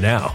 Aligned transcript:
now. 0.00 0.34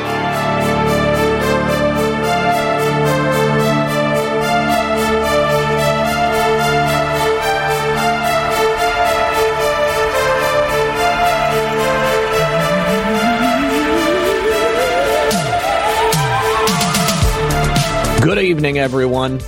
Good 18.21 18.37
evening, 18.37 18.77
everyone, 18.77 19.41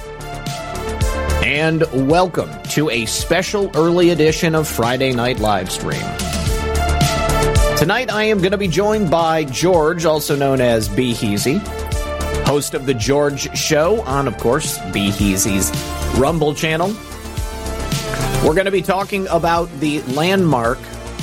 and 1.46 1.84
welcome 2.10 2.50
to 2.70 2.90
a 2.90 3.06
special 3.06 3.70
early 3.76 4.10
edition 4.10 4.56
of 4.56 4.68
Friday 4.68 5.14
Night 5.14 5.38
Livestream. 5.38 6.02
Tonight, 7.78 8.12
I 8.12 8.24
am 8.24 8.40
going 8.40 8.50
to 8.50 8.58
be 8.58 8.68
joined 8.68 9.12
by 9.12 9.44
George, 9.44 10.06
also 10.06 10.36
known 10.36 10.60
as 10.60 10.90
B 10.90 11.14
host 12.48 12.74
of 12.74 12.88
The 12.88 12.96
George 12.96 13.56
Show 13.56 14.02
on, 14.02 14.28
of 14.28 14.40
course, 14.40 14.80
B 14.92 15.12
Rumble 16.18 16.56
channel. 16.56 16.96
We're 18.44 18.56
going 18.56 18.66
to 18.66 18.72
be 18.72 18.82
talking 18.82 19.28
about 19.28 19.70
the 19.82 20.02
landmark 20.02 20.80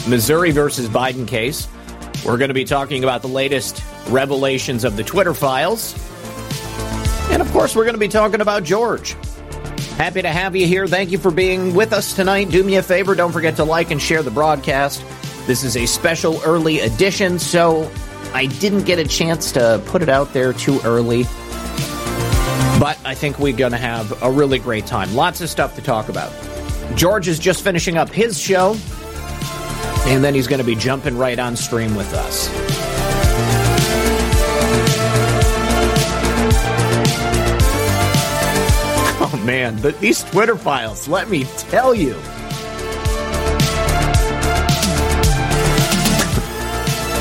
Missouri 0.06 0.52
versus 0.52 0.88
Biden 0.88 1.26
case. 1.26 1.66
We're 2.24 2.38
going 2.38 2.48
to 2.48 2.54
be 2.54 2.64
talking 2.64 3.02
about 3.02 3.22
the 3.22 3.28
latest 3.28 3.82
revelations 4.08 4.84
of 4.84 4.96
the 4.96 5.02
Twitter 5.02 5.34
files. 5.34 6.09
And 7.30 7.40
of 7.40 7.50
course, 7.52 7.74
we're 7.74 7.84
going 7.84 7.94
to 7.94 8.00
be 8.00 8.08
talking 8.08 8.40
about 8.40 8.64
George. 8.64 9.16
Happy 9.96 10.22
to 10.22 10.28
have 10.28 10.56
you 10.56 10.66
here. 10.66 10.86
Thank 10.86 11.10
you 11.10 11.18
for 11.18 11.30
being 11.30 11.74
with 11.74 11.92
us 11.92 12.14
tonight. 12.14 12.50
Do 12.50 12.64
me 12.64 12.76
a 12.76 12.82
favor, 12.82 13.14
don't 13.14 13.32
forget 13.32 13.56
to 13.56 13.64
like 13.64 13.90
and 13.90 14.00
share 14.00 14.22
the 14.22 14.30
broadcast. 14.30 15.04
This 15.46 15.62
is 15.62 15.76
a 15.76 15.86
special 15.86 16.40
early 16.44 16.80
edition, 16.80 17.38
so 17.38 17.90
I 18.32 18.46
didn't 18.46 18.84
get 18.84 18.98
a 18.98 19.04
chance 19.04 19.52
to 19.52 19.82
put 19.86 20.02
it 20.02 20.08
out 20.08 20.32
there 20.32 20.52
too 20.52 20.80
early. 20.84 21.24
But 22.78 22.98
I 23.04 23.14
think 23.14 23.38
we're 23.38 23.56
going 23.56 23.72
to 23.72 23.78
have 23.78 24.22
a 24.22 24.30
really 24.30 24.58
great 24.58 24.86
time. 24.86 25.14
Lots 25.14 25.40
of 25.40 25.50
stuff 25.50 25.74
to 25.76 25.82
talk 25.82 26.08
about. 26.08 26.32
George 26.96 27.28
is 27.28 27.38
just 27.38 27.62
finishing 27.62 27.98
up 27.98 28.08
his 28.08 28.40
show, 28.40 28.76
and 30.06 30.24
then 30.24 30.34
he's 30.34 30.46
going 30.46 30.60
to 30.60 30.66
be 30.66 30.74
jumping 30.74 31.18
right 31.18 31.38
on 31.38 31.56
stream 31.56 31.94
with 31.94 32.12
us. 32.14 32.69
Man, 39.44 39.80
but 39.80 39.98
these 40.00 40.22
Twitter 40.24 40.56
files, 40.56 41.08
let 41.08 41.28
me 41.28 41.44
tell 41.44 41.94
you. 41.94 42.14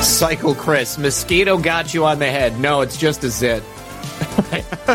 Cycle 0.02 0.54
Chris, 0.54 0.98
mosquito 0.98 1.58
got 1.58 1.94
you 1.94 2.04
on 2.04 2.18
the 2.18 2.30
head. 2.30 2.58
No, 2.60 2.80
it's 2.80 2.96
just 2.96 3.24
a 3.24 3.30
zit. 3.30 3.62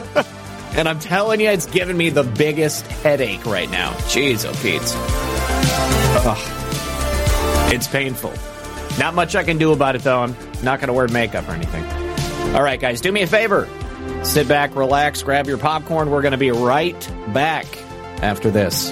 and 0.75 0.87
I'm 0.87 0.99
telling 0.99 1.39
you, 1.39 1.49
it's 1.49 1.65
giving 1.65 1.97
me 1.97 2.09
the 2.09 2.23
biggest 2.23 2.85
headache 2.87 3.45
right 3.45 3.69
now. 3.69 3.91
Jeez, 4.09 4.45
oh 4.45 4.53
Pete. 4.61 4.81
Ugh. 6.27 7.73
It's 7.73 7.87
painful. 7.87 8.33
Not 8.99 9.13
much 9.15 9.35
I 9.35 9.43
can 9.43 9.57
do 9.57 9.73
about 9.73 9.95
it, 9.95 10.03
though. 10.03 10.21
I'm 10.21 10.35
not 10.63 10.79
going 10.79 10.87
to 10.87 10.93
wear 10.93 11.07
makeup 11.07 11.47
or 11.49 11.51
anything. 11.51 11.83
All 12.55 12.61
right, 12.63 12.79
guys, 12.79 13.01
do 13.01 13.11
me 13.11 13.21
a 13.23 13.27
favor. 13.27 13.67
Sit 14.25 14.47
back, 14.49 14.75
relax, 14.75 15.23
grab 15.23 15.47
your 15.47 15.57
popcorn. 15.57 16.09
We're 16.09 16.21
going 16.21 16.33
to 16.33 16.37
be 16.37 16.51
right 16.51 16.99
back 17.33 17.65
after 18.21 18.51
this. 18.51 18.91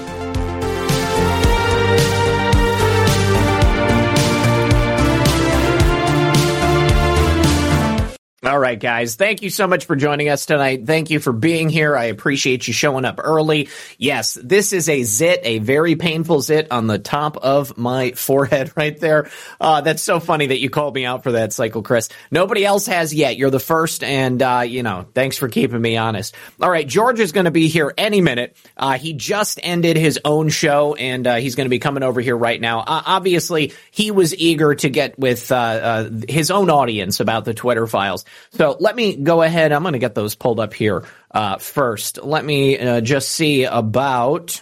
All 8.46 8.60
right, 8.60 8.78
guys. 8.78 9.16
Thank 9.16 9.42
you 9.42 9.50
so 9.50 9.68
much 9.68 9.86
for 9.86 9.96
joining 9.96 10.28
us 10.28 10.46
tonight. 10.46 10.86
Thank 10.86 11.10
you 11.10 11.22
for 11.22 11.32
being 11.32 11.70
here. 11.70 11.96
I 11.96 12.06
appreciate 12.06 12.68
you 12.68 12.74
showing 12.74 13.06
up 13.06 13.22
early. 13.24 13.70
Yes, 13.98 14.34
this 14.34 14.74
is 14.74 14.90
a 14.90 15.04
zit, 15.04 15.40
a 15.44 15.60
very 15.60 15.96
painful 15.96 16.42
zit 16.42 16.70
on 16.70 16.88
the 16.88 17.00
top 17.00 17.38
of 17.38 17.78
my 17.78 18.12
forehead 18.12 18.74
right 18.76 19.00
there. 19.00 19.30
Uh, 19.62 19.80
that's 19.80 20.04
so 20.04 20.20
funny 20.20 20.48
that 20.48 20.60
you 20.60 20.70
called 20.70 20.94
me 20.94 21.06
out 21.06 21.24
for 21.24 21.32
that, 21.34 21.54
Cycle 21.54 21.84
Chris. 21.84 22.10
Nobody 22.32 22.66
else 22.66 22.86
has 22.88 23.14
yet. 23.14 23.38
You're 23.38 23.50
the 23.50 23.62
first, 23.62 24.04
and, 24.04 24.42
uh, 24.42 24.66
you 24.68 24.84
know, 24.84 25.06
thanks 25.14 25.38
for 25.38 25.48
keeping 25.48 25.82
me 25.82 25.96
honest. 25.96 26.36
All 26.62 26.70
right, 26.70 26.86
George 26.86 27.22
is 27.22 27.32
going 27.32 27.46
to 27.46 27.52
be 27.52 27.70
here 27.70 27.94
any 27.98 28.20
minute. 28.20 28.58
Uh, 28.76 28.98
he 28.98 29.14
just 29.14 29.58
ended 29.64 29.96
his 29.96 30.20
own 30.26 30.50
show, 30.50 30.96
and 30.96 31.26
uh, 31.26 31.36
he's 31.36 31.56
going 31.56 31.66
to 31.66 31.70
be 31.70 31.80
coming 31.80 32.04
over 32.04 32.20
here 32.20 32.36
right 32.36 32.60
now. 32.60 32.82
Uh, 32.82 33.04
obviously, 33.06 33.72
he 33.92 34.12
was 34.12 34.36
eager 34.36 34.76
to 34.76 34.90
get 34.90 35.18
with 35.18 35.50
uh, 35.50 36.10
his 36.28 36.52
own 36.52 36.70
audience 36.70 37.22
about 37.22 37.46
the 37.46 37.54
Twitter 37.54 37.88
files. 37.88 38.26
So 38.52 38.78
let 38.80 38.96
me 38.96 39.16
go 39.16 39.42
ahead. 39.42 39.72
I'm 39.72 39.84
going 39.84 39.94
to 39.94 40.00
get 40.00 40.16
those 40.16 40.36
pulled 40.36 40.60
up 40.60 40.74
here 40.74 41.06
uh, 41.32 41.58
first. 41.58 42.24
Let 42.24 42.46
me 42.46 42.78
uh, 42.78 43.02
just 43.02 43.30
see 43.30 43.66
about 43.66 44.62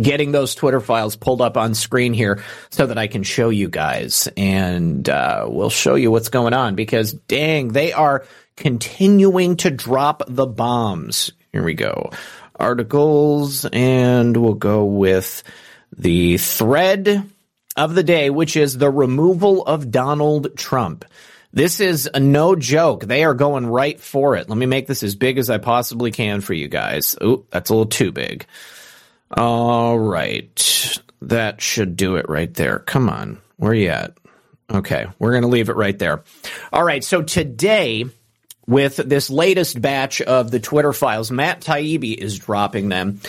getting 0.00 0.32
those 0.32 0.54
Twitter 0.54 0.80
files 0.80 1.16
pulled 1.16 1.40
up 1.40 1.56
on 1.56 1.74
screen 1.74 2.12
here 2.12 2.42
so 2.70 2.86
that 2.86 2.98
I 2.98 3.06
can 3.06 3.22
show 3.22 3.48
you 3.48 3.68
guys. 3.68 4.28
And 4.36 5.08
uh, 5.08 5.46
we'll 5.48 5.70
show 5.70 5.94
you 5.94 6.10
what's 6.10 6.28
going 6.28 6.54
on 6.54 6.74
because, 6.74 7.12
dang, 7.12 7.68
they 7.68 7.92
are 7.92 8.26
continuing 8.56 9.56
to 9.58 9.70
drop 9.70 10.22
the 10.28 10.46
bombs. 10.46 11.32
Here 11.52 11.62
we 11.62 11.74
go. 11.74 12.10
Articles, 12.58 13.64
and 13.66 14.36
we'll 14.36 14.54
go 14.54 14.84
with 14.84 15.42
the 15.96 16.38
thread 16.38 17.30
of 17.76 17.94
the 17.94 18.02
day, 18.02 18.30
which 18.30 18.56
is 18.56 18.76
the 18.76 18.90
removal 18.90 19.62
of 19.62 19.90
Donald 19.90 20.56
Trump. 20.56 21.04
This 21.56 21.80
is 21.80 22.06
a 22.12 22.20
no 22.20 22.54
joke. 22.54 23.04
They 23.04 23.24
are 23.24 23.32
going 23.32 23.66
right 23.66 23.98
for 23.98 24.36
it. 24.36 24.46
Let 24.50 24.58
me 24.58 24.66
make 24.66 24.86
this 24.86 25.02
as 25.02 25.14
big 25.14 25.38
as 25.38 25.48
I 25.48 25.56
possibly 25.56 26.10
can 26.10 26.42
for 26.42 26.52
you 26.52 26.68
guys. 26.68 27.16
Oh, 27.18 27.46
that's 27.50 27.70
a 27.70 27.72
little 27.72 27.86
too 27.86 28.12
big. 28.12 28.44
All 29.30 29.98
right. 29.98 31.00
That 31.22 31.62
should 31.62 31.96
do 31.96 32.16
it 32.16 32.28
right 32.28 32.52
there. 32.52 32.80
Come 32.80 33.08
on. 33.08 33.40
Where 33.56 33.72
are 33.72 33.74
you 33.74 33.88
at? 33.88 34.18
Okay. 34.70 35.06
We're 35.18 35.30
going 35.30 35.44
to 35.44 35.48
leave 35.48 35.70
it 35.70 35.76
right 35.76 35.98
there. 35.98 36.24
All 36.74 36.84
right. 36.84 37.02
So 37.02 37.22
today, 37.22 38.04
with 38.66 38.96
this 38.96 39.30
latest 39.30 39.80
batch 39.80 40.20
of 40.20 40.50
the 40.50 40.60
Twitter 40.60 40.92
files. 40.92 41.30
Matt 41.30 41.60
Taibbi 41.60 42.14
is 42.14 42.38
dropping 42.38 42.88
them. 42.88 43.20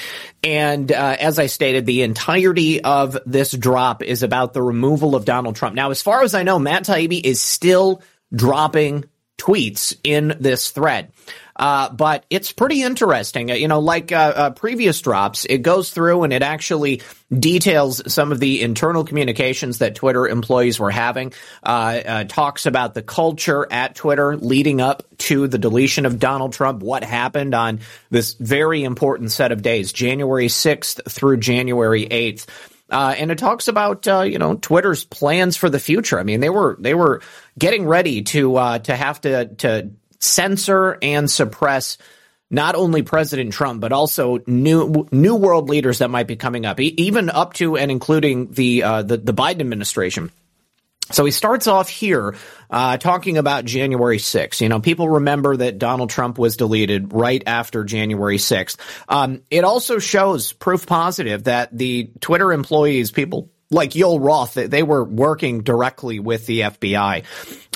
And 0.43 0.91
uh, 0.91 1.15
as 1.19 1.39
I 1.39 1.45
stated, 1.45 1.85
the 1.85 2.01
entirety 2.01 2.83
of 2.83 3.17
this 3.25 3.51
drop 3.51 4.01
is 4.01 4.23
about 4.23 4.53
the 4.53 4.63
removal 4.63 5.15
of 5.15 5.25
Donald 5.25 5.55
Trump. 5.55 5.75
Now, 5.75 5.91
as 5.91 6.01
far 6.01 6.23
as 6.23 6.33
I 6.33 6.43
know, 6.43 6.57
Matt 6.57 6.85
Taibbi 6.85 7.21
is 7.23 7.41
still 7.41 8.01
dropping 8.33 9.05
tweets 9.37 9.95
in 10.03 10.35
this 10.39 10.71
thread. 10.71 11.11
Uh, 11.55 11.89
but 11.89 12.23
it's 12.29 12.51
pretty 12.51 12.83
interesting. 12.83 13.49
You 13.49 13.67
know, 13.67 13.79
like 13.79 14.11
uh, 14.11 14.33
uh, 14.35 14.49
previous 14.51 15.01
drops, 15.01 15.45
it 15.45 15.59
goes 15.59 15.89
through 15.89 16.23
and 16.23 16.31
it 16.31 16.43
actually 16.43 17.01
details 17.31 18.13
some 18.13 18.31
of 18.31 18.39
the 18.39 18.61
internal 18.61 19.03
communications 19.03 19.79
that 19.79 19.95
Twitter 19.95 20.27
employees 20.27 20.79
were 20.79 20.91
having. 20.91 21.33
Uh, 21.63 22.01
uh, 22.05 22.23
talks 22.25 22.67
about 22.67 22.93
the 22.93 23.01
culture 23.01 23.67
at 23.71 23.95
Twitter 23.95 24.37
leading 24.37 24.81
up 24.81 25.03
to 25.17 25.47
the 25.47 25.57
deletion 25.57 26.05
of 26.05 26.19
Donald 26.19 26.53
Trump. 26.53 26.83
What 26.83 27.03
happened 27.03 27.55
on 27.55 27.79
this 28.11 28.33
very 28.33 28.83
important 28.83 29.31
set 29.31 29.51
of 29.51 29.63
days, 29.63 29.93
January 29.93 30.49
sixth 30.49 31.11
through 31.11 31.37
January 31.37 32.03
eighth. 32.03 32.45
Uh, 32.89 33.13
and 33.17 33.31
it 33.31 33.37
talks 33.37 33.67
about 33.67 34.07
uh, 34.07 34.21
you 34.21 34.39
know 34.39 34.55
Twitter's 34.55 35.03
plans 35.03 35.57
for 35.57 35.69
the 35.69 35.79
future. 35.79 36.19
I 36.19 36.23
mean, 36.23 36.39
they 36.39 36.49
were 36.49 36.77
they 36.79 36.93
were 36.93 37.21
getting 37.59 37.85
ready 37.85 38.23
to 38.23 38.55
uh, 38.55 38.79
to 38.79 38.95
have 38.95 39.19
to 39.21 39.47
to 39.55 39.91
censor 40.19 40.97
and 41.01 41.29
suppress 41.29 41.97
not 42.49 42.75
only 42.75 43.01
President 43.01 43.51
Trump, 43.51 43.81
but 43.81 43.91
also 43.91 44.39
new 44.47 45.07
new 45.11 45.35
world 45.35 45.69
leaders 45.69 45.99
that 45.99 46.09
might 46.09 46.27
be 46.27 46.37
coming 46.37 46.65
up, 46.65 46.79
even 46.79 47.29
up 47.29 47.53
to 47.53 47.77
and 47.77 47.91
including 47.91 48.51
the 48.51 48.83
uh, 48.83 49.01
the, 49.03 49.17
the 49.17 49.33
Biden 49.33 49.59
administration. 49.59 50.31
So 51.11 51.25
he 51.25 51.31
starts 51.31 51.67
off 51.67 51.89
here 51.89 52.35
uh, 52.69 52.97
talking 52.97 53.37
about 53.37 53.65
January 53.65 54.17
6th. 54.17 54.61
You 54.61 54.69
know, 54.69 54.79
people 54.79 55.09
remember 55.09 55.57
that 55.57 55.79
Donald 55.79 56.09
Trump 56.09 56.37
was 56.37 56.57
deleted 56.57 57.13
right 57.13 57.41
after 57.45 57.83
January 57.83 58.37
6th. 58.37 58.77
Um, 59.07 59.41
it 59.49 59.63
also 59.63 59.99
shows 59.99 60.53
proof 60.53 60.85
positive 60.85 61.45
that 61.45 61.75
the 61.75 62.09
Twitter 62.19 62.51
employees, 62.51 63.11
people 63.11 63.49
like 63.69 63.91
Yoel 63.91 64.23
Roth, 64.23 64.53
they 64.53 64.83
were 64.83 65.03
working 65.03 65.61
directly 65.61 66.19
with 66.19 66.45
the 66.45 66.61
FBI. 66.61 67.23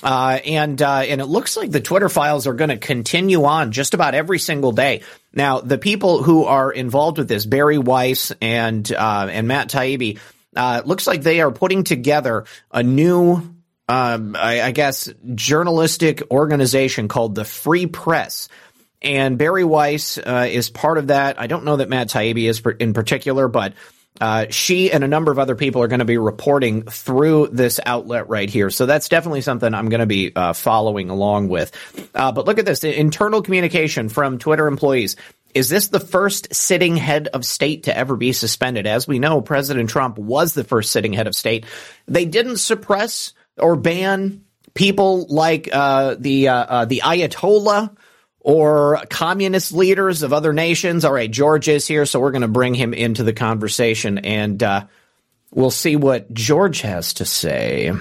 Uh, 0.04 0.40
and 0.46 0.82
uh, 0.82 1.04
and 1.08 1.22
it 1.22 1.26
looks 1.26 1.56
like 1.56 1.70
the 1.70 1.82
Twitter 1.82 2.10
files 2.10 2.48
are 2.48 2.54
going 2.54 2.70
to 2.70 2.78
continue 2.78 3.44
on 3.44 3.72
just 3.72 3.94
about 3.94 4.16
every 4.16 4.40
single 4.40 4.72
day. 4.72 5.02
Now, 5.34 5.62
the 5.62 5.78
people 5.78 6.24
who 6.24 6.46
are 6.46 6.72
involved 6.72 7.20
with 7.20 7.28
this, 7.28 7.46
Bari 7.46 7.78
Weiss 7.78 8.32
and 8.42 8.92
uh, 8.92 9.28
and 9.30 9.48
Matt 9.48 9.70
Taibbi, 9.70 10.18
uh, 10.56 10.82
looks 10.86 11.08
like 11.08 11.22
they 11.22 11.42
are 11.42 11.52
putting 11.52 11.84
together 11.84 12.46
a 12.72 12.84
new, 12.84 13.42
um, 13.88 14.36
I, 14.38 14.62
I 14.62 14.72
guess, 14.72 15.10
journalistic 15.36 16.24
organization 16.32 17.08
called 17.08 17.36
the 17.36 17.46
Free 17.46 17.88
Press. 17.88 18.50
And 19.02 19.38
Bari 19.38 19.64
Weiss 19.64 20.18
uh, 20.18 20.48
is 20.50 20.70
part 20.70 20.98
of 20.98 21.08
that. 21.08 21.40
I 21.40 21.48
don't 21.48 21.66
know 21.66 21.78
that 21.78 21.90
Matt 21.90 22.10
Taibbi 22.10 22.48
is 22.48 22.62
in 22.80 22.94
particular, 22.94 23.48
but 23.48 23.74
uh, 24.20 24.46
she 24.50 24.92
and 24.92 25.04
a 25.04 25.08
number 25.08 25.32
of 25.32 25.40
other 25.40 25.56
people 25.56 25.82
are 25.82 25.88
going 25.88 26.00
to 26.00 26.06
be 26.06 26.18
reporting 26.18 26.84
through 26.84 27.48
this 27.48 27.80
outlet 27.86 28.30
right 28.30 28.50
here. 28.50 28.70
So 28.70 28.86
that's 28.86 29.10
definitely 29.10 29.42
something 29.42 29.74
I'm 29.74 29.90
going 29.90 30.02
to 30.02 30.06
be 30.06 30.32
uh, 30.36 30.54
following 30.54 31.10
along 31.10 31.48
with. 31.48 31.72
Uh, 32.14 32.32
but 32.32 32.46
look 32.46 32.60
at 32.60 32.66
this 32.66 32.84
internal 32.84 33.42
communication 33.42 34.10
from 34.10 34.38
Twitter 34.38 34.68
employees. 34.68 35.16
Is 35.54 35.70
this 35.70 35.90
the 35.90 36.00
first 36.00 36.54
sitting 36.54 36.98
head 36.98 37.28
of 37.28 37.46
state 37.46 37.84
to 37.84 37.98
ever 37.98 38.16
be 38.16 38.34
suspended? 38.34 38.88
As 38.88 39.08
we 39.08 39.20
know, 39.20 39.42
President 39.42 39.90
Trump 39.90 40.18
was 40.18 40.54
the 40.54 40.64
first 40.64 40.92
sitting 40.92 41.14
head 41.14 41.28
of 41.28 41.36
state. 41.36 41.66
They 42.08 42.26
didn't 42.26 42.58
suppress 42.58 43.34
or 43.58 43.76
ban 43.76 44.44
people 44.74 45.28
like 45.28 45.70
uh, 45.72 46.16
the 46.18 46.48
uh, 46.48 46.56
uh, 46.56 46.86
the 46.86 47.02
Ayatollah 47.04 47.96
or 48.40 49.04
communist 49.10 49.72
leaders 49.72 50.24
of 50.24 50.34
other 50.34 50.54
nations. 50.54 51.06
All 51.06 51.14
right, 51.14 51.30
George 51.30 51.68
is 51.68 51.88
here, 51.88 52.06
so 52.06 52.20
we're 52.20 52.32
going 52.32 52.42
to 52.42 52.48
bring 52.48 52.74
him 52.74 52.94
into 52.94 53.24
the 53.24 53.34
conversation, 53.34 54.18
and 54.20 54.62
uh, 54.64 54.86
we'll 55.52 55.72
see 55.72 55.96
what 55.96 56.34
George 56.34 56.82
has 56.82 57.14
to 57.16 57.26
say. 57.26 57.92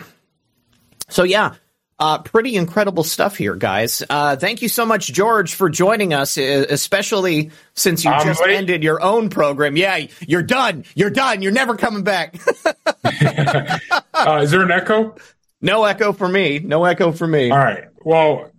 So 1.09 1.25
yeah, 1.25 1.55
uh, 2.01 2.19
pretty 2.19 2.57
incredible 2.57 3.05
stuff 3.05 3.37
here, 3.37 3.55
guys. 3.55 4.03
Uh, 4.09 4.35
thank 4.35 4.63
you 4.63 4.69
so 4.69 4.87
much, 4.87 5.13
George, 5.13 5.55
for 5.55 5.69
joining 5.69 6.15
us, 6.15 6.39
especially 6.39 7.51
since 7.75 8.05
you 8.05 8.11
just 8.25 8.43
ended 8.43 8.83
your 8.83 9.03
own 9.03 9.29
program. 9.29 9.77
Yeah, 9.77 10.07
you're 10.27 10.43
done. 10.43 10.85
You're 10.95 11.11
done. 11.11 11.43
You're 11.43 11.53
never 11.53 11.77
coming 11.77 12.03
back. 12.03 12.37
uh, 13.05 14.41
is 14.43 14.51
there 14.51 14.63
an 14.63 14.71
echo? 14.71 15.15
No 15.61 15.85
echo 15.85 16.15
for 16.15 16.27
me. 16.27 16.59
No 16.59 16.85
echo 16.85 17.13
for 17.13 17.27
me. 17.27 17.51
All 17.51 17.59
right. 17.59 17.85
Well, 18.03 18.51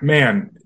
man, 0.00 0.56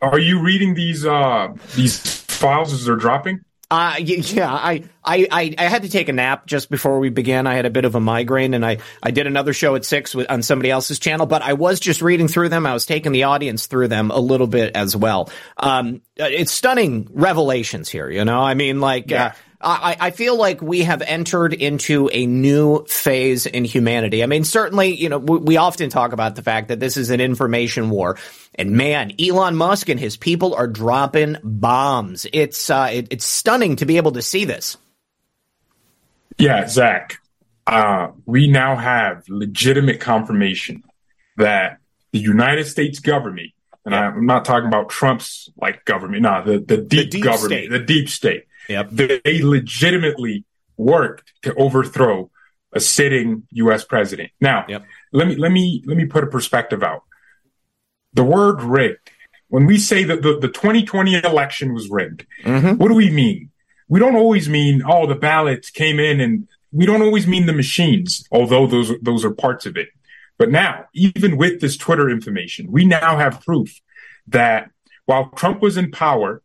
are 0.00 0.18
you 0.18 0.40
reading 0.40 0.72
these 0.72 1.04
uh, 1.04 1.48
these 1.76 1.98
files 1.98 2.72
as 2.72 2.86
they're 2.86 2.96
dropping? 2.96 3.40
Uh, 3.72 3.96
yeah, 4.00 4.52
I, 4.52 4.84
I, 5.02 5.54
I 5.56 5.64
had 5.64 5.84
to 5.84 5.88
take 5.88 6.10
a 6.10 6.12
nap 6.12 6.44
just 6.44 6.68
before 6.68 6.98
we 6.98 7.08
began. 7.08 7.46
I 7.46 7.54
had 7.54 7.64
a 7.64 7.70
bit 7.70 7.86
of 7.86 7.94
a 7.94 8.00
migraine 8.00 8.52
and 8.52 8.66
I, 8.66 8.76
I 9.02 9.12
did 9.12 9.26
another 9.26 9.54
show 9.54 9.76
at 9.76 9.86
six 9.86 10.14
with, 10.14 10.30
on 10.30 10.42
somebody 10.42 10.70
else's 10.70 10.98
channel, 10.98 11.24
but 11.24 11.40
I 11.40 11.54
was 11.54 11.80
just 11.80 12.02
reading 12.02 12.28
through 12.28 12.50
them. 12.50 12.66
I 12.66 12.74
was 12.74 12.84
taking 12.84 13.12
the 13.12 13.22
audience 13.22 13.64
through 13.64 13.88
them 13.88 14.10
a 14.10 14.18
little 14.18 14.46
bit 14.46 14.76
as 14.76 14.94
well. 14.94 15.30
Um, 15.56 16.02
it's 16.16 16.52
stunning 16.52 17.08
revelations 17.12 17.88
here, 17.88 18.10
you 18.10 18.26
know? 18.26 18.42
I 18.42 18.52
mean, 18.52 18.82
like, 18.82 19.10
uh, 19.10 19.14
yeah. 19.14 19.24
uh, 19.24 19.32
I, 19.62 19.96
I 20.00 20.10
feel 20.10 20.36
like 20.36 20.60
we 20.60 20.82
have 20.82 21.02
entered 21.02 21.54
into 21.54 22.10
a 22.12 22.26
new 22.26 22.84
phase 22.86 23.46
in 23.46 23.64
humanity. 23.64 24.22
I 24.22 24.26
mean, 24.26 24.44
certainly, 24.44 24.94
you 24.94 25.08
know, 25.08 25.18
we, 25.18 25.38
we 25.38 25.56
often 25.56 25.88
talk 25.88 26.12
about 26.12 26.34
the 26.34 26.42
fact 26.42 26.68
that 26.68 26.80
this 26.80 26.96
is 26.96 27.10
an 27.10 27.20
information 27.20 27.90
war. 27.90 28.18
And 28.54 28.72
man, 28.72 29.12
Elon 29.20 29.56
Musk 29.56 29.88
and 29.88 29.98
his 30.00 30.16
people 30.16 30.54
are 30.54 30.66
dropping 30.66 31.36
bombs. 31.42 32.26
It's 32.32 32.70
uh, 32.70 32.90
it, 32.92 33.08
it's 33.10 33.24
stunning 33.24 33.76
to 33.76 33.86
be 33.86 33.96
able 33.96 34.12
to 34.12 34.22
see 34.22 34.44
this. 34.44 34.76
Yeah, 36.38 36.66
Zak. 36.66 37.18
Uh, 37.66 38.08
we 38.26 38.48
now 38.48 38.76
have 38.76 39.28
legitimate 39.28 40.00
confirmation 40.00 40.82
that 41.36 41.78
the 42.10 42.18
United 42.18 42.66
States 42.66 42.98
government, 42.98 43.52
and. 43.84 43.94
I'm 43.94 44.26
not 44.26 44.44
talking 44.44 44.66
about 44.66 44.90
Trump's 44.90 45.48
like 45.56 45.84
government, 45.84 46.22
no, 46.22 46.42
the, 46.44 46.58
the 46.58 46.76
deep, 46.76 46.88
the 46.88 47.06
deep 47.06 47.24
government, 47.24 47.66
state. 47.66 47.70
the 47.70 47.78
deep 47.78 48.08
state, 48.08 48.44
Yep. 48.68 48.90
They 48.90 49.42
legitimately 49.42 50.44
worked 50.76 51.32
to 51.42 51.54
overthrow 51.54 52.30
a 52.72 52.80
sitting 52.80 53.44
U.S. 53.50 53.84
president. 53.84 54.30
Now, 54.40 54.64
yep. 54.68 54.84
let 55.12 55.28
me 55.28 55.36
let 55.36 55.52
me 55.52 55.82
let 55.86 55.96
me 55.96 56.06
put 56.06 56.24
a 56.24 56.26
perspective 56.26 56.82
out. 56.82 57.02
The 58.14 58.24
word 58.24 58.62
rigged. 58.62 59.10
When 59.48 59.66
we 59.66 59.78
say 59.78 60.04
that 60.04 60.22
the, 60.22 60.38
the 60.38 60.48
2020 60.48 61.16
election 61.16 61.74
was 61.74 61.90
rigged, 61.90 62.26
mm-hmm. 62.42 62.76
what 62.76 62.88
do 62.88 62.94
we 62.94 63.10
mean? 63.10 63.50
We 63.88 64.00
don't 64.00 64.16
always 64.16 64.48
mean, 64.48 64.82
oh, 64.86 65.06
the 65.06 65.14
ballots 65.14 65.68
came 65.68 66.00
in 66.00 66.20
and 66.20 66.48
we 66.72 66.86
don't 66.86 67.02
always 67.02 67.26
mean 67.26 67.44
the 67.44 67.52
machines, 67.52 68.26
although 68.32 68.66
those 68.66 68.92
those 69.02 69.24
are 69.24 69.30
parts 69.30 69.66
of 69.66 69.76
it. 69.76 69.88
But 70.38 70.50
now, 70.50 70.86
even 70.94 71.36
with 71.36 71.60
this 71.60 71.76
Twitter 71.76 72.08
information, 72.08 72.72
we 72.72 72.86
now 72.86 73.18
have 73.18 73.44
proof 73.44 73.80
that 74.28 74.70
while 75.04 75.28
Trump 75.30 75.60
was 75.60 75.76
in 75.76 75.90
power, 75.90 76.42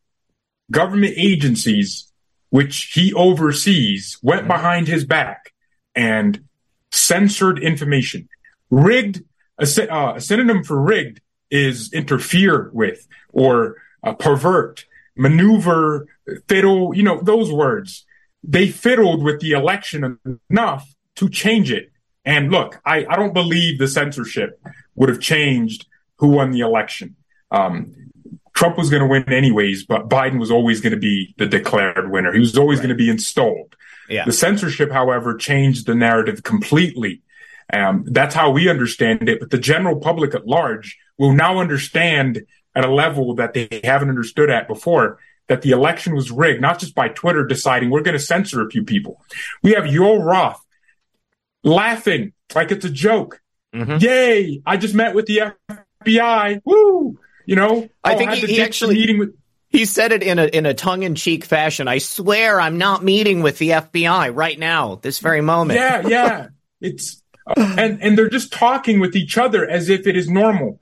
government 0.70 1.14
agencies 1.16 2.07
which 2.50 2.92
he 2.94 3.14
oversees, 3.14 4.18
went 4.22 4.42
mm-hmm. 4.42 4.50
behind 4.50 4.88
his 4.88 5.06
back 5.06 5.54
and 5.96 6.44
censored 6.92 7.60
information. 7.60 8.28
Rigged, 8.70 9.24
a, 9.58 9.94
uh, 9.94 10.14
a 10.16 10.22
synonym 10.22 10.64
for 10.64 10.82
rigged 10.82 11.22
is 11.50 11.92
interfere 11.94 12.70
with 12.74 13.08
or 13.32 13.78
uh, 14.04 14.14
pervert, 14.14 14.86
maneuver, 15.16 16.08
fiddle, 16.48 16.96
you 16.96 17.04
know, 17.04 17.22
those 17.22 17.52
words. 17.52 18.06
They 18.44 18.68
fiddled 18.68 19.24
with 19.24 19.40
the 19.40 19.52
election 19.52 20.20
enough 20.50 20.94
to 21.16 21.30
change 21.30 21.72
it. 21.72 21.92
And 22.24 22.52
look, 22.52 22.80
I, 22.86 23.06
I 23.10 23.16
don't 23.16 23.34
believe 23.34 23.80
the 23.80 23.88
censorship 23.88 24.62
would 24.96 25.10
have 25.10 25.20
changed 25.20 25.88
who 26.18 26.30
won 26.30 26.52
the 26.52 26.60
election. 26.60 27.16
Um, 27.52 28.12
Trump 28.58 28.76
was 28.76 28.90
going 28.90 29.04
to 29.04 29.08
win 29.08 29.32
anyways, 29.32 29.86
but 29.86 30.10
Biden 30.10 30.40
was 30.40 30.50
always 30.50 30.82
going 30.82 30.92
to 30.92 31.00
be 31.00 31.36
the 31.38 31.46
declared 31.46 32.10
winner. 32.10 32.34
He 32.34 32.40
was 32.40 32.58
always 32.58 32.80
right. 32.80 32.88
going 32.88 32.98
to 32.98 33.04
be 33.04 33.08
installed. 33.08 33.76
Yeah. 34.10 34.26
The 34.26 34.32
censorship, 34.32 34.92
however, 34.92 35.38
changed 35.38 35.86
the 35.86 35.94
narrative 35.94 36.42
completely. 36.42 37.22
Um, 37.72 38.04
that's 38.08 38.34
how 38.34 38.50
we 38.50 38.68
understand 38.68 39.30
it. 39.30 39.40
But 39.40 39.52
the 39.52 39.60
general 39.60 40.00
public 40.00 40.34
at 40.34 40.48
large 40.48 40.98
will 41.20 41.34
now 41.34 41.60
understand 41.60 42.48
at 42.74 42.84
a 42.84 42.92
level 42.92 43.36
that 43.36 43.54
they 43.54 43.80
haven't 43.84 44.10
understood 44.10 44.50
at 44.50 44.68
before 44.68 45.20
that 45.50 45.62
the 45.62 45.70
election 45.70 46.16
was 46.16 46.32
rigged, 46.32 46.60
not 46.60 46.80
just 46.80 46.96
by 46.96 47.10
Twitter 47.10 47.46
deciding 47.46 47.92
we're 47.92 48.02
going 48.02 48.18
to 48.18 48.20
censor 48.20 48.66
a 48.66 48.72
few 48.72 48.84
people. 48.84 49.22
We 49.62 49.74
have 49.74 49.84
Yoel 49.84 50.26
Roth 50.26 50.66
laughing 51.64 52.34
like 52.56 52.72
it's 52.72 52.86
a 52.86 52.90
joke. 52.90 53.40
Mm-hmm. 53.76 53.98
Yay! 54.00 54.64
I 54.66 54.78
just 54.78 54.96
met 54.96 55.14
with 55.14 55.28
the 55.28 55.54
FBI. 56.04 56.62
Woo! 56.66 57.20
You 57.48 57.56
know, 57.56 57.88
I 58.04 58.16
think 58.16 58.32
he, 58.32 58.46
he 58.46 58.62
actually 58.62 58.96
meeting 58.96 59.18
with. 59.18 59.34
He 59.70 59.86
said 59.86 60.12
it 60.12 60.22
in 60.22 60.38
a 60.38 60.46
in 60.46 60.66
a 60.66 60.74
tongue 60.74 61.04
in 61.04 61.16
cheek 61.16 61.46
fashion. 61.46 61.88
I 61.88 62.00
swear, 62.00 62.60
I'm 62.60 62.78
not 62.78 63.06
meeting 63.06 63.42
with 63.42 63.58
the 63.58 63.70
FBI 63.70 64.36
right 64.36 64.60
now, 64.60 64.96
this 64.96 65.20
very 65.20 65.40
moment. 65.40 65.80
Yeah, 65.80 66.08
yeah. 66.08 66.48
it's 66.82 67.24
uh, 67.48 67.76
and 67.78 68.04
and 68.04 68.18
they're 68.18 68.30
just 68.30 68.52
talking 68.52 69.00
with 69.00 69.16
each 69.16 69.38
other 69.38 69.68
as 69.68 69.88
if 69.88 70.08
it 70.08 70.18
is 70.18 70.30
normal 70.30 70.82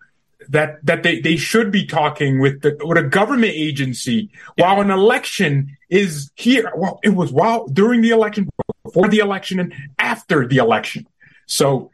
that 0.50 0.84
that 0.84 1.04
they, 1.04 1.20
they 1.20 1.36
should 1.36 1.72
be 1.72 1.86
talking 1.86 2.40
with 2.40 2.62
the 2.62 2.76
with 2.82 2.98
a 2.98 3.04
government 3.04 3.54
agency 3.56 4.32
yeah. 4.58 4.66
while 4.66 4.82
an 4.82 4.90
election 4.90 5.78
is 5.92 6.32
here. 6.34 6.72
Well, 6.76 7.00
it 7.04 7.10
was 7.10 7.32
while 7.32 7.68
during 7.68 8.02
the 8.02 8.10
election, 8.10 8.50
before 8.84 9.08
the 9.08 9.20
election, 9.20 9.60
and 9.60 9.72
after 10.00 10.48
the 10.48 10.58
election. 10.58 11.06
So 11.46 11.92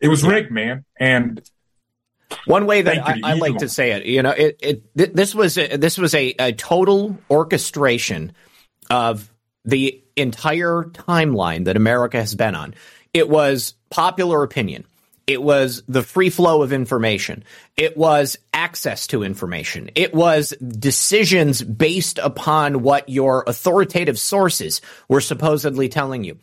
it 0.00 0.08
was 0.08 0.24
rigged, 0.24 0.50
man. 0.50 0.84
And 0.98 1.40
one 2.44 2.66
way 2.66 2.82
that 2.82 3.06
I, 3.06 3.20
I, 3.22 3.34
like 3.34 3.58
to 3.58 3.68
say 3.68 3.92
it, 3.92 4.06
you 4.06 4.22
know, 4.22 4.30
it, 4.30 4.58
it 4.60 4.96
th- 4.96 5.12
this 5.12 5.34
was 5.34 5.58
a, 5.58 5.76
this 5.76 5.98
was 5.98 6.14
a, 6.14 6.34
a 6.38 6.52
total 6.52 7.18
orchestration 7.30 8.32
of 8.88 9.30
the 9.64 10.02
entire 10.16 10.84
timeline 10.84 11.64
that 11.64 11.76
America 11.76 12.18
has 12.18 12.34
been 12.34 12.54
on. 12.54 12.74
It 13.12 13.28
was 13.28 13.74
popular 13.90 14.42
opinion. 14.42 14.84
It 15.26 15.42
was 15.42 15.82
the 15.86 16.02
free 16.02 16.30
flow 16.30 16.62
of 16.62 16.72
information. 16.72 17.44
It 17.76 17.96
was 17.96 18.36
access 18.52 19.06
to 19.08 19.22
information. 19.22 19.90
It 19.94 20.12
was 20.12 20.50
decisions 20.50 21.62
based 21.62 22.18
upon 22.18 22.82
what 22.82 23.08
your 23.08 23.44
authoritative 23.46 24.18
sources 24.18 24.80
were 25.08 25.20
supposedly 25.20 25.88
telling 25.88 26.24
you. 26.24 26.38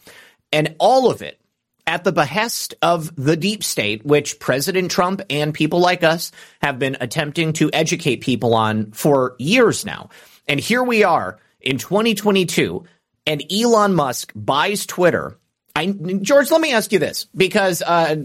And 0.53 0.75
all 0.79 1.11
of 1.11 1.21
it 1.21 1.39
at 1.87 2.03
the 2.03 2.11
behest 2.11 2.75
of 2.81 3.15
the 3.15 3.37
deep 3.37 3.63
state, 3.63 4.05
which 4.05 4.39
President 4.39 4.91
Trump 4.91 5.21
and 5.29 5.53
people 5.53 5.79
like 5.79 6.03
us 6.03 6.31
have 6.61 6.77
been 6.77 6.97
attempting 6.99 7.53
to 7.53 7.71
educate 7.71 8.17
people 8.17 8.53
on 8.53 8.91
for 8.91 9.35
years 9.39 9.85
now. 9.85 10.09
And 10.47 10.59
here 10.59 10.83
we 10.83 11.05
are 11.05 11.39
in 11.61 11.77
2022, 11.77 12.83
and 13.25 13.43
Elon 13.51 13.95
Musk 13.95 14.33
buys 14.35 14.85
Twitter. 14.85 15.37
I, 15.75 15.85
George, 16.21 16.49
let 16.49 16.59
me 16.59 16.73
ask 16.73 16.91
you 16.91 16.97
this 16.97 17.27
because 17.35 17.83
uh, 17.83 18.23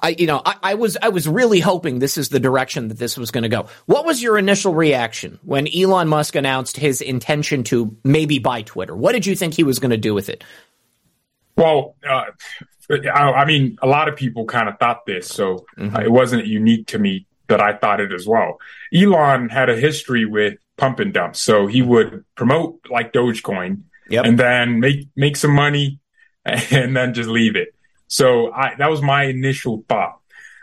I, 0.00 0.10
you 0.10 0.28
know, 0.28 0.40
I, 0.44 0.54
I, 0.62 0.74
was 0.74 0.96
I 1.02 1.08
was 1.08 1.26
really 1.28 1.58
hoping 1.58 1.98
this 1.98 2.16
is 2.16 2.28
the 2.28 2.38
direction 2.38 2.88
that 2.88 2.98
this 2.98 3.18
was 3.18 3.32
going 3.32 3.42
to 3.42 3.48
go. 3.48 3.66
What 3.86 4.06
was 4.06 4.22
your 4.22 4.38
initial 4.38 4.72
reaction 4.72 5.40
when 5.42 5.66
Elon 5.66 6.06
Musk 6.06 6.36
announced 6.36 6.76
his 6.76 7.00
intention 7.00 7.64
to 7.64 7.96
maybe 8.04 8.38
buy 8.38 8.62
Twitter? 8.62 8.94
What 8.94 9.12
did 9.12 9.26
you 9.26 9.34
think 9.34 9.54
he 9.54 9.64
was 9.64 9.80
going 9.80 9.90
to 9.90 9.96
do 9.96 10.14
with 10.14 10.28
it? 10.28 10.44
Well, 11.56 11.96
uh, 12.08 12.24
I, 12.90 13.44
mean, 13.44 13.78
a 13.82 13.86
lot 13.86 14.08
of 14.08 14.16
people 14.16 14.44
kind 14.44 14.68
of 14.68 14.78
thought 14.78 15.06
this, 15.06 15.28
so 15.28 15.66
mm-hmm. 15.78 15.96
it 15.96 16.10
wasn't 16.10 16.46
unique 16.46 16.88
to 16.88 16.98
me 16.98 17.26
that 17.48 17.60
I 17.60 17.76
thought 17.76 18.00
it 18.00 18.12
as 18.12 18.26
well. 18.26 18.58
Elon 18.94 19.48
had 19.48 19.68
a 19.68 19.76
history 19.76 20.24
with 20.24 20.58
pump 20.76 20.98
and 21.00 21.12
dump, 21.12 21.36
so 21.36 21.66
he 21.66 21.82
would 21.82 22.24
promote 22.34 22.80
like 22.90 23.12
Dogecoin, 23.12 23.82
yep. 24.08 24.24
and 24.24 24.38
then 24.38 24.80
make 24.80 25.08
make 25.16 25.36
some 25.36 25.54
money, 25.54 26.00
and 26.44 26.96
then 26.96 27.14
just 27.14 27.28
leave 27.28 27.56
it. 27.56 27.74
So 28.08 28.52
I, 28.52 28.74
that 28.78 28.90
was 28.90 29.00
my 29.02 29.24
initial 29.24 29.84
thought. 29.88 30.18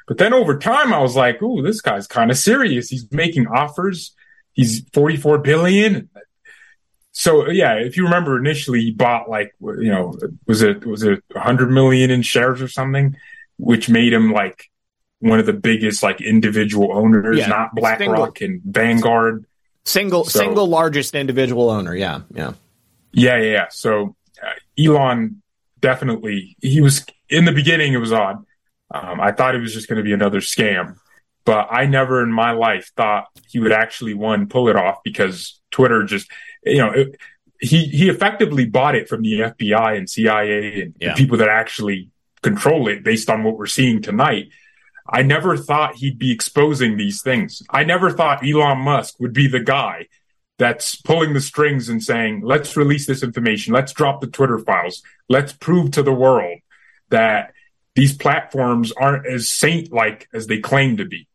But 0.07 0.17
then 0.17 0.33
over 0.33 0.57
time, 0.57 0.93
I 0.93 0.99
was 0.99 1.15
like, 1.15 1.41
"Ooh, 1.41 1.61
this 1.61 1.81
guy's 1.81 2.07
kind 2.07 2.31
of 2.31 2.37
serious. 2.37 2.89
He's 2.89 3.09
making 3.11 3.47
offers. 3.47 4.13
He's 4.53 4.81
44 4.93 5.37
billion. 5.39 6.09
So 7.11 7.49
yeah, 7.49 7.75
if 7.75 7.97
you 7.97 8.03
remember, 8.03 8.37
initially 8.37 8.81
he 8.81 8.91
bought 8.91 9.29
like 9.29 9.53
you 9.59 9.89
know 9.89 10.13
was 10.47 10.61
it 10.61 10.85
was 10.85 11.03
it 11.03 11.23
100 11.31 11.71
million 11.71 12.11
in 12.11 12.21
shares 12.21 12.61
or 12.61 12.67
something, 12.67 13.15
which 13.57 13.89
made 13.89 14.13
him 14.13 14.31
like 14.31 14.69
one 15.19 15.39
of 15.39 15.45
the 15.45 15.53
biggest 15.53 16.03
like 16.03 16.21
individual 16.21 16.93
owners, 16.93 17.39
yeah, 17.39 17.47
not 17.47 17.75
BlackRock 17.75 18.37
single, 18.37 18.55
and 18.65 18.73
Vanguard. 18.73 19.45
Single 19.85 20.23
so, 20.25 20.39
single 20.39 20.67
largest 20.67 21.15
individual 21.15 21.69
owner. 21.69 21.95
Yeah, 21.95 22.21
yeah, 22.33 22.53
yeah, 23.11 23.37
yeah. 23.41 23.65
So 23.69 24.15
uh, 24.41 24.51
Elon 24.77 25.41
definitely 25.79 26.55
he 26.61 26.81
was 26.81 27.05
in 27.29 27.45
the 27.45 27.51
beginning, 27.51 27.93
it 27.93 27.97
was 27.97 28.11
odd. 28.11 28.43
Um, 28.91 29.19
I 29.19 29.31
thought 29.31 29.55
it 29.55 29.61
was 29.61 29.73
just 29.73 29.87
going 29.87 29.97
to 29.97 30.03
be 30.03 30.13
another 30.13 30.39
scam, 30.39 30.97
but 31.45 31.67
I 31.69 31.85
never 31.85 32.23
in 32.23 32.31
my 32.31 32.51
life 32.51 32.91
thought 32.95 33.27
he 33.47 33.59
would 33.59 33.71
actually 33.71 34.13
one 34.13 34.47
pull 34.47 34.67
it 34.67 34.75
off 34.75 35.03
because 35.03 35.59
Twitter 35.69 36.03
just, 36.03 36.29
you 36.63 36.77
know, 36.77 36.91
it, 36.91 37.15
he 37.59 37.85
he 37.85 38.09
effectively 38.09 38.65
bought 38.65 38.95
it 38.95 39.09
from 39.09 39.21
the 39.21 39.39
FBI 39.39 39.97
and 39.97 40.09
CIA 40.09 40.81
and 40.81 40.95
yeah. 40.99 41.13
people 41.15 41.37
that 41.37 41.49
actually 41.49 42.09
control 42.41 42.87
it 42.87 43.03
based 43.03 43.29
on 43.29 43.43
what 43.43 43.57
we're 43.57 43.65
seeing 43.67 44.01
tonight. 44.01 44.49
I 45.11 45.23
never 45.23 45.57
thought 45.57 45.95
he'd 45.95 46.19
be 46.19 46.31
exposing 46.31 46.95
these 46.95 47.21
things. 47.21 47.63
I 47.69 47.83
never 47.83 48.11
thought 48.11 48.47
Elon 48.47 48.79
Musk 48.79 49.19
would 49.19 49.33
be 49.33 49.47
the 49.47 49.59
guy 49.59 50.07
that's 50.59 50.95
pulling 50.95 51.33
the 51.33 51.41
strings 51.41 51.89
and 51.89 52.03
saying, 52.03 52.41
let's 52.43 52.77
release 52.77 53.07
this 53.07 53.23
information. 53.23 53.73
Let's 53.73 53.93
drop 53.93 54.21
the 54.21 54.27
Twitter 54.27 54.59
files. 54.59 55.01
Let's 55.27 55.53
prove 55.53 55.91
to 55.91 56.03
the 56.03 56.13
world 56.13 56.59
that 57.09 57.53
these 57.95 58.15
platforms 58.15 58.91
aren't 58.91 59.25
as 59.25 59.49
saint 59.49 59.91
like 59.91 60.27
as 60.33 60.47
they 60.47 60.59
claim 60.59 60.97
to 60.97 61.05
be. 61.05 61.27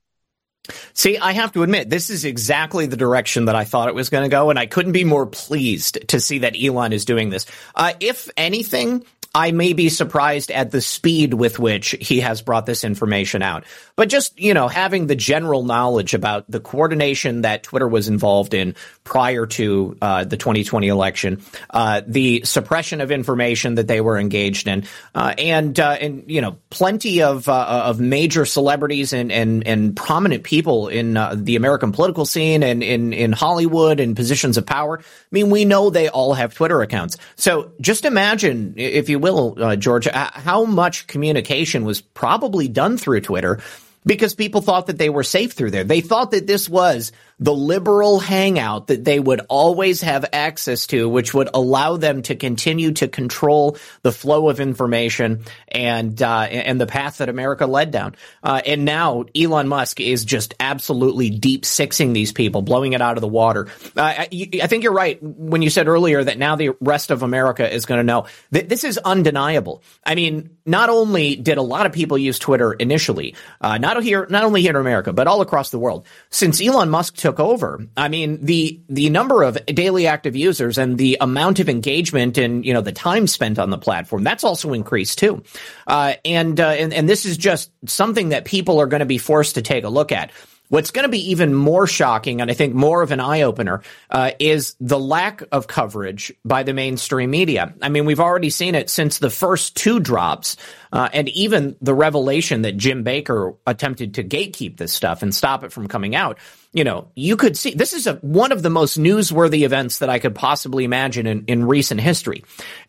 See, 0.95 1.19
I 1.19 1.33
have 1.33 1.53
to 1.53 1.63
admit, 1.63 1.91
this 1.91 2.09
is 2.09 2.25
exactly 2.25 2.87
the 2.87 2.97
direction 2.97 3.47
that 3.47 3.55
I 3.55 3.65
thought 3.65 3.89
it 3.89 3.95
was 3.95 4.09
going 4.09 4.25
to 4.25 4.31
go, 4.31 4.49
and 4.49 4.59
I 4.59 4.67
couldn't 4.67 4.93
be 4.93 5.05
more 5.05 5.27
pleased 5.27 6.09
to 6.09 6.21
see 6.21 6.39
that 6.39 6.57
Elon 6.59 6.93
is 6.95 7.05
doing 7.05 7.29
this. 7.29 7.45
Uh, 7.75 7.93
if 8.01 8.31
anything, 8.37 9.05
I 9.37 9.51
may 9.51 9.73
be 9.73 9.89
surprised 9.89 10.53
at 10.53 10.71
the 10.71 10.81
speed 10.81 11.35
with 11.35 11.59
which 11.59 11.97
he 12.01 12.21
has 12.21 12.41
brought 12.41 12.67
this 12.67 12.85
information 12.85 13.43
out. 13.43 13.65
But 13.97 14.09
just, 14.09 14.39
you 14.39 14.55
know, 14.55 14.69
having 14.69 15.09
the 15.09 15.17
general 15.17 15.65
knowledge 15.65 16.15
about 16.15 16.49
the 16.49 16.61
coordination 16.61 17.43
that 17.43 17.65
Twitter 17.65 17.89
was 17.89 18.07
involved 18.07 18.55
in 18.55 18.77
prior 19.03 19.47
to 19.47 19.99
uh, 20.01 20.23
the 20.23 20.37
2020 20.37 20.87
election, 20.87 21.43
uh, 21.71 22.03
the 22.07 22.43
suppression 22.45 23.01
of 23.01 23.11
information 23.11 23.75
that 23.75 23.89
they 23.89 24.01
were 24.01 24.19
engaged 24.19 24.69
in, 24.69 24.85
uh, 25.17 25.35
and, 25.37 25.81
uh, 25.81 25.97
and, 26.01 26.25
you 26.29 26.41
know, 26.41 26.57
plenty 26.71 27.23
of, 27.23 27.49
uh, 27.49 27.83
of 27.87 27.99
major 27.99 28.45
celebrities 28.47 29.13
and, 29.13 29.33
and, 29.33 29.67
and 29.67 29.97
prominent 29.97 30.45
people 30.45 30.87
in 30.87 31.17
uh, 31.17 31.35
the 31.37 31.57
American 31.57 31.91
political 31.91 32.25
scene 32.25 32.63
and 32.63 32.85
in, 32.85 33.13
in 33.13 33.33
Hollywood 33.33 33.99
and 33.99 34.15
positions 34.15 34.57
of 34.57 34.65
power. 34.65 35.01
I 35.01 35.05
mean, 35.33 35.51
we 35.51 35.65
know 35.65 35.91
they 35.91 36.09
all 36.09 36.35
have 36.35 36.55
Twitter 36.55 36.83
accounts. 36.83 37.17
So 37.35 37.73
just 37.81 38.05
imagine, 38.05 38.75
if 38.77 39.09
you 39.09 39.24
will, 39.25 39.57
uh, 39.59 39.75
George, 39.75 40.07
how 40.07 40.67
much 40.67 41.07
communication 41.07 41.85
was 41.87 42.03
probably 42.03 42.69
done 42.69 42.99
through 42.99 43.23
Twitter 43.23 43.61
because 44.05 44.35
people 44.35 44.61
thought 44.61 44.87
that 44.89 44.99
they 44.99 45.09
were 45.09 45.23
safe 45.23 45.53
through 45.53 45.71
there. 45.71 45.83
They 45.83 46.03
thought 46.03 46.31
that 46.33 46.47
this 46.47 46.69
was 46.69 47.11
the 47.39 47.55
liberal 47.55 48.21
hangout 48.21 48.87
that 48.87 49.05
they 49.05 49.19
would 49.19 49.41
always 49.49 50.01
have 50.03 50.25
access 50.33 50.87
to, 50.89 51.09
which 51.09 51.35
would 51.35 51.49
allow 51.53 51.97
them 51.97 52.23
to 52.23 52.37
continue 52.37 52.93
to 52.93 53.09
control 53.09 53.77
the 54.03 54.13
flow 54.13 54.49
of 54.49 54.61
information 54.61 55.45
and 55.69 56.21
uh, 56.23 56.41
and 56.41 56.81
the 56.81 56.87
path 56.87 57.19
that 57.19 57.29
America 57.29 57.67
led 57.67 57.91
down. 57.91 58.15
Uh, 58.43 58.61
and 58.65 58.85
now 58.85 59.25
Elon 59.37 59.69
Musk 59.69 60.01
is 60.01 60.25
just 60.25 60.55
absolutely 60.61 61.31
deep 61.31 61.65
sixing 61.65 62.13
these 62.13 62.33
people, 62.33 62.63
blowing 62.63 62.93
it 62.93 63.03
out 63.03 63.17
of 63.17 63.21
the 63.21 63.29
water. 63.29 63.67
Uh, 63.97 64.03
I, 64.03 64.29
I, 64.63 64.67
think 64.67 64.85
you're 64.85 64.93
right 64.93 65.19
when 65.23 65.63
you 65.63 65.71
said 65.71 65.89
earlier 65.89 66.23
that 66.23 66.39
now 66.39 66.57
the 66.57 66.71
rest 66.81 67.11
of 67.11 67.23
America 67.23 67.71
is 67.73 67.87
going 67.87 67.99
to 67.99 68.05
know 68.05 68.27
that 68.53 68.69
this 68.69 68.85
is 68.85 68.99
undeniable. 68.99 69.83
I 70.05 70.15
mean, 70.15 70.57
not 70.67 70.89
only 70.89 71.37
did 71.37 71.59
a 71.59 71.63
lot 71.63 71.87
of 71.87 71.93
people 71.93 72.17
use 72.17 72.39
Twitter 72.39 72.73
initially, 72.73 73.35
uh, 73.61 73.79
not 73.79 74.03
here, 74.03 74.27
not 74.31 74.45
only 74.45 74.63
here 74.63 74.71
in 74.71 74.77
America, 74.77 75.13
but 75.13 75.27
all 75.27 75.41
across 75.41 75.71
the 75.71 75.79
world, 75.79 76.07
since 76.31 76.61
Elon 76.61 76.91
Musk 76.91 77.17
took 77.25 77.41
over. 77.41 77.81
I 77.97 78.09
mean, 78.09 78.45
the 78.45 78.83
the 78.91 79.09
number 79.09 79.45
of 79.45 79.57
daily 79.65 80.07
active 80.07 80.37
users 80.37 80.77
and 80.77 80.99
the 80.99 81.17
amount 81.23 81.59
of 81.59 81.71
engagement 81.71 82.37
and 82.37 82.63
you 82.67 82.75
know 82.75 82.83
the 82.83 82.93
time 82.93 83.27
spent 83.27 83.59
on 83.59 83.71
the 83.71 83.79
platform 83.79 84.25
that's 84.25 84.45
also 84.45 84.75
increased 84.75 85.21
too. 85.21 85.43
Uh, 85.87 86.17
and, 86.27 86.61
uh, 86.61 86.69
and 86.69 86.93
and 86.93 87.09
this 87.09 87.25
is 87.25 87.39
just 87.39 87.71
something 87.87 88.29
that 88.29 88.45
people 88.45 88.79
are 88.79 88.87
going 88.87 89.01
to 89.01 89.07
be 89.07 89.17
forced 89.17 89.55
to 89.55 89.63
take 89.63 89.85
a 89.85 89.89
look 89.89 90.13
at. 90.13 90.33
What's 90.69 90.91
going 90.91 91.03
to 91.03 91.11
be 91.11 91.31
even 91.31 91.53
more 91.53 91.87
shocking, 91.87 92.41
and 92.41 92.51
I 92.51 92.55
think 92.55 92.75
more 92.75 93.03
of 93.03 93.13
an 93.13 93.21
eye 93.21 93.43
opener, 93.43 93.83
uh, 94.11 94.31
is 94.39 94.77
the 94.81 94.99
lack 94.99 95.43
of 95.53 95.67
coverage 95.67 96.33
by 96.45 96.63
the 96.63 96.73
mainstream 96.73 97.31
media. 97.31 97.75
I 97.83 97.91
mean, 97.91 98.07
we've 98.07 98.21
already 98.21 98.49
seen 98.49 98.75
it 98.75 98.89
since 98.89 99.19
the 99.19 99.29
first 99.29 99.77
two 99.77 100.01
drops, 100.01 100.57
uh, 100.91 101.11
and 101.13 101.29
even 101.29 101.77
the 101.83 101.95
revelation 101.95 102.63
that 102.63 102.79
Jim 102.79 103.03
Baker 103.03 103.55
attempted 103.67 104.15
to 104.15 104.25
gatekeep 104.25 104.79
this 104.79 104.93
stuff 104.93 105.23
and 105.23 105.35
stop 105.35 105.65
it 105.65 105.73
from 105.73 105.87
coming 105.87 106.15
out. 106.17 106.39
You 106.73 106.85
know, 106.85 107.09
you 107.15 107.37
could 107.37 107.59
see 107.59 107.75
this 107.75 107.93
is 107.93 108.07
a, 108.07 108.15
one 108.15 108.51
of 108.51 108.63
the 108.63 108.71
most 108.71 108.99
newsworthy 108.99 109.65
events 109.65 109.99
that 109.99 110.09
I 110.09 110.19
could 110.19 110.35
possibly 110.35 110.85
imagine 110.85 111.27
in, 111.27 111.45
in 111.47 111.67
recent 111.67 112.01
history. 112.01 112.43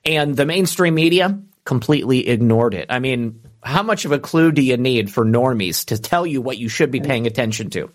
And 0.06 0.36
the 0.36 0.46
mainstream 0.46 0.96
media 0.96 1.38
completely 1.66 2.28
ignored 2.30 2.74
it. 2.74 2.88
I 2.90 3.00
mean, 3.00 3.42
how 3.66 3.82
much 3.84 4.06
of 4.06 4.12
a 4.12 4.20
clue 4.20 4.52
do 4.52 4.62
you 4.62 4.78
need 4.78 5.12
for 5.12 5.26
normies 5.26 5.86
to 5.86 5.98
tell 5.98 6.26
you 6.26 6.42
what 6.42 6.58
you 6.58 6.70
should 6.70 6.92
be 6.92 7.02
paying 7.02 7.26
attention 7.26 7.70
to? 7.72 7.92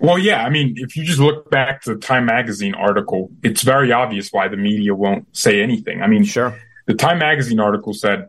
Well, 0.00 0.18
yeah. 0.18 0.44
I 0.44 0.50
mean, 0.50 0.74
if 0.76 0.96
you 0.96 1.04
just 1.04 1.20
look 1.20 1.50
back 1.50 1.82
to 1.82 1.94
the 1.94 2.00
Time 2.00 2.26
Magazine 2.26 2.74
article, 2.74 3.30
it's 3.42 3.62
very 3.62 3.92
obvious 3.92 4.30
why 4.30 4.48
the 4.48 4.56
media 4.56 4.94
won't 4.94 5.36
say 5.36 5.62
anything. 5.62 6.02
I 6.02 6.08
mean, 6.08 6.24
sure. 6.24 6.58
The 6.86 6.94
Time 6.94 7.18
Magazine 7.18 7.60
article 7.60 7.94
said, 7.94 8.28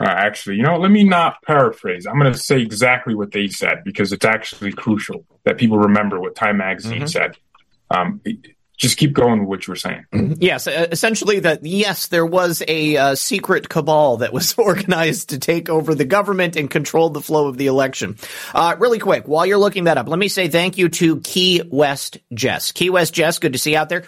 uh, 0.00 0.04
actually, 0.04 0.56
you 0.56 0.62
know, 0.62 0.78
let 0.78 0.90
me 0.90 1.04
not 1.04 1.42
paraphrase. 1.42 2.06
I'm 2.06 2.18
going 2.18 2.32
to 2.32 2.38
say 2.38 2.60
exactly 2.60 3.14
what 3.14 3.32
they 3.32 3.48
said 3.48 3.82
because 3.84 4.12
it's 4.12 4.24
actually 4.24 4.72
crucial 4.72 5.24
that 5.44 5.58
people 5.58 5.78
remember 5.78 6.20
what 6.20 6.34
Time 6.34 6.58
Magazine 6.58 6.98
mm-hmm. 6.98 7.06
said. 7.06 7.36
Um, 7.90 8.20
just 8.78 8.96
keep 8.96 9.12
going 9.12 9.40
with 9.40 9.48
what 9.48 9.66
you 9.66 9.72
were 9.72 9.76
saying. 9.76 10.06
Mm-hmm. 10.12 10.34
Yes, 10.38 10.68
essentially 10.68 11.40
that 11.40 11.66
yes, 11.66 12.06
there 12.06 12.24
was 12.24 12.62
a 12.66 12.96
uh, 12.96 13.14
secret 13.16 13.68
cabal 13.68 14.18
that 14.18 14.32
was 14.32 14.54
organized 14.58 15.30
to 15.30 15.38
take 15.38 15.68
over 15.68 15.94
the 15.94 16.04
government 16.04 16.56
and 16.56 16.70
control 16.70 17.10
the 17.10 17.20
flow 17.20 17.48
of 17.48 17.58
the 17.58 17.66
election. 17.66 18.16
Uh, 18.54 18.76
really 18.78 19.00
quick, 19.00 19.26
while 19.26 19.44
you're 19.44 19.58
looking 19.58 19.84
that 19.84 19.98
up, 19.98 20.08
let 20.08 20.18
me 20.18 20.28
say 20.28 20.48
thank 20.48 20.78
you 20.78 20.88
to 20.88 21.20
Key 21.20 21.62
West 21.68 22.18
Jess. 22.32 22.72
Key 22.72 22.88
West 22.90 23.12
Jess, 23.12 23.40
good 23.40 23.52
to 23.52 23.58
see 23.58 23.72
you 23.72 23.78
out 23.78 23.88
there. 23.88 24.04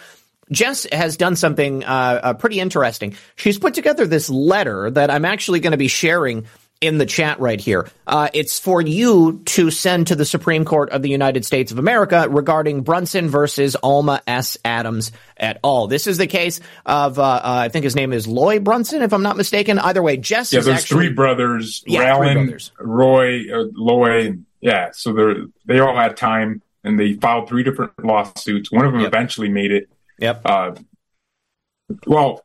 Jess 0.51 0.85
has 0.91 1.15
done 1.17 1.35
something 1.35 1.83
uh, 1.83 2.19
uh 2.23 2.33
pretty 2.33 2.59
interesting. 2.59 3.15
She's 3.35 3.59
put 3.59 3.73
together 3.73 4.07
this 4.07 4.29
letter 4.29 4.89
that 4.91 5.11
I'm 5.11 5.25
actually 5.25 5.59
going 5.59 5.71
to 5.71 5.77
be 5.77 5.87
sharing 5.89 6.45
in 6.81 6.97
the 6.97 7.05
chat 7.05 7.39
right 7.39 7.61
here. 7.61 7.87
Uh, 8.07 8.27
it's 8.33 8.59
for 8.59 8.81
you 8.81 9.41
to 9.45 9.69
send 9.69 10.07
to 10.07 10.15
the 10.15 10.25
Supreme 10.25 10.65
Court 10.65 10.89
of 10.89 11.03
the 11.03 11.09
United 11.09 11.45
States 11.45 11.71
of 11.71 11.77
America 11.77 12.27
regarding 12.29 12.81
Brunson 12.81 13.29
versus 13.29 13.77
Alma 13.81 14.21
S. 14.25 14.57
Adams 14.65 15.11
at 15.37 15.59
all. 15.63 15.87
This 15.87 16.07
is 16.07 16.17
the 16.17 16.27
case 16.27 16.59
of, 16.85 17.19
uh, 17.19 17.21
uh, 17.21 17.39
I 17.43 17.69
think 17.69 17.83
his 17.83 17.95
name 17.95 18.11
is 18.11 18.27
Loy 18.27 18.59
Brunson, 18.59 19.03
if 19.03 19.13
I'm 19.13 19.23
not 19.23 19.37
mistaken. 19.37 19.79
Either 19.79 20.01
way, 20.01 20.17
Jess 20.17 20.51
yeah, 20.51 20.61
there's 20.61 20.79
actually, 20.79 21.07
three 21.07 21.13
brothers, 21.13 21.83
yeah, 21.85 22.01
Raland, 22.01 22.33
three 22.33 22.43
brothers. 22.43 22.71
Roy, 22.79 23.61
uh, 23.61 23.65
Loy. 23.73 24.33
Yeah, 24.59 24.89
so 24.91 25.13
they 25.13 25.33
they 25.65 25.79
all 25.79 25.95
had 25.95 26.17
time 26.17 26.61
and 26.83 26.99
they 26.99 27.13
filed 27.13 27.47
three 27.47 27.63
different 27.63 28.03
lawsuits. 28.03 28.71
One 28.71 28.85
of 28.85 28.91
them 28.91 29.01
yep. 29.01 29.13
eventually 29.13 29.49
made 29.49 29.71
it. 29.71 29.89
Yep. 30.19 30.41
Uh, 30.45 30.75
well, 32.05 32.43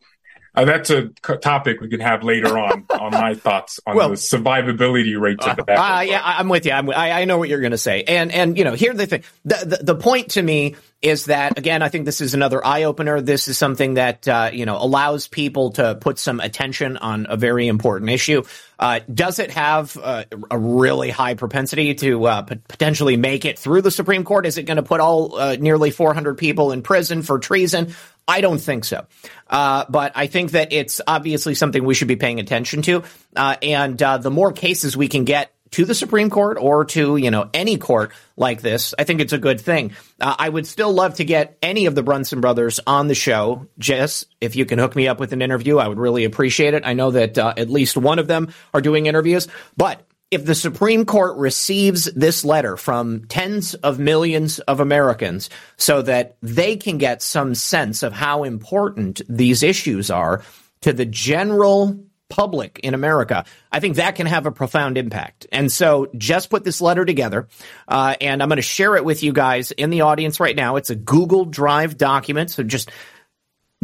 Uh, 0.56 0.64
that's 0.64 0.88
a 0.88 1.08
topic 1.42 1.80
we 1.80 1.88
can 1.88 2.00
have 2.00 2.22
later 2.22 2.58
on 2.58 2.86
on 2.90 3.12
my 3.12 3.34
thoughts 3.34 3.78
on 3.86 3.94
well, 3.94 4.08
the 4.08 4.14
survivability 4.14 5.18
rates 5.20 5.46
of 5.46 5.56
the 5.56 5.70
uh, 5.70 5.98
uh, 5.98 6.00
yeah, 6.00 6.22
I'm 6.24 6.48
with 6.48 6.64
you. 6.64 6.72
I'm, 6.72 6.88
I, 6.90 7.12
I 7.12 7.24
know 7.26 7.38
what 7.38 7.48
you're 7.48 7.60
going 7.60 7.72
to 7.72 7.78
say, 7.78 8.02
and 8.04 8.32
and 8.32 8.56
you 8.56 8.64
know, 8.64 8.74
here's 8.74 8.96
the 8.96 9.06
thing. 9.06 9.22
The, 9.44 9.76
the, 9.78 9.84
the 9.84 9.94
point 9.94 10.30
to 10.32 10.42
me 10.42 10.76
is 11.02 11.26
that 11.26 11.58
again, 11.58 11.82
I 11.82 11.88
think 11.88 12.06
this 12.06 12.20
is 12.20 12.34
another 12.34 12.64
eye 12.64 12.84
opener. 12.84 13.20
This 13.20 13.48
is 13.48 13.58
something 13.58 13.94
that 13.94 14.26
uh, 14.26 14.50
you 14.52 14.64
know 14.64 14.76
allows 14.82 15.28
people 15.28 15.72
to 15.72 15.94
put 15.96 16.18
some 16.18 16.40
attention 16.40 16.96
on 16.96 17.26
a 17.28 17.36
very 17.36 17.68
important 17.68 18.10
issue. 18.10 18.42
Uh, 18.78 19.00
does 19.12 19.38
it 19.38 19.50
have 19.52 19.96
uh, 19.96 20.24
a 20.50 20.58
really 20.58 21.10
high 21.10 21.34
propensity 21.34 21.94
to 21.94 22.26
uh, 22.26 22.42
p- 22.42 22.56
potentially 22.68 23.16
make 23.16 23.44
it 23.44 23.58
through 23.58 23.82
the 23.82 23.90
Supreme 23.90 24.24
Court? 24.24 24.46
Is 24.46 24.58
it 24.58 24.64
going 24.64 24.76
to 24.76 24.82
put 24.82 25.00
all 25.00 25.36
uh, 25.36 25.56
nearly 25.56 25.90
400 25.90 26.36
people 26.36 26.72
in 26.72 26.82
prison 26.82 27.22
for 27.22 27.38
treason? 27.38 27.94
I 28.28 28.40
don't 28.40 28.60
think 28.60 28.84
so. 28.84 29.06
Uh, 29.48 29.84
but 29.88 30.12
I 30.14 30.26
think 30.26 30.52
that 30.52 30.72
it's 30.72 31.00
obviously 31.06 31.54
something 31.54 31.84
we 31.84 31.94
should 31.94 32.08
be 32.08 32.16
paying 32.16 32.40
attention 32.40 32.82
to. 32.82 33.04
Uh, 33.34 33.56
and 33.62 34.02
uh, 34.02 34.18
the 34.18 34.30
more 34.30 34.52
cases 34.52 34.96
we 34.96 35.08
can 35.08 35.24
get 35.24 35.52
to 35.72 35.84
the 35.84 35.94
Supreme 35.94 36.30
Court 36.30 36.58
or 36.60 36.84
to, 36.86 37.16
you 37.16 37.30
know, 37.30 37.50
any 37.52 37.76
court 37.76 38.12
like 38.36 38.62
this, 38.62 38.94
I 38.98 39.04
think 39.04 39.20
it's 39.20 39.32
a 39.32 39.38
good 39.38 39.60
thing. 39.60 39.92
Uh, 40.20 40.34
I 40.38 40.48
would 40.48 40.66
still 40.66 40.92
love 40.92 41.14
to 41.14 41.24
get 41.24 41.58
any 41.62 41.86
of 41.86 41.94
the 41.94 42.02
Brunson 42.02 42.40
brothers 42.40 42.80
on 42.86 43.08
the 43.08 43.14
show. 43.14 43.66
Jess, 43.78 44.24
if 44.40 44.56
you 44.56 44.64
can 44.64 44.78
hook 44.78 44.96
me 44.96 45.08
up 45.08 45.20
with 45.20 45.32
an 45.32 45.42
interview, 45.42 45.78
I 45.78 45.88
would 45.88 45.98
really 45.98 46.24
appreciate 46.24 46.74
it. 46.74 46.86
I 46.86 46.94
know 46.94 47.10
that 47.12 47.38
uh, 47.38 47.54
at 47.56 47.68
least 47.68 47.96
one 47.96 48.18
of 48.18 48.26
them 48.26 48.52
are 48.72 48.80
doing 48.80 49.06
interviews, 49.06 49.48
but 49.76 50.02
if 50.30 50.44
the 50.44 50.54
Supreme 50.54 51.04
Court 51.04 51.36
receives 51.36 52.06
this 52.06 52.44
letter 52.44 52.76
from 52.76 53.26
tens 53.26 53.74
of 53.74 53.98
millions 53.98 54.58
of 54.60 54.80
Americans 54.80 55.50
so 55.76 56.02
that 56.02 56.36
they 56.42 56.76
can 56.76 56.98
get 56.98 57.22
some 57.22 57.54
sense 57.54 58.02
of 58.02 58.12
how 58.12 58.42
important 58.42 59.20
these 59.28 59.62
issues 59.62 60.10
are 60.10 60.42
to 60.80 60.92
the 60.92 61.06
general 61.06 62.04
public 62.28 62.80
in 62.82 62.92
America, 62.92 63.44
I 63.70 63.78
think 63.78 63.96
that 63.96 64.16
can 64.16 64.26
have 64.26 64.46
a 64.46 64.50
profound 64.50 64.98
impact. 64.98 65.46
And 65.52 65.70
so 65.70 66.08
just 66.18 66.50
put 66.50 66.64
this 66.64 66.80
letter 66.80 67.04
together, 67.04 67.46
uh, 67.86 68.16
and 68.20 68.42
I'm 68.42 68.48
going 68.48 68.56
to 68.56 68.62
share 68.62 68.96
it 68.96 69.04
with 69.04 69.22
you 69.22 69.32
guys 69.32 69.70
in 69.70 69.90
the 69.90 70.00
audience 70.00 70.40
right 70.40 70.56
now. 70.56 70.74
It's 70.74 70.90
a 70.90 70.96
Google 70.96 71.44
Drive 71.44 71.96
document. 71.96 72.50
So 72.50 72.64
just 72.64 72.90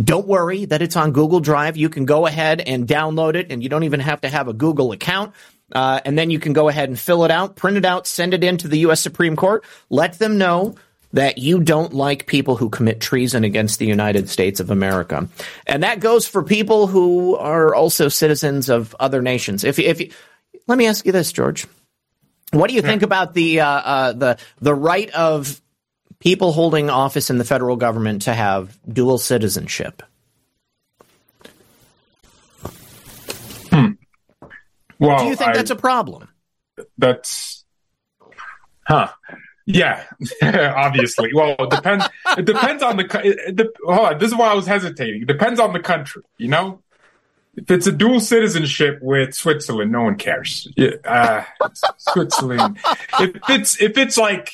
don't 0.02 0.26
worry 0.26 0.64
that 0.64 0.82
it's 0.82 0.96
on 0.96 1.12
Google 1.12 1.40
Drive. 1.40 1.76
You 1.76 1.88
can 1.88 2.04
go 2.04 2.26
ahead 2.26 2.60
and 2.60 2.86
download 2.86 3.36
it, 3.36 3.52
and 3.52 3.62
you 3.62 3.68
don't 3.68 3.84
even 3.84 4.00
have 4.00 4.22
to 4.22 4.28
have 4.28 4.48
a 4.48 4.54
Google 4.54 4.90
account. 4.90 5.34
Uh, 5.72 6.00
and 6.04 6.18
then 6.18 6.30
you 6.30 6.38
can 6.38 6.52
go 6.52 6.68
ahead 6.68 6.88
and 6.88 6.98
fill 6.98 7.24
it 7.24 7.30
out, 7.30 7.56
print 7.56 7.76
it 7.76 7.84
out, 7.84 8.06
send 8.06 8.34
it 8.34 8.44
in 8.44 8.58
to 8.58 8.68
the 8.68 8.78
U.S. 8.80 9.00
Supreme 9.00 9.36
Court. 9.36 9.64
Let 9.90 10.18
them 10.18 10.38
know 10.38 10.76
that 11.12 11.38
you 11.38 11.60
don't 11.60 11.92
like 11.92 12.26
people 12.26 12.56
who 12.56 12.70
commit 12.70 13.00
treason 13.00 13.44
against 13.44 13.78
the 13.78 13.86
United 13.86 14.28
States 14.28 14.60
of 14.60 14.70
America. 14.70 15.28
And 15.66 15.82
that 15.82 16.00
goes 16.00 16.26
for 16.26 16.42
people 16.42 16.86
who 16.86 17.36
are 17.36 17.74
also 17.74 18.08
citizens 18.08 18.68
of 18.68 18.96
other 18.98 19.20
nations. 19.20 19.64
If, 19.64 19.78
if 19.78 20.00
you, 20.00 20.10
let 20.66 20.78
me 20.78 20.86
ask 20.86 21.04
you 21.04 21.12
this, 21.12 21.32
George. 21.32 21.66
What 22.52 22.68
do 22.68 22.76
you 22.76 22.82
think 22.82 23.02
about 23.02 23.32
the 23.32 23.60
uh, 23.60 23.66
uh, 23.66 24.12
the 24.12 24.38
the 24.60 24.74
right 24.74 25.08
of 25.10 25.58
people 26.18 26.52
holding 26.52 26.90
office 26.90 27.30
in 27.30 27.38
the 27.38 27.44
federal 27.44 27.76
government 27.76 28.22
to 28.22 28.34
have 28.34 28.78
dual 28.86 29.16
citizenship? 29.16 30.02
Well, 35.02 35.18
do 35.18 35.24
you 35.26 35.36
think 35.36 35.50
I, 35.50 35.54
that's 35.54 35.70
a 35.70 35.76
problem? 35.76 36.28
That's, 36.96 37.64
huh? 38.86 39.08
Yeah, 39.66 40.04
obviously. 40.42 41.30
Well, 41.34 41.56
it 41.58 41.70
depends. 41.70 42.08
it 42.38 42.44
depends 42.44 42.82
on 42.82 42.96
the. 42.96 43.20
It, 43.24 43.60
it, 43.60 43.66
hold 43.84 44.12
on, 44.12 44.18
this 44.18 44.30
is 44.30 44.36
why 44.36 44.50
I 44.50 44.54
was 44.54 44.66
hesitating. 44.66 45.22
It 45.22 45.28
depends 45.28 45.58
on 45.58 45.72
the 45.72 45.80
country. 45.80 46.22
You 46.38 46.48
know, 46.48 46.82
if 47.56 47.70
it's 47.70 47.86
a 47.88 47.92
dual 47.92 48.20
citizenship 48.20 49.00
with 49.02 49.34
Switzerland, 49.34 49.90
no 49.90 50.02
one 50.02 50.16
cares. 50.16 50.68
Yeah, 50.76 50.90
uh, 51.04 51.42
Switzerland. 51.98 52.78
if 53.20 53.36
it's 53.48 53.80
if 53.80 53.98
it's 53.98 54.16
like 54.16 54.52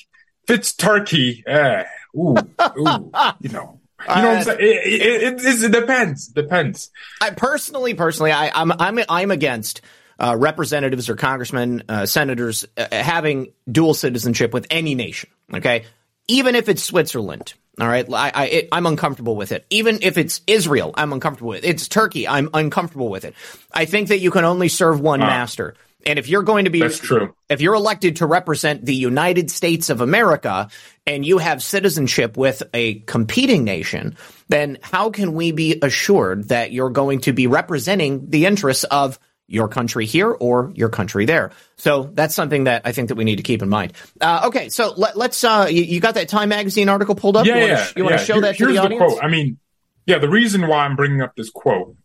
if 0.49 0.57
it's 0.59 0.73
Turkey, 0.73 1.45
uh, 1.47 1.85
ooh, 2.17 2.37
ooh, 2.79 3.13
you 3.41 3.51
know. 3.51 3.81
You 4.09 4.23
know 4.23 4.43
saying? 4.43 4.59
It, 4.61 5.03
it, 5.03 5.45
it, 5.45 5.65
it 5.65 5.73
depends. 5.73 6.29
Depends. 6.29 6.91
I 7.21 7.31
personally, 7.31 7.95
personally, 7.95 8.31
I, 8.31 8.49
I'm 8.55 8.73
I'm 8.73 9.01
I'm 9.09 9.31
against 9.33 9.81
uh, 10.19 10.37
representatives 10.39 11.09
or 11.09 11.17
congressmen, 11.17 11.85
uh, 11.89 12.07
senators 12.07 12.67
uh, 12.77 12.87
having 12.91 13.53
dual 13.71 13.95
citizenship 13.95 14.53
with 14.53 14.67
any 14.71 14.95
nation. 14.95 15.31
Okay, 15.53 15.85
even 16.29 16.55
if 16.55 16.69
it's 16.69 16.83
Switzerland. 16.83 17.55
All 17.81 17.87
right, 17.87 18.05
I, 18.13 18.67
I, 18.73 18.77
am 18.77 18.87
uncomfortable 18.87 19.37
with 19.37 19.53
it. 19.53 19.65
Even 19.71 20.01
if 20.03 20.19
it's 20.19 20.41
Israel, 20.49 20.93
I'm 20.97 21.13
uncomfortable 21.13 21.51
with 21.51 21.65
it. 21.65 21.69
It's 21.69 21.87
Turkey, 21.87 22.27
I'm 22.27 22.51
uncomfortable 22.53 23.09
with 23.09 23.25
it. 23.25 23.35
I 23.73 23.85
think 23.85 24.09
that 24.09 24.19
you 24.19 24.33
can 24.33 24.45
only 24.45 24.69
serve 24.69 25.01
one 25.01 25.21
master. 25.21 25.77
And 26.05 26.19
if 26.19 26.29
you're 26.29 26.43
going 26.43 26.65
to 26.65 26.71
be, 26.71 26.81
that's 26.81 26.99
true. 26.99 27.35
If 27.49 27.61
you're 27.61 27.75
elected 27.75 28.17
to 28.17 28.27
represent 28.27 28.85
the 28.85 28.95
United 28.95 29.51
States 29.51 29.91
of 29.91 30.01
America 30.01 30.69
and 31.07 31.25
you 31.25 31.39
have 31.39 31.63
citizenship 31.63 32.37
with 32.37 32.63
a 32.73 33.01
competing 33.01 33.65
nation, 33.65 34.17
then 34.49 34.79
how 34.81 35.11
can 35.11 35.35
we 35.35 35.53
be 35.53 35.79
assured 35.83 36.49
that 36.49 36.73
you're 36.73 36.91
going 36.91 37.21
to 37.23 37.33
be 37.33 37.47
representing 37.47 38.31
the 38.31 38.47
interests 38.47 38.85
of 38.85 39.19
your 39.49 39.67
country 39.67 40.07
here 40.07 40.31
or 40.31 40.71
your 40.75 40.91
country 40.91 41.25
there. 41.25 41.51
So 41.77 42.11
that's 42.13 42.35
something 42.35 42.65
that 42.65 42.83
I 42.85 42.93
think 42.93 43.09
that 43.09 43.15
we 43.17 43.25
need 43.25 43.37
to 43.37 43.43
keep 43.43 43.63
in 43.63 43.69
mind. 43.69 43.95
Uh, 44.21 44.43
okay, 44.45 44.69
so 44.69 44.93
let, 44.97 45.17
us 45.17 45.43
uh, 45.43 45.67
you, 45.71 45.83
you, 45.83 46.01
got 46.01 46.15
that 46.15 46.29
Time 46.29 46.51
Magazine 46.51 46.89
article 46.89 47.15
pulled 47.15 47.37
up? 47.37 47.47
Yeah, 47.47 47.55
you 47.55 47.61
wanna, 47.61 47.73
yeah. 47.73 47.89
You 47.97 48.05
want 48.05 48.13
yeah. 48.17 48.25
show 48.25 48.33
Here, 48.35 48.43
that 48.43 48.57
to 48.59 48.67
the, 48.67 48.73
the 48.75 48.79
audience? 48.79 49.03
quote. 49.03 49.25
I 49.25 49.29
mean, 49.29 49.59
yeah, 50.07 50.19
the 50.19 50.29
reason 50.29 50.69
why 50.69 50.85
I'm 50.85 50.97
bringing 50.97 51.23
up 51.23 51.35
this 51.35 51.51
quote 51.51 51.97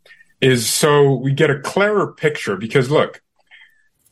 is 0.41 0.67
so 0.67 1.13
we 1.15 1.33
get 1.33 1.49
a 1.49 1.59
clearer 1.59 2.13
picture 2.13 2.55
because 2.55 2.89
look, 2.89 3.21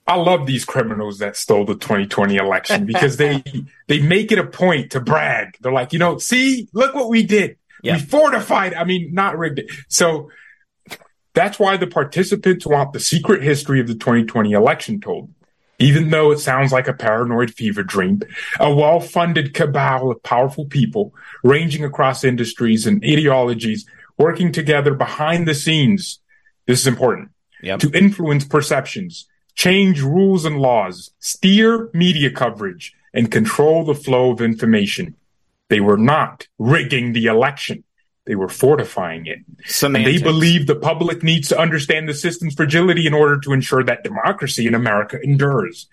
I 0.07 0.15
love 0.15 0.45
these 0.45 0.65
criminals 0.65 1.19
that 1.19 1.37
stole 1.37 1.65
the 1.65 1.75
2020 1.75 2.35
election 2.35 2.85
because 2.85 3.17
they 3.17 3.43
they 3.87 4.01
make 4.01 4.31
it 4.31 4.39
a 4.39 4.45
point 4.45 4.91
to 4.91 4.99
brag. 4.99 5.57
They're 5.61 5.71
like, 5.71 5.93
you 5.93 5.99
know, 5.99 6.17
see, 6.17 6.67
look 6.73 6.93
what 6.93 7.09
we 7.09 7.23
did. 7.23 7.57
Yeah. 7.81 7.95
We 7.95 8.01
fortified. 8.01 8.73
I 8.73 8.83
mean, 8.83 9.13
not 9.13 9.37
rigged 9.37 9.59
it. 9.59 9.71
So 9.87 10.29
that's 11.33 11.59
why 11.59 11.77
the 11.77 11.87
participants 11.87 12.65
want 12.65 12.93
the 12.93 12.99
secret 12.99 13.41
history 13.41 13.79
of 13.79 13.87
the 13.87 13.95
2020 13.95 14.51
election 14.51 14.99
told. 14.99 15.33
Even 15.79 16.11
though 16.11 16.31
it 16.31 16.37
sounds 16.37 16.71
like 16.71 16.87
a 16.87 16.93
paranoid 16.93 17.51
fever 17.51 17.81
dream, 17.81 18.21
a 18.59 18.73
well 18.73 18.99
funded 18.99 19.53
cabal 19.53 20.11
of 20.11 20.21
powerful 20.21 20.65
people 20.65 21.13
ranging 21.43 21.83
across 21.83 22.23
industries 22.23 22.85
and 22.85 23.03
ideologies 23.03 23.85
working 24.17 24.51
together 24.51 24.93
behind 24.93 25.47
the 25.47 25.55
scenes. 25.55 26.19
This 26.67 26.81
is 26.81 26.87
important 26.87 27.31
yep. 27.63 27.79
to 27.79 27.91
influence 27.91 28.45
perceptions, 28.45 29.27
change 29.55 30.01
rules 30.01 30.45
and 30.45 30.59
laws, 30.59 31.11
steer 31.19 31.89
media 31.93 32.29
coverage, 32.29 32.93
and 33.13 33.31
control 33.31 33.83
the 33.83 33.95
flow 33.95 34.31
of 34.31 34.41
information. 34.41 35.15
They 35.69 35.79
were 35.79 35.97
not 35.97 36.47
rigging 36.59 37.13
the 37.13 37.25
election. 37.25 37.83
They 38.25 38.35
were 38.35 38.49
fortifying 38.49 39.25
it. 39.25 39.39
They 39.81 40.21
believe 40.21 40.67
the 40.67 40.75
public 40.75 41.23
needs 41.23 41.47
to 41.49 41.59
understand 41.59 42.07
the 42.07 42.13
system's 42.13 42.53
fragility 42.53 43.07
in 43.07 43.13
order 43.13 43.39
to 43.39 43.51
ensure 43.51 43.83
that 43.83 44.03
democracy 44.03 44.67
in 44.67 44.75
America 44.75 45.19
endures. 45.21 45.87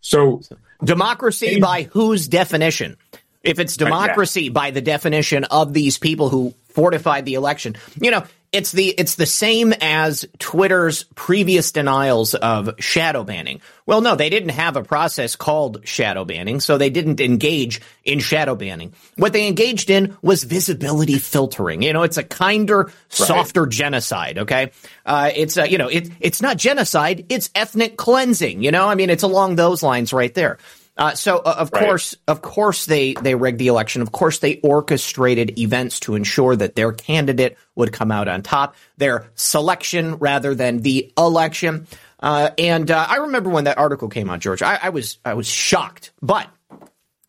So, 0.00 0.42
democracy 0.82 1.54
they, 1.54 1.60
by 1.60 1.82
whose 1.84 2.26
definition? 2.26 2.96
If 3.44 3.60
it's 3.60 3.76
democracy 3.76 4.40
uh, 4.40 4.44
yeah. 4.44 4.50
by 4.50 4.70
the 4.72 4.80
definition 4.80 5.44
of 5.44 5.72
these 5.72 5.98
people 5.98 6.28
who 6.28 6.54
fortified 6.70 7.24
the 7.24 7.34
election, 7.34 7.76
you 8.00 8.10
know, 8.10 8.24
it's 8.50 8.72
the 8.72 8.88
it's 8.88 9.16
the 9.16 9.26
same 9.26 9.74
as 9.80 10.24
Twitter's 10.38 11.04
previous 11.14 11.70
denials 11.72 12.34
of 12.34 12.70
shadow 12.78 13.22
banning. 13.22 13.60
Well, 13.84 14.00
no, 14.00 14.16
they 14.16 14.30
didn't 14.30 14.50
have 14.50 14.76
a 14.76 14.82
process 14.82 15.36
called 15.36 15.86
shadow 15.86 16.24
banning, 16.24 16.60
so 16.60 16.78
they 16.78 16.90
didn't 16.90 17.20
engage 17.20 17.80
in 18.04 18.20
shadow 18.20 18.54
banning. 18.54 18.94
What 19.16 19.32
they 19.32 19.46
engaged 19.46 19.90
in 19.90 20.16
was 20.22 20.44
visibility 20.44 21.18
filtering. 21.18 21.82
You 21.82 21.92
know, 21.92 22.02
it's 22.02 22.16
a 22.16 22.22
kinder, 22.22 22.90
softer 23.08 23.64
right. 23.64 23.72
genocide. 23.72 24.38
Okay, 24.38 24.72
uh, 25.04 25.30
it's 25.34 25.56
a, 25.56 25.70
you 25.70 25.76
know, 25.76 25.88
it, 25.88 26.10
it's 26.20 26.40
not 26.40 26.56
genocide; 26.56 27.26
it's 27.28 27.50
ethnic 27.54 27.96
cleansing. 27.96 28.62
You 28.62 28.70
know, 28.70 28.88
I 28.88 28.94
mean, 28.94 29.10
it's 29.10 29.22
along 29.24 29.56
those 29.56 29.82
lines 29.82 30.12
right 30.12 30.32
there. 30.32 30.58
Uh, 30.98 31.14
so 31.14 31.38
uh, 31.38 31.54
of 31.58 31.70
right. 31.72 31.84
course, 31.84 32.16
of 32.26 32.42
course, 32.42 32.86
they 32.86 33.14
they 33.14 33.36
rigged 33.36 33.58
the 33.58 33.68
election. 33.68 34.02
Of 34.02 34.10
course, 34.10 34.40
they 34.40 34.56
orchestrated 34.56 35.58
events 35.58 36.00
to 36.00 36.16
ensure 36.16 36.56
that 36.56 36.74
their 36.74 36.92
candidate 36.92 37.56
would 37.76 37.92
come 37.92 38.10
out 38.10 38.26
on 38.26 38.42
top. 38.42 38.74
Their 38.96 39.30
selection 39.36 40.16
rather 40.16 40.56
than 40.56 40.82
the 40.82 41.12
election. 41.16 41.86
Uh, 42.20 42.50
and 42.58 42.90
uh, 42.90 43.06
I 43.08 43.16
remember 43.16 43.48
when 43.48 43.64
that 43.64 43.78
article 43.78 44.08
came 44.08 44.28
out, 44.28 44.40
George. 44.40 44.60
I, 44.60 44.78
I, 44.82 44.88
was 44.88 45.18
I 45.24 45.34
was 45.34 45.46
shocked, 45.46 46.10
but 46.20 46.48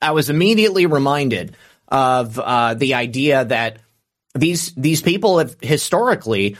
I 0.01 0.11
was 0.11 0.31
immediately 0.31 0.87
reminded 0.87 1.55
of 1.87 2.39
uh, 2.39 2.73
the 2.73 2.95
idea 2.95 3.45
that 3.45 3.77
these 4.33 4.73
these 4.73 5.01
people 5.03 5.39
have 5.39 5.57
historically 5.61 6.57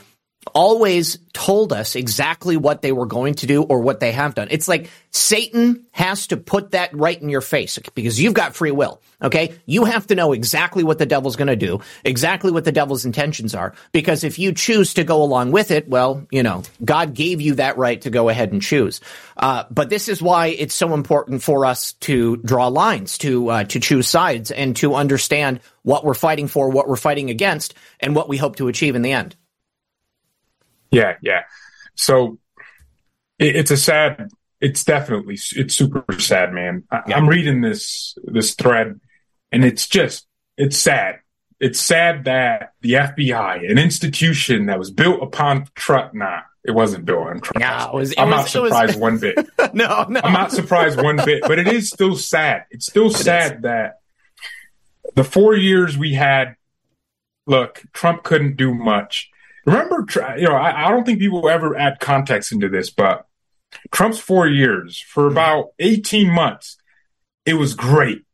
always 0.54 1.18
told 1.32 1.72
us 1.72 1.94
exactly 1.94 2.56
what 2.56 2.82
they 2.82 2.92
were 2.92 3.06
going 3.06 3.34
to 3.34 3.46
do 3.46 3.62
or 3.62 3.80
what 3.80 4.00
they 4.00 4.12
have 4.12 4.34
done. 4.34 4.48
It's 4.50 4.68
like 4.68 4.90
Satan 5.10 5.86
has 5.92 6.28
to 6.28 6.36
put 6.36 6.70
that 6.70 6.94
right 6.94 7.20
in 7.20 7.28
your 7.28 7.42
face 7.42 7.78
because 7.94 8.20
you've 8.20 8.34
got 8.34 8.56
free 8.56 8.70
will. 8.70 9.00
Okay. 9.22 9.54
You 9.66 9.84
have 9.84 10.06
to 10.06 10.14
know 10.14 10.32
exactly 10.32 10.82
what 10.82 10.98
the 10.98 11.04
devil's 11.04 11.36
going 11.36 11.48
to 11.48 11.56
do, 11.56 11.80
exactly 12.04 12.50
what 12.50 12.64
the 12.64 12.72
devil's 12.72 13.04
intentions 13.04 13.54
are. 13.54 13.74
Because 13.92 14.24
if 14.24 14.38
you 14.38 14.52
choose 14.52 14.94
to 14.94 15.04
go 15.04 15.22
along 15.22 15.52
with 15.52 15.70
it, 15.70 15.88
well, 15.88 16.26
you 16.30 16.42
know, 16.42 16.62
God 16.82 17.12
gave 17.12 17.40
you 17.40 17.56
that 17.56 17.76
right 17.76 18.00
to 18.00 18.10
go 18.10 18.30
ahead 18.30 18.52
and 18.52 18.62
choose. 18.62 19.00
Uh, 19.36 19.64
but 19.70 19.90
this 19.90 20.08
is 20.08 20.22
why 20.22 20.48
it's 20.48 20.74
so 20.74 20.94
important 20.94 21.42
for 21.42 21.66
us 21.66 21.92
to 21.94 22.38
draw 22.38 22.68
lines, 22.68 23.18
to, 23.18 23.48
uh, 23.50 23.64
to 23.64 23.78
choose 23.78 24.08
sides 24.08 24.50
and 24.50 24.74
to 24.76 24.94
understand 24.94 25.60
what 25.82 26.04
we're 26.04 26.14
fighting 26.14 26.48
for, 26.48 26.70
what 26.70 26.88
we're 26.88 26.96
fighting 26.96 27.28
against, 27.28 27.74
and 28.00 28.16
what 28.16 28.28
we 28.28 28.38
hope 28.38 28.56
to 28.56 28.68
achieve 28.68 28.96
in 28.96 29.02
the 29.02 29.12
end. 29.12 29.36
Yeah, 30.90 31.16
yeah. 31.22 31.42
So 31.94 32.38
it, 33.38 33.56
it's 33.56 33.70
a 33.70 33.76
sad. 33.76 34.30
It's 34.60 34.84
definitely 34.84 35.38
it's 35.56 35.74
super 35.74 36.04
sad, 36.18 36.52
man. 36.52 36.84
I, 36.90 37.02
yeah. 37.08 37.16
I'm 37.16 37.28
reading 37.28 37.60
this 37.60 38.16
this 38.24 38.54
thread, 38.54 39.00
and 39.50 39.64
it's 39.64 39.88
just 39.88 40.26
it's 40.56 40.76
sad. 40.76 41.20
It's 41.58 41.80
sad 41.80 42.24
that 42.24 42.72
the 42.80 42.92
FBI, 42.92 43.70
an 43.70 43.78
institution 43.78 44.66
that 44.66 44.78
was 44.78 44.90
built 44.90 45.22
upon 45.22 45.66
trust, 45.74 46.14
nah, 46.14 46.40
it 46.64 46.70
wasn't 46.70 47.04
built 47.04 47.26
on 47.26 47.40
trust. 47.40 47.58
No, 47.58 47.90
it 47.92 47.96
was, 47.96 48.12
it 48.12 48.18
I'm 48.18 48.30
was, 48.30 48.36
not 48.36 48.48
surprised 48.48 48.94
was, 48.94 49.00
one 49.00 49.18
bit. 49.18 49.36
no, 49.74 50.06
no, 50.08 50.20
I'm 50.22 50.32
not 50.32 50.52
surprised 50.52 51.00
one 51.00 51.16
bit. 51.16 51.42
But 51.42 51.58
it 51.58 51.68
is 51.68 51.88
still 51.88 52.16
sad. 52.16 52.64
It's 52.70 52.86
still 52.86 53.06
it 53.06 53.14
sad 53.14 53.56
is. 53.56 53.62
that 53.62 54.00
the 55.14 55.24
four 55.24 55.54
years 55.54 55.96
we 55.96 56.14
had. 56.14 56.56
Look, 57.46 57.82
Trump 57.92 58.22
couldn't 58.22 58.56
do 58.56 58.72
much 58.72 59.29
Remember, 59.66 60.06
you 60.38 60.44
know, 60.44 60.54
I, 60.54 60.86
I 60.86 60.90
don't 60.90 61.04
think 61.04 61.18
people 61.18 61.48
ever 61.48 61.76
add 61.76 62.00
context 62.00 62.52
into 62.52 62.68
this, 62.68 62.90
but 62.90 63.26
Trump's 63.90 64.18
four 64.18 64.46
years 64.46 65.00
for 65.00 65.24
mm-hmm. 65.24 65.32
about 65.32 65.66
18 65.78 66.30
months, 66.30 66.76
it 67.44 67.54
was 67.54 67.74
great. 67.74 68.24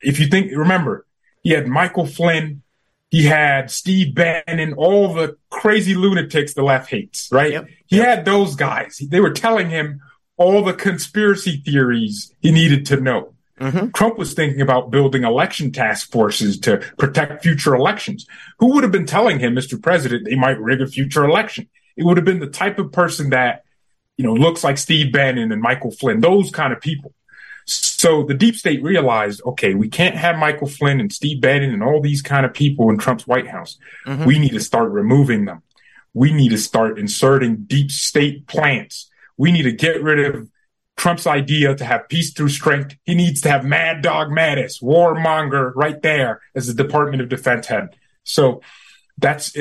If 0.00 0.20
you 0.20 0.26
think, 0.26 0.52
remember, 0.52 1.06
he 1.42 1.50
had 1.50 1.66
Michael 1.66 2.06
Flynn, 2.06 2.62
he 3.10 3.24
had 3.24 3.70
Steve 3.70 4.14
Bannon, 4.14 4.74
all 4.74 5.14
the 5.14 5.36
crazy 5.50 5.94
lunatics 5.94 6.54
the 6.54 6.62
left 6.62 6.90
hates, 6.90 7.28
right? 7.30 7.52
Yep. 7.52 7.68
He 7.86 7.96
yep. 7.96 8.06
had 8.06 8.24
those 8.24 8.56
guys. 8.56 8.98
They 8.98 9.20
were 9.20 9.32
telling 9.32 9.70
him 9.70 10.00
all 10.36 10.62
the 10.62 10.74
conspiracy 10.74 11.62
theories 11.64 12.34
he 12.40 12.50
needed 12.50 12.86
to 12.86 13.00
know. 13.00 13.34
Mm-hmm. 13.60 13.88
Trump 13.90 14.18
was 14.18 14.34
thinking 14.34 14.60
about 14.60 14.90
building 14.90 15.24
election 15.24 15.72
task 15.72 16.10
forces 16.10 16.60
to 16.60 16.78
protect 16.98 17.42
future 17.42 17.74
elections. 17.74 18.26
Who 18.58 18.74
would 18.74 18.82
have 18.82 18.92
been 18.92 19.06
telling 19.06 19.38
him, 19.38 19.54
Mr. 19.54 19.80
President, 19.80 20.26
they 20.26 20.34
might 20.34 20.60
rig 20.60 20.82
a 20.82 20.86
future 20.86 21.24
election? 21.24 21.68
It 21.96 22.04
would 22.04 22.18
have 22.18 22.26
been 22.26 22.40
the 22.40 22.48
type 22.48 22.78
of 22.78 22.92
person 22.92 23.30
that, 23.30 23.64
you 24.18 24.24
know, 24.24 24.34
looks 24.34 24.62
like 24.62 24.76
Steve 24.76 25.12
Bannon 25.12 25.52
and 25.52 25.62
Michael 25.62 25.90
Flynn, 25.90 26.20
those 26.20 26.50
kind 26.50 26.72
of 26.72 26.80
people. 26.80 27.14
So 27.64 28.22
the 28.22 28.34
deep 28.34 28.54
state 28.54 28.82
realized, 28.82 29.42
okay, 29.44 29.74
we 29.74 29.88
can't 29.88 30.14
have 30.14 30.36
Michael 30.36 30.68
Flynn 30.68 31.00
and 31.00 31.12
Steve 31.12 31.40
Bannon 31.40 31.72
and 31.72 31.82
all 31.82 32.00
these 32.00 32.22
kind 32.22 32.46
of 32.46 32.54
people 32.54 32.90
in 32.90 32.98
Trump's 32.98 33.26
White 33.26 33.48
House. 33.48 33.78
Mm-hmm. 34.06 34.24
We 34.24 34.38
need 34.38 34.52
to 34.52 34.60
start 34.60 34.92
removing 34.92 35.46
them. 35.46 35.62
We 36.14 36.32
need 36.32 36.50
to 36.50 36.58
start 36.58 36.98
inserting 36.98 37.64
deep 37.66 37.90
state 37.90 38.46
plants. 38.46 39.10
We 39.36 39.50
need 39.50 39.62
to 39.62 39.72
get 39.72 40.02
rid 40.02 40.34
of 40.34 40.48
Trump's 40.96 41.26
idea 41.26 41.74
to 41.74 41.84
have 41.84 42.08
peace 42.08 42.32
through 42.32 42.48
strength. 42.48 42.96
He 43.04 43.14
needs 43.14 43.42
to 43.42 43.50
have 43.50 43.64
Mad 43.64 44.02
Dog 44.02 44.28
Mattis, 44.28 44.82
warmonger, 44.82 45.72
right 45.74 46.00
there 46.00 46.40
as 46.54 46.66
the 46.66 46.82
Department 46.82 47.22
of 47.22 47.28
Defense 47.28 47.66
head. 47.66 47.96
So 48.24 48.62
that's 49.18 49.54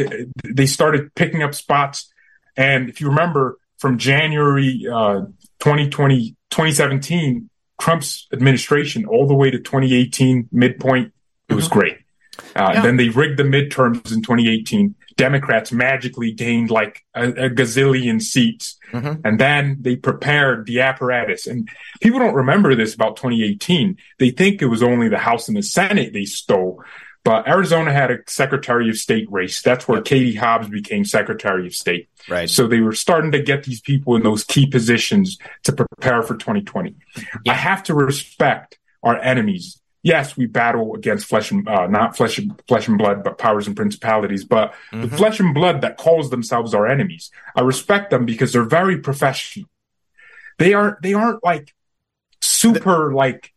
they 0.44 0.66
started 0.66 1.14
picking 1.16 1.44
up 1.44 1.54
spots. 1.54 2.12
And 2.58 2.90
if 2.90 3.02
you 3.02 3.10
remember 3.10 3.58
from 3.78 3.98
January 3.98 4.86
uh, 4.92 5.26
2020, 5.60 6.32
2017, 6.50 7.50
Trump's 7.80 8.28
administration 8.32 9.06
all 9.06 9.28
the 9.28 9.36
way 9.36 9.52
to 9.52 9.58
2018 9.58 10.50
midpoint, 10.52 11.14
it 11.50 11.54
was 11.54 11.66
mm-hmm. 11.66 11.80
great. 11.80 11.98
Uh, 12.56 12.72
yeah. 12.74 12.82
Then 12.82 12.98
they 12.98 13.10
rigged 13.10 13.38
the 13.38 13.44
midterms 13.44 14.12
in 14.14 14.22
2018. 14.22 14.96
Democrats 15.18 15.72
magically 15.72 16.32
gained 16.32 16.70
like 16.70 17.06
a, 17.14 17.30
a 17.30 17.50
gazillion 17.50 18.22
seats. 18.22 18.78
Mm-hmm. 18.92 19.22
And 19.26 19.40
then 19.40 19.78
they 19.82 19.96
prepared 19.96 20.66
the 20.66 20.82
apparatus. 20.82 21.48
And 21.48 21.70
people 22.02 22.20
don't 22.20 22.36
remember 22.36 22.76
this 22.76 22.94
about 22.94 23.16
2018. 23.18 23.98
They 24.20 24.32
think 24.32 24.62
it 24.62 24.68
was 24.68 24.84
only 24.84 25.08
the 25.08 25.18
House 25.18 25.48
and 25.48 25.58
the 25.58 25.64
Senate 25.64 26.14
they 26.14 26.26
stole. 26.26 26.84
But 27.24 27.48
Arizona 27.48 27.92
had 27.92 28.12
a 28.12 28.20
Secretary 28.28 28.88
of 28.90 28.98
State 28.98 29.28
race. 29.32 29.62
That's 29.62 29.88
where. 29.88 30.02
Katie 30.02 30.36
Hobbs 30.36 30.70
became 30.70 31.04
Secretary 31.06 31.66
of 31.66 31.74
State. 31.74 32.08
Right. 32.30 32.48
So 32.48 32.68
they 32.68 32.82
were 32.82 32.94
starting 32.94 33.32
to 33.32 33.42
get 33.42 33.64
these 33.64 33.82
people 33.82 34.16
in 34.16 34.22
those 34.22 34.44
key 34.44 34.68
positions 34.68 35.40
to 35.64 35.74
prepare 35.74 36.22
for 36.22 36.36
2020. 36.36 36.96
Yeah. 37.44 37.54
I 37.54 37.56
have 37.56 37.82
to 37.84 37.96
respect 37.96 38.78
our 39.02 39.18
enemies 39.20 39.82
yes, 40.06 40.38
we 40.38 40.46
battle 40.46 40.94
against 40.94 41.26
flesh 41.26 41.50
and 41.52 41.68
uh, 41.68 41.88
not 41.88 42.16
flesh 42.16 42.38
and 42.38 42.62
flesh 42.68 42.88
and 42.88 42.98
blood, 42.98 43.24
but 43.24 43.40
powers 43.40 43.66
and 43.66 43.76
principalities. 43.76 44.46
But 44.46 44.72
mm-hmm. 44.92 45.02
the 45.02 45.18
flesh 45.18 45.40
and 45.40 45.54
blood 45.54 45.82
that 45.82 45.98
calls 45.98 46.30
themselves 46.30 46.74
our 46.74 46.88
enemies, 46.88 47.32
I 47.56 47.62
respect 47.62 48.12
them 48.12 48.26
because 48.26 48.54
they're 48.54 48.64
very 48.64 49.00
professional. 49.00 49.68
They 50.60 50.74
aren't. 50.74 51.02
They 51.02 51.14
aren't 51.14 51.44
like 51.44 51.74
super 52.40 53.10
the- 53.10 53.16
like. 53.16 53.52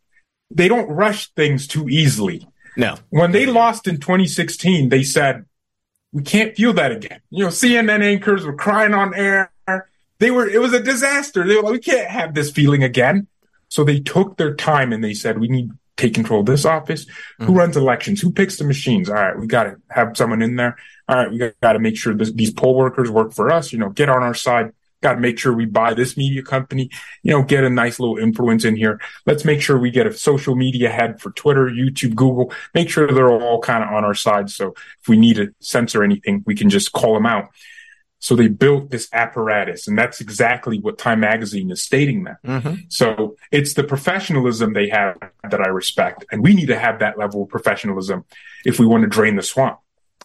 They 0.50 0.66
don't 0.66 0.88
rush 0.88 1.30
things 1.34 1.66
too 1.66 1.90
easily. 1.90 2.48
No. 2.74 2.96
When 3.11 3.32
they 3.32 3.44
lost 3.44 3.87
in 3.87 3.98
2016, 3.98 4.88
they 4.88 5.02
said, 5.02 5.44
"We 6.12 6.22
can't 6.22 6.56
feel 6.56 6.72
that 6.72 6.90
again." 6.90 7.20
You 7.28 7.44
know, 7.44 7.50
CNN 7.50 8.02
anchors 8.02 8.46
were 8.46 8.56
crying 8.56 8.94
on 8.94 9.14
air. 9.14 9.52
They 10.18 10.30
were. 10.30 10.48
It 10.48 10.61
was 10.61 10.72
a 10.72 10.80
disaster. 10.80 11.46
They 11.46 11.56
were 11.56 11.62
like, 11.62 11.72
"We 11.72 11.78
can't 11.80 12.08
have 12.08 12.34
this 12.34 12.50
feeling 12.50 12.82
again." 12.82 13.26
So 13.68 13.84
they 13.84 14.00
took 14.00 14.38
their 14.38 14.54
time 14.54 14.94
and 14.94 15.04
they 15.04 15.12
said, 15.12 15.38
"We 15.38 15.48
need 15.48 15.70
take 15.98 16.14
control 16.14 16.40
of 16.40 16.46
this 16.46 16.64
office? 16.64 17.04
Mm-hmm. 17.04 17.44
Who 17.44 17.52
runs 17.52 17.76
elections? 17.76 18.22
Who 18.22 18.32
picks 18.32 18.56
the 18.56 18.64
machines? 18.64 19.11
All 19.11 19.16
right, 19.16 19.38
we 19.38 19.46
got 19.46 19.64
to 19.64 19.76
have 19.90 20.16
someone 20.16 20.40
in 20.40 20.56
there. 20.56 20.78
All 21.08 21.16
right, 21.16 21.30
we 21.30 21.38
got 21.38 21.72
to 21.74 21.78
make 21.78 21.96
sure 21.98 22.14
this, 22.14 22.32
these 22.32 22.52
poll 22.52 22.74
workers 22.74 23.11
work 23.11 23.34
for 23.34 23.50
us. 23.50 23.72
You 23.72 23.78
know, 23.78 23.90
get 23.90 24.08
on 24.08 24.22
our 24.22 24.34
side. 24.34 24.72
Got 25.00 25.14
to 25.14 25.20
make 25.20 25.38
sure 25.38 25.52
we 25.52 25.64
buy 25.64 25.94
this 25.94 26.16
media 26.16 26.42
company. 26.42 26.90
You 27.22 27.32
know, 27.32 27.42
get 27.42 27.62
a 27.62 27.70
nice 27.70 28.00
little 28.00 28.18
influence 28.18 28.64
in 28.64 28.74
here. 28.74 29.00
Let's 29.26 29.44
make 29.44 29.61
sure 29.61 29.78
we 29.78 29.92
get 29.92 30.08
a 30.08 30.12
social 30.12 30.56
media 30.56 30.90
head 30.90 31.20
for 31.20 31.30
Twitter, 31.32 31.66
YouTube, 31.66 32.16
Google. 32.16 32.52
Make 32.74 32.90
sure 32.90 33.06
they're 33.06 33.30
all 33.30 33.61
kind 33.61 33.84
of 33.84 33.90
on 33.90 34.04
our 34.04 34.14
side. 34.14 34.50
So 34.50 34.74
if 35.00 35.08
we 35.08 35.16
need 35.16 35.37
to 35.37 35.54
censor 35.61 36.02
anything, 36.02 36.42
we 36.46 36.56
can 36.56 36.68
just 36.68 36.92
call 36.92 37.14
them 37.14 37.26
out. 37.26 37.48
So 38.20 38.35
they 38.35 38.48
built 38.48 38.90
this 38.90 39.09
apparatus, 39.12 39.87
and 39.87 39.96
that's 39.96 40.20
exactly 40.20 40.81
what 40.81 40.98
Time 40.98 41.20
Magazine 41.20 41.70
is 41.70 41.83
stating 41.83 42.24
that. 42.24 42.42
Mm-hmm. 42.42 42.74
So 42.88 43.37
it's 43.52 43.74
the 43.74 43.85
professionalism 43.85 44.72
they 44.72 44.88
have 44.88 45.18
that 45.48 45.61
I 45.61 45.68
respect, 45.68 46.24
and 46.33 46.42
we 46.42 46.54
need 46.54 46.66
to 46.66 46.78
have 46.78 46.98
that 46.98 47.16
level 47.16 47.44
of 47.44 47.48
professionalism 47.48 48.24
if 48.64 48.81
we 48.81 48.87
want 48.87 49.02
to 49.02 49.09
drain 49.09 49.37
the 49.37 49.42
swamp. 49.42 49.78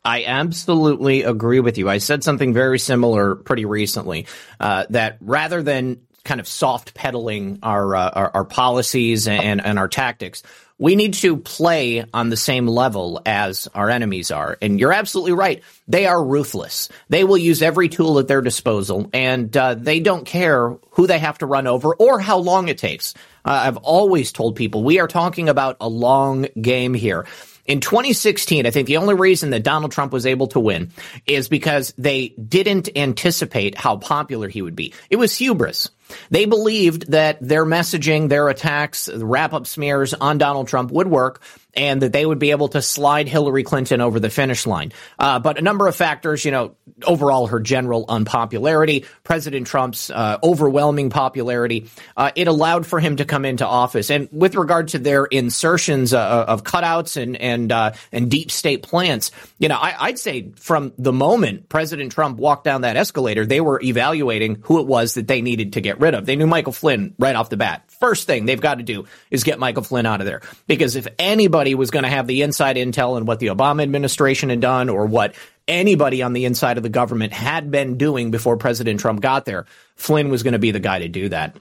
I 0.04 0.26
absolutely 0.26 1.24
agree 1.24 1.60
with 1.60 1.78
you. 1.78 1.88
I 1.88 2.00
said 2.00 2.24
something 2.24 2.54
very 2.54 2.80
similar 2.80 3.36
pretty 3.36 3.66
recently 3.66 4.28
uh, 4.60 4.86
that 4.90 5.18
rather 5.22 5.64
than 5.64 6.02
kind 6.26 6.40
of 6.40 6.48
soft 6.48 6.94
pedaling 6.94 7.60
our, 7.64 7.96
uh, 7.96 8.10
our, 8.10 8.32
our 8.34 8.46
policies 8.46 9.28
and, 9.28 9.64
and 9.64 9.78
our 9.78 9.88
tactics, 9.88 10.42
we 10.78 10.96
need 10.96 11.14
to 11.16 11.38
play 11.38 12.06
on 12.14 12.30
the 12.30 12.38
same 12.38 12.68
level 12.68 13.22
as 13.26 13.68
our 13.74 13.90
enemies 13.90 14.32
are. 14.32 14.58
And 14.62 14.80
you're 14.80 14.92
absolutely 14.94 15.34
right. 15.34 15.64
They 15.88 16.06
are 16.06 16.24
ruthless. 16.24 16.90
They 17.10 17.24
will 17.24 17.38
use 17.38 17.62
every 17.62 17.90
tool 17.90 18.20
at 18.20 18.28
their 18.28 18.42
disposal, 18.42 19.10
and 19.14 19.56
uh, 19.56 19.76
they 19.76 20.00
don't 20.00 20.26
care 20.26 20.76
who 20.92 21.08
they 21.08 21.20
have 21.20 21.38
to 21.40 21.46
run 21.46 21.68
over 21.68 21.96
or 21.96 22.20
how 22.20 22.40
long 22.40 22.68
it 22.68 22.78
takes. 22.78 23.14
Uh, 23.46 23.62
I've 23.64 23.78
always 23.78 24.32
told 24.32 24.56
people 24.56 24.84
we 24.84 25.00
are 25.00 25.08
talking 25.08 25.50
about 25.50 25.78
a 25.80 25.90
long 25.90 26.48
game 26.60 26.94
here. 26.94 27.26
In 27.66 27.80
2016, 27.80 28.66
I 28.66 28.72
think 28.72 28.88
the 28.88 28.98
only 28.98 29.14
reason 29.14 29.52
that 29.52 29.64
Donald 29.64 29.94
Trump 29.94 30.12
was 30.12 30.26
able 30.26 30.48
to 30.48 30.60
win 30.60 30.92
is 31.26 31.48
because 31.48 31.94
they 31.98 32.30
didn't 32.30 32.90
anticipate 32.98 33.78
how 33.78 33.96
popular 33.98 34.50
he 34.50 34.62
would 34.62 34.76
be. 34.76 34.94
It 35.10 35.16
was 35.16 35.36
hubris. 35.38 35.90
They 36.30 36.46
believed 36.46 37.12
that 37.12 37.38
their 37.42 37.66
messaging, 37.66 38.30
their 38.30 38.50
attacks, 38.50 39.10
wrap 39.14 39.54
up 39.54 39.68
smears 39.68 40.14
on 40.14 40.38
Donald 40.38 40.68
Trump 40.68 40.92
would 40.92 41.08
work 41.08 41.42
and 41.74 42.02
that 42.02 42.14
they 42.14 42.26
would 42.26 42.40
be 42.40 42.52
able 42.52 42.68
to 42.70 42.82
slide 42.82 43.28
Hillary 43.28 43.64
Clinton 43.64 44.02
over 44.02 44.20
the 44.20 44.30
finish 44.30 44.68
line. 44.68 44.92
Uh, 45.18 45.40
but 45.40 45.58
a 45.58 45.62
number 45.62 45.88
of 45.88 45.96
factors, 45.96 46.46
you 46.46 46.52
know, 46.52 46.76
overall 47.04 47.48
her 47.48 47.60
general 47.60 48.06
unpopularity, 48.08 49.06
President 49.24 49.68
Trump's 49.68 50.10
uh, 50.12 50.38
overwhelming 50.44 51.10
popularity, 51.10 51.90
uh, 52.16 52.32
it 52.36 52.48
allowed 52.48 52.86
for 52.86 53.00
him 53.00 53.16
to 53.16 53.26
come 53.26 53.46
into 53.46 53.66
office. 53.66 54.10
And 54.10 54.30
with 54.32 54.56
regard 54.56 54.90
to 54.90 55.00
their 55.00 55.26
insertions 55.26 56.14
uh, 56.14 56.46
of 56.48 56.64
cutouts 56.64 57.22
and 57.22 57.36
and 57.38 57.72
uh, 57.72 57.94
and 58.12 58.30
deep 58.30 58.52
state 58.52 58.84
plants, 58.84 59.32
you 59.58 59.68
know, 59.68 59.78
I, 59.78 59.96
I'd 60.00 60.20
say 60.20 60.52
from 60.56 60.94
the 60.98 61.14
moment 61.14 61.70
President 61.70 62.12
Trump 62.12 62.38
walked 62.38 62.66
down 62.66 62.82
that 62.82 62.98
escalator, 62.98 63.46
they 63.46 63.62
were 63.62 63.82
evaluating 63.82 64.60
who 64.64 64.80
it 64.80 64.88
was 64.88 65.16
that 65.16 65.28
they 65.28 65.42
needed 65.42 65.74
to 65.74 65.82
get 65.82 66.00
rid 66.00 66.14
of. 66.14 66.26
They 66.26 66.36
knew 66.36 66.48
Michael 66.48 66.74
Flynn 66.74 67.16
right 67.18 67.36
off 67.36 67.50
the 67.50 67.58
bat. 67.58 67.90
First 68.00 68.28
thing 68.28 68.46
they've 68.46 68.62
got 68.62 68.76
to 68.76 68.84
do 68.84 69.06
is 69.32 69.44
get 69.44 69.60
Michael 69.60 69.84
Flynn 69.84 70.06
out 70.06 70.20
of 70.20 70.28
there 70.28 70.42
because 70.68 70.96
if 70.96 71.08
anybody 71.18 71.63
was 71.72 71.92
going 71.92 72.04
to 72.04 72.10
have 72.10 72.28
the 72.28 72.42
inside 72.42 72.76
intel 72.76 73.18
and 73.18 73.28
what 73.28 73.40
the 73.40 73.48
Obama 73.48 73.84
administration 73.84 74.50
had 74.50 74.60
done 74.60 74.90
or 74.90 75.06
what 75.06 75.36
anybody 75.68 76.22
on 76.22 76.34
the 76.34 76.46
inside 76.46 76.78
of 76.78 76.84
the 76.84 76.90
government 76.90 77.34
had 77.34 77.72
been 77.72 77.98
doing 77.98 78.32
before 78.32 78.58
President 78.58 79.00
Trump 79.00 79.22
got 79.22 79.46
there, 79.46 79.66
Flynn 79.96 80.30
was 80.30 80.44
going 80.44 80.54
to 80.54 80.60
be 80.60 80.72
the 80.72 80.80
guy 80.80 81.00
to 81.00 81.08
do 81.08 81.30
that. 81.30 81.56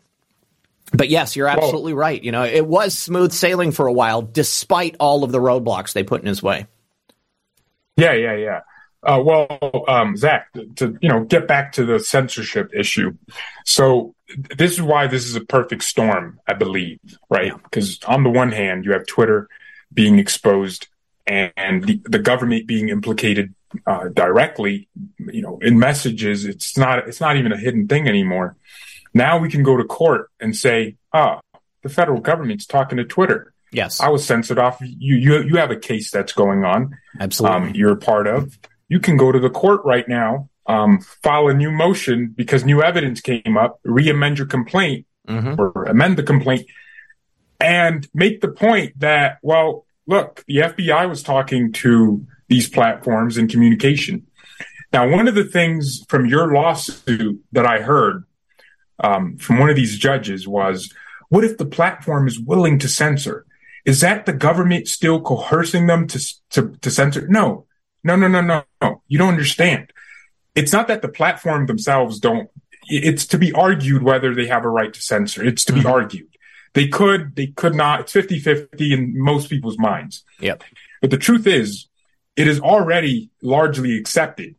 But 0.92 1.08
yes, 1.08 1.36
you're 1.36 1.48
absolutely 1.48 1.94
right. 1.94 2.22
You 2.22 2.32
know, 2.32 2.44
it 2.44 2.66
was 2.66 2.96
smooth 2.96 3.32
sailing 3.32 3.72
for 3.72 3.86
a 3.86 3.92
while, 3.92 4.22
despite 4.22 4.96
all 5.00 5.24
of 5.24 5.32
the 5.32 5.38
roadblocks 5.38 5.92
they 5.92 6.02
put 6.02 6.20
in 6.20 6.26
his 6.26 6.42
way. 6.42 6.66
Yeah, 7.96 8.12
yeah, 8.12 8.36
yeah. 8.36 8.60
Uh, 9.02 9.20
well, 9.24 9.84
um, 9.88 10.16
Zak, 10.16 10.52
to 10.76 10.96
you 11.00 11.08
know, 11.08 11.24
get 11.24 11.48
back 11.48 11.72
to 11.72 11.84
the 11.84 11.98
censorship 11.98 12.70
issue. 12.74 13.16
So 13.64 14.14
this 14.56 14.72
is 14.72 14.82
why 14.82 15.06
this 15.06 15.26
is 15.26 15.34
a 15.34 15.40
perfect 15.40 15.82
storm, 15.82 16.38
I 16.46 16.54
believe, 16.54 17.00
right? 17.28 17.52
Because 17.64 17.98
yeah. 18.00 18.14
on 18.14 18.22
the 18.22 18.30
one 18.30 18.52
hand, 18.52 18.84
you 18.84 18.92
have 18.92 19.06
Twitter 19.06 19.48
being 19.92 20.18
exposed 20.18 20.88
and 21.26 21.84
the, 21.84 22.00
the 22.04 22.18
government 22.18 22.66
being 22.66 22.88
implicated 22.88 23.54
uh, 23.86 24.08
directly, 24.08 24.88
you 25.18 25.42
know, 25.42 25.58
in 25.62 25.78
messages. 25.78 26.44
It's 26.44 26.76
not 26.76 27.08
it's 27.08 27.20
not 27.20 27.36
even 27.36 27.52
a 27.52 27.56
hidden 27.56 27.88
thing 27.88 28.08
anymore. 28.08 28.56
Now 29.14 29.38
we 29.38 29.50
can 29.50 29.62
go 29.62 29.76
to 29.76 29.84
court 29.84 30.30
and 30.40 30.56
say, 30.56 30.96
ah, 31.12 31.40
the 31.82 31.88
federal 31.88 32.20
government's 32.20 32.66
talking 32.66 32.98
to 32.98 33.04
Twitter. 33.04 33.52
Yes, 33.70 34.00
I 34.00 34.08
was 34.08 34.24
censored 34.24 34.58
off. 34.58 34.78
You 34.80 35.16
you 35.16 35.42
you 35.42 35.56
have 35.56 35.70
a 35.70 35.76
case 35.76 36.10
that's 36.10 36.32
going 36.32 36.64
on. 36.64 36.98
Absolutely, 37.20 37.68
um, 37.68 37.74
you're 37.74 37.92
a 37.92 37.96
part 37.96 38.26
of 38.26 38.58
you 38.92 39.00
can 39.00 39.16
go 39.16 39.32
to 39.32 39.40
the 39.40 39.48
court 39.48 39.80
right 39.86 40.06
now, 40.06 40.50
um, 40.66 41.00
file 41.00 41.48
a 41.48 41.54
new 41.54 41.70
motion 41.70 42.34
because 42.36 42.62
new 42.62 42.82
evidence 42.82 43.22
came 43.22 43.56
up, 43.56 43.80
re-amend 43.84 44.36
your 44.36 44.46
complaint 44.46 45.06
mm-hmm. 45.26 45.58
or 45.58 45.84
amend 45.84 46.18
the 46.18 46.22
complaint, 46.22 46.66
and 47.62 48.08
make 48.12 48.40
the 48.40 48.48
point 48.48 48.98
that, 48.98 49.38
well, 49.42 49.86
look, 50.06 50.44
the 50.48 50.56
FBI 50.56 51.08
was 51.08 51.22
talking 51.22 51.72
to 51.72 52.26
these 52.48 52.68
platforms 52.68 53.38
in 53.38 53.48
communication. 53.48 54.26
Now, 54.92 55.08
one 55.08 55.28
of 55.28 55.34
the 55.34 55.44
things 55.44 56.04
from 56.08 56.26
your 56.26 56.52
lawsuit 56.52 57.42
that 57.52 57.64
I 57.64 57.80
heard 57.80 58.24
um, 59.02 59.38
from 59.38 59.58
one 59.58 59.70
of 59.70 59.76
these 59.76 59.96
judges 59.96 60.46
was, 60.46 60.92
what 61.28 61.44
if 61.44 61.56
the 61.56 61.64
platform 61.64 62.26
is 62.26 62.38
willing 62.38 62.78
to 62.80 62.88
censor? 62.88 63.46
Is 63.84 64.00
that 64.00 64.26
the 64.26 64.32
government 64.32 64.86
still 64.86 65.20
coercing 65.20 65.86
them 65.86 66.06
to, 66.08 66.20
to, 66.50 66.76
to 66.82 66.90
censor? 66.90 67.26
No, 67.28 67.66
no, 68.04 68.16
no, 68.16 68.28
no, 68.28 68.40
no, 68.40 68.64
no. 68.80 69.02
You 69.08 69.18
don't 69.18 69.30
understand. 69.30 69.92
It's 70.54 70.72
not 70.72 70.88
that 70.88 71.00
the 71.00 71.08
platform 71.08 71.66
themselves 71.66 72.20
don't, 72.20 72.50
it's 72.86 73.26
to 73.26 73.38
be 73.38 73.52
argued 73.52 74.02
whether 74.02 74.34
they 74.34 74.46
have 74.46 74.64
a 74.64 74.68
right 74.68 74.92
to 74.92 75.00
censor. 75.00 75.42
It's 75.44 75.64
to 75.64 75.72
mm-hmm. 75.72 75.82
be 75.82 75.88
argued. 75.88 76.31
They 76.74 76.88
could, 76.88 77.36
they 77.36 77.48
could 77.48 77.74
not. 77.74 78.00
It's 78.00 78.12
50 78.12 78.38
50 78.38 78.92
in 78.92 79.22
most 79.22 79.50
people's 79.50 79.78
minds. 79.78 80.24
Yep. 80.40 80.64
But 81.00 81.10
the 81.10 81.18
truth 81.18 81.46
is, 81.46 81.88
it 82.36 82.48
is 82.48 82.60
already 82.60 83.30
largely 83.42 83.98
accepted 83.98 84.54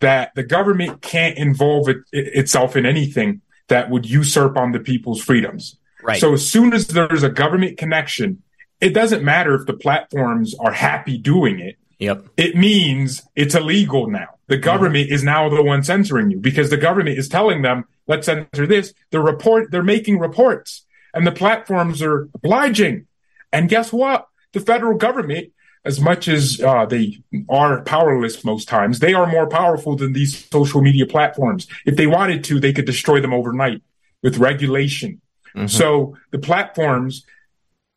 that 0.00 0.34
the 0.34 0.42
government 0.42 1.02
can't 1.02 1.36
involve 1.36 1.88
it, 1.88 1.98
it, 2.12 2.28
itself 2.34 2.76
in 2.76 2.86
anything 2.86 3.42
that 3.68 3.90
would 3.90 4.08
usurp 4.08 4.56
on 4.56 4.72
the 4.72 4.80
people's 4.80 5.22
freedoms. 5.22 5.76
Right. 6.02 6.20
So 6.20 6.32
as 6.32 6.46
soon 6.46 6.72
as 6.72 6.86
there's 6.86 7.22
a 7.22 7.30
government 7.30 7.78
connection, 7.78 8.42
it 8.80 8.90
doesn't 8.90 9.24
matter 9.24 9.54
if 9.54 9.66
the 9.66 9.74
platforms 9.74 10.54
are 10.58 10.72
happy 10.72 11.18
doing 11.18 11.60
it. 11.60 11.76
Yep. 11.98 12.26
It 12.36 12.56
means 12.56 13.22
it's 13.34 13.54
illegal 13.54 14.10
now. 14.10 14.28
The 14.46 14.58
government 14.58 15.06
mm-hmm. 15.06 15.14
is 15.14 15.24
now 15.24 15.48
the 15.48 15.62
one 15.62 15.82
censoring 15.82 16.30
you 16.30 16.38
because 16.38 16.68
the 16.68 16.76
government 16.76 17.18
is 17.18 17.28
telling 17.28 17.62
them, 17.62 17.84
let's 18.06 18.26
censor 18.26 18.66
this. 18.66 18.92
The 19.10 19.20
report, 19.20 19.70
they're 19.70 19.82
making 19.82 20.18
reports 20.18 20.84
and 21.14 21.26
the 21.26 21.32
platforms 21.32 22.02
are 22.02 22.28
obliging. 22.34 23.06
And 23.52 23.68
guess 23.68 23.92
what? 23.92 24.28
The 24.52 24.60
federal 24.60 24.96
government, 24.96 25.52
as 25.84 26.00
much 26.00 26.28
as 26.28 26.60
uh, 26.60 26.86
they 26.86 27.22
are 27.48 27.82
powerless 27.82 28.44
most 28.44 28.68
times, 28.68 28.98
they 28.98 29.14
are 29.14 29.26
more 29.26 29.48
powerful 29.48 29.96
than 29.96 30.12
these 30.12 30.48
social 30.50 30.80
media 30.80 31.06
platforms. 31.06 31.66
If 31.86 31.96
they 31.96 32.06
wanted 32.06 32.44
to, 32.44 32.58
they 32.58 32.72
could 32.72 32.86
destroy 32.86 33.20
them 33.20 33.34
overnight 33.34 33.82
with 34.22 34.38
regulation. 34.38 35.20
Mm-hmm. 35.54 35.66
So 35.68 36.16
the 36.30 36.38
platforms 36.38 37.24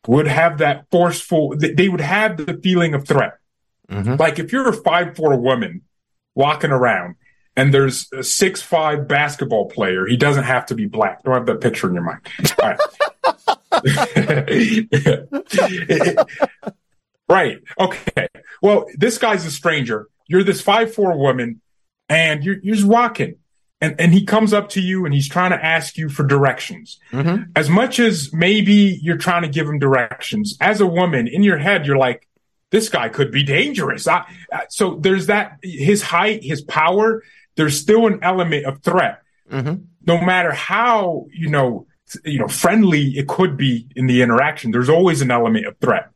would 0.06 0.26
have 0.26 0.58
that 0.58 0.86
forceful, 0.90 1.56
they 1.56 1.88
would 1.88 2.00
have 2.00 2.36
the 2.36 2.54
feeling 2.62 2.94
of 2.94 3.06
threat. 3.06 3.38
Mm-hmm. 3.90 4.14
Like 4.14 4.38
if 4.38 4.52
you're 4.52 4.68
a 4.68 4.72
five 4.72 5.16
four 5.16 5.36
woman 5.36 5.82
walking 6.34 6.70
around 6.70 7.16
and 7.56 7.74
there's 7.74 8.08
a 8.12 8.22
six 8.22 8.62
five 8.62 9.08
basketball 9.08 9.68
player, 9.68 10.06
he 10.06 10.16
doesn't 10.16 10.44
have 10.44 10.66
to 10.66 10.74
be 10.74 10.86
black. 10.86 11.22
Don't 11.24 11.34
have 11.34 11.46
that 11.46 11.60
picture 11.60 11.88
in 11.88 11.94
your 11.94 12.04
mind. 12.04 12.20
right. 12.62 12.78
Okay. 17.78 18.28
Well, 18.62 18.86
this 18.94 19.18
guy's 19.18 19.44
a 19.44 19.50
stranger. 19.50 20.08
You're 20.26 20.44
this 20.44 20.60
five 20.60 20.94
four 20.94 21.18
woman, 21.18 21.60
and 22.08 22.44
you're, 22.44 22.58
you're 22.62 22.76
just 22.76 22.88
walking. 22.88 23.36
And, 23.80 24.00
and 24.00 24.12
he 24.12 24.24
comes 24.24 24.52
up 24.52 24.70
to 24.70 24.80
you 24.80 25.04
and 25.04 25.14
he's 25.14 25.28
trying 25.28 25.52
to 25.52 25.64
ask 25.64 25.96
you 25.96 26.08
for 26.08 26.24
directions. 26.24 26.98
Mm-hmm. 27.12 27.52
As 27.54 27.70
much 27.70 28.00
as 28.00 28.32
maybe 28.32 28.98
you're 29.00 29.18
trying 29.18 29.42
to 29.42 29.48
give 29.48 29.68
him 29.68 29.78
directions, 29.78 30.56
as 30.60 30.80
a 30.80 30.86
woman 30.86 31.28
in 31.28 31.44
your 31.44 31.58
head, 31.58 31.86
you're 31.86 31.96
like, 31.96 32.26
this 32.70 32.88
guy 32.88 33.08
could 33.08 33.30
be 33.30 33.44
dangerous. 33.44 34.08
I, 34.08 34.24
uh, 34.52 34.60
so 34.68 34.96
there's 34.96 35.26
that 35.26 35.58
his 35.62 36.02
height, 36.02 36.42
his 36.42 36.62
power. 36.62 37.22
There's 37.56 37.78
still 37.78 38.06
an 38.06 38.20
element 38.22 38.66
of 38.66 38.82
threat, 38.82 39.22
mm-hmm. 39.50 39.84
no 40.06 40.20
matter 40.20 40.52
how 40.52 41.26
you 41.32 41.48
know 41.48 41.87
you 42.24 42.38
know 42.38 42.48
friendly 42.48 43.16
it 43.18 43.28
could 43.28 43.56
be 43.56 43.86
in 43.96 44.06
the 44.06 44.22
interaction. 44.22 44.70
There's 44.70 44.88
always 44.88 45.20
an 45.20 45.30
element 45.30 45.66
of 45.66 45.76
threat. 45.78 46.10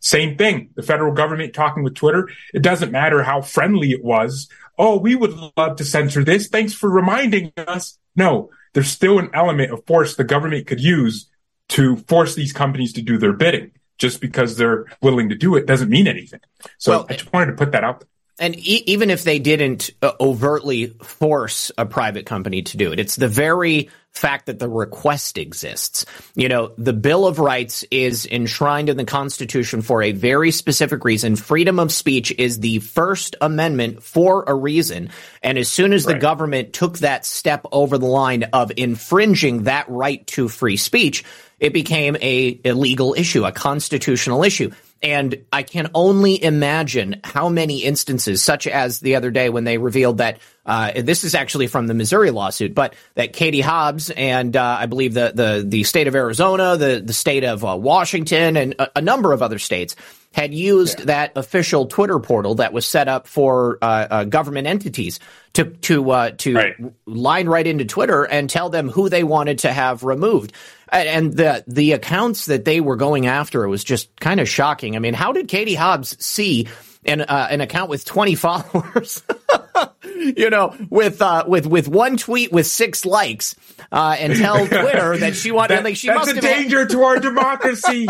Same 0.00 0.36
thing. 0.36 0.70
The 0.74 0.82
federal 0.82 1.14
government 1.14 1.54
talking 1.54 1.82
with 1.82 1.94
Twitter. 1.94 2.28
It 2.52 2.62
doesn't 2.62 2.92
matter 2.92 3.22
how 3.22 3.40
friendly 3.40 3.92
it 3.92 4.04
was. 4.04 4.48
Oh, 4.76 4.98
we 4.98 5.14
would 5.14 5.34
love 5.56 5.76
to 5.76 5.84
censor 5.84 6.22
this. 6.22 6.48
Thanks 6.48 6.74
for 6.74 6.90
reminding 6.90 7.52
us. 7.56 7.98
No, 8.14 8.50
there's 8.74 8.90
still 8.90 9.18
an 9.18 9.30
element 9.32 9.72
of 9.72 9.86
force 9.86 10.14
the 10.14 10.24
government 10.24 10.66
could 10.66 10.80
use 10.80 11.30
to 11.70 11.96
force 11.96 12.34
these 12.34 12.52
companies 12.52 12.92
to 12.92 13.02
do 13.02 13.16
their 13.16 13.32
bidding 13.32 13.70
just 13.96 14.20
because 14.20 14.56
they're 14.56 14.84
willing 15.00 15.28
to 15.28 15.34
do 15.34 15.56
it 15.56 15.66
doesn't 15.66 15.88
mean 15.88 16.06
anything. 16.06 16.40
So 16.78 16.92
well, 16.92 17.06
I 17.08 17.14
just 17.14 17.32
wanted 17.32 17.46
to 17.46 17.56
put 17.56 17.72
that 17.72 17.84
out. 17.84 18.04
And 18.38 18.56
e- 18.56 18.82
even 18.86 19.10
if 19.10 19.22
they 19.22 19.38
didn't 19.38 19.90
uh, 20.02 20.12
overtly 20.20 20.88
force 20.88 21.70
a 21.78 21.86
private 21.86 22.26
company 22.26 22.62
to 22.62 22.76
do 22.76 22.92
it, 22.92 22.98
it's 22.98 23.16
the 23.16 23.28
very 23.28 23.90
fact 24.14 24.46
that 24.46 24.60
the 24.60 24.68
request 24.68 25.38
exists. 25.38 26.06
You 26.36 26.48
know, 26.48 26.72
the 26.78 26.92
Bill 26.92 27.26
of 27.26 27.40
Rights 27.40 27.84
is 27.90 28.26
enshrined 28.26 28.88
in 28.88 28.96
the 28.96 29.04
Constitution 29.04 29.82
for 29.82 30.02
a 30.02 30.12
very 30.12 30.52
specific 30.52 31.04
reason. 31.04 31.34
Freedom 31.36 31.80
of 31.80 31.92
speech 31.92 32.32
is 32.38 32.60
the 32.60 32.78
First 32.78 33.34
Amendment 33.40 34.02
for 34.02 34.44
a 34.46 34.54
reason. 34.54 35.10
And 35.42 35.58
as 35.58 35.68
soon 35.68 35.92
as 35.92 36.06
right. 36.06 36.14
the 36.14 36.20
government 36.20 36.72
took 36.72 36.98
that 36.98 37.26
step 37.26 37.66
over 37.72 37.98
the 37.98 38.06
line 38.06 38.44
of 38.52 38.70
infringing 38.76 39.64
that 39.64 39.88
right 39.88 40.24
to 40.28 40.48
free 40.48 40.76
speech, 40.76 41.24
it 41.58 41.72
became 41.72 42.16
a 42.20 42.60
illegal 42.64 43.14
issue, 43.14 43.44
a 43.44 43.52
constitutional 43.52 44.44
issue. 44.44 44.70
And 45.04 45.44
I 45.52 45.64
can 45.64 45.90
only 45.94 46.42
imagine 46.42 47.20
how 47.22 47.50
many 47.50 47.80
instances, 47.84 48.42
such 48.42 48.66
as 48.66 49.00
the 49.00 49.16
other 49.16 49.30
day 49.30 49.50
when 49.50 49.64
they 49.64 49.76
revealed 49.76 50.16
that 50.18 50.38
uh, 50.64 50.92
this 51.02 51.24
is 51.24 51.34
actually 51.34 51.66
from 51.66 51.86
the 51.86 51.92
Missouri 51.92 52.30
lawsuit, 52.30 52.74
but 52.74 52.94
that 53.14 53.34
Katie 53.34 53.60
Hobbs 53.60 54.08
and 54.08 54.56
uh, 54.56 54.78
I 54.80 54.86
believe 54.86 55.12
the, 55.12 55.32
the 55.34 55.64
the 55.66 55.84
state 55.84 56.06
of 56.06 56.14
Arizona, 56.14 56.78
the 56.78 57.02
the 57.04 57.12
state 57.12 57.44
of 57.44 57.62
uh, 57.66 57.76
Washington, 57.76 58.56
and 58.56 58.74
a, 58.78 58.98
a, 58.98 59.02
number 59.02 59.34
of 59.34 59.42
other 59.42 59.58
states 59.58 59.94
had 60.32 60.54
used 60.54 61.00
yeah. 61.00 61.04
that 61.04 61.32
official 61.36 61.84
Twitter 61.84 62.18
portal 62.18 62.54
that 62.54 62.72
was 62.72 62.86
set 62.86 63.06
up 63.06 63.26
for 63.26 63.76
uh, 63.82 64.06
uh, 64.10 64.24
government 64.24 64.66
entities 64.66 65.20
to 65.52 65.64
to 65.64 66.10
uh, 66.12 66.30
to 66.38 66.54
right. 66.54 66.76
line 67.04 67.46
right 67.46 67.66
into 67.66 67.84
Twitter 67.84 68.24
and 68.24 68.48
tell 68.48 68.70
them 68.70 68.88
who 68.88 69.10
they 69.10 69.22
wanted 69.22 69.58
to 69.60 69.70
have 69.70 70.02
removed 70.02 70.54
and 70.94 71.32
the 71.32 71.64
the 71.66 71.92
accounts 71.92 72.46
that 72.46 72.64
they 72.64 72.80
were 72.80 72.96
going 72.96 73.26
after 73.26 73.64
it 73.64 73.68
was 73.68 73.84
just 73.84 74.14
kind 74.20 74.40
of 74.40 74.48
shocking. 74.48 74.96
I 74.96 74.98
mean, 74.98 75.14
how 75.14 75.32
did 75.32 75.48
Katie 75.48 75.74
Hobbs 75.74 76.16
see 76.24 76.68
an 77.04 77.22
uh, 77.22 77.48
an 77.50 77.60
account 77.60 77.90
with 77.90 78.04
20 78.04 78.34
followers? 78.36 79.22
you 80.36 80.50
know, 80.50 80.74
with 80.90 81.20
uh, 81.20 81.44
with 81.46 81.66
with 81.66 81.88
one 81.88 82.16
tweet 82.16 82.52
with 82.52 82.66
six 82.66 83.04
likes, 83.04 83.54
uh, 83.90 84.16
and 84.18 84.36
tell 84.36 84.66
Twitter 84.66 85.16
that 85.18 85.34
she 85.34 85.50
wanted. 85.50 85.78
that, 85.78 85.84
like 85.84 85.96
she 85.96 86.08
that's 86.08 86.26
must 86.26 86.38
a 86.38 86.40
danger 86.40 86.80
had... 86.80 86.90
to 86.90 87.02
our 87.02 87.18
democracy. 87.18 88.06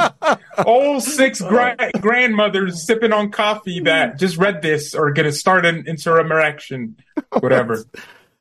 All 0.64 1.00
six 1.00 1.40
gra- 1.40 1.90
grandmothers 2.00 2.84
sipping 2.86 3.12
on 3.12 3.30
coffee 3.30 3.80
that 3.80 4.18
just 4.18 4.36
read 4.36 4.62
this 4.62 4.94
are 4.94 5.12
going 5.12 5.26
to 5.26 5.32
start 5.32 5.64
an 5.64 5.86
insurrection, 5.86 6.96
whatever. 7.40 7.84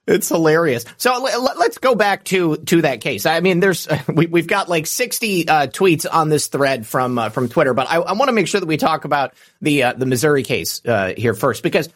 It's 0.06 0.28
hilarious. 0.28 0.84
So 0.98 1.18
let's 1.58 1.78
go 1.78 1.96
back 1.96 2.26
to 2.26 2.58
to 2.58 2.82
that 2.82 3.00
case. 3.00 3.26
I 3.26 3.40
mean, 3.40 3.62
there's 3.62 3.88
we, 4.14 4.28
have 4.40 4.48
got 4.48 4.68
like 4.68 4.86
60 4.86 5.48
uh, 5.48 5.68
tweets 5.68 6.06
on 6.12 6.30
this 6.30 6.48
thread 6.48 6.86
from 6.86 7.18
uh, 7.18 7.30
from 7.30 7.48
Twitter, 7.48 7.74
but 7.74 7.90
I, 7.90 7.98
I 7.98 8.14
want 8.14 8.28
to 8.28 8.34
make 8.34 8.48
sure 8.48 8.60
that 8.60 8.68
we 8.68 8.78
talk 8.78 9.06
about 9.06 9.34
the 9.62 9.84
uh, 9.84 9.94
the 9.94 10.06
Missouri 10.06 10.44
case 10.44 10.82
uh, 10.86 11.14
here 11.16 11.34
first 11.34 11.64
because 11.64 11.88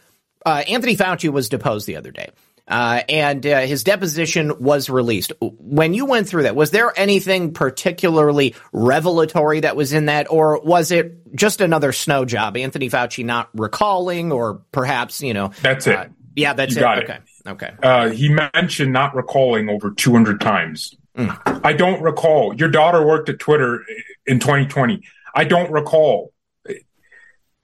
uh, 0.45 0.63
Anthony 0.69 0.95
Fauci 0.95 1.29
was 1.29 1.49
deposed 1.49 1.85
the 1.85 1.97
other 1.97 2.11
day. 2.11 2.29
uh, 2.67 3.01
and 3.07 3.45
uh, 3.45 3.61
his 3.61 3.83
deposition 3.83 4.61
was 4.61 4.89
released. 4.89 5.31
When 5.39 5.93
you 5.93 6.05
went 6.05 6.27
through 6.27 6.43
that, 6.43 6.55
was 6.55 6.71
there 6.71 6.91
anything 6.97 7.53
particularly 7.53 8.55
revelatory 8.73 9.61
that 9.61 9.75
was 9.75 9.93
in 9.93 10.07
that, 10.07 10.29
or 10.29 10.59
was 10.61 10.91
it 10.91 11.33
just 11.35 11.61
another 11.61 11.93
snow 11.93 12.25
job? 12.25 12.57
Anthony 12.57 12.89
Fauci 12.89 13.23
not 13.23 13.49
recalling, 13.53 14.31
or 14.31 14.61
perhaps 14.71 15.21
you 15.21 15.33
know, 15.33 15.51
that's 15.61 15.87
it. 15.87 16.11
Yeah, 16.35 16.53
that's 16.53 16.75
you 16.75 16.79
it. 16.79 16.81
Got 16.81 17.03
okay, 17.03 17.13
it. 17.13 17.21
Okay. 17.47 17.73
Uh, 17.81 18.09
he 18.09 18.29
mentioned 18.29 18.93
not 18.93 19.15
recalling 19.15 19.69
over 19.69 19.91
200 19.91 20.39
times. 20.41 20.95
Mm. 21.17 21.61
I 21.63 21.73
don't 21.73 22.01
recall. 22.01 22.53
Your 22.53 22.69
daughter 22.69 23.05
worked 23.05 23.29
at 23.29 23.39
Twitter 23.39 23.83
in 24.25 24.39
2020. 24.39 25.01
I 25.33 25.43
don't 25.43 25.71
recall. 25.71 26.31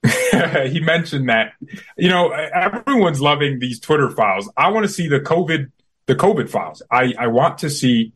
he 0.64 0.80
mentioned 0.80 1.28
that. 1.28 1.52
You 1.96 2.08
know, 2.08 2.30
everyone's 2.30 3.20
loving 3.20 3.58
these 3.58 3.80
Twitter 3.80 4.10
files. 4.10 4.50
I 4.56 4.68
want 4.68 4.86
to 4.86 4.92
see 4.92 5.08
the 5.08 5.20
COVID 5.20 5.70
the 6.06 6.14
COVID 6.14 6.50
files. 6.50 6.82
I, 6.90 7.14
I 7.18 7.28
want 7.28 7.58
to 7.58 7.70
see 7.70 8.12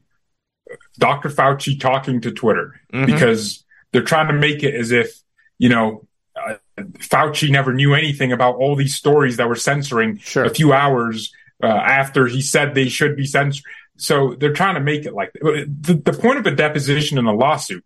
Dr. 0.99 1.30
Fauci 1.30 1.78
talking 1.80 2.20
to 2.22 2.30
Twitter 2.30 2.80
mm-hmm. 2.92 3.07
because 3.07 3.64
they're 3.92 4.03
trying 4.03 4.28
to 4.28 4.34
make 4.34 4.62
it 4.62 4.74
as 4.74 4.90
if, 4.90 5.22
you 5.59 5.68
know, 5.68 6.07
uh, 6.36 6.57
Fauci 6.99 7.51
never 7.51 7.72
knew 7.72 7.95
anything 7.95 8.32
about 8.32 8.57
all 8.57 8.76
these 8.76 8.95
stories 8.95 9.38
that 9.38 9.49
were 9.49 9.57
censoring 9.57 10.18
sure. 10.18 10.45
a 10.45 10.51
few 10.51 10.72
hours 10.72 11.32
uh, 11.62 11.66
after 11.66 12.26
he 12.26 12.40
said 12.40 12.74
they 12.74 12.88
should 12.88 13.16
be 13.16 13.26
censored. 13.26 13.64
So 13.96 14.34
they're 14.38 14.52
trying 14.52 14.74
to 14.74 14.80
make 14.80 15.06
it 15.06 15.14
like 15.14 15.32
the, 15.32 16.00
the 16.04 16.12
point 16.12 16.38
of 16.38 16.46
a 16.46 16.52
deposition 16.52 17.18
in 17.18 17.26
a 17.26 17.34
lawsuit 17.34 17.84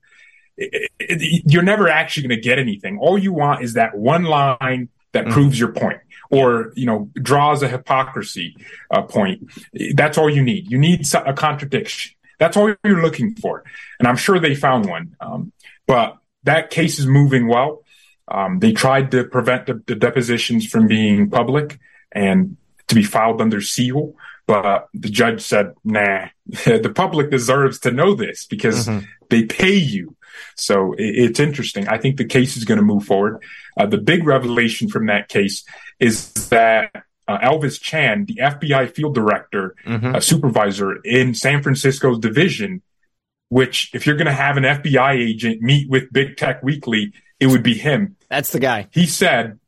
it, 0.56 0.90
it, 0.98 1.42
you're 1.46 1.62
never 1.62 1.88
actually 1.88 2.28
going 2.28 2.40
to 2.40 2.42
get 2.42 2.58
anything. 2.58 2.98
All 2.98 3.18
you 3.18 3.32
want 3.32 3.62
is 3.62 3.74
that 3.74 3.96
one 3.96 4.24
line 4.24 4.88
that 5.12 5.24
mm-hmm. 5.24 5.32
proves 5.32 5.58
your 5.58 5.72
point 5.72 6.00
or 6.30 6.72
you 6.74 6.86
know 6.86 7.10
draws 7.14 7.62
a 7.62 7.68
hypocrisy 7.68 8.56
uh, 8.90 9.02
point 9.02 9.50
that's 9.94 10.16
all 10.16 10.30
you 10.30 10.42
need 10.42 10.70
you 10.70 10.78
need 10.78 11.06
a 11.14 11.34
contradiction 11.34 12.12
that's 12.38 12.56
all 12.56 12.74
you're 12.82 13.02
looking 13.02 13.34
for 13.34 13.62
and 13.98 14.08
i'm 14.08 14.16
sure 14.16 14.38
they 14.38 14.54
found 14.54 14.88
one 14.88 15.14
um, 15.20 15.52
but 15.86 16.16
that 16.44 16.70
case 16.70 16.98
is 16.98 17.06
moving 17.06 17.46
well 17.46 17.84
um, 18.28 18.60
they 18.60 18.72
tried 18.72 19.10
to 19.10 19.24
prevent 19.24 19.66
the, 19.66 19.82
the, 19.86 19.94
depositions 19.94 20.66
from 20.66 20.86
being 20.86 21.28
public 21.28 21.78
and 22.12 22.56
to 22.92 23.00
be 23.00 23.04
filed 23.04 23.40
under 23.40 23.60
seal 23.60 24.14
but 24.46 24.88
the 24.94 25.08
judge 25.08 25.40
said 25.42 25.74
nah 25.84 26.26
the 26.46 26.92
public 26.94 27.30
deserves 27.30 27.78
to 27.78 27.90
know 27.90 28.14
this 28.14 28.46
because 28.46 28.86
mm-hmm. 28.88 29.04
they 29.30 29.44
pay 29.44 29.74
you 29.74 30.16
so 30.56 30.94
it's 30.98 31.40
interesting. 31.40 31.88
I 31.88 31.98
think 31.98 32.16
the 32.16 32.24
case 32.24 32.56
is 32.56 32.64
going 32.64 32.78
to 32.78 32.84
move 32.84 33.04
forward. 33.04 33.42
Uh, 33.76 33.86
the 33.86 33.98
big 33.98 34.26
revelation 34.26 34.88
from 34.88 35.06
that 35.06 35.28
case 35.28 35.64
is 35.98 36.32
that 36.48 36.90
uh, 37.28 37.38
Elvis 37.38 37.80
Chan, 37.80 38.26
the 38.26 38.40
FBI 38.42 38.94
field 38.94 39.14
director, 39.14 39.74
mm-hmm. 39.86 40.16
uh, 40.16 40.20
supervisor 40.20 40.96
in 41.04 41.34
San 41.34 41.62
Francisco's 41.62 42.18
division, 42.18 42.82
which 43.48 43.90
if 43.94 44.06
you're 44.06 44.16
going 44.16 44.26
to 44.26 44.32
have 44.32 44.56
an 44.56 44.64
FBI 44.64 45.14
agent 45.14 45.62
meet 45.62 45.88
with 45.88 46.12
Big 46.12 46.36
Tech 46.36 46.62
Weekly, 46.62 47.12
it 47.38 47.46
would 47.46 47.62
be 47.62 47.74
him. 47.74 48.16
That's 48.28 48.52
the 48.52 48.60
guy. 48.60 48.88
He 48.90 49.06
said, 49.06 49.58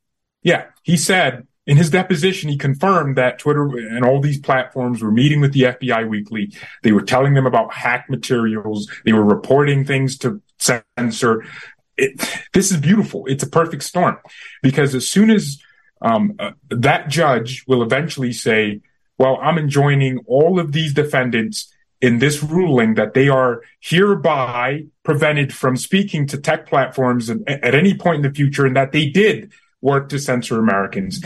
yeah, 0.43 0.67
he 0.83 0.97
said 0.97 1.47
in 1.67 1.77
his 1.77 1.91
deposition, 1.91 2.51
he 2.51 2.59
confirmed 2.59 3.17
that 3.17 3.39
Twitter 3.39 3.65
and 3.65 4.05
all 4.05 4.21
these 4.21 4.39
platforms 4.39 5.03
were 5.03 5.11
meeting 5.11 5.41
with 5.41 5.53
the 5.53 5.63
FBI 5.63 6.07
weekly. 6.09 6.53
They 6.83 6.93
were 6.93 7.03
telling 7.03 7.35
them 7.35 7.47
about 7.47 7.73
hack 7.73 8.11
materials. 8.11 8.91
They 9.05 9.15
were 9.15 9.25
reporting 9.25 9.85
things 9.85 10.19
to 10.19 10.43
censor. 10.59 11.45
It, 11.97 12.21
this 12.53 12.71
is 12.71 12.77
beautiful. 12.77 13.25
It's 13.27 13.45
a 13.45 13.49
perfect 13.49 13.83
storm 13.83 14.19
because 14.63 14.95
as 14.95 15.11
soon 15.11 15.31
as 15.31 15.59
um, 16.03 16.35
uh, 16.39 16.51
that 16.69 17.09
judge 17.09 17.65
will 17.67 17.83
eventually 17.83 18.33
say, 18.33 18.83
well, 19.17 19.39
I'm 19.41 19.57
enjoining 19.57 20.19
all 20.27 20.61
of 20.61 20.73
these 20.73 20.93
defendants 20.93 21.73
in 22.03 22.19
this 22.19 22.43
ruling 22.43 22.95
that 22.95 23.15
they 23.15 23.29
are 23.29 23.63
hereby 23.81 24.85
prevented 25.03 25.55
from 25.55 25.79
speaking 25.79 26.27
to 26.27 26.37
tech 26.37 26.67
platforms 26.67 27.31
at 27.31 27.75
any 27.75 27.95
point 27.95 28.17
in 28.17 28.31
the 28.31 28.35
future 28.35 28.67
and 28.67 28.77
that 28.77 28.93
they 28.93 29.09
did 29.09 29.51
work 29.85 30.09
to 30.09 30.19
censor 30.19 30.59
Americans, 30.59 31.23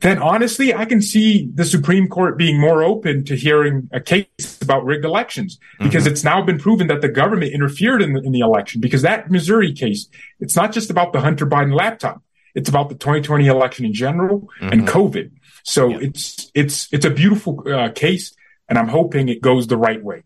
then 0.00 0.18
honestly, 0.18 0.72
I 0.72 0.84
can 0.84 1.02
see 1.02 1.50
the 1.52 1.64
Supreme 1.64 2.08
Court 2.08 2.38
being 2.38 2.58
more 2.58 2.82
open 2.82 3.24
to 3.24 3.36
hearing 3.36 3.90
a 3.92 4.00
case 4.00 4.58
about 4.62 4.84
rigged 4.84 5.04
elections 5.04 5.58
because 5.78 6.04
mm-hmm. 6.04 6.12
it's 6.12 6.24
now 6.24 6.40
been 6.40 6.58
proven 6.58 6.86
that 6.86 7.02
the 7.02 7.08
government 7.08 7.52
interfered 7.52 8.00
in 8.00 8.12
the, 8.12 8.20
in 8.20 8.32
the 8.32 8.40
election. 8.40 8.80
Because 8.80 9.02
that 9.02 9.30
Missouri 9.30 9.72
case, 9.72 10.08
it's 10.40 10.56
not 10.56 10.72
just 10.72 10.88
about 10.88 11.12
the 11.12 11.20
Hunter 11.20 11.46
Biden 11.46 11.76
laptop; 11.76 12.22
it's 12.54 12.68
about 12.68 12.88
the 12.88 12.94
2020 12.94 13.46
election 13.48 13.84
in 13.84 13.92
general 13.92 14.48
mm-hmm. 14.60 14.72
and 14.72 14.88
COVID. 14.88 15.32
So 15.64 15.88
yeah. 15.88 15.98
it's 16.02 16.50
it's 16.54 16.92
it's 16.92 17.04
a 17.04 17.10
beautiful 17.10 17.64
uh, 17.66 17.90
case, 17.90 18.34
and 18.68 18.78
I'm 18.78 18.88
hoping 18.88 19.28
it 19.28 19.42
goes 19.42 19.66
the 19.66 19.76
right 19.76 20.02
way. 20.02 20.22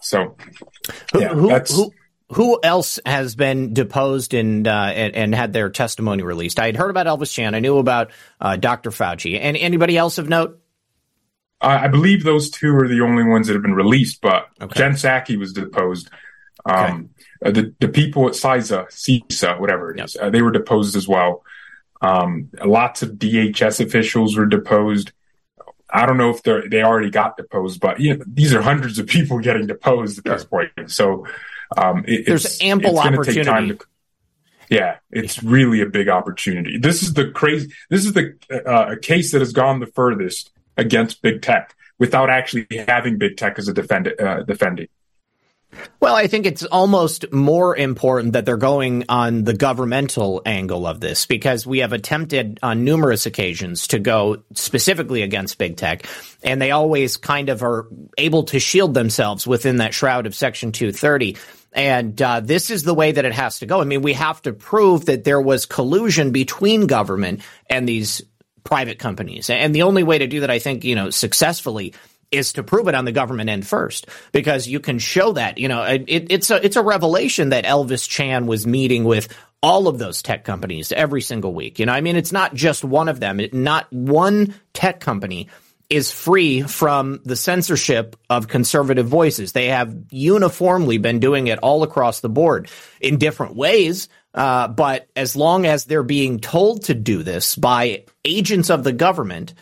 So, 0.00 0.36
yeah, 1.14 1.28
who, 1.28 1.48
that's. 1.48 1.74
Who, 1.74 1.92
who 2.32 2.60
else 2.62 2.98
has 3.06 3.34
been 3.34 3.72
deposed 3.72 4.34
and, 4.34 4.68
uh, 4.68 4.70
and, 4.94 5.14
and 5.14 5.34
had 5.34 5.52
their 5.52 5.70
testimony 5.70 6.22
released? 6.22 6.60
I 6.60 6.66
had 6.66 6.76
heard 6.76 6.90
about 6.90 7.06
Elvis 7.06 7.32
Chan. 7.32 7.54
I 7.54 7.60
knew 7.60 7.78
about 7.78 8.10
uh, 8.40 8.56
Dr. 8.56 8.90
Fauci. 8.90 9.38
And 9.40 9.56
anybody 9.56 9.96
else 9.96 10.18
of 10.18 10.28
note? 10.28 10.60
I 11.60 11.88
believe 11.88 12.22
those 12.22 12.50
two 12.50 12.74
are 12.76 12.86
the 12.86 13.00
only 13.00 13.24
ones 13.24 13.48
that 13.48 13.54
have 13.54 13.62
been 13.62 13.74
released, 13.74 14.20
but 14.20 14.48
okay. 14.60 14.78
Jen 14.78 14.92
Psaki 14.92 15.36
was 15.36 15.52
deposed. 15.52 16.08
Um, 16.64 17.10
okay. 17.42 17.50
Uh, 17.50 17.50
the 17.50 17.74
the 17.80 17.88
people 17.88 18.28
at 18.28 18.34
CISA, 18.34 18.86
CISA, 18.88 19.58
whatever 19.60 19.92
it 19.92 20.00
is, 20.00 20.14
yep. 20.14 20.24
uh, 20.24 20.30
they 20.30 20.42
were 20.42 20.52
deposed 20.52 20.96
as 20.96 21.08
well. 21.08 21.44
Um, 22.00 22.50
lots 22.64 23.02
of 23.02 23.12
DHS 23.12 23.84
officials 23.84 24.36
were 24.36 24.46
deposed. 24.46 25.12
I 25.90 26.06
don't 26.06 26.16
know 26.16 26.30
if 26.30 26.42
they 26.42 26.60
they 26.68 26.82
already 26.82 27.10
got 27.10 27.36
deposed, 27.36 27.80
but 27.80 27.98
you 27.98 28.16
know, 28.16 28.24
these 28.26 28.54
are 28.54 28.62
hundreds 28.62 28.98
of 28.98 29.06
people 29.06 29.38
getting 29.40 29.66
deposed 29.66 30.18
at 30.18 30.24
this 30.24 30.44
point. 30.44 30.70
So 30.86 31.26
um, 31.76 32.04
it, 32.06 32.26
There's 32.26 32.60
ample 32.62 32.98
opportunity. 32.98 33.76
To, 33.76 33.86
yeah, 34.70 34.96
it's 35.10 35.42
really 35.42 35.80
a 35.80 35.86
big 35.86 36.08
opportunity. 36.08 36.78
This 36.78 37.02
is 37.02 37.14
the 37.14 37.30
crazy. 37.30 37.72
This 37.90 38.04
is 38.04 38.12
the 38.12 38.36
uh, 38.50 38.92
a 38.92 38.96
case 38.98 39.32
that 39.32 39.40
has 39.40 39.52
gone 39.52 39.80
the 39.80 39.86
furthest 39.86 40.50
against 40.76 41.22
big 41.22 41.42
tech 41.42 41.74
without 41.98 42.30
actually 42.30 42.66
having 42.86 43.18
big 43.18 43.36
tech 43.36 43.58
as 43.58 43.68
a 43.68 43.72
defend, 43.72 44.12
uh, 44.20 44.42
defending. 44.42 44.88
Well, 46.00 46.14
I 46.14 46.28
think 46.28 46.46
it's 46.46 46.64
almost 46.64 47.30
more 47.32 47.76
important 47.76 48.32
that 48.32 48.46
they're 48.46 48.56
going 48.56 49.04
on 49.08 49.44
the 49.44 49.52
governmental 49.52 50.40
angle 50.46 50.86
of 50.86 51.00
this 51.00 51.26
because 51.26 51.66
we 51.66 51.80
have 51.80 51.92
attempted 51.92 52.58
on 52.62 52.84
numerous 52.84 53.26
occasions 53.26 53.88
to 53.88 53.98
go 53.98 54.42
specifically 54.54 55.22
against 55.22 55.58
big 55.58 55.76
tech, 55.76 56.06
and 56.42 56.62
they 56.62 56.70
always 56.70 57.16
kind 57.16 57.48
of 57.48 57.62
are 57.62 57.86
able 58.16 58.44
to 58.44 58.60
shield 58.60 58.94
themselves 58.94 59.46
within 59.46 59.76
that 59.78 59.92
shroud 59.92 60.26
of 60.26 60.34
Section 60.34 60.72
230. 60.72 61.36
And 61.72 62.20
uh, 62.22 62.40
this 62.40 62.70
is 62.70 62.82
the 62.82 62.94
way 62.94 63.12
that 63.12 63.24
it 63.24 63.34
has 63.34 63.58
to 63.58 63.66
go. 63.66 63.80
I 63.80 63.84
mean, 63.84 64.02
we 64.02 64.14
have 64.14 64.40
to 64.42 64.52
prove 64.52 65.06
that 65.06 65.24
there 65.24 65.40
was 65.40 65.66
collusion 65.66 66.32
between 66.32 66.86
government 66.86 67.42
and 67.68 67.86
these 67.86 68.22
private 68.64 68.98
companies. 68.98 69.50
And 69.50 69.74
the 69.74 69.82
only 69.82 70.02
way 70.02 70.18
to 70.18 70.26
do 70.26 70.40
that, 70.40 70.50
I 70.50 70.58
think, 70.58 70.84
you 70.84 70.94
know, 70.94 71.10
successfully 71.10 71.94
is 72.30 72.52
to 72.54 72.62
prove 72.62 72.88
it 72.88 72.94
on 72.94 73.04
the 73.04 73.12
government 73.12 73.50
end 73.50 73.66
first, 73.66 74.06
because 74.32 74.68
you 74.68 74.80
can 74.80 74.98
show 74.98 75.32
that. 75.32 75.58
You 75.58 75.68
know, 75.68 75.82
it, 75.82 76.04
it's 76.06 76.50
a 76.50 76.64
it's 76.64 76.76
a 76.76 76.82
revelation 76.82 77.50
that 77.50 77.64
Elvis 77.64 78.08
Chan 78.08 78.46
was 78.46 78.66
meeting 78.66 79.04
with 79.04 79.28
all 79.62 79.88
of 79.88 79.98
those 79.98 80.22
tech 80.22 80.44
companies 80.44 80.92
every 80.92 81.20
single 81.22 81.52
week. 81.52 81.78
You 81.78 81.86
know, 81.86 81.92
I 81.92 82.00
mean, 82.00 82.16
it's 82.16 82.32
not 82.32 82.54
just 82.54 82.84
one 82.84 83.08
of 83.08 83.20
them. 83.20 83.40
It, 83.40 83.52
not 83.54 83.92
one 83.92 84.54
tech 84.72 85.00
company 85.00 85.48
is 85.90 86.12
free 86.12 86.62
from 86.62 87.20
the 87.24 87.34
censorship 87.34 88.14
of 88.28 88.46
conservative 88.46 89.06
voices. 89.06 89.52
They 89.52 89.68
have 89.68 89.96
uniformly 90.10 90.98
been 90.98 91.18
doing 91.18 91.46
it 91.46 91.58
all 91.60 91.82
across 91.82 92.20
the 92.20 92.28
board 92.28 92.68
in 93.00 93.16
different 93.16 93.56
ways. 93.56 94.08
Uh, 94.34 94.68
but 94.68 95.08
as 95.16 95.34
long 95.34 95.64
as 95.64 95.86
they're 95.86 96.02
being 96.02 96.38
told 96.38 96.84
to 96.84 96.94
do 96.94 97.22
this 97.22 97.56
by 97.56 98.04
agents 98.24 98.68
of 98.68 98.84
the 98.84 98.92
government, 98.92 99.54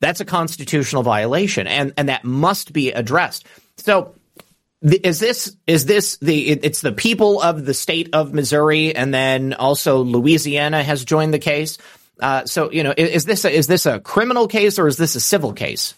that's 0.00 0.20
a 0.20 0.24
constitutional 0.24 1.02
violation, 1.02 1.66
and 1.66 1.92
and 1.96 2.08
that 2.08 2.24
must 2.24 2.72
be 2.72 2.92
addressed. 2.92 3.46
So. 3.76 4.14
Is 4.82 5.20
this 5.20 5.54
is 5.66 5.84
this 5.84 6.16
the 6.22 6.48
it's 6.48 6.80
the 6.80 6.92
people 6.92 7.42
of 7.42 7.66
the 7.66 7.74
state 7.74 8.08
of 8.14 8.32
Missouri 8.32 8.96
and 8.96 9.12
then 9.12 9.52
also 9.52 9.98
Louisiana 9.98 10.82
has 10.82 11.04
joined 11.04 11.34
the 11.34 11.38
case 11.38 11.76
uh, 12.20 12.44
so 12.44 12.70
you 12.70 12.82
know, 12.82 12.94
is, 12.96 13.10
is, 13.10 13.24
this 13.24 13.44
a, 13.44 13.50
is 13.50 13.66
this 13.66 13.86
a 13.86 14.00
criminal 14.00 14.46
case 14.46 14.78
or 14.78 14.86
is 14.86 14.96
this 14.96 15.14
a 15.14 15.20
civil 15.20 15.52
case? 15.52 15.94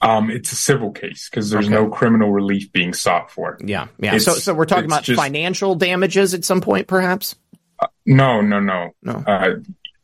Um, 0.00 0.30
it's 0.30 0.52
a 0.52 0.56
civil 0.56 0.92
case 0.92 1.28
because 1.28 1.50
there's 1.50 1.66
okay. 1.66 1.74
no 1.74 1.88
criminal 1.88 2.30
relief 2.30 2.72
being 2.72 2.94
sought 2.94 3.30
for. 3.30 3.58
Yeah, 3.60 3.88
yeah. 3.98 4.14
It's, 4.14 4.24
so, 4.24 4.34
so 4.34 4.54
we're 4.54 4.64
talking 4.64 4.84
about 4.84 5.02
just, 5.02 5.20
financial 5.20 5.74
damages 5.74 6.34
at 6.34 6.44
some 6.44 6.60
point, 6.60 6.86
perhaps. 6.86 7.34
Uh, 7.80 7.88
no, 8.06 8.40
no, 8.40 8.60
no. 8.60 8.94
No. 9.02 9.12
Uh, 9.26 9.56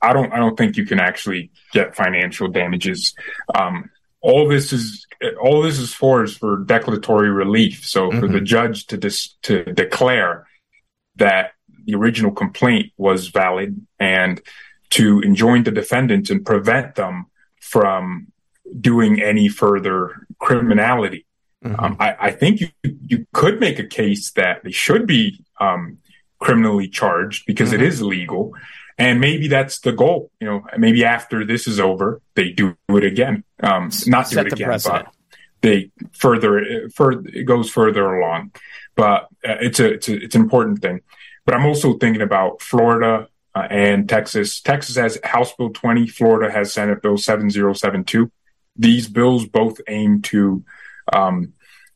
I 0.05 0.13
don't. 0.13 0.33
I 0.33 0.37
don't 0.37 0.57
think 0.57 0.77
you 0.77 0.87
can 0.87 1.01
actually 1.01 1.51
get 1.73 1.97
financial 1.97 2.49
damages. 2.49 3.15
Um, 3.55 3.91
all 4.21 4.49
this 4.49 4.73
is 4.73 5.07
all 5.41 5.63
this 5.63 5.79
is 5.79 5.93
for 5.93 6.25
is 6.25 6.37
for 6.37 6.65
declaratory 6.65 7.31
relief. 7.31 7.85
So 7.87 8.09
mm-hmm. 8.09 8.21
for 8.21 8.29
the 8.29 8.41
judge 8.41 8.87
to 8.87 8.97
dis, 8.97 9.35
to 9.43 9.65
declare 9.65 10.47
that 11.17 11.53
the 11.85 11.95
original 11.95 12.33
complaint 12.33 12.93
was 12.97 13.29
valid 13.29 13.87
and 13.99 14.41
to 14.91 15.21
enjoin 15.21 15.65
the 15.65 15.71
defendants 15.71 16.31
and 16.31 16.45
prevent 16.45 16.95
them 16.95 17.27
from 17.61 18.29
doing 18.81 19.21
any 19.21 19.49
further 19.49 20.27
criminality. 20.39 21.27
Mm-hmm. 21.65 21.85
Um, 21.85 21.97
I, 21.99 22.17
I, 22.21 22.31
think 22.31 22.61
you 22.61 22.69
you 22.83 23.27
could 23.33 23.59
make 23.59 23.79
a 23.79 23.87
case 23.87 24.33
that 24.33 24.65
they 24.65 24.71
should 24.71 25.07
be 25.07 25.43
um, 25.61 25.99
criminally 26.39 26.89
charged 26.89 27.47
because 27.47 27.73
mm-hmm. 27.73 27.83
it 27.83 27.89
is 27.89 28.01
illegal, 28.01 28.53
and 28.99 29.21
maybe 29.21 29.49
that's 29.49 29.81
the 29.81 29.93
goal. 29.93 30.31
You 30.41 30.47
know, 30.47 30.67
maybe 30.79 31.05
after 31.05 31.45
this 31.45 31.67
is 31.67 31.81
over, 31.81 32.21
they 32.35 32.51
do 32.51 32.77
it 32.89 33.05
again. 33.05 33.45
Um, 33.63 33.91
not 34.07 34.29
do 34.29 34.35
Set 34.35 34.47
it 34.47 34.53
again, 34.53 34.69
precedent. 34.69 35.07
but 35.07 35.15
they 35.63 35.91
further 36.13 36.89
further 36.95 37.29
it 37.29 37.45
goes 37.45 37.71
further 37.71 38.15
along. 38.15 38.53
But 38.95 39.25
uh, 39.47 39.59
it's 39.61 39.81
a 39.81 39.95
it's 39.95 40.09
a, 40.09 40.23
it's 40.23 40.35
an 40.35 40.43
important 40.43 40.81
thing. 40.81 41.01
But 41.45 41.55
I'm 41.55 41.67
also 41.67 41.99
thinking 41.99 42.23
about 42.23 42.63
Florida 42.63 43.29
uh, 43.55 43.67
and 43.71 44.09
Texas. 44.09 44.61
Texas 44.61 44.97
has 44.97 45.19
House 45.25 45.53
Bill 45.55 45.71
20. 45.71 46.07
Florida 46.07 46.53
has 46.53 46.73
Senate 46.73 47.03
Bill 47.03 47.19
7072. 47.19 48.31
These 48.77 49.09
bills 49.09 49.47
both 49.47 49.81
aim 49.89 50.23
to 50.23 50.65
um, 51.13 51.53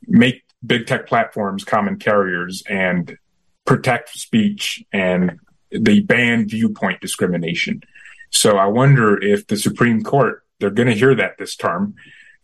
make 0.07 0.44
big 0.64 0.86
tech 0.86 1.07
platforms 1.07 1.64
common 1.64 1.99
carriers 1.99 2.62
and 2.68 3.16
protect 3.64 4.11
speech 4.11 4.84
and 4.92 5.38
they 5.71 6.01
ban 6.01 6.49
viewpoint 6.49 7.01
discrimination. 7.01 7.83
So 8.31 8.57
I 8.57 8.66
wonder 8.66 9.23
if 9.23 9.47
the 9.47 9.57
Supreme 9.57 10.03
Court, 10.03 10.45
they're 10.61 10.71
going 10.71 10.89
to 10.89 10.95
hear 10.95 11.14
that 11.14 11.39
this 11.39 11.57
term, 11.57 11.95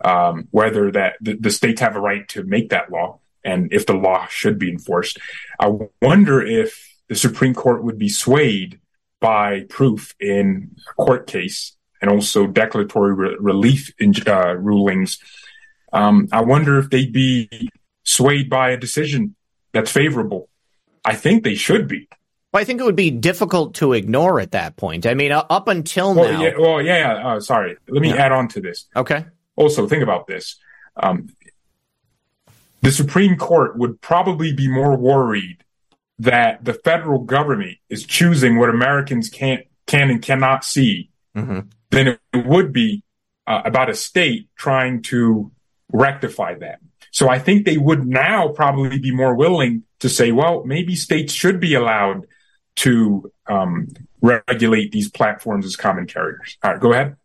um, 0.05 0.49
whether 0.51 0.91
that 0.93 1.14
the, 1.20 1.35
the, 1.35 1.51
states 1.51 1.81
have 1.81 1.97
a 1.97 2.01
right 2.01 2.27
to 2.29 2.43
make 2.45 2.70
that 2.70 2.91
law 2.91 3.20
and 3.45 3.72
if 3.72 3.87
the 3.87 3.95
law 3.95 4.27
should 4.27 4.59
be 4.59 4.70
enforced. 4.70 5.18
I 5.59 5.72
wonder 6.01 6.43
if 6.43 6.97
the 7.09 7.14
Supreme 7.14 7.55
Court 7.55 7.85
would 7.85 7.99
be 7.99 8.09
swayed 8.09 8.81
by 9.20 9.66
proof 9.68 10.14
in 10.20 10.75
a 10.91 10.95
court 10.95 11.27
case 11.27 11.77
and 12.01 12.11
also 12.11 12.47
declaratory 12.47 13.14
re- 13.14 13.37
relief 13.39 13.93
in, 13.99 14.14
uh, 14.27 14.55
rulings. 14.55 15.18
Um, 15.93 16.29
I 16.33 16.43
wonder 16.43 16.79
if 16.79 16.91
they'd 16.91 17.12
be 17.12 17.70
swayed 18.03 18.51
by 18.51 18.70
a 18.70 18.77
decision 18.77 19.37
that's 19.72 19.91
favorable. 19.91 20.49
I 21.05 21.14
think 21.14 21.45
they 21.45 21.55
should 21.55 21.89
be. 21.89 22.09
Well, 22.55 22.61
I 22.61 22.64
think 22.64 22.80
it 22.80 22.84
would 22.84 22.94
be 22.94 23.11
difficult 23.11 23.74
to 23.76 23.94
ignore 23.94 24.38
at 24.38 24.52
that 24.52 24.76
point. 24.76 25.07
I 25.07 25.14
mean, 25.14 25.32
uh, 25.32 25.44
up 25.50 25.66
until 25.66 26.14
well, 26.14 26.32
now. 26.32 26.40
Yeah, 26.40 26.52
well, 26.57 26.80
yeah. 26.80 27.14
Uh, 27.14 27.40
sorry. 27.40 27.76
Let 27.88 28.00
me 28.00 28.12
add 28.12 28.30
on 28.30 28.46
to 28.50 28.61
this. 28.61 28.86
Okay. 28.94 29.26
Also, 29.57 29.88
think 29.88 30.05
about 30.05 30.28
this. 30.28 30.57
Um, 30.94 31.30
the 32.80 32.92
Supreme 32.92 33.36
Court 33.36 33.76
would 33.76 34.00
probably 34.00 34.52
be 34.52 34.68
more 34.68 34.96
worried 34.96 35.64
that 36.20 36.64
the 36.64 36.74
federal 36.74 37.18
government 37.18 37.78
is 37.88 38.07
choosing 38.07 38.57
what 38.57 38.70
Americans 38.70 39.28
can't 39.28 39.66
can 39.88 40.09
and 40.09 40.22
cannot 40.22 40.64
see 40.64 41.11
mm-hmm. 41.36 41.59
than 41.90 42.07
it 42.07 42.46
would 42.46 42.72
be 42.72 43.02
uh, 43.48 43.62
about 43.64 43.90
a 43.90 43.96
state 43.96 44.48
trying 44.55 45.02
to 45.02 45.50
rectify 45.92 46.55
that. 46.55 46.78
So 47.11 47.28
I 47.28 47.40
think 47.40 47.66
they 47.66 47.78
would 47.78 48.07
now 48.07 48.46
probably 48.46 49.00
be 49.00 49.11
more 49.11 49.34
willing 49.34 49.82
to 49.98 50.09
say, 50.09 50.30
well, 50.30 50.62
maybe 50.64 50.94
states 50.94 51.32
should 51.32 51.59
be 51.59 51.74
allowed 51.74 52.28
to 52.77 53.31
um, 53.47 53.89
regulate 54.20 54.93
these 54.93 55.11
platforms 55.11 55.64
as 55.64 55.77
common 55.77 56.07
carriers. 56.07 56.59
All 56.62 56.72
right, 56.72 56.81
go 56.81 56.93
ahead. 56.93 57.16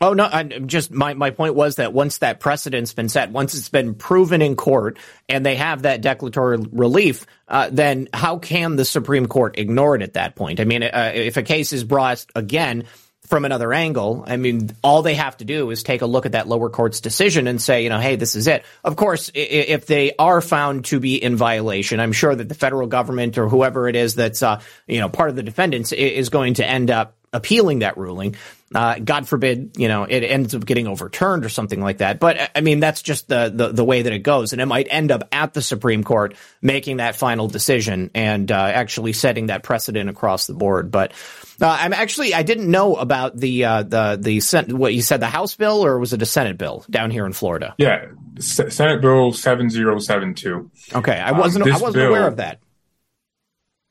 Oh 0.00 0.12
no! 0.12 0.28
I'm 0.30 0.68
just 0.68 0.92
my 0.92 1.14
my 1.14 1.30
point 1.30 1.56
was 1.56 1.76
that 1.76 1.92
once 1.92 2.18
that 2.18 2.38
precedent's 2.38 2.94
been 2.94 3.08
set, 3.08 3.32
once 3.32 3.54
it's 3.54 3.68
been 3.68 3.94
proven 3.94 4.42
in 4.42 4.54
court, 4.54 4.96
and 5.28 5.44
they 5.44 5.56
have 5.56 5.82
that 5.82 6.02
declaratory 6.02 6.58
relief, 6.70 7.26
uh, 7.48 7.68
then 7.72 8.08
how 8.14 8.38
can 8.38 8.76
the 8.76 8.84
Supreme 8.84 9.26
Court 9.26 9.58
ignore 9.58 9.96
it 9.96 10.02
at 10.02 10.12
that 10.12 10.36
point? 10.36 10.60
I 10.60 10.64
mean, 10.64 10.84
uh, 10.84 11.12
if 11.14 11.36
a 11.36 11.42
case 11.42 11.72
is 11.72 11.82
brought 11.82 12.24
again 12.36 12.84
from 13.28 13.44
another 13.44 13.72
angle, 13.72 14.24
I 14.26 14.36
mean, 14.36 14.70
all 14.82 15.02
they 15.02 15.14
have 15.14 15.36
to 15.38 15.44
do 15.44 15.70
is 15.70 15.82
take 15.82 16.02
a 16.02 16.06
look 16.06 16.26
at 16.26 16.32
that 16.32 16.48
lower 16.48 16.70
court's 16.70 17.00
decision 17.00 17.46
and 17.46 17.60
say, 17.60 17.84
you 17.84 17.90
know, 17.90 17.98
hey, 17.98 18.16
this 18.16 18.34
is 18.34 18.46
it. 18.46 18.64
Of 18.82 18.96
course, 18.96 19.30
if 19.34 19.86
they 19.86 20.12
are 20.18 20.40
found 20.40 20.86
to 20.86 20.98
be 21.00 21.22
in 21.22 21.36
violation, 21.36 22.00
I'm 22.00 22.12
sure 22.12 22.34
that 22.34 22.48
the 22.48 22.54
federal 22.54 22.86
government 22.86 23.38
or 23.38 23.48
whoever 23.48 23.88
it 23.88 23.96
is 23.96 24.14
that's, 24.14 24.42
uh, 24.42 24.60
you 24.86 25.00
know, 25.00 25.08
part 25.08 25.30
of 25.30 25.36
the 25.36 25.42
defendants 25.42 25.92
is 25.92 26.30
going 26.30 26.54
to 26.54 26.66
end 26.66 26.90
up 26.90 27.14
appealing 27.32 27.80
that 27.80 27.98
ruling. 27.98 28.36
Uh, 28.74 28.98
God 28.98 29.26
forbid, 29.26 29.76
you 29.78 29.88
know, 29.88 30.04
it 30.04 30.20
ends 30.20 30.54
up 30.54 30.64
getting 30.66 30.86
overturned 30.86 31.44
or 31.44 31.48
something 31.48 31.80
like 31.80 31.98
that. 31.98 32.20
But 32.20 32.50
I 32.54 32.60
mean, 32.60 32.80
that's 32.80 33.00
just 33.00 33.26
the, 33.28 33.50
the, 33.54 33.68
the 33.72 33.84
way 33.84 34.02
that 34.02 34.12
it 34.12 34.18
goes, 34.18 34.52
and 34.52 34.60
it 34.60 34.66
might 34.66 34.88
end 34.90 35.10
up 35.10 35.26
at 35.32 35.54
the 35.54 35.62
Supreme 35.62 36.04
Court 36.04 36.34
making 36.60 36.98
that 36.98 37.16
final 37.16 37.48
decision 37.48 38.10
and 38.14 38.52
uh, 38.52 38.54
actually 38.54 39.14
setting 39.14 39.46
that 39.46 39.62
precedent 39.62 40.10
across 40.10 40.46
the 40.46 40.52
board. 40.52 40.90
But 40.90 41.12
uh, 41.60 41.78
I'm 41.80 41.94
actually 41.94 42.34
I 42.34 42.42
didn't 42.42 42.70
know 42.70 42.96
about 42.96 43.36
the 43.36 43.64
uh, 43.64 43.82
the 43.84 44.18
the 44.20 44.74
what 44.74 44.92
you 44.92 45.00
said 45.00 45.20
the 45.20 45.26
House 45.26 45.56
bill 45.56 45.84
or 45.84 45.98
was 45.98 46.12
it 46.12 46.20
a 46.20 46.26
Senate 46.26 46.58
bill 46.58 46.84
down 46.90 47.10
here 47.10 47.24
in 47.24 47.32
Florida? 47.32 47.74
Yeah, 47.78 48.06
S- 48.36 48.74
Senate 48.74 49.00
Bill 49.00 49.32
seven 49.32 49.70
zero 49.70 49.98
seven 49.98 50.34
two. 50.34 50.70
Okay, 50.94 51.18
I 51.18 51.32
wasn't 51.32 51.64
um, 51.64 51.70
I 51.70 51.78
wasn't 51.78 51.94
bill, 51.94 52.08
aware 52.08 52.28
of 52.28 52.36
that. 52.36 52.60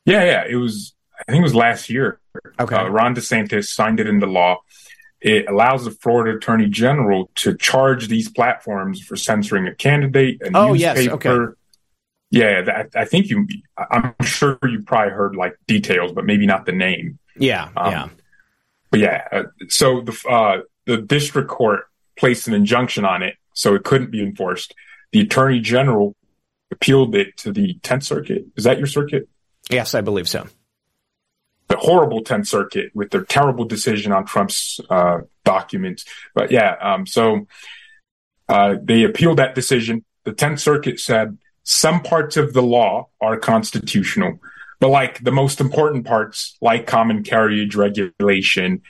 Yeah, 0.05 0.23
yeah, 0.23 0.43
it 0.47 0.55
was. 0.55 0.93
I 1.19 1.31
think 1.31 1.41
it 1.41 1.43
was 1.43 1.55
last 1.55 1.89
year. 1.89 2.19
Okay. 2.59 2.75
Uh, 2.75 2.87
Ron 2.87 3.15
DeSantis 3.15 3.65
signed 3.65 3.99
it 3.99 4.07
into 4.07 4.25
law. 4.25 4.61
It 5.19 5.49
allows 5.49 5.85
the 5.85 5.91
Florida 5.91 6.37
Attorney 6.37 6.67
General 6.67 7.31
to 7.35 7.57
charge 7.57 8.07
these 8.07 8.29
platforms 8.29 9.01
for 9.01 9.15
censoring 9.15 9.67
a 9.67 9.73
candidate, 9.73 10.41
a 10.41 10.51
oh, 10.55 10.73
newspaper. 10.73 10.99
Yes, 10.99 11.07
okay. 11.09 11.53
Yeah, 12.29 12.61
that, 12.61 12.89
I 12.95 13.05
think 13.05 13.29
you. 13.29 13.47
I'm 13.77 14.13
sure 14.21 14.59
you 14.63 14.83
probably 14.83 15.13
heard 15.13 15.35
like 15.35 15.57
details, 15.65 16.11
but 16.11 16.25
maybe 16.25 16.45
not 16.45 16.65
the 16.65 16.73
name. 16.73 17.19
Yeah, 17.37 17.69
um, 17.75 17.91
yeah. 17.91 18.09
But 18.91 18.99
yeah, 18.99 19.27
uh, 19.31 19.43
so 19.69 20.01
the 20.01 20.29
uh, 20.29 20.61
the 20.85 20.97
district 20.97 21.49
court 21.49 21.85
placed 22.17 22.47
an 22.47 22.53
injunction 22.53 23.05
on 23.05 23.23
it, 23.23 23.35
so 23.53 23.75
it 23.75 23.83
couldn't 23.83 24.11
be 24.11 24.21
enforced. 24.21 24.75
The 25.13 25.21
Attorney 25.21 25.61
General 25.61 26.15
appealed 26.69 27.15
it 27.15 27.37
to 27.37 27.51
the 27.53 27.75
Tenth 27.81 28.03
Circuit. 28.03 28.45
Is 28.57 28.65
that 28.65 28.77
your 28.77 28.87
circuit? 28.87 29.29
Yes, 29.69 29.95
I 29.95 30.01
believe 30.01 30.27
so 30.27 30.47
the 31.67 31.77
horrible 31.77 32.23
10th 32.23 32.47
Circuit 32.47 32.91
with 32.93 33.11
their 33.11 33.23
terrible 33.23 33.65
decision 33.65 34.11
on 34.11 34.25
Trump's 34.25 34.79
uh, 34.89 35.19
documents. 35.43 36.05
But 36.33 36.51
yeah, 36.51 36.75
um, 36.81 37.05
so 37.05 37.47
uh, 38.47 38.75
they 38.81 39.03
appealed 39.03 39.37
that 39.37 39.55
decision. 39.55 40.05
The 40.23 40.33
10th 40.33 40.59
Circuit 40.59 40.99
said 40.99 41.37
some 41.63 42.01
parts 42.01 42.37
of 42.37 42.53
the 42.53 42.63
law 42.63 43.09
are 43.19 43.37
constitutional, 43.37 44.39
but 44.79 44.89
like 44.89 45.23
the 45.23 45.31
most 45.31 45.59
important 45.59 46.05
parts, 46.05 46.57
like 46.61 46.87
common 46.87 47.23
carriage 47.23 47.75
regulation, 47.75 48.81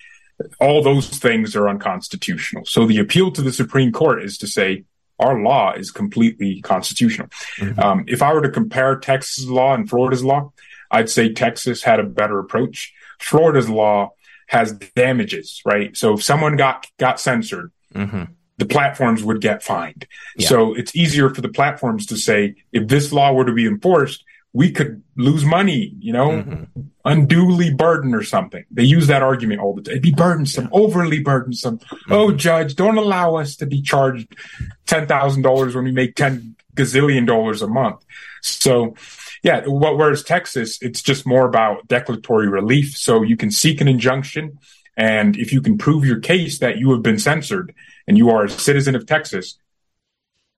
all 0.59 0.83
those 0.83 1.09
things 1.09 1.55
are 1.55 1.67
unconstitutional. 1.67 2.65
So 2.65 2.85
the 2.85 2.99
appeal 2.99 3.31
to 3.31 3.41
the 3.41 3.51
Supreme 3.51 3.91
Court 3.91 4.23
is 4.23 4.37
to 4.39 4.47
say, 4.47 4.83
our 5.19 5.41
law 5.41 5.73
is 5.73 5.89
completely 5.89 6.61
constitutional. 6.61 7.29
Mm-hmm. 7.57 7.79
Um, 7.79 8.05
if 8.07 8.21
I 8.21 8.33
were 8.33 8.41
to 8.41 8.51
compare 8.51 8.95
Texas 8.97 9.45
law 9.47 9.73
and 9.73 9.89
Florida's 9.89 10.23
law, 10.23 10.51
I'd 10.91 11.09
say 11.09 11.33
Texas 11.33 11.83
had 11.83 11.99
a 11.99 12.03
better 12.03 12.39
approach. 12.39 12.93
Florida's 13.19 13.69
law 13.69 14.13
has 14.47 14.73
damages, 14.95 15.61
right? 15.65 15.95
So 15.95 16.13
if 16.13 16.23
someone 16.23 16.55
got 16.55 16.87
got 16.97 17.19
censored, 17.19 17.71
mm-hmm. 17.93 18.23
the 18.57 18.65
platforms 18.65 19.23
would 19.23 19.41
get 19.41 19.63
fined. 19.63 20.07
Yeah. 20.35 20.47
So 20.47 20.73
it's 20.73 20.95
easier 20.95 21.33
for 21.33 21.41
the 21.41 21.49
platforms 21.49 22.05
to 22.07 22.17
say, 22.17 22.55
if 22.71 22.87
this 22.87 23.11
law 23.11 23.33
were 23.33 23.45
to 23.45 23.53
be 23.53 23.65
enforced, 23.65 24.23
we 24.53 24.71
could 24.71 25.03
lose 25.17 25.45
money, 25.45 25.93
you 25.99 26.13
know, 26.13 26.29
mm-hmm. 26.29 26.81
unduly 27.05 27.73
burden 27.73 28.15
or 28.15 28.23
something. 28.23 28.63
They 28.71 28.83
use 28.83 29.07
that 29.07 29.21
argument 29.21 29.59
all 29.59 29.75
the 29.75 29.81
time. 29.81 29.91
It'd 29.91 30.03
be 30.03 30.13
burdensome, 30.13 30.65
yeah. 30.65 30.69
overly 30.79 31.19
burdensome. 31.19 31.79
Mm-hmm. 31.79 32.13
Oh, 32.13 32.31
judge, 32.31 32.75
don't 32.75 32.97
allow 32.97 33.35
us 33.35 33.57
to 33.57 33.65
be 33.65 33.81
charged 33.81 34.35
$10,000 34.87 35.75
when 35.75 35.83
we 35.83 35.91
make 35.91 36.15
10 36.15 36.55
gazillion 36.75 37.27
dollars 37.27 37.61
a 37.61 37.67
month. 37.67 38.03
So 38.41 38.95
yeah, 39.47 39.63
whereas 39.65 40.23
Texas, 40.23 40.77
it's 40.81 41.01
just 41.01 41.25
more 41.25 41.45
about 41.47 41.87
declaratory 41.87 42.49
relief. 42.49 42.97
So 42.97 43.21
you 43.21 43.37
can 43.37 43.49
seek 43.49 43.79
an 43.79 43.87
injunction. 43.87 44.59
And 44.97 45.37
if 45.37 45.53
you 45.53 45.61
can 45.61 45.77
prove 45.77 46.03
your 46.03 46.19
case 46.19 46.59
that 46.59 46.79
you 46.79 46.91
have 46.91 47.01
been 47.01 47.17
censored 47.17 47.73
and 48.07 48.17
you 48.17 48.29
are 48.29 48.43
a 48.43 48.49
citizen 48.49 48.93
of 48.93 49.05
Texas, 49.05 49.57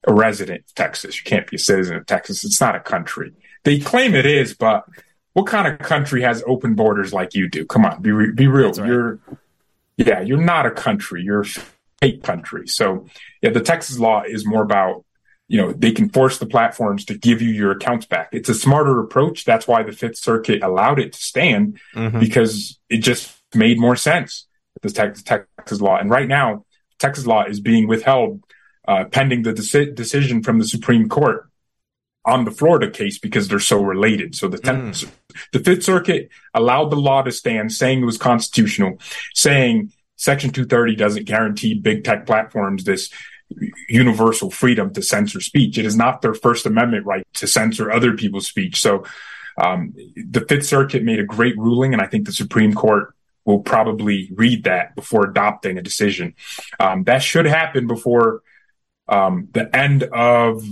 a 0.07 0.13
resident 0.13 0.61
of 0.61 0.73
Texas, 0.73 1.17
you 1.17 1.23
can't 1.23 1.45
be 1.45 1.57
a 1.57 1.59
citizen 1.59 1.97
of 1.97 2.07
Texas. 2.07 2.43
It's 2.43 2.59
not 2.59 2.75
a 2.75 2.79
country. 2.79 3.31
They 3.63 3.77
claim 3.77 4.15
it 4.15 4.25
is, 4.25 4.55
but 4.55 4.85
what 5.33 5.45
kind 5.45 5.67
of 5.67 5.77
country 5.87 6.23
has 6.23 6.41
open 6.47 6.73
borders 6.73 7.13
like 7.13 7.35
you 7.35 7.47
do? 7.47 7.67
Come 7.67 7.85
on, 7.85 8.01
be, 8.01 8.11
re- 8.11 8.31
be 8.31 8.47
real. 8.47 8.71
Right. 8.71 8.87
You're, 8.87 9.19
yeah, 9.97 10.21
you're 10.21 10.41
not 10.41 10.65
a 10.65 10.71
country. 10.71 11.21
You're 11.21 11.41
a 11.41 11.45
fake 12.01 12.23
country. 12.23 12.67
So 12.67 13.05
yeah, 13.43 13.51
the 13.51 13.61
Texas 13.61 13.99
law 13.99 14.23
is 14.27 14.47
more 14.47 14.63
about 14.63 15.05
you 15.49 15.57
know, 15.59 15.73
they 15.73 15.91
can 15.91 16.09
force 16.09 16.37
the 16.37 16.45
platforms 16.45 17.03
to 17.05 17.17
give 17.17 17.41
you 17.41 17.49
your 17.49 17.71
accounts 17.71 18.05
back. 18.05 18.29
It's 18.31 18.49
a 18.49 18.53
smarter 18.53 18.99
approach. 18.99 19.45
That's 19.45 19.67
why 19.67 19.81
the 19.81 19.91
Fifth 19.91 20.17
Circuit 20.17 20.61
allowed 20.61 20.99
it 20.99 21.13
to 21.13 21.19
stand 21.19 21.79
mm-hmm. 21.93 22.19
because 22.19 22.79
it 22.87 22.97
just 22.97 23.35
made 23.55 23.79
more 23.79 23.95
sense 23.95 24.45
with 24.75 24.83
the 24.83 24.95
Texas, 24.95 25.23
Texas 25.23 25.81
law. 25.81 25.97
And 25.97 26.11
right 26.11 26.27
now, 26.27 26.65
Texas 26.99 27.25
law 27.25 27.45
is 27.45 27.59
being 27.59 27.87
withheld 27.87 28.43
uh, 28.87 29.05
pending 29.05 29.41
the 29.41 29.53
deci- 29.53 29.95
decision 29.95 30.43
from 30.43 30.59
the 30.59 30.67
Supreme 30.67 31.09
Court 31.09 31.49
on 32.25 32.45
the 32.45 32.51
Florida 32.51 32.91
case 32.91 33.17
because 33.17 33.47
they're 33.47 33.59
so 33.59 33.81
related. 33.81 34.35
So 34.35 34.49
the 34.49 34.59
mm. 34.59 35.09
the 35.51 35.59
Fifth 35.59 35.83
Circuit 35.83 36.29
allowed 36.53 36.91
the 36.91 36.95
law 36.95 37.23
to 37.23 37.31
stand, 37.31 37.71
saying 37.71 38.03
it 38.03 38.05
was 38.05 38.19
constitutional, 38.19 38.99
saying 39.33 39.93
Section 40.15 40.51
230 40.51 40.95
doesn't 40.95 41.25
guarantee 41.25 41.73
big 41.73 42.03
tech 42.03 42.27
platforms 42.27 42.83
this 42.83 43.09
universal 43.87 44.51
freedom 44.51 44.93
to 44.93 45.01
censor 45.01 45.41
speech. 45.41 45.77
It 45.77 45.85
is 45.85 45.95
not 45.95 46.21
their 46.21 46.33
First 46.33 46.65
Amendment 46.65 47.05
right 47.05 47.25
to 47.35 47.47
censor 47.47 47.91
other 47.91 48.13
people's 48.13 48.47
speech. 48.47 48.81
So 48.81 49.05
um, 49.57 49.93
the 50.15 50.45
Fifth 50.47 50.65
Circuit 50.65 51.03
made 51.03 51.19
a 51.19 51.25
great 51.25 51.57
ruling, 51.57 51.93
and 51.93 52.01
I 52.01 52.05
think 52.05 52.25
the 52.25 52.31
Supreme 52.31 52.73
Court 52.73 53.13
will 53.45 53.59
probably 53.59 54.29
read 54.33 54.65
that 54.65 54.95
before 54.95 55.25
adopting 55.25 55.77
a 55.77 55.81
decision. 55.81 56.35
Um, 56.79 57.03
that 57.05 57.23
should 57.23 57.45
happen 57.45 57.87
before 57.87 58.43
um, 59.07 59.49
the 59.53 59.75
end 59.75 60.03
of 60.03 60.63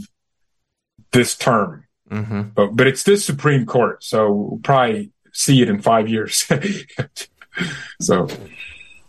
this 1.11 1.35
term. 1.35 1.85
Mm-hmm. 2.09 2.41
But, 2.55 2.75
but 2.75 2.87
it's 2.87 3.03
this 3.03 3.25
Supreme 3.25 3.65
Court, 3.65 4.03
so 4.03 4.31
we'll 4.31 4.59
probably 4.59 5.11
see 5.33 5.61
it 5.61 5.69
in 5.69 5.81
five 5.81 6.07
years. 6.07 6.45
so 8.01 8.27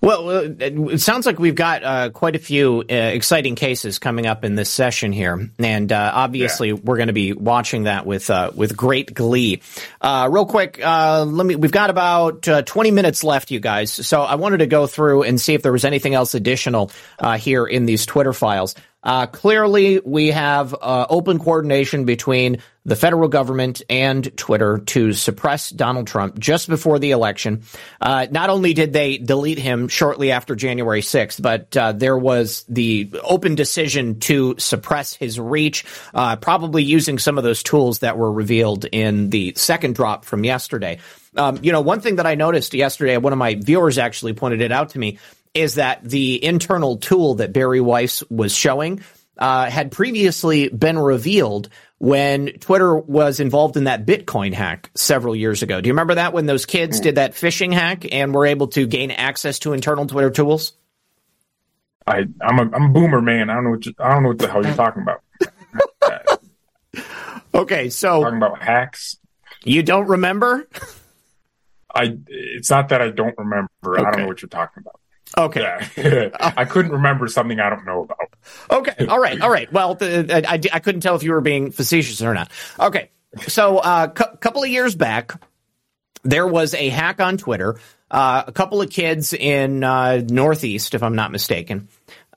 well, 0.01 0.31
it 0.31 1.01
sounds 1.01 1.27
like 1.27 1.41
we've 1.41 1.57
got 1.57 1.83
uh, 1.83 2.11
quite 2.11 2.37
a 2.37 2.39
few 2.39 2.85
uh, 2.89 2.95
exciting 2.95 3.57
cases 3.57 3.99
coming 3.99 4.27
up 4.27 4.45
in 4.45 4.55
this 4.55 4.71
session 4.71 5.11
here, 5.11 5.51
and 5.59 5.93
uh, 5.93 6.13
obviously 6.15 6.69
yeah. 6.69 6.75
we're 6.75 6.97
going 6.97 7.09
to 7.09 7.13
be 7.13 7.33
watching 7.33 7.85
that 7.85 8.07
with 8.07 8.31
uh, 8.31 8.53
with 8.55 8.77
great 8.77 9.13
glee. 9.13 9.61
Uh, 10.01 10.29
real 10.31 10.47
quick, 10.47 10.81
uh, 10.85 11.25
let 11.25 11.45
me. 11.45 11.57
We've 11.57 11.73
got 11.73 11.91
about 11.91 12.43
twenty 12.65 12.93
minutes 12.93 13.25
left, 13.25 13.51
you 13.51 13.59
guys. 13.59 13.91
So 13.91 14.23
I 14.23 14.37
wanted 14.37 14.59
to 14.59 14.67
go 14.67 14.87
through 14.87 15.25
and 15.25 15.41
see 15.41 15.55
if 15.55 15.63
there 15.63 15.73
was 15.73 15.85
anything 15.85 16.15
else 16.15 16.35
additional 16.35 16.93
here 17.37 17.67
in 17.67 17.85
these 17.85 18.07
Twitter 18.07 18.33
files. 18.33 18.77
Uh, 19.03 19.27
clearly, 19.27 20.01
we 20.05 20.29
have 20.29 20.75
uh, 20.75 21.07
open 21.09 21.39
coordination 21.39 22.05
between 22.05 22.59
the 22.85 22.97
federal 22.97 23.29
government 23.29 23.83
and 23.91 24.37
Twitter 24.37 24.79
to 24.79 25.13
suppress 25.13 25.71
Donald 25.71 26.07
Trump 26.07 26.39
just 26.39 26.69
before 26.69 26.99
the 26.99 27.11
election. 27.11 27.63
Uh, 28.01 28.27
not 28.31 28.51
only 28.51 28.73
did 28.73 28.93
they 28.93 29.19
delete 29.19 29.59
him 29.59 29.89
shortly 29.89 30.33
after 30.33 30.57
January 30.57 31.03
6th, 31.03 31.41
but 31.41 31.77
uh, 31.77 31.93
there 31.93 32.17
was 32.17 32.65
the 32.69 33.11
open 33.23 33.55
decision 33.55 34.19
to 34.21 34.55
suppress 34.59 35.15
his 35.15 35.39
reach, 35.39 35.85
uh, 36.15 36.37
probably 36.37 36.83
using 36.83 37.19
some 37.19 37.37
of 37.39 37.45
those 37.45 37.63
tools 37.63 38.01
that 38.01 38.17
were 38.17 38.33
revealed 38.33 38.87
in 38.87 39.31
the 39.31 39.53
second 39.55 39.95
drop 39.95 40.25
from 40.25 40.45
yesterday. 40.45 40.99
Um, 41.37 41.59
you 41.63 41.73
know, 41.73 41.83
one 41.83 42.01
thing 42.01 42.17
that 42.17 42.27
I 42.27 42.35
noticed 42.35 42.75
yesterday, 42.75 43.17
one 43.19 43.33
of 43.33 43.39
my 43.39 43.55
viewers 43.55 43.99
actually 43.99 44.33
pointed 44.33 44.61
it 44.63 44.73
out 44.73 44.91
to 44.91 44.99
me 44.99 45.19
is 45.59 45.75
that 45.75 46.05
the 46.05 46.43
internal 46.43 46.97
tool 46.99 47.35
that 47.37 47.53
Bari 47.53 47.81
Weiss 47.81 48.23
was 48.31 48.55
showing 48.55 49.03
uh, 49.37 49.69
had 49.69 49.91
previously 49.91 50.69
been 50.69 50.99
revealed 50.99 51.69
when 51.99 52.47
Twitter 52.61 52.97
was 52.97 53.41
involved 53.41 53.77
in 53.77 53.85
that 53.85 54.07
Bitcoin 54.07 54.53
hack 54.53 54.91
several 54.95 55.35
years 55.35 55.65
ago. 55.65 55.81
Do 55.81 55.89
you 55.89 55.93
remember 55.93 56.15
that 56.15 56.33
when 56.33 56.47
those 56.47 56.65
kids 56.65 57.01
did 57.01 57.17
that 57.17 57.33
phishing 57.33 57.73
hack 57.73 58.07
and 58.13 58.33
were 58.33 58.47
able 58.47 58.69
to 58.69 58.87
gain 58.87 59.11
access 59.11 59.59
to 59.61 59.73
internal 59.73 60.07
Twitter 60.07 60.31
tools? 60.31 60.75
I 62.07 62.27
I'm 62.41 62.59
a 62.59 62.63
I'm 62.75 62.85
a 62.85 62.89
boomer 62.89 63.21
man. 63.21 63.51
I 63.51 63.55
don't 63.55 63.65
know 63.65 63.71
what 63.71 63.85
you, 63.85 63.95
I 63.99 64.15
don't 64.15 64.23
know 64.23 64.29
what 64.29 64.39
the 64.39 64.49
hell 64.49 64.65
you're 64.65 64.75
talking 64.75 65.03
about. 65.03 65.23
okay, 67.55 67.91
so 67.91 68.23
talking 68.23 68.39
about 68.39 68.63
hacks. 68.63 69.19
You 69.65 69.83
don't 69.83 70.07
remember? 70.09 70.69
I 71.93 72.17
it's 72.29 72.71
not 72.71 72.91
that 72.91 73.03
I 73.03 73.11
don't 73.11 73.37
remember. 73.37 73.69
Okay. 73.85 74.01
I 74.01 74.11
don't 74.11 74.21
know 74.21 74.27
what 74.29 74.41
you're 74.41 74.49
talking 74.49 74.83
about. 74.83 75.01
Okay. 75.37 75.61
Yeah. 75.97 76.31
I 76.57 76.65
couldn't 76.65 76.93
remember 76.93 77.29
something 77.29 77.59
I 77.61 77.71
don't 77.71 77.85
know 77.85 78.03
about. 78.03 78.31
Okay. 78.71 79.07
All 79.09 79.21
right. 79.21 79.41
All 79.41 79.51
right. 79.51 79.73
Well, 79.73 79.95
the, 79.95 80.49
I, 80.49 80.61
I 80.73 80.79
couldn't 80.81 81.03
tell 81.03 81.17
if 81.17 81.23
you 81.23 81.33
were 81.33 81.41
being 81.41 81.71
facetious 81.71 82.23
or 82.23 82.35
not. 82.35 82.51
Okay. 82.79 83.11
So 83.47 83.79
a 83.79 83.81
uh, 83.81 84.07
cu- 84.09 84.37
couple 84.39 84.63
of 84.63 84.69
years 84.69 84.95
back, 84.95 85.41
there 86.23 86.47
was 86.47 86.75
a 86.75 86.89
hack 86.89 87.21
on 87.21 87.37
Twitter. 87.37 87.79
Uh, 88.11 88.45
a 88.47 88.53
couple 88.53 88.81
of 88.81 88.89
kids 88.89 89.35
in 89.35 89.85
uh, 89.85 90.23
Northeast, 90.27 90.95
if 90.95 91.03
I'm 91.03 91.15
not 91.15 91.31
mistaken, 91.31 91.89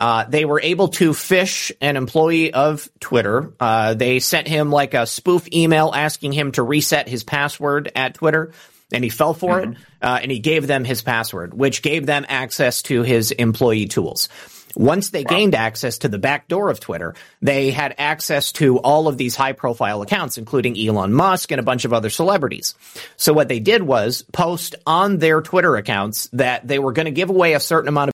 uh, 0.02 0.26
they 0.28 0.44
were 0.44 0.60
able 0.60 0.90
to 0.90 1.14
fish 1.14 1.72
an 1.80 1.96
employee 1.96 2.54
of 2.54 2.90
Twitter. 3.00 3.54
Uh, 3.58 3.94
they 3.94 4.20
sent 4.20 4.50
him 4.50 4.70
like 4.70 4.94
a 4.94 5.06
spoof 5.06 5.48
email 5.54 5.94
asking 5.96 6.34
him 6.34 6.52
to 6.54 6.64
reset 6.64 7.08
his 7.08 7.24
password 7.24 7.90
at 7.96 8.16
Twitter 8.16 8.52
and 8.92 9.04
he 9.04 9.10
fell 9.10 9.34
for 9.34 9.62
mm-hmm. 9.62 9.72
it, 9.72 9.78
uh, 10.02 10.20
and 10.22 10.32
he 10.32 10.40
gave 10.40 10.68
them 10.68 10.84
his 10.84 11.02
password, 11.02 11.54
which 11.54 11.82
gave 11.82 12.06
them 12.06 12.26
access 12.28 12.82
to 12.84 13.04
his 13.04 13.32
employee 13.32 13.88
tools. 13.88 14.30
Once 14.76 15.10
they 15.10 15.24
wow. 15.24 15.30
gained 15.30 15.56
access 15.56 16.00
to 16.00 16.08
the 16.08 16.18
back 16.18 16.48
door 16.48 16.70
of 16.70 16.80
Twitter, 16.80 17.14
they 17.42 17.72
had 17.72 17.96
access 17.98 18.52
to 18.54 18.80
all 18.80 19.08
of 19.08 19.18
these 19.18 19.36
high 19.36 19.52
profile 19.54 20.02
accounts, 20.02 20.38
including 20.38 20.78
Elon 20.78 21.14
Musk 21.14 21.52
and 21.52 21.60
a 21.60 21.64
bunch 21.64 21.86
of 21.86 21.94
other 21.94 22.10
celebrities. 22.10 22.76
So 23.18 23.34
what 23.34 23.48
they 23.48 23.60
did 23.60 23.84
was 23.84 24.24
post 24.32 24.76
on 24.86 25.18
their 25.18 25.42
Twitter 25.42 25.76
accounts 25.76 26.30
that 26.34 26.68
they 26.68 26.80
were 26.80 26.94
going 26.94 27.06
to 27.06 27.12
give 27.12 27.30
away 27.30 27.54
a 27.54 27.60
certain 27.60 27.90
amount 27.90 28.10
of 28.10 28.14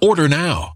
Order 0.00 0.28
now. 0.28 0.75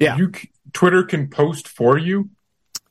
Yeah. 0.00 0.16
You 0.16 0.32
Twitter 0.72 1.04
can 1.04 1.28
post 1.28 1.68
for 1.68 1.96
you. 1.96 2.30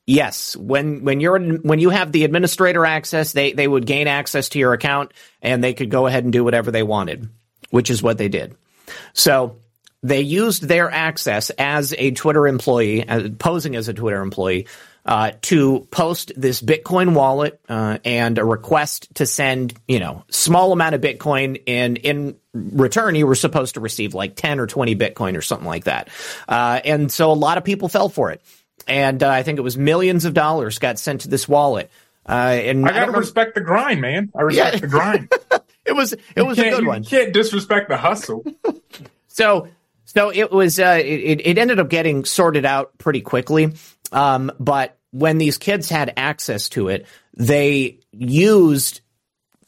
Yes, 0.05 0.55
when 0.55 1.03
when 1.03 1.19
you're 1.19 1.39
when 1.39 1.79
you 1.79 1.89
have 1.89 2.11
the 2.11 2.23
administrator 2.23 2.85
access, 2.85 3.33
they 3.33 3.51
they 3.51 3.67
would 3.67 3.85
gain 3.85 4.07
access 4.07 4.49
to 4.49 4.59
your 4.59 4.73
account 4.73 5.13
and 5.41 5.63
they 5.63 5.73
could 5.73 5.91
go 5.91 6.07
ahead 6.07 6.23
and 6.23 6.33
do 6.33 6.43
whatever 6.43 6.71
they 6.71 6.81
wanted, 6.81 7.29
which 7.69 7.91
is 7.91 8.01
what 8.01 8.17
they 8.17 8.27
did. 8.27 8.55
So 9.13 9.57
they 10.01 10.21
used 10.21 10.63
their 10.63 10.89
access 10.89 11.51
as 11.51 11.93
a 11.97 12.11
Twitter 12.11 12.47
employee, 12.47 13.07
uh, 13.07 13.29
posing 13.37 13.75
as 13.75 13.87
a 13.87 13.93
Twitter 13.93 14.21
employee, 14.21 14.67
uh, 15.05 15.31
to 15.43 15.87
post 15.91 16.31
this 16.35 16.61
Bitcoin 16.61 17.13
wallet 17.13 17.59
uh, 17.69 17.97
and 18.05 18.37
a 18.37 18.45
request 18.45 19.13
to 19.15 19.25
send, 19.25 19.73
you 19.87 19.99
know, 19.99 20.23
small 20.29 20.71
amount 20.71 20.95
of 20.95 21.01
Bitcoin, 21.01 21.61
and 21.67 21.97
in 21.97 22.35
return, 22.53 23.15
you 23.15 23.25
were 23.25 23.35
supposed 23.35 23.75
to 23.75 23.79
receive 23.79 24.13
like 24.13 24.35
ten 24.35 24.59
or 24.59 24.67
twenty 24.67 24.95
Bitcoin 24.95 25.35
or 25.37 25.41
something 25.41 25.67
like 25.67 25.85
that. 25.85 26.09
Uh, 26.47 26.79
and 26.83 27.11
so 27.11 27.31
a 27.31 27.33
lot 27.33 27.57
of 27.57 27.63
people 27.63 27.87
fell 27.89 28.09
for 28.09 28.31
it, 28.31 28.41
and 28.87 29.23
uh, 29.23 29.29
I 29.29 29.43
think 29.43 29.57
it 29.57 29.61
was 29.63 29.77
millions 29.77 30.25
of 30.25 30.33
dollars 30.33 30.79
got 30.79 30.99
sent 30.99 31.21
to 31.21 31.29
this 31.29 31.47
wallet. 31.47 31.89
Uh, 32.27 32.31
and 32.61 32.85
I 32.85 32.89
gotta 32.89 32.99
remember- 33.01 33.19
respect 33.21 33.55
the 33.55 33.61
grind, 33.61 34.01
man. 34.01 34.31
I 34.37 34.41
respect 34.41 34.75
Yeah. 34.75 34.79
the 34.81 34.87
grind. 34.87 35.33
it 35.85 35.93
was 35.93 36.13
it 36.13 36.19
You 36.35 36.45
was 36.45 36.59
a 36.59 36.69
good 36.69 36.81
you 36.83 36.87
one. 36.87 37.03
can't 37.03 37.33
disrespect 37.33 37.89
the 37.89 37.97
hustle. 37.97 38.43
So 39.27 39.69
so 40.05 40.31
it 40.33 40.51
was 40.51 40.79
uh, 40.79 40.99
it, 41.01 41.41
it 41.45 41.57
ended 41.57 41.79
up 41.79 41.87
getting 41.89 42.25
sorted 42.25 42.65
out 42.65 42.97
pretty 42.97 43.21
quickly. 43.21 43.73
Um, 44.11 44.51
but 44.59 44.97
when 45.11 45.37
these 45.37 45.57
kids 45.57 45.89
had 45.89 46.13
access 46.17 46.69
to 46.69 46.89
it, 46.89 47.05
they 47.35 47.99
used 48.11 49.01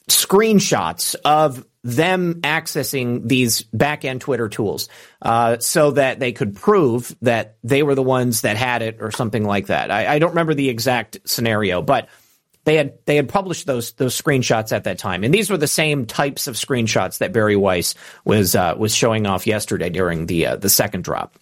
screenshots 0.09 1.15
of 1.25 1.65
them 1.83 2.41
accessing 2.41 3.27
these 3.27 3.63
back 3.63 4.05
end 4.05 4.21
Twitter 4.21 4.49
tools 4.49 4.87
uh, 5.21 5.57
so 5.59 5.91
that 5.91 6.19
they 6.19 6.31
could 6.31 6.55
prove 6.55 7.15
that 7.21 7.57
they 7.63 7.81
were 7.81 7.95
the 7.95 8.03
ones 8.03 8.41
that 8.41 8.55
had 8.55 8.81
it 8.81 8.97
or 8.99 9.09
something 9.11 9.43
like 9.43 9.67
that. 9.67 9.89
I, 9.89 10.15
I 10.15 10.19
don't 10.19 10.31
remember 10.31 10.53
the 10.53 10.69
exact 10.69 11.17
scenario, 11.25 11.81
but 11.81 12.09
they 12.63 12.75
had 12.75 12.99
they 13.05 13.15
had 13.15 13.29
published 13.29 13.65
those 13.65 13.93
those 13.93 14.19
screenshots 14.19 14.71
at 14.71 14.83
that 14.83 14.99
time, 14.99 15.23
and 15.23 15.33
these 15.33 15.49
were 15.49 15.57
the 15.57 15.67
same 15.67 16.05
types 16.05 16.47
of 16.47 16.55
screenshots 16.55 17.17
that 17.17 17.33
Bari 17.33 17.55
Weiss 17.55 17.95
was 18.23 18.55
uh, 18.55 18.75
was 18.77 18.93
showing 18.93 19.25
off 19.25 19.47
yesterday 19.47 19.89
during 19.89 20.27
the 20.27 20.45
uh, 20.45 20.55
the 20.57 20.69
second 20.69 21.03
drop. 21.03 21.35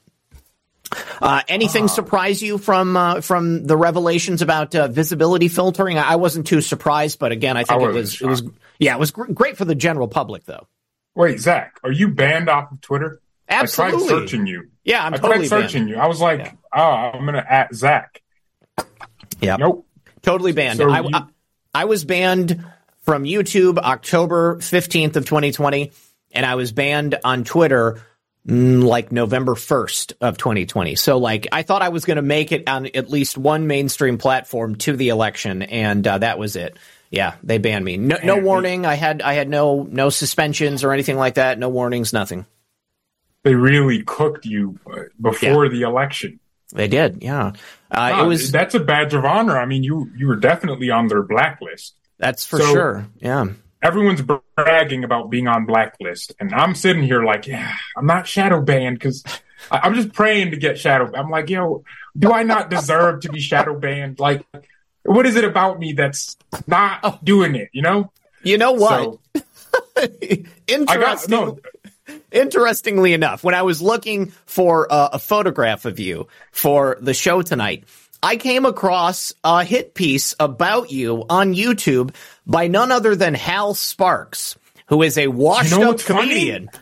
Uh, 1.21 1.41
anything 1.47 1.87
surprise 1.87 2.41
you 2.41 2.57
from 2.57 2.97
uh, 2.97 3.21
from 3.21 3.65
the 3.65 3.77
revelations 3.77 4.41
about 4.41 4.73
uh, 4.75 4.87
visibility 4.87 5.47
filtering? 5.47 5.97
I 5.97 6.15
wasn't 6.15 6.47
too 6.47 6.61
surprised, 6.61 7.19
but 7.19 7.31
again, 7.31 7.57
I 7.57 7.63
think 7.63 7.81
I 7.81 7.85
it 7.85 7.93
was 7.93 8.21
it 8.21 8.25
was 8.27 8.43
yeah, 8.79 8.95
it 8.95 8.99
was 8.99 9.11
gr- 9.11 9.31
great 9.31 9.57
for 9.57 9.65
the 9.65 9.75
general 9.75 10.07
public 10.07 10.45
though. 10.45 10.67
Wait, 11.15 11.39
Zak, 11.39 11.79
are 11.83 11.91
you 11.91 12.07
banned 12.09 12.49
off 12.49 12.71
of 12.71 12.81
Twitter? 12.81 13.21
Absolutely. 13.47 13.95
I 13.95 13.99
tried 13.99 14.07
searching 14.09 14.47
you. 14.47 14.69
Yeah, 14.83 15.03
I'm 15.05 15.13
I 15.13 15.17
totally 15.17 15.47
tried 15.47 15.61
searching 15.63 15.81
banned. 15.83 15.89
you. 15.89 15.97
I 15.97 16.07
was 16.07 16.21
like, 16.21 16.39
Yeah. 16.39 16.51
oh, 16.73 16.81
I'm 16.81 17.25
gonna 17.25 17.45
at 17.47 17.73
Zak. 17.75 18.21
Yeah, 19.41 19.55
Nope. 19.57 19.85
totally 20.21 20.51
banned. 20.53 20.77
So 20.77 20.89
I, 20.89 21.01
you- 21.01 21.09
I, 21.13 21.23
I 21.73 21.85
was 21.85 22.03
banned 22.05 22.63
from 23.03 23.23
YouTube 23.23 23.77
October 23.77 24.57
15th 24.57 25.15
of 25.15 25.25
2020, 25.25 25.91
and 26.31 26.45
I 26.45 26.55
was 26.55 26.71
banned 26.71 27.17
on 27.23 27.43
Twitter 27.43 28.01
like 28.49 29.11
November 29.11 29.53
1st 29.55 30.13
of 30.21 30.37
2020. 30.37 30.95
So 30.95 31.17
like 31.17 31.47
I 31.51 31.61
thought 31.63 31.81
I 31.81 31.89
was 31.89 32.05
going 32.05 32.15
to 32.17 32.21
make 32.23 32.51
it 32.51 32.67
on 32.67 32.87
at 32.87 33.09
least 33.09 33.37
one 33.37 33.67
mainstream 33.67 34.17
platform 34.17 34.75
to 34.77 34.95
the 34.95 35.09
election, 35.09 35.61
and 35.61 36.05
uh, 36.07 36.17
that 36.17 36.39
was 36.39 36.55
it. 36.55 36.77
Yeah, 37.11 37.35
they 37.43 37.57
banned 37.57 37.83
me. 37.85 37.97
No, 37.97 38.17
no 38.23 38.37
warning. 38.39 38.85
I 38.85 38.95
had 38.95 39.21
I 39.21 39.33
had 39.33 39.49
no 39.49 39.83
no 39.83 40.09
suspensions 40.09 40.83
or 40.83 40.91
anything 40.93 41.17
like 41.17 41.35
that. 41.35 41.57
No 41.59 41.69
warnings. 41.69 42.13
Nothing. 42.13 42.45
They 43.43 43.55
really 43.55 44.03
cooked 44.03 44.45
you 44.45 44.79
uh, 44.91 45.03
before 45.19 45.69
the 45.69 45.83
election. 45.83 46.39
They 46.73 46.87
did. 46.87 47.23
Yeah, 47.23 47.47
uh, 47.47 47.51
Wow, 47.91 48.25
it 48.25 48.27
was. 48.27 48.51
that's 48.51 48.75
a 48.75 48.79
badge 48.79 49.13
of 49.15 49.25
honor. 49.25 49.57
I 49.57 49.65
mean, 49.65 49.81
you 49.83 50.11
you 50.15 50.27
were 50.27 50.35
definitely 50.35 50.91
on 50.91 51.07
their 51.07 51.23
blacklist. 51.23 51.95
That's 52.19 52.45
for 52.45 52.57
so- 52.59 52.71
sure. 52.71 53.07
Yeah. 53.19 53.45
Everyone's 53.81 54.21
bragging 54.21 55.03
about 55.03 55.29
being 55.29 55.47
on 55.47 55.65
blacklist, 55.65 56.33
and 56.39 56.53
I'm 56.53 56.75
sitting 56.75 57.03
here 57.03 57.23
like, 57.23 57.47
yeah, 57.47 57.73
I'm 57.95 58.05
not 58.05 58.27
shadow 58.27 58.61
banned 58.61 58.99
because 58.99 59.23
I'm 59.71 59.95
just 59.95 60.13
praying 60.13 60.51
to 60.51 60.57
get 60.57 60.77
shadow. 60.77 61.11
I'm 61.15 61.29
like, 61.29 61.49
yo, 61.49 61.83
do 62.17 62.31
I 62.31 62.43
not 62.43 62.69
deserve 62.69 63.21
to 63.21 63.29
be 63.29 63.39
shadow 63.39 63.77
banned? 63.77 64.19
Like, 64.19 64.45
what 65.03 65.25
is 65.25 65.35
it 65.35 65.45
about 65.45 65.79
me 65.79 65.93
that's 65.93 66.37
not 66.67 67.23
doing 67.23 67.55
it? 67.55 67.69
You 67.71 67.81
know? 67.81 68.11
You 68.43 68.57
know 68.57 68.73
what? 68.73 69.19
So 69.35 69.43
Interesting. 70.67 70.85
got 70.99 71.29
no. 71.29 71.59
Interestingly 72.31 73.13
enough, 73.13 73.43
when 73.43 73.53
I 73.53 73.61
was 73.61 73.81
looking 73.81 74.27
for 74.45 74.91
uh, 74.91 75.09
a 75.13 75.19
photograph 75.19 75.85
of 75.85 75.99
you 75.99 76.27
for 76.51 76.97
the 77.01 77.13
show 77.13 77.41
tonight, 77.41 77.85
I 78.21 78.35
came 78.37 78.65
across 78.65 79.33
a 79.43 79.63
hit 79.63 79.93
piece 79.93 80.35
about 80.39 80.91
you 80.91 81.25
on 81.29 81.53
YouTube 81.55 82.13
by 82.45 82.67
none 82.67 82.91
other 82.91 83.15
than 83.15 83.33
Hal 83.33 83.73
Sparks, 83.73 84.57
who 84.87 85.01
is 85.03 85.17
a 85.17 85.27
washed 85.27 85.71
You 85.71 85.79
know 85.79 85.91
up 85.91 85.99
comedian. 85.99 86.69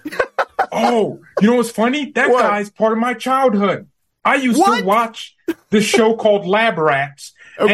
Oh, 0.72 1.22
you 1.40 1.48
know 1.50 1.56
what's 1.58 1.70
funny? 1.70 2.12
That 2.12 2.30
What? 2.30 2.42
guy's 2.42 2.70
part 2.70 2.92
of 2.92 2.98
my 2.98 3.14
childhood. 3.14 3.88
I 4.26 4.36
used 4.36 4.60
What? 4.60 4.80
to 4.80 4.86
watch 4.86 5.36
the 5.70 5.82
show 5.82 6.16
called 6.18 6.46
Lab 6.46 6.78
Rats. 6.78 7.34
Okay. 7.60 7.74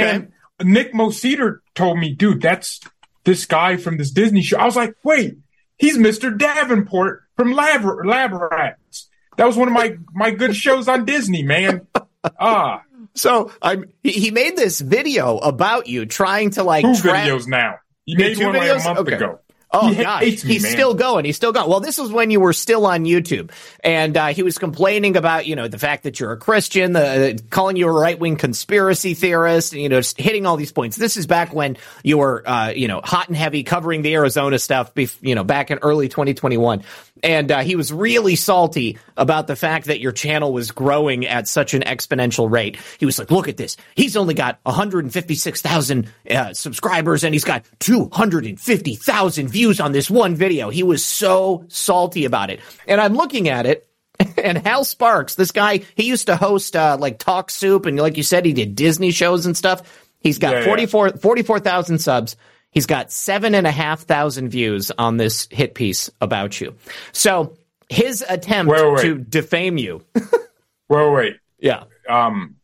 And 0.62 0.72
Nick 0.74 0.94
Moseder 0.94 1.60
told 1.76 1.98
me, 1.98 2.14
dude, 2.14 2.42
that's 2.42 2.82
this 3.24 3.46
guy 3.46 3.78
from 3.78 3.98
this 3.98 4.12
Disney 4.12 4.42
show. 4.42 4.58
I 4.58 4.66
was 4.66 4.76
like, 4.76 4.96
wait, 5.04 5.38
he's 5.78 5.98
Mr. 5.98 6.38
Davenport 6.38 7.24
from 7.38 7.54
Lab, 7.54 7.84
Lab 8.06 8.34
Rats. 8.34 9.10
That 9.38 9.48
was 9.48 9.56
one 9.58 9.70
of 9.70 9.74
my, 9.74 9.98
my 10.14 10.32
good 10.32 10.56
shows 10.56 10.88
on 10.88 11.06
Disney, 11.06 11.42
man. 11.44 11.88
Ah, 12.40 12.84
So 13.16 13.52
I'm, 13.62 13.86
he, 14.02 14.12
he 14.14 14.32
made 14.32 14.56
this 14.58 14.82
video 14.82 15.38
about 15.38 15.88
you 15.88 16.06
trying 16.06 16.52
to 16.52 16.64
like 16.64 16.84
two 16.84 16.96
track- 16.96 17.28
videos 17.28 17.48
now. 17.48 17.76
He 18.06 18.16
made 18.16 18.38
one 18.38 18.56
like 18.56 18.70
a 18.70 18.84
month 18.84 19.00
Okay. 19.00 19.16
ago. 19.16 19.40
Oh 19.76 19.88
he 19.88 20.04
gosh, 20.04 20.24
he's 20.44 20.62
man. 20.62 20.72
still 20.72 20.94
going. 20.94 21.26
He's 21.26 21.36
still 21.36 21.52
going. 21.52 21.68
Well, 21.68 21.80
this 21.80 21.98
was 21.98 22.12
when 22.12 22.30
you 22.30 22.40
were 22.40 22.54
still 22.54 22.86
on 22.86 23.06
YouTube, 23.06 23.50
and 23.84 24.16
uh, 24.16 24.28
he 24.28 24.44
was 24.44 24.60
complaining 24.60 25.18
about 25.18 25.48
you 25.48 25.56
know 25.56 25.68
the 25.68 25.80
fact 25.80 26.04
that 26.04 26.20
you're 26.20 26.32
a 26.32 26.38
Christian, 26.38 26.94
the 26.94 27.42
calling 27.50 27.76
you 27.76 27.88
a 27.88 27.92
right 27.92 28.20
wing 28.20 28.36
conspiracy 28.36 29.16
theorist, 29.16 29.74
and, 29.74 29.82
you 29.82 29.90
know, 29.90 30.00
just 30.00 30.20
hitting 30.20 30.46
all 30.46 30.58
these 30.58 30.72
points. 30.72 30.96
This 30.96 31.18
is 31.18 31.26
back 31.26 31.56
when 31.56 31.78
you 32.04 32.20
were 32.20 32.48
uh, 32.48 32.70
you 32.70 32.88
know 32.88 33.02
hot 33.04 33.30
and 33.30 33.36
heavy 33.36 33.64
covering 33.64 34.04
the 34.04 34.14
Arizona 34.14 34.60
stuff, 34.60 34.94
bef- 34.94 35.18
you 35.22 35.34
know, 35.34 35.44
back 35.44 35.72
in 35.72 35.80
early 35.80 36.08
2021, 36.08 36.84
and 37.24 37.52
uh, 37.52 37.62
he 37.62 37.76
was 37.76 37.92
really 37.92 38.36
salty 38.36 39.00
about 39.18 39.48
the 39.48 39.56
fact 39.56 39.88
that 39.88 40.00
your 40.00 40.12
channel 40.12 40.54
was 40.54 40.70
growing 40.70 41.26
at 41.26 41.48
such 41.48 41.74
an 41.74 41.82
exponential 41.82 42.48
rate. 42.48 42.78
He 43.00 43.08
was 43.08 43.18
like, 43.18 43.32
"Look 43.32 43.48
at 43.48 43.58
this. 43.58 43.76
He's 43.96 44.16
only 44.16 44.36
got 44.36 44.60
156,000 44.66 46.14
uh, 46.30 46.54
subscribers, 46.54 47.24
and 47.24 47.34
he's 47.34 47.44
got 47.44 47.66
250,000 47.80 49.48
views 49.48 49.63
on 49.80 49.92
this 49.92 50.10
one 50.10 50.36
video." 50.36 50.70
He 50.70 50.84
was 50.84 51.04
so 51.04 51.66
salty 51.68 52.26
about 52.26 52.50
it, 52.50 52.60
and 52.88 53.00
I'm 53.02 53.14
looking 53.16 53.50
at 53.50 53.66
it. 53.66 53.88
And 54.38 54.58
Hal 54.60 54.84
Sparks, 54.86 55.36
this 55.36 55.52
guy, 55.52 55.82
he 55.96 56.04
used 56.04 56.28
to 56.28 56.36
host 56.36 56.76
uh, 56.76 56.98
like 57.00 57.18
Talk 57.18 57.50
Soup, 57.50 57.86
and 57.86 57.98
like 57.98 58.16
you 58.16 58.24
said, 58.24 58.46
he 58.46 58.54
did 58.54 58.76
Disney 58.76 59.12
shows 59.12 59.46
and 59.46 59.58
stuff. 59.58 59.82
He's 60.20 60.38
got 60.38 60.54
Yeah, 60.54 60.60
yeah. 60.60 60.66
44 60.66 61.10
44,000 61.18 62.00
subs. 62.00 62.36
He's 62.70 62.86
got 62.86 63.12
seven 63.12 63.56
and 63.56 63.66
a 63.68 63.72
half 63.72 64.02
thousand 64.02 64.50
views 64.50 64.92
on 64.98 65.18
this 65.18 65.48
hit 65.52 65.74
piece 65.76 66.10
about 66.22 66.62
you. 66.62 66.76
So 67.12 67.58
his 67.90 68.24
attempt 68.28 68.72
Wait, 68.72 68.84
wait, 68.84 68.94
wait. 68.94 69.02
to 69.02 69.18
defame 69.18 69.78
you. 69.78 70.04
Wait, 70.90 71.12
wait. 71.12 71.36
yeah. 71.60 71.84
Um, 72.08 72.58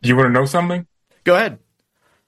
you 0.00 0.16
want 0.16 0.26
to 0.28 0.32
know 0.32 0.44
something? 0.44 0.86
Go 1.24 1.34
ahead. 1.34 1.58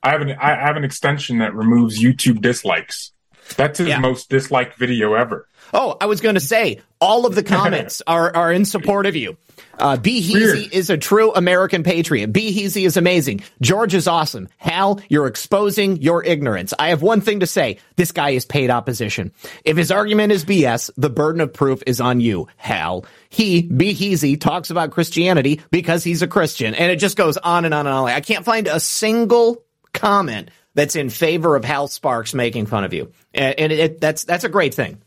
I 0.03 0.11
have 0.11 0.21
an 0.23 0.31
I 0.33 0.55
have 0.57 0.77
an 0.77 0.85
extension 0.85 1.39
that 1.39 1.55
removes 1.55 2.03
YouTube 2.03 2.41
dislikes. 2.41 3.13
That's 3.57 3.79
his 3.79 3.89
Yeah. 3.89 3.99
most 3.99 4.31
disliked 4.31 4.79
video 4.79 5.15
ever. 5.15 5.47
Oh, 5.73 5.97
I 6.01 6.07
was 6.07 6.21
going 6.21 6.35
to 6.37 6.41
say 6.41 6.81
all 7.01 7.27
of 7.27 7.35
the 7.35 7.43
comments 7.57 8.03
are 8.07 8.35
are 8.35 8.53
in 8.53 8.65
support 8.65 9.07
of 9.07 9.17
you. 9.17 9.37
Uh, 9.79 9.97
Behizy 9.97 10.71
is 10.73 10.89
a 10.89 10.97
true 10.97 11.33
American 11.33 11.83
patriot. 11.83 12.33
Behizy 12.33 12.87
is 12.87 12.97
amazing. 12.97 13.43
George 13.61 13.93
is 13.95 14.07
awesome. 14.07 14.49
Hal, 14.57 15.01
you're 15.09 15.27
exposing 15.27 16.01
your 16.01 16.23
ignorance. 16.25 16.73
I 16.79 16.89
have 16.91 17.03
one 17.03 17.21
thing 17.21 17.41
to 17.41 17.47
say. 17.47 17.79
This 17.97 18.13
guy 18.13 18.31
is 18.31 18.45
paid 18.45 18.71
opposition. 18.71 19.33
If 19.65 19.77
his 19.77 19.91
argument 19.91 20.33
is 20.33 20.45
BS, 20.45 20.91
the 20.97 21.11
burden 21.11 21.41
of 21.41 21.53
proof 21.53 21.83
is 21.89 22.01
on 22.01 22.21
you, 22.21 22.47
Hal. 22.57 23.05
He, 23.29 23.69
Behizy, 23.69 24.41
talks 24.41 24.71
about 24.71 24.93
Christianity 24.93 25.61
because 25.73 26.05
he's 26.05 26.23
a 26.23 26.29
Christian. 26.29 26.75
And 26.75 26.93
it 26.93 26.97
just 26.97 27.17
goes 27.17 27.37
on 27.37 27.65
and 27.65 27.75
on 27.75 27.87
and 27.87 27.95
on. 27.95 28.09
I 28.09 28.21
can't 28.21 28.45
find 28.45 28.69
a 28.69 28.79
single 28.79 29.65
comment 29.93 30.51
that's 30.75 30.97
in 30.97 31.11
favor 31.11 31.57
of 31.57 31.65
Hal 31.65 31.89
Sparks 31.89 32.35
making 32.35 32.67
fun 32.67 32.85
of 32.85 32.93
you. 32.93 33.13
And, 33.33 33.59
and 33.59 33.73
it, 33.73 34.01
that's, 34.01 34.25
that's 34.25 34.45
a 34.45 34.49
great 34.49 34.75
thing. 34.75 35.01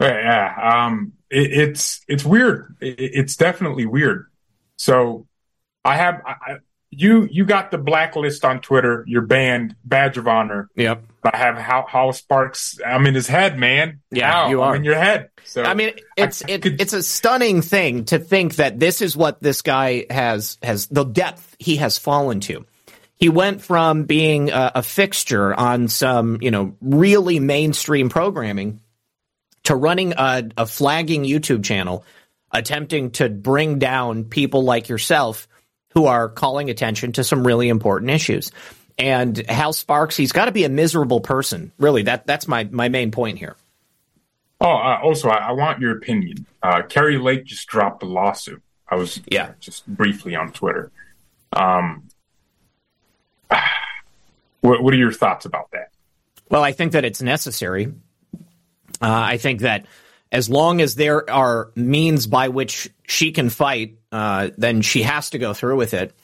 Yeah, 0.00 0.20
yeah. 0.56 0.86
Um, 0.86 1.12
it, 1.30 1.52
it's 1.52 2.02
it's 2.06 2.24
weird. 2.24 2.76
It, 2.80 2.96
it's 2.98 3.36
definitely 3.36 3.86
weird. 3.86 4.26
So, 4.76 5.26
I 5.86 5.96
have 5.96 6.20
I, 6.26 6.56
you 6.90 7.26
you 7.30 7.46
got 7.46 7.70
the 7.70 7.78
blacklist 7.78 8.44
on 8.44 8.60
Twitter. 8.60 9.04
You're 9.06 9.22
banned, 9.22 9.74
badge 9.84 10.18
of 10.18 10.28
honor. 10.28 10.68
Yep. 10.76 11.02
I 11.24 11.36
have 11.36 11.56
Hal, 11.56 11.86
Hal 11.88 12.12
Sparks. 12.12 12.78
I'm 12.86 13.06
in 13.06 13.14
his 13.14 13.26
head, 13.26 13.58
man. 13.58 14.00
Yeah, 14.10 14.50
you 14.50 14.60
I'm 14.60 14.68
are. 14.72 14.76
in 14.76 14.84
your 14.84 14.96
head. 14.96 15.30
So 15.44 15.62
I 15.62 15.72
mean, 15.72 15.94
it's 16.16 16.44
I 16.44 16.52
it, 16.52 16.62
could- 16.62 16.80
it's 16.80 16.92
a 16.92 17.02
stunning 17.02 17.62
thing 17.62 18.04
to 18.06 18.18
think 18.18 18.56
that 18.56 18.78
this 18.78 19.00
is 19.00 19.16
what 19.16 19.40
this 19.42 19.62
guy 19.62 20.04
has 20.10 20.58
has 20.62 20.88
the 20.88 21.04
depth 21.04 21.56
he 21.58 21.76
has 21.76 21.96
fallen 21.96 22.40
to. 22.40 22.66
He 23.16 23.28
went 23.30 23.62
from 23.62 24.04
being 24.04 24.50
a, 24.50 24.72
a 24.76 24.82
fixture 24.82 25.54
on 25.54 25.88
some 25.88 26.38
you 26.42 26.50
know 26.50 26.76
really 26.80 27.40
mainstream 27.40 28.08
programming 28.08 28.80
to 29.64 29.74
running 29.74 30.12
a, 30.16 30.48
a 30.56 30.66
flagging 30.66 31.24
YouTube 31.24 31.64
channel, 31.64 32.04
attempting 32.52 33.10
to 33.12 33.28
bring 33.28 33.78
down 33.78 34.24
people 34.24 34.62
like 34.64 34.88
yourself 34.88 35.48
who 35.90 36.06
are 36.06 36.28
calling 36.28 36.68
attention 36.70 37.12
to 37.12 37.24
some 37.24 37.46
really 37.46 37.68
important 37.68 38.10
issues. 38.10 38.52
And 38.98 39.36
Hal 39.48 39.72
Sparks, 39.72 40.16
he's 40.16 40.32
got 40.32 40.44
to 40.46 40.52
be 40.52 40.64
a 40.64 40.68
miserable 40.68 41.20
person. 41.20 41.72
Really, 41.78 42.02
that 42.04 42.26
that's 42.26 42.46
my 42.46 42.64
my 42.64 42.88
main 42.88 43.10
point 43.10 43.38
here. 43.38 43.56
Oh, 44.60 44.70
uh, 44.70 44.98
also, 45.02 45.28
I, 45.28 45.48
I 45.48 45.52
want 45.52 45.80
your 45.80 45.96
opinion. 45.96 46.46
Uh, 46.62 46.80
Kari 46.82 47.18
Lake 47.18 47.44
just 47.44 47.66
dropped 47.68 48.02
a 48.02 48.06
lawsuit. 48.06 48.62
I 48.88 48.94
was 48.94 49.20
Yeah. 49.30 49.52
just 49.60 49.86
briefly 49.86 50.34
on 50.34 50.52
Twitter. 50.52 50.90
Um, 51.52 52.04
what, 54.60 54.82
what 54.82 54.94
are 54.94 54.96
your 54.96 55.12
thoughts 55.12 55.44
about 55.44 55.70
that? 55.72 55.90
Well, 56.48 56.62
I 56.62 56.72
think 56.72 56.92
that 56.92 57.04
it's 57.04 57.22
necessary. 57.22 57.92
Uh, 58.36 58.40
I 59.00 59.36
think 59.36 59.60
that 59.60 59.86
as 60.32 60.48
long 60.48 60.80
as 60.80 60.94
there 60.94 61.28
are 61.30 61.70
means 61.74 62.26
by 62.26 62.48
which 62.48 62.90
she 63.06 63.32
can 63.32 63.50
fight, 63.50 63.98
uh, 64.12 64.50
then 64.56 64.82
she 64.82 65.02
has 65.02 65.30
to 65.30 65.38
go 65.38 65.54
through 65.54 65.76
with 65.76 65.94
it. 65.94 66.14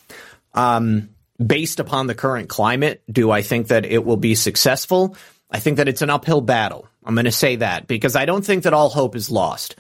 Um, 0.54 1.10
based 1.44 1.80
upon 1.80 2.06
the 2.06 2.14
current 2.14 2.48
climate, 2.48 3.02
do 3.10 3.30
I 3.30 3.42
think 3.42 3.68
that 3.68 3.84
it 3.84 4.04
will 4.04 4.16
be 4.16 4.34
successful? 4.34 5.16
I 5.50 5.60
think 5.60 5.78
that 5.78 5.88
it's 5.88 6.02
an 6.02 6.10
uphill 6.10 6.40
battle. 6.40 6.88
I'm 7.04 7.14
going 7.14 7.24
to 7.26 7.32
say 7.32 7.56
that 7.56 7.86
because 7.86 8.16
I 8.16 8.24
don't 8.24 8.44
think 8.44 8.64
that 8.64 8.72
all 8.72 8.88
hope 8.88 9.16
is 9.16 9.30
lost. 9.30 9.76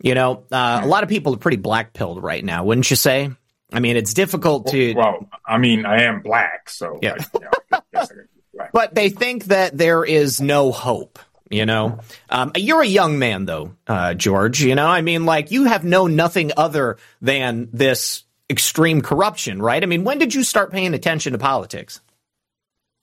You 0.00 0.14
know, 0.14 0.44
uh, 0.52 0.80
a 0.82 0.86
lot 0.86 1.02
of 1.02 1.08
people 1.08 1.34
are 1.34 1.38
pretty 1.38 1.56
black 1.56 1.92
pilled 1.92 2.22
right 2.22 2.44
now, 2.44 2.64
wouldn't 2.64 2.88
you 2.88 2.96
say? 2.96 3.30
I 3.72 3.80
mean, 3.80 3.96
it's 3.96 4.14
difficult 4.14 4.68
to. 4.68 4.94
Well, 4.94 5.28
I 5.46 5.58
mean, 5.58 5.84
I 5.86 6.02
am 6.04 6.22
black, 6.22 6.70
so 6.70 6.98
Yeah. 7.02 7.16
I, 7.18 7.24
you 7.34 7.40
know, 7.40 7.50
I 7.72 7.80
I 8.00 8.06
black. 8.54 8.72
but 8.72 8.94
they 8.94 9.08
think 9.10 9.44
that 9.46 9.76
there 9.76 10.04
is 10.04 10.40
no 10.40 10.72
hope. 10.72 11.18
You 11.50 11.64
know, 11.64 12.00
um, 12.28 12.52
you're 12.56 12.82
a 12.82 12.86
young 12.86 13.18
man 13.18 13.46
though, 13.46 13.72
uh, 13.86 14.12
George. 14.12 14.60
You 14.62 14.74
know, 14.74 14.86
I 14.86 15.00
mean, 15.00 15.24
like 15.24 15.50
you 15.50 15.64
have 15.64 15.82
known 15.82 16.14
nothing 16.14 16.52
other 16.58 16.98
than 17.22 17.70
this 17.72 18.24
extreme 18.50 19.00
corruption, 19.00 19.60
right? 19.62 19.82
I 19.82 19.86
mean, 19.86 20.04
when 20.04 20.18
did 20.18 20.34
you 20.34 20.44
start 20.44 20.70
paying 20.72 20.92
attention 20.92 21.32
to 21.32 21.38
politics? 21.38 22.02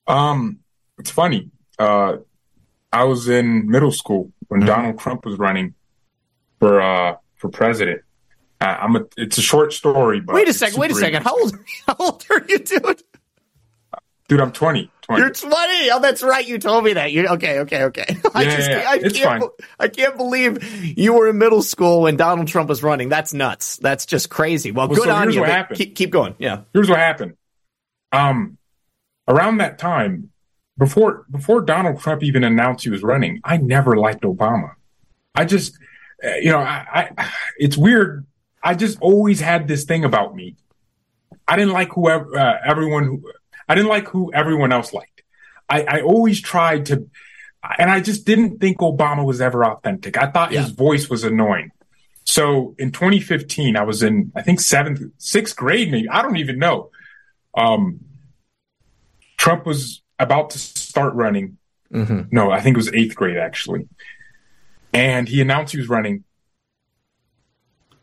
Um, 0.05 0.59
it's 0.99 1.09
funny. 1.09 1.49
Uh, 1.79 2.17
I 2.93 3.03
was 3.05 3.27
in 3.27 3.67
middle 3.69 3.91
school 3.91 4.31
when 4.47 4.61
Mm-hmm. 4.61 4.67
Donald 4.67 4.99
Trump 4.99 5.25
was 5.25 5.39
running 5.39 5.73
for 6.59 6.79
uh 6.79 7.15
for 7.35 7.49
president. 7.49 8.01
Uh, 8.65 8.77
I'm 8.81 8.95
a. 8.95 9.01
It's 9.17 9.37
a 9.37 9.41
short 9.41 9.73
story, 9.73 10.19
but 10.21 10.33
Wait 10.35 10.47
a 10.49 10.53
second. 10.53 10.79
Wait 10.79 10.91
a 10.91 10.95
second. 10.95 11.23
How 11.23 11.37
old? 11.39 11.55
How 11.87 11.95
old 11.99 12.25
are 12.31 12.43
you, 12.47 12.59
dude? 12.59 13.03
dude. 14.27 14.41
I'm 14.41 14.51
20. 14.51 14.91
20. 15.03 15.21
You're 15.21 15.29
20. 15.29 15.53
Oh, 15.91 15.99
that's 16.01 16.23
right. 16.23 16.47
You 16.47 16.57
told 16.57 16.83
me 16.83 16.93
that. 16.93 17.11
You 17.11 17.27
okay? 17.27 17.59
Okay. 17.59 17.83
Okay. 17.83 18.05
I 18.33 18.41
Yeah, 18.41 18.55
just, 18.55 18.69
yeah, 18.71 18.77
yeah. 18.81 18.89
I 18.89 18.95
It's 18.95 19.19
can't, 19.19 19.41
fine. 19.41 19.49
I 19.79 19.87
can't 19.87 20.17
believe 20.17 20.97
you 20.97 21.13
were 21.13 21.27
in 21.29 21.37
middle 21.37 21.61
school 21.61 22.01
when 22.01 22.15
Donald 22.17 22.47
Trump 22.47 22.69
was 22.69 22.81
running. 22.81 23.09
That's 23.09 23.33
nuts. 23.33 23.77
That's 23.77 24.07
just 24.07 24.31
crazy. 24.31 24.71
Well, 24.71 24.87
Well, 24.87 24.95
good 24.95 25.05
so 25.05 25.11
on 25.11 25.23
here's 25.23 25.35
you. 25.35 25.41
what 25.41 25.49
happened. 25.51 25.77
Keep, 25.77 25.95
keep 25.95 26.09
going. 26.09 26.33
Yeah. 26.39 26.61
here's 26.73 26.89
what 26.89 26.97
happened. 26.97 27.35
Um, 28.11 28.57
around 29.27 29.57
that 29.57 29.77
time, 29.77 30.31
before 30.77 31.25
before 31.29 31.61
Donald 31.61 31.99
Trump 31.99 32.23
even 32.23 32.43
announced 32.43 32.83
he 32.83 32.89
was 32.89 33.03
running, 33.03 33.41
I 33.43 33.57
never 33.57 33.95
liked 33.95 34.23
Obama. 34.23 34.71
I 35.35 35.45
just, 35.45 35.77
uh, 36.23 36.29
you 36.41 36.49
know, 36.51 36.59
I, 36.59 37.11
I 37.17 37.31
it's 37.57 37.77
weird. 37.77 38.25
I 38.65 38.73
just 38.73 38.99
always 38.99 39.39
had 39.39 39.67
this 39.67 39.85
thing 39.85 40.03
about 40.03 40.35
me. 40.35 40.55
I 41.47 41.55
didn't 41.55 41.73
like 41.73 41.93
whoever 41.93 42.37
uh, 42.37 42.57
everyone 42.65 43.05
who 43.05 43.31
I 43.69 43.75
didn't 43.75 43.89
like 43.89 44.07
who 44.07 44.33
everyone 44.33 44.73
else 44.73 44.91
liked. 44.91 45.21
I, 45.69 45.83
I 45.83 46.01
always 46.01 46.41
tried 46.41 46.87
to, 46.87 47.07
and 47.77 47.89
I 47.89 47.99
just 47.99 48.25
didn't 48.25 48.59
think 48.59 48.79
Obama 48.79 49.23
was 49.23 49.39
ever 49.39 49.63
authentic. 49.63 50.17
I 50.17 50.31
thought 50.31 50.51
his 50.51 50.71
voice 50.71 51.09
was 51.09 51.23
annoying. 51.23 51.71
So 52.23 52.75
in 52.79 52.91
2015, 52.91 53.77
I 53.77 53.83
was 53.83 54.01
in, 54.01 54.31
I 54.35 54.41
think 54.41 54.59
seventh, 54.59 55.01
sixth 55.17 55.55
grade, 55.55 55.91
maybe. 55.91 56.09
I 56.09 56.23
don't 56.23 56.37
even 56.37 56.57
know. 56.57 56.89
Um, 57.55 57.99
Trump 59.37 59.65
was 59.65 60.01
about 60.17 60.49
to 60.51 60.59
start 60.59 61.13
running. 61.13 61.57
No, 62.31 62.51
I 62.51 62.61
think 62.61 62.75
it 62.75 62.77
was 62.77 62.91
eighth 62.93 63.15
grade 63.15 63.37
actually. 63.37 63.87
And 64.91 65.29
he 65.29 65.39
announced 65.41 65.73
he 65.73 65.77
was 65.77 65.89
running. 65.89 66.23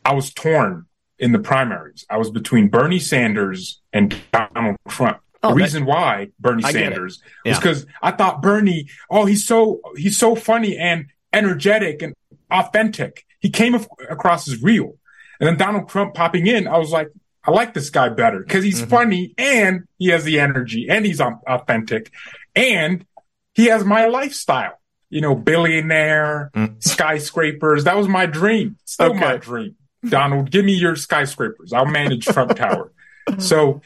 I 0.05 0.15
was 0.15 0.33
torn 0.33 0.87
in 1.19 1.33
the 1.33 1.39
primaries. 1.39 2.05
I 2.11 2.19
was 2.19 2.31
between 2.31 2.69
Bernie 2.69 2.99
Sanders 2.99 3.81
and 3.93 4.15
Donald 4.33 4.77
Trump. 4.89 5.21
Oh, 5.43 5.51
the 5.51 5.55
that- 5.55 5.63
reason 5.63 5.85
why 5.87 6.29
Bernie 6.39 6.65
I 6.65 6.73
get 6.73 6.81
it. 6.81 6.85
Sanders 6.87 7.23
Yeah. 7.45 7.53
was 7.53 7.59
because 7.59 7.87
I 8.03 8.11
thought 8.13 8.43
Bernie, 8.43 8.89
oh, 9.11 9.25
he's 9.25 9.47
so 9.47 9.81
he's 9.97 10.19
so 10.19 10.35
funny 10.35 10.77
and 10.77 11.07
energetic 11.33 12.03
and 12.03 12.15
authentic. 12.51 13.25
He 13.41 13.51
came 13.51 13.75
af- 13.75 13.89
across 14.09 14.49
as 14.49 14.63
real. 14.63 14.97
And 15.41 15.49
then 15.49 15.57
Donald 15.57 15.89
Trump 15.89 16.15
popping 16.15 16.47
in, 16.47 16.69
I 16.69 16.79
was 16.79 16.91
like, 16.91 17.09
I 17.45 17.51
like 17.51 17.75
this 17.75 17.91
guy 17.91 18.09
better 18.09 18.41
because 18.41 18.63
he's 18.63 18.81
mm-hmm. 18.81 18.91
funny 18.91 19.35
and 19.37 19.89
he 19.99 20.09
has 20.09 20.23
the 20.23 20.39
energy 20.39 20.87
and 20.89 21.05
he's 21.05 21.21
authentic 21.21 22.13
and 22.55 23.05
he 23.55 23.67
has 23.67 23.85
my 23.85 24.07
lifestyle. 24.07 24.79
You 25.11 25.21
know, 25.21 25.35
billionaire, 25.35 26.51
mm. 26.55 26.83
skyscrapers. 26.83 27.85
That 27.85 27.99
was 27.99 28.09
my 28.09 28.25
dream. 28.25 28.79
Still 28.87 29.13
my 29.13 29.37
dream. 29.37 29.77
Donald, 30.09 30.51
give 30.51 30.65
me 30.65 30.73
your 30.73 30.97
skyscrapers. 30.97 31.73
I'll 31.73 31.87
manage 31.87 32.25
Trump 32.27 32.57
Tower. 32.57 32.93
So, 33.39 33.81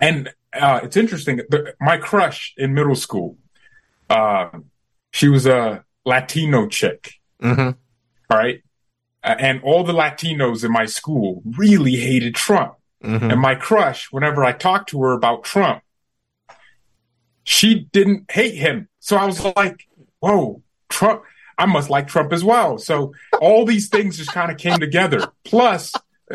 and 0.00 0.28
uh, 0.52 0.80
it's 0.82 0.96
interesting. 0.96 1.36
The, 1.48 1.74
my 1.80 1.96
crush 1.98 2.52
in 2.56 2.74
middle 2.74 2.96
school, 2.96 3.38
uh, 4.08 4.50
she 5.12 5.28
was 5.28 5.46
a 5.46 5.84
Latino 6.04 6.66
chick. 6.66 7.14
Mhm. 7.40 7.76
All 8.30 8.38
right. 8.38 8.62
Uh, 9.22 9.36
and 9.38 9.62
all 9.62 9.84
the 9.84 9.92
Latinos 9.92 10.64
in 10.64 10.72
my 10.72 10.86
school 10.86 11.42
really 11.44 11.96
hated 11.96 12.34
Trump. 12.34 12.74
Mhm. 13.04 13.32
And 13.32 13.40
my 13.40 13.54
crush, 13.54 14.10
whenever 14.10 14.44
I 14.44 14.52
talked 14.52 14.88
to 14.90 15.02
her 15.02 15.12
about 15.12 15.44
Trump, 15.44 15.82
she 17.44 17.88
didn't 17.92 18.30
hate 18.30 18.54
him. 18.56 18.88
So 18.98 19.16
I 19.16 19.24
was 19.26 19.44
like, 19.56 19.86
whoa, 20.20 20.62
Trump, 20.88 21.22
I 21.60 21.66
must 21.66 21.90
like 21.90 22.08
Trump 22.08 22.32
as 22.32 22.42
well. 22.42 22.78
So 22.78 23.12
all 23.40 23.64
these 23.64 23.88
things 23.88 24.16
just 24.16 24.32
kind 24.32 24.50
of 24.50 24.56
came 24.58 24.78
together. 24.80 25.28
Plus, 25.44 25.92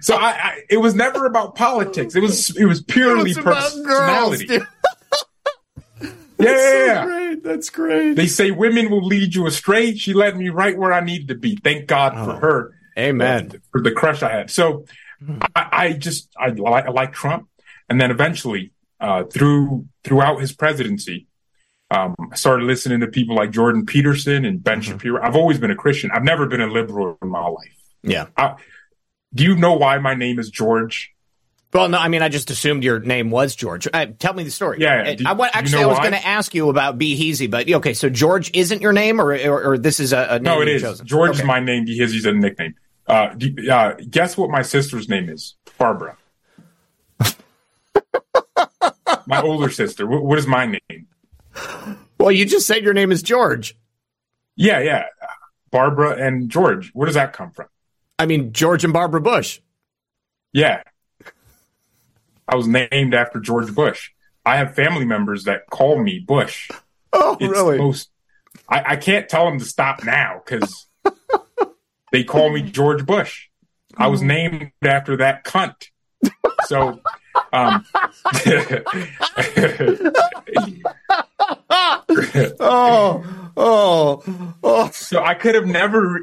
so 0.00 0.14
I, 0.16 0.30
I, 0.30 0.60
it 0.68 0.76
was 0.78 0.94
never 0.94 1.26
about 1.26 1.54
politics. 1.54 2.14
It 2.14 2.20
was, 2.20 2.56
it 2.56 2.64
was 2.66 2.82
purely 2.82 3.30
It's 3.30 3.38
about 3.38 3.72
girls, 3.72 3.82
personality. 3.84 4.46
dude. 4.46 4.66
yeah, 6.38 6.50
yeah, 6.50 6.84
yeah. 6.86 7.04
Great. 7.04 7.44
That's 7.44 7.70
great. 7.70 8.14
They 8.14 8.26
say 8.26 8.50
women 8.50 8.90
will 8.90 9.04
lead 9.06 9.34
you 9.34 9.46
astray. 9.46 9.94
She 9.94 10.12
led 10.12 10.36
me 10.36 10.48
right 10.50 10.76
where 10.76 10.92
I 10.92 11.00
needed 11.00 11.28
to 11.28 11.34
be. 11.34 11.56
Thank 11.56 11.86
God 11.86 12.12
for 12.14 12.34
her. 12.36 12.72
Oh. 12.72 13.00
Amen. 13.00 13.60
For 13.72 13.80
the 13.80 13.92
crush 13.92 14.22
I 14.22 14.30
had. 14.32 14.50
So 14.50 14.86
I, 15.54 15.68
I 15.72 15.92
just 15.92 16.28
I 16.38 16.48
like 16.48 16.86
I 16.86 16.90
like 16.90 17.12
Trump. 17.12 17.48
and 17.88 18.00
then 18.00 18.10
eventually, 18.10 18.72
uh, 19.00 19.24
through 19.24 19.86
throughout 20.02 20.40
his 20.40 20.52
presidency, 20.52 21.26
um, 21.90 22.14
I 22.32 22.36
started 22.36 22.64
listening 22.64 23.00
to 23.00 23.06
people 23.06 23.36
like 23.36 23.50
Jordan 23.50 23.86
Peterson 23.86 24.44
and 24.44 24.62
Ben 24.62 24.80
mm-hmm. 24.80 24.92
Shapiro. 24.92 25.22
I've 25.22 25.36
always 25.36 25.58
been 25.58 25.70
a 25.70 25.76
Christian. 25.76 26.10
I've 26.10 26.24
never 26.24 26.46
been 26.46 26.60
a 26.60 26.66
liberal 26.66 27.16
in 27.22 27.28
my 27.28 27.46
life. 27.46 27.76
Yeah. 28.02 28.26
I, 28.36 28.56
do 29.34 29.44
you 29.44 29.56
know 29.56 29.74
why 29.74 29.98
my 29.98 30.14
name 30.14 30.38
is 30.38 30.50
George? 30.50 31.12
Well, 31.72 31.88
no, 31.88 31.98
I 31.98 32.08
mean, 32.08 32.22
I 32.22 32.28
just 32.28 32.50
assumed 32.50 32.84
your 32.84 33.00
name 33.00 33.30
was 33.30 33.54
George. 33.54 33.86
Uh, 33.92 34.06
tell 34.18 34.32
me 34.32 34.44
the 34.44 34.50
story. 34.50 34.78
Yeah. 34.80 35.14
Do, 35.14 35.24
I, 35.26 35.50
actually, 35.52 35.82
I 35.82 35.86
was 35.86 35.98
going 35.98 36.12
to 36.12 36.26
ask 36.26 36.54
you 36.54 36.70
about 36.70 36.98
Behizy, 36.98 37.50
but 37.50 37.70
okay, 37.70 37.92
so 37.92 38.08
George 38.08 38.50
isn't 38.54 38.80
your 38.80 38.94
name, 38.94 39.20
or 39.20 39.34
or, 39.34 39.72
or 39.72 39.78
this 39.78 40.00
is 40.00 40.14
a, 40.14 40.26
a 40.30 40.34
name 40.38 40.44
no, 40.44 40.62
it 40.62 40.68
is. 40.68 40.82
Chosen? 40.82 41.06
George 41.06 41.30
okay. 41.32 41.40
is 41.40 41.44
my 41.44 41.60
name. 41.60 41.84
Behizy's 41.84 42.24
a 42.24 42.32
nickname. 42.32 42.76
Uh, 43.06 43.34
do, 43.34 43.70
uh, 43.70 43.94
guess 44.08 44.38
what 44.38 44.48
my 44.48 44.62
sister's 44.62 45.08
name 45.08 45.28
is? 45.28 45.54
Barbara. 45.76 46.16
my 49.26 49.42
older 49.42 49.68
sister. 49.68 50.06
What, 50.06 50.22
what 50.24 50.38
is 50.38 50.46
my 50.46 50.66
name? 50.66 51.08
Well, 52.18 52.32
you 52.32 52.44
just 52.44 52.66
said 52.66 52.82
your 52.82 52.94
name 52.94 53.12
is 53.12 53.22
George. 53.22 53.76
Yeah, 54.56 54.80
yeah. 54.80 55.06
Barbara 55.70 56.16
and 56.16 56.48
George. 56.48 56.90
Where 56.94 57.06
does 57.06 57.14
that 57.14 57.32
come 57.32 57.50
from? 57.50 57.66
I 58.18 58.26
mean, 58.26 58.52
George 58.52 58.84
and 58.84 58.92
Barbara 58.92 59.20
Bush. 59.20 59.60
Yeah. 60.52 60.82
I 62.48 62.56
was 62.56 62.66
named 62.66 63.14
after 63.14 63.40
George 63.40 63.74
Bush. 63.74 64.10
I 64.44 64.56
have 64.56 64.74
family 64.74 65.04
members 65.04 65.44
that 65.44 65.68
call 65.70 66.02
me 66.02 66.20
Bush. 66.20 66.70
Oh, 67.12 67.36
it's 67.40 67.50
really? 67.50 67.78
Most, 67.78 68.10
I, 68.68 68.92
I 68.92 68.96
can't 68.96 69.28
tell 69.28 69.44
them 69.44 69.58
to 69.58 69.64
stop 69.64 70.04
now 70.04 70.40
because 70.44 70.86
they 72.12 72.24
call 72.24 72.50
me 72.50 72.62
George 72.62 73.04
Bush. 73.04 73.48
I 73.96 74.06
was 74.06 74.22
named 74.22 74.70
after 74.82 75.16
that 75.18 75.44
cunt. 75.44 75.88
So, 76.66 77.00
um, 77.52 77.84
oh, 82.60 83.24
oh, 83.56 84.54
oh. 84.62 84.90
So 84.90 85.22
I 85.22 85.34
could 85.34 85.54
have 85.54 85.66
never. 85.66 86.22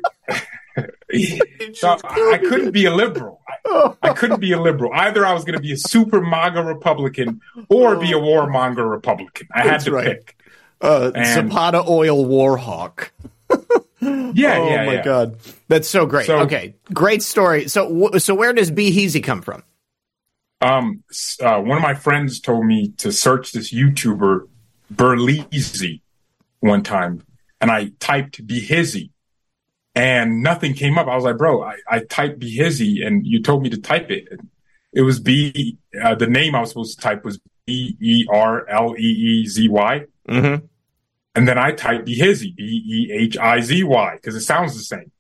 so 1.74 1.98
I 2.04 2.38
couldn't 2.38 2.72
be 2.72 2.86
a 2.86 2.94
liberal. 2.94 3.42
I, 3.48 3.94
I, 4.02 4.14
couldn't 4.14 4.40
be 4.40 4.52
a 4.52 4.62
liberal. 4.62 4.92
Either 4.94 5.26
I 5.26 5.34
was 5.34 5.44
going 5.44 5.56
to 5.56 5.62
be 5.62 5.74
a 5.74 5.78
super 5.78 6.22
MAGA 6.22 6.64
Republican 6.64 7.42
or 7.70 7.96
be 7.98 8.12
a 8.12 8.16
warmonger 8.16 8.90
Republican. 8.90 9.48
I 9.54 9.62
had 9.62 9.82
to 9.82 9.92
right. 9.92 10.06
pick. 10.06 10.38
Uh, 10.82 11.12
and, 11.16 11.50
Zapata 11.50 11.84
oil 11.88 12.26
war 12.26 12.58
hawk. 12.58 13.14
yeah, 13.50 13.58
oh 14.02 14.34
yeah, 14.34 14.86
my 14.86 14.94
yeah. 14.96 15.04
god, 15.04 15.38
that's 15.68 15.88
so 15.88 16.06
great. 16.06 16.26
So, 16.26 16.40
okay, 16.40 16.76
great 16.92 17.22
story. 17.24 17.68
So, 17.70 18.10
so 18.18 18.36
where 18.36 18.52
does 18.52 18.72
Behizy 18.72 19.24
come 19.24 19.42
from? 19.42 19.64
Um, 20.64 21.04
uh, 21.42 21.60
one 21.60 21.78
of 21.78 21.84
my 21.84 21.94
friends 21.94 22.40
told 22.40 22.66
me 22.66 22.92
to 22.98 23.12
search 23.12 23.52
this 23.52 23.74
YouTuber 23.74 24.48
Berleezy 24.94 26.00
one 26.62 26.84
time, 26.84 27.22
and 27.60 27.70
I 27.70 27.92
typed 28.00 28.48
Behizy, 28.48 29.10
and 29.94 30.42
nothing 30.42 30.74
came 30.74 30.98
up. 30.98 31.08
I 31.08 31.16
was 31.16 31.26
like, 31.26 31.38
bro, 31.38 31.62
I, 31.62 31.76
I 31.90 32.00
typed 32.00 32.40
Behizy, 32.40 33.06
and 33.06 33.28
you 33.28 33.42
told 33.42 33.62
me 33.62 33.70
to 33.72 33.78
type 33.78 34.10
it. 34.10 34.30
It 34.94 35.02
was 35.02 35.20
B. 35.20 35.78
Uh, 36.02 36.16
the 36.16 36.28
name 36.28 36.56
I 36.56 36.62
was 36.62 36.70
supposed 36.70 36.98
to 36.98 37.04
type 37.04 37.26
was 37.26 37.42
B 37.66 37.98
E 38.00 38.26
R 38.32 38.66
L 38.70 38.96
E 38.98 39.02
E 39.02 39.48
Z 39.48 39.68
Y. 39.68 40.06
Mm-hmm. 40.30 40.66
And 41.36 41.48
then 41.48 41.58
I 41.58 41.74
typed 41.74 42.08
Behizy, 42.08 42.56
B 42.56 42.64
E 42.64 43.12
H 43.12 43.38
I 43.38 43.60
Z 43.60 43.84
Y, 43.84 44.14
because 44.16 44.36
it 44.36 44.42
sounds 44.42 44.78
the 44.78 44.84
same. 44.84 45.12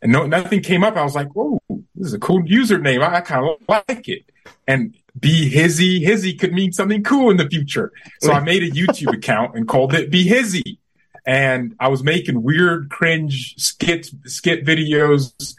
And 0.00 0.12
no, 0.12 0.26
nothing 0.26 0.60
came 0.60 0.84
up. 0.84 0.96
I 0.96 1.02
was 1.02 1.16
like, 1.16 1.34
whoa, 1.34 1.58
this 1.96 2.08
is 2.08 2.14
a 2.14 2.18
cool 2.18 2.42
username. 2.42 3.02
I, 3.02 3.16
I 3.16 3.20
kind 3.20 3.48
of 3.48 3.56
like 3.68 4.08
it. 4.08 4.24
And 4.66 4.94
Be 5.18 5.48
Hizzy, 5.48 6.04
Hizzy 6.04 6.34
could 6.34 6.52
mean 6.52 6.72
something 6.72 7.02
cool 7.02 7.30
in 7.30 7.36
the 7.36 7.48
future. 7.48 7.92
So 8.20 8.32
I 8.32 8.40
made 8.40 8.62
a 8.62 8.70
YouTube 8.70 9.14
account 9.18 9.56
and 9.56 9.66
called 9.66 9.94
it 9.94 10.10
Be 10.10 10.24
Hizzy. 10.24 10.78
And 11.24 11.74
I 11.80 11.88
was 11.88 12.04
making 12.04 12.42
weird, 12.42 12.90
cringe 12.90 13.54
skit 13.56 14.10
skit 14.26 14.64
videos. 14.64 15.56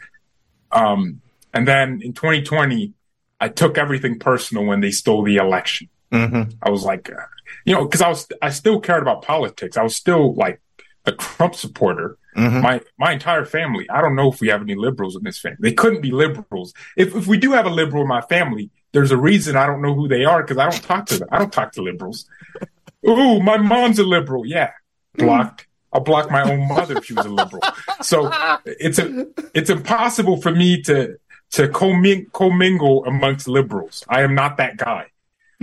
Um, 0.72 1.20
and 1.52 1.66
then 1.68 2.00
in 2.02 2.12
2020, 2.12 2.92
I 3.40 3.48
took 3.48 3.78
everything 3.78 4.18
personal 4.18 4.64
when 4.64 4.80
they 4.80 4.90
stole 4.90 5.22
the 5.22 5.36
election. 5.36 5.88
Mm-hmm. 6.12 6.52
I 6.62 6.70
was 6.70 6.84
like, 6.84 7.10
uh, 7.12 7.26
you 7.64 7.74
know, 7.74 7.84
because 7.84 8.00
I 8.00 8.08
was 8.08 8.26
I 8.40 8.50
still 8.50 8.80
cared 8.80 9.02
about 9.02 9.22
politics. 9.22 9.76
I 9.76 9.82
was 9.82 9.94
still 9.94 10.34
like 10.34 10.60
a 11.04 11.12
Trump 11.12 11.54
supporter. 11.54 12.16
Mm-hmm. 12.38 12.60
My 12.60 12.80
my 12.98 13.12
entire 13.12 13.44
family. 13.44 13.88
I 13.90 14.00
don't 14.00 14.14
know 14.14 14.30
if 14.30 14.40
we 14.40 14.48
have 14.48 14.62
any 14.62 14.74
liberals 14.74 15.16
in 15.16 15.24
this 15.24 15.38
family. 15.38 15.58
They 15.60 15.72
couldn't 15.72 16.00
be 16.00 16.12
liberals. 16.12 16.72
If 16.96 17.14
if 17.14 17.26
we 17.26 17.36
do 17.36 17.52
have 17.52 17.66
a 17.66 17.70
liberal 17.70 18.02
in 18.02 18.08
my 18.08 18.20
family, 18.22 18.70
there's 18.92 19.10
a 19.10 19.16
reason 19.16 19.56
I 19.56 19.66
don't 19.66 19.82
know 19.82 19.94
who 19.94 20.06
they 20.06 20.24
are 20.24 20.42
because 20.42 20.58
I 20.58 20.70
don't 20.70 20.82
talk 20.82 21.06
to 21.06 21.18
them. 21.18 21.28
I 21.32 21.38
don't 21.38 21.52
talk 21.52 21.72
to 21.72 21.82
liberals. 21.82 22.26
Ooh, 23.08 23.40
my 23.40 23.56
mom's 23.56 23.98
a 23.98 24.04
liberal. 24.04 24.46
Yeah, 24.46 24.70
blocked. 25.14 25.66
I'll 25.92 26.00
block 26.00 26.30
my 26.30 26.42
own 26.42 26.68
mother 26.68 26.98
if 26.98 27.06
she 27.06 27.14
was 27.14 27.26
a 27.26 27.30
liberal. 27.30 27.62
So 28.02 28.30
it's 28.64 28.98
a 28.98 29.26
it's 29.54 29.70
impossible 29.70 30.40
for 30.40 30.52
me 30.52 30.82
to 30.82 31.18
to 31.52 31.68
comming, 31.68 32.30
commingle 32.32 33.04
amongst 33.04 33.48
liberals. 33.48 34.04
I 34.08 34.22
am 34.22 34.34
not 34.34 34.58
that 34.58 34.76
guy. 34.76 35.06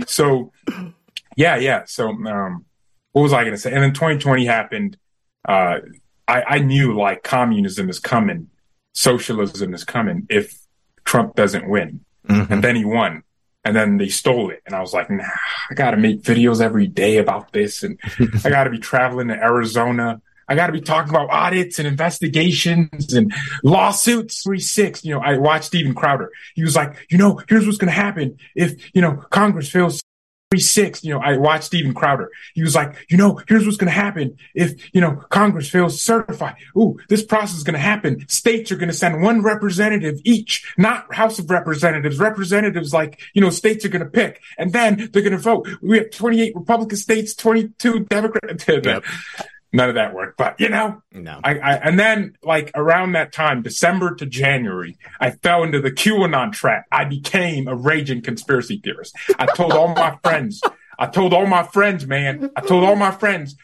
So 0.06 0.52
yeah, 1.36 1.56
yeah. 1.56 1.84
So 1.86 2.08
um, 2.08 2.66
what 3.12 3.22
was 3.22 3.32
I 3.32 3.42
going 3.42 3.54
to 3.54 3.58
say? 3.58 3.72
And 3.72 3.82
then 3.82 3.92
2020 3.92 4.44
happened. 4.44 4.98
Uh, 5.48 5.78
I, 6.28 6.42
I 6.42 6.58
knew 6.58 6.96
like 6.96 7.22
communism 7.22 7.88
is 7.88 7.98
coming, 7.98 8.48
socialism 8.92 9.74
is 9.74 9.84
coming 9.84 10.26
if 10.28 10.58
Trump 11.04 11.34
doesn't 11.34 11.68
win. 11.68 12.04
Mm-hmm. 12.28 12.52
And 12.52 12.64
then 12.64 12.76
he 12.76 12.84
won. 12.84 13.22
And 13.64 13.74
then 13.74 13.98
they 13.98 14.08
stole 14.08 14.50
it. 14.50 14.62
And 14.64 14.74
I 14.76 14.80
was 14.80 14.92
like, 14.92 15.10
nah, 15.10 15.24
I 15.70 15.74
got 15.74 15.90
to 15.90 15.96
make 15.96 16.22
videos 16.22 16.60
every 16.60 16.86
day 16.86 17.18
about 17.18 17.52
this. 17.52 17.82
And 17.82 17.98
I 18.44 18.50
got 18.50 18.64
to 18.64 18.70
be 18.70 18.78
traveling 18.78 19.28
to 19.28 19.34
Arizona. 19.34 20.20
I 20.48 20.54
got 20.54 20.68
to 20.68 20.72
be 20.72 20.80
talking 20.80 21.10
about 21.10 21.30
audits 21.30 21.80
and 21.80 21.88
investigations 21.88 23.12
and 23.12 23.34
lawsuits. 23.64 24.42
Three 24.44 24.60
six. 24.60 25.04
You 25.04 25.14
know, 25.14 25.20
I 25.20 25.38
watched 25.38 25.64
Steven 25.64 25.94
Crowder. 25.94 26.30
He 26.54 26.62
was 26.62 26.76
like, 26.76 26.94
you 27.10 27.18
know, 27.18 27.40
here's 27.48 27.66
what's 27.66 27.78
going 27.78 27.92
to 27.92 28.00
happen 28.00 28.38
if, 28.54 28.94
you 28.94 29.02
know, 29.02 29.16
Congress 29.30 29.68
fails 29.68 30.00
six, 30.56 31.02
you 31.02 31.12
know, 31.12 31.20
I 31.20 31.36
watched 31.36 31.64
Steven 31.64 31.92
Crowder. 31.92 32.30
He 32.54 32.62
was 32.62 32.74
like, 32.74 32.94
you 33.10 33.16
know, 33.16 33.40
here's 33.48 33.64
what's 33.64 33.76
going 33.76 33.92
to 33.92 34.00
happen 34.00 34.38
if, 34.54 34.94
you 34.94 35.00
know, 35.00 35.16
Congress 35.28 35.68
fails 35.68 35.94
to 35.96 35.98
certify. 35.98 36.52
Ooh, 36.76 36.98
this 37.08 37.24
process 37.24 37.58
is 37.58 37.64
going 37.64 37.74
to 37.74 37.80
happen. 37.80 38.26
States 38.28 38.70
are 38.70 38.76
going 38.76 38.88
to 38.88 38.94
send 38.94 39.22
one 39.22 39.42
representative 39.42 40.20
each, 40.24 40.72
not 40.78 41.12
House 41.12 41.40
of 41.40 41.50
Representatives. 41.50 42.20
Representatives 42.20 42.92
like, 42.92 43.20
you 43.34 43.40
know, 43.40 43.50
states 43.50 43.84
are 43.84 43.88
going 43.88 44.04
to 44.04 44.10
pick 44.10 44.40
and 44.56 44.72
then 44.72 45.10
they're 45.12 45.22
going 45.22 45.32
to 45.32 45.38
vote. 45.38 45.68
We 45.82 45.98
have 45.98 46.10
28 46.10 46.54
Republican 46.54 46.96
states, 46.96 47.34
22 47.34 48.00
Democrat. 48.00 48.64
Yep. 48.86 49.04
None 49.76 49.90
of 49.90 49.94
that 49.96 50.14
worked, 50.14 50.38
but 50.38 50.58
you 50.58 50.70
know, 50.70 51.02
no. 51.12 51.38
I, 51.44 51.58
I, 51.58 51.72
and 51.74 51.98
then 51.98 52.38
like 52.42 52.70
around 52.74 53.12
that 53.12 53.30
time, 53.30 53.60
December 53.60 54.14
to 54.14 54.24
January, 54.24 54.96
I 55.20 55.32
fell 55.32 55.64
into 55.64 55.82
the 55.82 55.90
QAnon 55.90 56.52
trap. 56.52 56.86
I 56.90 57.04
became 57.04 57.68
a 57.68 57.74
raging 57.74 58.22
conspiracy 58.22 58.80
theorist. 58.82 59.14
I 59.38 59.44
told 59.44 59.72
all 59.72 59.88
my 59.88 60.16
friends, 60.22 60.62
I 60.98 61.08
told 61.08 61.34
all 61.34 61.44
my 61.44 61.62
friends, 61.62 62.06
man, 62.06 62.50
I 62.56 62.62
told 62.62 62.84
all 62.84 62.96
my 62.96 63.10
friends, 63.10 63.54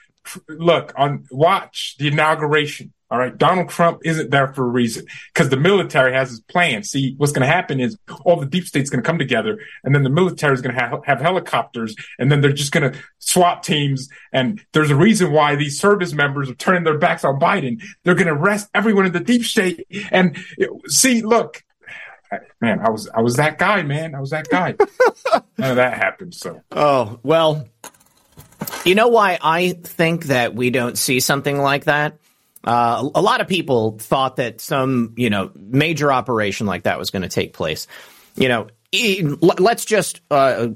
look 0.51 0.93
on 0.97 1.25
watch 1.31 1.97
the 1.99 2.09
inauguration. 2.09 2.93
All 3.13 3.19
right. 3.19 3.37
Donald 3.37 3.69
Trump 3.69 4.01
isn't 4.07 4.31
there 4.31 4.55
for 4.55 4.65
a 4.65 4.69
reason 4.69 5.05
because 5.35 5.51
the 5.51 5.59
military 5.59 6.15
has 6.15 6.31
his 6.31 6.41
plan. 6.41 6.83
See, 6.83 7.15
what's 7.19 7.31
going 7.31 7.47
to 7.47 7.53
happen 7.53 7.79
is 7.79 7.99
all 8.25 8.41
the 8.41 8.47
deep 8.47 8.65
state's 8.65 8.89
going 8.89 9.03
to 9.03 9.07
come 9.07 9.19
together 9.19 9.59
and 9.85 9.95
then 9.95 10.03
the 10.03 10.09
military 10.09 10.55
is 10.55 10.63
going 10.63 10.75
to 10.75 10.81
have, 10.81 11.05
have 11.05 11.21
helicopters 11.21 11.95
and 12.19 12.33
then 12.33 12.41
they're 12.41 12.55
just 12.55 12.73
going 12.73 12.91
to 12.91 12.99
swap 13.19 13.65
teams. 13.65 14.09
And 14.33 14.65
there's 14.73 14.91
a 14.91 14.97
reason 14.97 15.31
why 15.31 15.57
these 15.57 15.79
service 15.79 16.15
members 16.15 16.49
are 16.49 16.55
turning 16.55 16.85
their 16.85 16.97
backs 16.97 17.23
on 17.23 17.39
Biden. 17.39 17.83
They're 18.03 18.15
going 18.15 18.29
to 18.29 18.33
arrest 18.33 18.71
everyone 18.75 19.05
in 19.05 19.13
the 19.13 19.21
deep 19.21 19.45
state. 19.45 19.87
And 20.11 20.39
see, 20.87 21.21
look, 21.21 21.63
man, 22.63 22.81
I 22.81 22.89
was, 22.89 23.11
I 23.15 23.21
was 23.21 23.37
that 23.37 23.59
guy, 23.59 23.83
man. 23.83 24.15
I 24.15 24.21
was 24.21 24.31
that 24.31 24.49
guy. 24.49 24.75
None 25.59 25.71
of 25.71 25.77
that 25.77 25.99
happened. 25.99 26.33
So, 26.35 26.63
oh, 26.73 27.21
well, 27.23 27.69
you 28.87 28.95
know 28.95 29.09
why 29.09 29.39
I 29.43 29.73
think 29.73 30.25
that 30.27 30.55
we 30.55 30.71
don't 30.71 30.97
see 30.97 31.21
something 31.21 31.59
like 31.59 31.85
that? 31.85 32.17
Uh, 32.65 33.09
a 33.15 33.23
lot 33.23 33.41
of 33.41 33.49
people 33.49 33.99
thought 33.99 34.37
that 34.37 34.61
some, 34.61 35.15
you 35.17 35.31
know, 35.31 35.51
major 35.55 36.13
operation 36.13 36.67
like 36.67 36.85
that 36.85 36.99
was 36.99 37.11
going 37.11 37.23
to 37.23 37.29
take 37.29 37.53
place. 37.53 37.87
You 38.37 38.49
know, 38.49 38.69
let's 39.41 39.85
just 39.85 40.21
uh, 40.31 40.69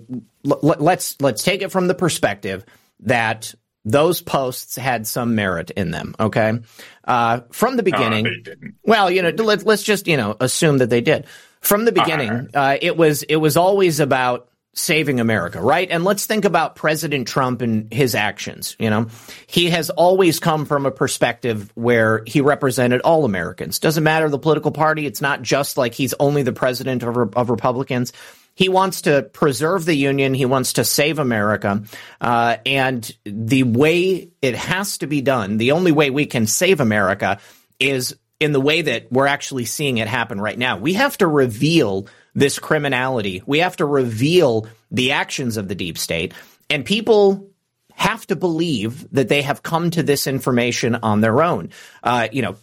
let's 0.43 1.21
let's 1.21 1.43
take 1.43 1.63
it 1.63 1.71
from 1.71 1.87
the 1.87 1.95
perspective 1.95 2.65
that 3.01 3.55
those 3.85 4.21
posts 4.21 4.77
had 4.77 5.07
some 5.07 5.35
merit 5.35 5.71
in 5.71 5.91
them. 5.91 6.15
Okay, 6.19 6.59
uh, 7.05 7.41
from 7.53 7.77
the 7.77 7.83
beginning. 7.83 8.27
Uh, 8.27 8.69
well, 8.85 9.11
you 9.11 9.23
know, 9.23 9.31
let, 9.31 9.67
us 9.67 9.83
just 9.83 10.09
you 10.09 10.17
know 10.17 10.37
assume 10.41 10.79
that 10.79 10.91
they 10.91 11.01
did. 11.01 11.27
From 11.61 11.85
the 11.85 11.93
beginning, 11.93 12.51
uh, 12.55 12.77
it 12.81 12.97
was 12.97 13.23
it 13.23 13.37
was 13.37 13.57
always 13.57 14.01
about 14.01 14.51
saving 14.77 15.21
America, 15.21 15.61
right? 15.61 15.91
And 15.91 16.05
let's 16.05 16.27
think 16.27 16.45
about 16.45 16.77
President 16.77 17.27
Trump 17.27 17.63
and 17.63 17.93
his 17.93 18.15
actions. 18.15 18.77
You 18.79 18.91
know, 18.91 19.07
he 19.47 19.71
has 19.71 19.89
always 19.91 20.39
come 20.39 20.67
from 20.67 20.85
a 20.85 20.91
perspective 20.91 21.73
where 21.75 22.23
he 22.27 22.43
represented 22.43 23.01
all 23.01 23.25
Americans. 23.25 23.79
Doesn't 23.79 24.05
matter 24.05 24.29
the 24.29 24.39
political 24.39 24.71
party. 24.71 25.07
It's 25.07 25.23
not 25.23 25.41
just 25.41 25.79
like 25.79 25.95
he's 25.95 26.15
only 26.21 26.43
the 26.43 26.53
president 26.53 27.03
of, 27.03 27.17
of 27.35 27.51
Republicans. 27.51 28.13
He 28.55 28.69
wants 28.69 29.03
to 29.03 29.23
preserve 29.23 29.87
the 29.87 29.95
Union. 29.95 30.35
He 30.35 30.47
wants 30.47 30.75
to 30.75 30.85
save 30.85 31.19
America. 31.19 31.83
Uh, 32.21 32.59
and 32.67 33.11
the 33.25 33.63
way 33.63 34.31
it 34.43 34.55
has 34.57 34.99
to 34.99 35.07
be 35.07 35.23
done, 35.23 35.57
the 35.57 35.73
only 35.73 35.93
way 35.93 36.11
we 36.11 36.27
can 36.27 36.47
save 36.47 36.81
America 36.81 37.39
is 37.81 38.15
in 38.41 38.53
the 38.53 38.61
way 38.61 38.83
that 38.83 39.11
we're 39.11 39.27
actually 39.27 39.65
seeing 39.65 39.99
it 39.99 40.09
happen 40.09 40.39
right 40.39 40.59
now. 40.59 40.77
We 40.77 40.95
have 40.95 41.17
to 41.19 41.27
reveal 41.27 42.09
this 42.37 42.61
criminality. 42.61 43.43
We 43.47 43.59
have 43.59 43.77
to 43.77 43.87
reveal 43.87 44.69
the 44.93 45.13
actions 45.13 45.57
of 45.57 45.67
the 45.67 45.75
deep 45.75 45.99
state. 45.99 46.35
And 46.71 46.85
people 46.85 47.51
have 47.95 48.27
to 48.27 48.37
believe 48.37 49.11
that 49.13 49.29
they 49.29 49.43
have 49.43 49.63
come 49.63 49.91
to 49.91 50.03
this 50.03 50.27
information 50.27 50.97
on 50.97 51.23
their 51.23 51.43
own. 51.43 51.71
Uh, 52.05 52.29
you 52.31 52.43
know, 52.43 52.57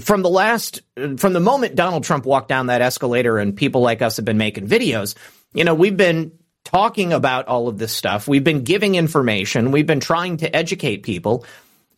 from 0.00 0.22
the 0.22 0.28
last, 0.28 0.82
from 0.96 1.32
the 1.32 1.40
moment 1.40 1.76
Donald 1.76 2.04
Trump 2.04 2.26
walked 2.26 2.48
down 2.48 2.66
that 2.66 2.82
escalator 2.82 3.38
and 3.38 3.56
people 3.56 3.80
like 3.80 4.02
us 4.02 4.16
have 4.16 4.24
been 4.24 4.38
making 4.38 4.66
videos, 4.66 5.14
you 5.54 5.64
know, 5.64 5.74
we've 5.74 5.96
been 5.96 6.32
talking 6.64 7.12
about 7.12 7.46
all 7.46 7.68
of 7.68 7.78
this 7.78 7.92
stuff. 7.92 8.26
We've 8.26 8.44
been 8.44 8.64
giving 8.64 8.96
information. 8.96 9.70
We've 9.70 9.86
been 9.86 10.00
trying 10.00 10.38
to 10.38 10.54
educate 10.54 11.04
people, 11.04 11.44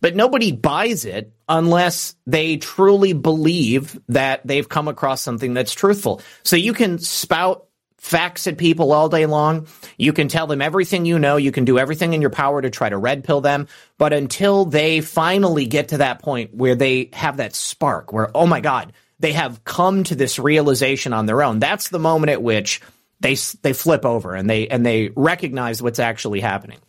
but 0.04 0.14
nobody 0.14 0.52
buys 0.52 1.06
it 1.06 1.32
unless 1.48 2.14
they 2.26 2.58
truly 2.58 3.14
believe 3.14 3.98
that 4.08 4.46
they've 4.46 4.68
come 4.68 4.86
across 4.86 5.22
something 5.22 5.54
that's 5.54 5.72
truthful. 5.72 6.20
So 6.42 6.56
you 6.56 6.74
can 6.74 6.98
spout 6.98 7.68
facts 7.96 8.46
at 8.46 8.58
people 8.58 8.92
all 8.92 9.08
day 9.08 9.24
long. 9.24 9.66
You 9.96 10.12
can 10.12 10.28
tell 10.28 10.46
them 10.46 10.60
everything 10.60 11.06
you 11.06 11.18
know. 11.18 11.38
You 11.38 11.52
can 11.52 11.64
do 11.64 11.78
everything 11.78 12.12
in 12.12 12.20
your 12.20 12.28
power 12.28 12.60
to 12.60 12.68
try 12.68 12.90
to 12.90 12.98
red 12.98 13.24
pill 13.24 13.40
them. 13.40 13.66
But 13.96 14.12
until 14.12 14.66
they 14.66 15.00
finally 15.00 15.64
get 15.64 15.88
to 15.88 15.96
that 15.96 16.20
point 16.20 16.52
where 16.52 16.74
they 16.74 17.08
have 17.14 17.38
that 17.38 17.54
spark 17.54 18.12
where, 18.12 18.30
oh 18.36 18.46
my 18.46 18.60
God, 18.60 18.92
they 19.20 19.32
have 19.32 19.64
come 19.64 20.04
to 20.04 20.14
this 20.14 20.38
realization 20.38 21.14
on 21.14 21.24
their 21.24 21.42
own, 21.42 21.60
that's 21.60 21.88
the 21.88 21.98
moment 21.98 22.28
at 22.28 22.42
which 22.42 22.82
they, 23.20 23.36
they 23.62 23.72
flip 23.72 24.04
over 24.04 24.34
and 24.34 24.50
they, 24.50 24.68
and 24.68 24.84
they 24.84 25.08
recognize 25.16 25.80
what's 25.80 25.98
actually 25.98 26.40
happening. 26.40 26.80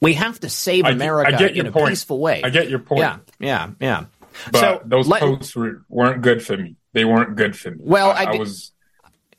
We 0.00 0.14
have 0.14 0.40
to 0.40 0.48
save 0.48 0.84
America 0.84 1.36
I, 1.36 1.44
I 1.44 1.48
in 1.48 1.66
a 1.66 1.72
point. 1.72 1.90
peaceful 1.90 2.18
way. 2.18 2.42
I 2.42 2.50
get 2.50 2.68
your 2.68 2.78
point. 2.78 3.00
Yeah, 3.00 3.18
yeah, 3.38 3.70
yeah. 3.80 4.04
But 4.50 4.58
so, 4.58 4.82
those 4.84 5.06
let, 5.06 5.20
posts 5.20 5.54
were, 5.54 5.82
weren't 5.88 6.22
good 6.22 6.44
for 6.44 6.56
me. 6.56 6.76
They 6.92 7.04
weren't 7.04 7.36
good 7.36 7.56
for 7.56 7.70
me. 7.70 7.78
Well, 7.80 8.10
I, 8.10 8.24
I, 8.24 8.32
I 8.32 8.36
was 8.36 8.72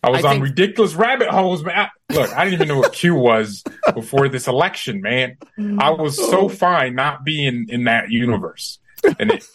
I 0.05 0.09
was 0.09 0.23
I 0.23 0.29
on 0.29 0.35
think... 0.35 0.43
ridiculous 0.43 0.93
rabbit 0.93 1.29
holes, 1.29 1.63
man. 1.63 1.89
look, 2.11 2.31
I 2.31 2.45
didn't 2.45 2.53
even 2.53 2.67
know 2.67 2.79
what 2.79 2.93
Q 2.93 3.15
was 3.15 3.63
before 3.93 4.29
this 4.29 4.47
election, 4.47 5.01
man. 5.01 5.37
I 5.57 5.91
was 5.91 6.15
so 6.15 6.47
fine 6.47 6.95
not 6.95 7.23
being 7.23 7.67
in 7.69 7.85
that 7.85 8.11
universe. 8.11 8.79
And 9.19 9.31
it, 9.31 9.45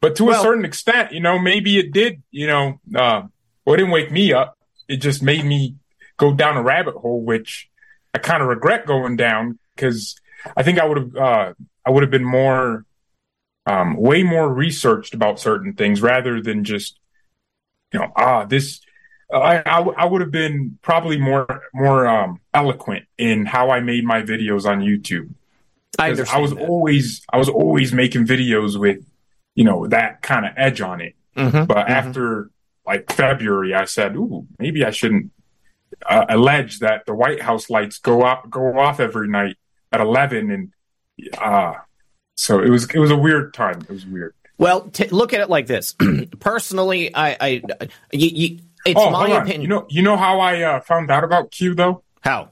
but 0.00 0.16
to 0.16 0.26
well, 0.26 0.40
a 0.40 0.42
certain 0.42 0.64
extent, 0.64 1.12
you 1.12 1.20
know, 1.20 1.38
maybe 1.38 1.78
it 1.78 1.92
did, 1.92 2.22
you 2.30 2.46
know, 2.46 2.80
uh, 2.94 3.22
well, 3.64 3.74
it 3.74 3.78
didn't 3.78 3.92
wake 3.92 4.10
me 4.10 4.32
up. 4.32 4.58
It 4.88 4.96
just 4.96 5.22
made 5.22 5.44
me 5.44 5.76
go 6.18 6.34
down 6.34 6.56
a 6.56 6.62
rabbit 6.62 6.94
hole, 6.94 7.22
which 7.22 7.70
I 8.12 8.18
kind 8.18 8.42
of 8.42 8.48
regret 8.48 8.84
going 8.84 9.16
down 9.16 9.58
because 9.74 10.16
I 10.56 10.62
think 10.62 10.78
I 10.78 10.86
would 10.86 10.98
have, 10.98 11.16
uh, 11.16 11.52
I 11.84 11.90
would 11.90 12.02
have 12.02 12.10
been 12.10 12.24
more, 12.24 12.84
um, 13.66 13.96
way 13.96 14.22
more 14.22 14.52
researched 14.52 15.14
about 15.14 15.38
certain 15.38 15.74
things 15.74 16.02
rather 16.02 16.40
than 16.40 16.64
just, 16.64 16.98
you 17.92 18.00
know, 18.00 18.12
ah, 18.16 18.44
this, 18.44 18.80
I, 19.32 19.62
I, 19.64 19.80
I 19.80 20.04
would 20.04 20.20
have 20.20 20.30
been 20.30 20.78
probably 20.82 21.18
more 21.18 21.62
more 21.72 22.06
um, 22.06 22.40
eloquent 22.52 23.06
in 23.16 23.46
how 23.46 23.70
I 23.70 23.80
made 23.80 24.04
my 24.04 24.22
videos 24.22 24.66
on 24.66 24.80
YouTube. 24.80 25.32
I, 25.98 26.16
I 26.30 26.38
was 26.38 26.54
that. 26.54 26.68
always 26.68 27.24
I 27.32 27.38
was 27.38 27.48
always 27.48 27.92
making 27.92 28.26
videos 28.26 28.78
with 28.78 29.04
you 29.54 29.64
know 29.64 29.86
that 29.88 30.22
kind 30.22 30.44
of 30.44 30.52
edge 30.56 30.80
on 30.80 31.00
it. 31.00 31.14
Mm-hmm, 31.36 31.64
but 31.64 31.76
mm-hmm. 31.76 31.92
after 31.92 32.50
like 32.86 33.10
February, 33.12 33.74
I 33.74 33.84
said, 33.86 34.16
"Ooh, 34.16 34.46
maybe 34.58 34.84
I 34.84 34.90
shouldn't 34.90 35.30
uh, 36.06 36.26
allege 36.28 36.80
that 36.80 37.06
the 37.06 37.14
White 37.14 37.40
House 37.40 37.70
lights 37.70 37.98
go 37.98 38.22
off 38.22 38.48
go 38.50 38.78
off 38.78 39.00
every 39.00 39.28
night 39.28 39.56
at 39.92 40.00
eleven, 40.00 40.50
and 40.50 40.72
uh, 41.38 41.74
so 42.34 42.60
it 42.60 42.70
was 42.70 42.88
it 42.90 42.98
was 42.98 43.10
a 43.10 43.16
weird 43.16 43.54
time. 43.54 43.80
It 43.82 43.90
was 43.90 44.06
weird. 44.06 44.34
Well, 44.58 44.82
t- 44.90 45.08
look 45.08 45.32
at 45.32 45.40
it 45.40 45.50
like 45.50 45.66
this. 45.66 45.94
Personally, 46.40 47.14
I, 47.14 47.36
I 47.40 47.62
you, 48.12 48.28
you, 48.28 48.58
it's 48.84 49.00
oh, 49.00 49.10
my 49.10 49.28
opinion. 49.28 49.62
You 49.62 49.68
know, 49.68 49.86
you 49.88 50.02
know 50.02 50.16
how 50.16 50.40
I 50.40 50.62
uh, 50.62 50.80
found 50.80 51.10
out 51.10 51.24
about 51.24 51.50
Q 51.50 51.74
though? 51.74 52.02
How? 52.20 52.50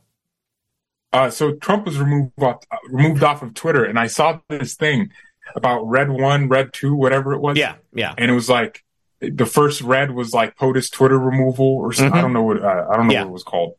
Uh, 1.13 1.31
so 1.31 1.55
Trump 1.55 1.87
was 1.87 1.99
removed 1.99 2.33
off, 2.41 2.65
uh, 2.71 2.77
removed 2.89 3.23
off 3.23 3.43
of 3.43 3.55
Twitter, 3.55 3.85
and 3.85 3.99
I 3.99 4.07
saw 4.07 4.41
this 4.49 4.75
thing 4.75 5.11
about 5.57 5.83
Red 5.83 6.11
One, 6.11 6.49
Red 6.49 6.73
Two, 6.73 6.95
whatever 6.95 7.33
it 7.33 7.41
was. 7.41 7.57
Yeah, 7.57 7.77
yeah. 7.93 8.15
And 8.17 8.31
it 8.31 8.35
was 8.35 8.49
like 8.49 8.85
the 9.21 9.47
first 9.47 9.81
Red 9.81 10.13
was 10.13 10.33
like 10.33 10.57
POTUS 10.57 10.91
Twitter 10.91 11.19
removal, 11.19 11.67
or 11.67 11.93
something. 11.93 12.11
Mm-hmm. 12.11 12.19
I 12.19 12.23
don't 12.23 12.33
know 12.33 12.43
what 12.43 12.63
uh, 12.63 12.87
I 12.91 12.97
don't 12.97 13.09
know 13.09 13.13
yeah. 13.13 13.23
what 13.23 13.31
it 13.31 13.33
was 13.33 13.45
called. 13.45 13.75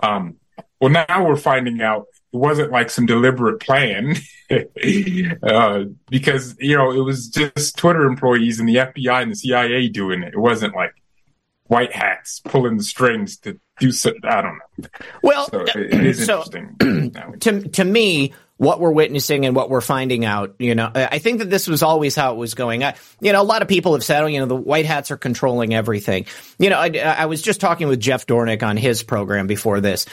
Um, 0.00 0.36
well, 0.80 0.90
now 0.90 1.26
we're 1.26 1.36
finding 1.36 1.80
out 1.80 2.06
it 2.32 2.36
wasn't 2.36 2.72
like 2.72 2.90
some 2.90 3.06
deliberate 3.06 3.60
plan, 3.60 4.16
uh, 5.42 5.84
because 6.10 6.56
you 6.58 6.76
know 6.76 6.92
it 6.92 7.00
was 7.02 7.28
just 7.28 7.76
Twitter 7.76 8.04
employees 8.04 8.60
and 8.60 8.68
the 8.68 8.76
FBI 8.76 9.22
and 9.22 9.32
the 9.32 9.36
CIA 9.36 9.88
doing 9.88 10.22
it. 10.22 10.34
It 10.34 10.38
wasn't 10.38 10.74
like 10.74 10.94
white 11.68 11.92
hats 11.92 12.40
pulling 12.40 12.76
the 12.76 12.84
strings 12.84 13.38
to 13.38 13.58
do 13.78 13.92
something. 13.92 14.20
I 14.24 14.42
don't 14.42 14.58
know. 14.58 14.88
Well, 15.22 15.48
so 15.48 15.60
it, 15.60 15.76
it 15.76 16.06
is 16.06 16.24
so, 16.24 16.42
interesting. 16.42 17.12
to 17.40 17.68
to 17.68 17.84
me, 17.84 18.34
what 18.58 18.80
we're 18.80 18.90
witnessing 18.90 19.44
and 19.44 19.54
what 19.54 19.68
we're 19.68 19.82
finding 19.82 20.24
out, 20.24 20.56
you 20.58 20.74
know, 20.74 20.90
I 20.94 21.18
think 21.18 21.40
that 21.40 21.50
this 21.50 21.68
was 21.68 21.82
always 21.82 22.16
how 22.16 22.32
it 22.32 22.36
was 22.36 22.54
going. 22.54 22.82
I, 22.82 22.94
you 23.20 23.32
know, 23.32 23.42
a 23.42 23.44
lot 23.44 23.60
of 23.60 23.68
people 23.68 23.92
have 23.92 24.04
said, 24.04 24.22
oh, 24.22 24.26
you 24.26 24.40
know, 24.40 24.46
the 24.46 24.56
white 24.56 24.86
hats 24.86 25.10
are 25.10 25.18
controlling 25.18 25.74
everything. 25.74 26.24
You 26.58 26.70
know, 26.70 26.78
I, 26.78 26.88
I 26.96 27.26
was 27.26 27.42
just 27.42 27.60
talking 27.60 27.86
with 27.88 28.00
Jeff 28.00 28.26
Dornik 28.26 28.62
on 28.62 28.78
his 28.78 29.02
program 29.02 29.46
before 29.46 29.80
this 29.80 30.06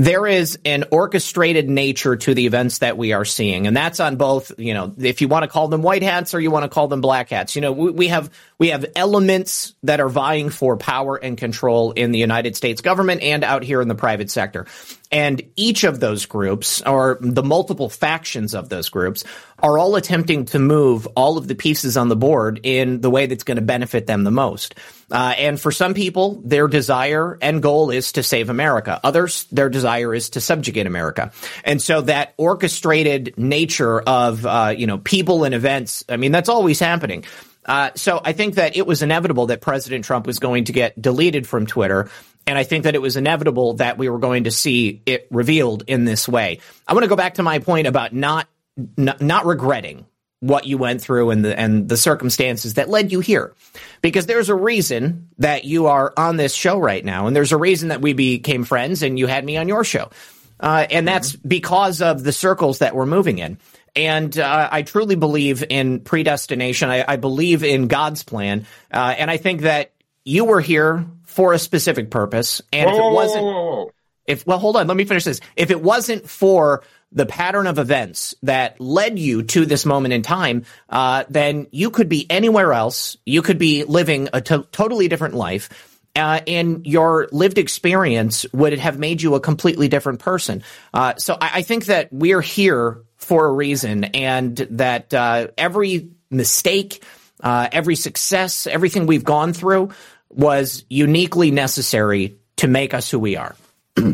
there 0.00 0.26
is 0.26 0.58
an 0.64 0.84
orchestrated 0.90 1.68
nature 1.68 2.16
to 2.16 2.32
the 2.32 2.46
events 2.46 2.78
that 2.78 2.96
we 2.96 3.12
are 3.12 3.26
seeing. 3.26 3.66
And 3.66 3.76
that's 3.76 4.00
on 4.00 4.16
both, 4.16 4.50
you 4.58 4.72
know, 4.72 4.94
if 4.96 5.20
you 5.20 5.28
want 5.28 5.42
to 5.42 5.46
call 5.48 5.68
them 5.68 5.82
white 5.82 6.02
hats 6.02 6.32
or 6.32 6.40
you 6.40 6.50
want 6.50 6.62
to 6.64 6.70
call 6.70 6.88
them 6.88 7.02
black 7.02 7.28
hats. 7.28 7.54
You 7.54 7.60
know, 7.60 7.72
we, 7.72 7.90
we, 7.90 8.08
have 8.08 8.30
we 8.58 8.68
have 8.68 8.86
elements 8.96 9.74
that 9.82 10.00
are 10.00 10.08
vying 10.08 10.48
for 10.48 10.78
power 10.78 11.16
and 11.16 11.36
control 11.36 11.92
in 11.92 12.12
the 12.12 12.18
United 12.18 12.56
States 12.56 12.80
government 12.80 13.20
and 13.20 13.44
out 13.44 13.62
here 13.62 13.82
in 13.82 13.88
the 13.88 13.94
private 13.94 14.30
sector. 14.30 14.64
And 15.12 15.42
each 15.56 15.82
of 15.82 15.98
those 15.98 16.26
groups, 16.26 16.82
or 16.82 17.18
the 17.20 17.42
multiple 17.42 17.88
factions 17.88 18.54
of 18.54 18.68
those 18.68 18.88
groups, 18.88 19.24
are 19.58 19.76
all 19.76 19.96
attempting 19.96 20.44
to 20.46 20.58
move 20.58 21.06
all 21.16 21.36
of 21.36 21.48
the 21.48 21.56
pieces 21.56 21.96
on 21.96 22.08
the 22.08 22.16
board 22.16 22.60
in 22.62 23.00
the 23.00 23.10
way 23.10 23.26
that's 23.26 23.42
going 23.42 23.56
to 23.56 23.62
benefit 23.62 24.06
them 24.06 24.22
the 24.22 24.30
most. 24.30 24.76
Uh, 25.10 25.34
and 25.36 25.60
for 25.60 25.72
some 25.72 25.94
people, 25.94 26.40
their 26.44 26.68
desire 26.68 27.36
and 27.42 27.60
goal 27.60 27.90
is 27.90 28.12
to 28.12 28.22
save 28.22 28.50
America. 28.50 29.00
Others, 29.02 29.46
their 29.50 29.68
desire 29.68 30.14
is 30.14 30.30
to 30.30 30.40
subjugate 30.40 30.86
America. 30.86 31.32
And 31.64 31.82
so 31.82 32.02
that 32.02 32.34
orchestrated 32.36 33.34
nature 33.36 34.00
of, 34.00 34.46
uh, 34.46 34.74
you 34.76 34.86
know, 34.86 34.98
people 34.98 35.42
and 35.42 35.54
events, 35.54 36.04
I 36.08 36.18
mean, 36.18 36.30
that's 36.30 36.48
always 36.48 36.78
happening. 36.78 37.24
Uh, 37.64 37.90
so 37.94 38.20
I 38.24 38.32
think 38.32 38.54
that 38.54 38.76
it 38.76 38.86
was 38.86 39.02
inevitable 39.02 39.46
that 39.46 39.60
President 39.60 40.04
Trump 40.04 40.26
was 40.26 40.38
going 40.38 40.64
to 40.64 40.72
get 40.72 41.00
deleted 41.00 41.46
from 41.46 41.66
Twitter. 41.66 42.08
And 42.50 42.58
I 42.58 42.64
think 42.64 42.82
that 42.82 42.96
it 42.96 43.00
was 43.00 43.16
inevitable 43.16 43.74
that 43.74 43.96
we 43.96 44.08
were 44.08 44.18
going 44.18 44.44
to 44.44 44.50
see 44.50 45.02
it 45.06 45.28
revealed 45.30 45.84
in 45.86 46.04
this 46.04 46.26
way. 46.26 46.58
I 46.84 46.94
want 46.94 47.04
to 47.04 47.08
go 47.08 47.14
back 47.14 47.34
to 47.34 47.44
my 47.44 47.60
point 47.60 47.86
about 47.86 48.12
not, 48.12 48.48
not, 48.96 49.20
not 49.20 49.46
regretting 49.46 50.04
what 50.40 50.66
you 50.66 50.76
went 50.76 51.00
through 51.00 51.30
and 51.30 51.44
the 51.44 51.56
and 51.56 51.88
the 51.88 51.96
circumstances 51.96 52.74
that 52.74 52.88
led 52.88 53.12
you 53.12 53.20
here. 53.20 53.54
Because 54.02 54.26
there's 54.26 54.48
a 54.48 54.54
reason 54.56 55.28
that 55.38 55.64
you 55.64 55.86
are 55.86 56.12
on 56.16 56.38
this 56.38 56.52
show 56.52 56.76
right 56.76 57.04
now 57.04 57.28
and 57.28 57.36
there's 57.36 57.52
a 57.52 57.56
reason 57.56 57.90
that 57.90 58.00
we 58.00 58.14
became 58.14 58.64
friends 58.64 59.04
and 59.04 59.16
you 59.16 59.28
had 59.28 59.44
me 59.44 59.56
on 59.56 59.68
your 59.68 59.84
show. 59.84 60.10
Uh, 60.58 60.88
and 60.90 61.06
that's 61.06 61.36
because 61.36 62.02
of 62.02 62.24
the 62.24 62.32
circles 62.32 62.80
that 62.80 62.96
we're 62.96 63.06
moving 63.06 63.38
in. 63.38 63.58
And 63.94 64.36
uh, 64.36 64.68
I 64.72 64.82
truly 64.82 65.14
believe 65.14 65.62
in 65.68 66.00
predestination. 66.00 66.90
I, 66.90 67.04
I 67.06 67.14
believe 67.14 67.62
in 67.62 67.86
God's 67.86 68.24
plan, 68.24 68.66
uh, 68.92 69.14
and 69.16 69.30
I 69.30 69.36
think 69.36 69.60
that 69.60 69.92
you 70.24 70.44
were 70.44 70.60
here 70.60 71.06
for 71.40 71.54
a 71.54 71.58
specific 71.58 72.10
purpose. 72.10 72.60
And 72.70 72.90
whoa, 72.90 72.92
if 72.92 73.00
it 73.00 73.14
wasn't, 73.14 73.44
whoa, 73.44 73.52
whoa, 73.52 73.90
if 74.26 74.46
well, 74.46 74.58
hold 74.58 74.76
on, 74.76 74.86
let 74.86 74.94
me 74.94 75.06
finish 75.06 75.24
this. 75.24 75.40
If 75.56 75.70
it 75.70 75.80
wasn't 75.80 76.28
for 76.28 76.82
the 77.12 77.24
pattern 77.24 77.66
of 77.66 77.78
events 77.78 78.34
that 78.42 78.78
led 78.78 79.18
you 79.18 79.44
to 79.44 79.64
this 79.64 79.86
moment 79.86 80.12
in 80.12 80.20
time, 80.20 80.66
uh, 80.90 81.24
then 81.30 81.66
you 81.70 81.88
could 81.88 82.10
be 82.10 82.30
anywhere 82.30 82.74
else. 82.74 83.16
You 83.24 83.40
could 83.40 83.56
be 83.56 83.84
living 83.84 84.28
a 84.34 84.42
to- 84.42 84.66
totally 84.70 85.08
different 85.08 85.32
life. 85.32 85.70
Uh, 86.14 86.40
and 86.46 86.86
your 86.86 87.26
lived 87.32 87.56
experience 87.56 88.44
would 88.52 88.78
have 88.78 88.98
made 88.98 89.22
you 89.22 89.36
a 89.36 89.40
completely 89.40 89.88
different 89.88 90.20
person. 90.20 90.62
Uh, 90.92 91.14
so 91.16 91.38
I, 91.40 91.50
I, 91.54 91.62
think 91.62 91.86
that 91.86 92.12
we're 92.12 92.42
here 92.42 93.00
for 93.16 93.46
a 93.46 93.52
reason, 93.52 94.04
and 94.04 94.56
that 94.56 95.14
uh, 95.14 95.46
every 95.56 96.10
mistake, 96.28 97.02
uh, 97.42 97.68
every 97.72 97.94
success, 97.94 98.66
everything 98.66 99.06
we've 99.06 99.24
gone 99.24 99.52
through 99.52 99.90
was 100.30 100.84
uniquely 100.88 101.50
necessary 101.50 102.36
to 102.56 102.68
make 102.68 102.94
us 102.94 103.10
who 103.10 103.18
we 103.18 103.36
are. 103.36 103.56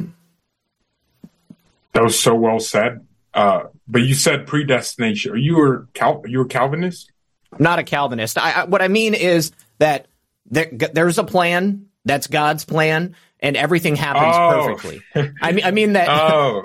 That 1.92 2.04
was 2.04 2.20
so 2.20 2.34
well 2.34 2.60
said. 2.60 3.06
Uh, 3.32 3.68
but 3.88 4.02
you 4.02 4.14
said 4.14 4.46
predestination. 4.46 5.32
Are 5.32 5.36
you 5.38 5.66
a 5.66 5.86
Cal- 5.94 6.20
are 6.20 6.28
you 6.28 6.42
a 6.42 6.46
Calvinist? 6.46 7.10
I'm 7.52 7.62
not 7.62 7.78
a 7.78 7.84
Calvinist. 7.84 8.36
I, 8.36 8.52
I, 8.52 8.64
what 8.64 8.82
I 8.82 8.88
mean 8.88 9.14
is 9.14 9.50
that 9.78 10.06
there, 10.44 10.70
there's 10.70 11.16
a 11.16 11.24
plan. 11.24 11.86
That's 12.04 12.26
God's 12.26 12.66
plan, 12.66 13.16
and 13.40 13.56
everything 13.56 13.96
happens 13.96 14.34
Oh. 14.36 14.74
perfectly. 14.76 15.02
I 15.42 15.52
mean, 15.52 15.64
I 15.64 15.70
mean 15.70 15.92
that. 15.92 16.08
Oh, 16.08 16.62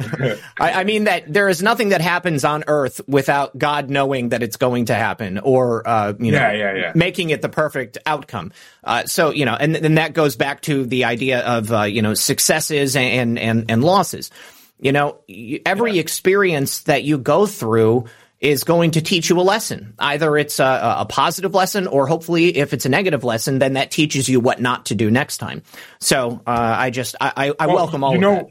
I, 0.59 0.71
I 0.71 0.83
mean 0.85 1.03
that 1.03 1.31
there 1.31 1.49
is 1.49 1.61
nothing 1.61 1.89
that 1.89 1.99
happens 2.01 2.45
on 2.45 2.63
Earth 2.67 3.01
without 3.07 3.57
God 3.57 3.89
knowing 3.89 4.29
that 4.29 4.41
it's 4.41 4.55
going 4.57 4.85
to 4.85 4.95
happen, 4.95 5.39
or 5.39 5.87
uh, 5.87 6.13
you 6.19 6.31
know, 6.31 6.37
Yeah, 6.39 6.53
yeah, 6.53 6.73
yeah. 6.75 6.91
making 6.95 7.29
it 7.31 7.41
the 7.41 7.49
perfect 7.49 7.97
outcome. 8.05 8.51
Uh, 8.83 9.05
so 9.05 9.31
you 9.31 9.45
know, 9.45 9.55
and 9.59 9.75
then 9.75 9.95
that 9.95 10.13
goes 10.13 10.35
back 10.35 10.61
to 10.61 10.85
the 10.85 11.05
idea 11.05 11.41
of 11.41 11.71
uh, 11.73 11.83
you 11.83 12.01
know 12.01 12.13
successes 12.13 12.95
and 12.95 13.37
and 13.37 13.69
and 13.69 13.83
losses. 13.83 14.31
You 14.79 14.91
know, 14.93 15.19
every 15.65 15.99
experience 15.99 16.79
that 16.81 17.03
you 17.03 17.17
go 17.19 17.45
through 17.45 18.05
is 18.41 18.63
going 18.63 18.91
to 18.91 19.01
teach 19.01 19.29
you 19.29 19.39
a 19.39 19.43
lesson. 19.43 19.93
Either 19.99 20.35
it's 20.35 20.59
a, 20.59 20.95
a 20.99 21.05
positive 21.05 21.53
lesson, 21.53 21.85
or 21.87 22.07
hopefully, 22.07 22.57
if 22.57 22.73
it's 22.73 22.85
a 22.87 22.89
negative 22.89 23.23
lesson, 23.23 23.59
then 23.59 23.73
that 23.73 23.91
teaches 23.91 24.27
you 24.27 24.39
what 24.39 24.59
not 24.59 24.87
to 24.87 24.95
do 24.95 25.11
next 25.11 25.37
time. 25.37 25.61
So 25.99 26.41
uh, 26.47 26.75
I 26.79 26.89
just 26.89 27.15
I, 27.21 27.31
I, 27.37 27.53
I 27.59 27.67
Well, 27.67 27.75
welcome 27.75 28.03
all 28.03 28.11
you 28.11 28.17
of 28.17 28.21
know, 28.21 28.35
that. 28.35 28.47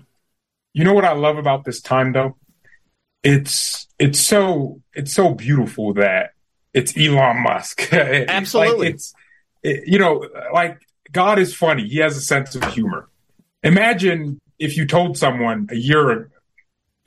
You 0.72 0.84
know 0.84 0.94
what 0.94 1.04
I 1.04 1.12
love 1.12 1.36
about 1.36 1.64
this 1.64 1.80
time 1.80 2.12
though? 2.12 2.36
It's 3.24 3.88
it's 3.98 4.20
so 4.20 4.80
it's 4.94 5.12
so 5.12 5.34
beautiful 5.34 5.94
that 5.94 6.30
it's 6.72 6.96
Elon 6.96 7.42
Musk. 7.42 7.88
Absolutely. 7.92 8.86
like 8.86 8.94
it's 8.94 9.12
it- 9.64 9.88
you 9.88 9.98
know, 9.98 10.26
like 10.54 10.80
God 11.10 11.40
is 11.40 11.54
funny. 11.54 11.88
He 11.88 11.98
has 11.98 12.16
a 12.16 12.20
sense 12.20 12.54
of 12.54 12.62
humor. 12.72 13.08
Imagine 13.64 14.40
if 14.58 14.76
you 14.76 14.86
told 14.86 15.18
someone 15.18 15.66
a 15.70 15.74
year 15.76 16.30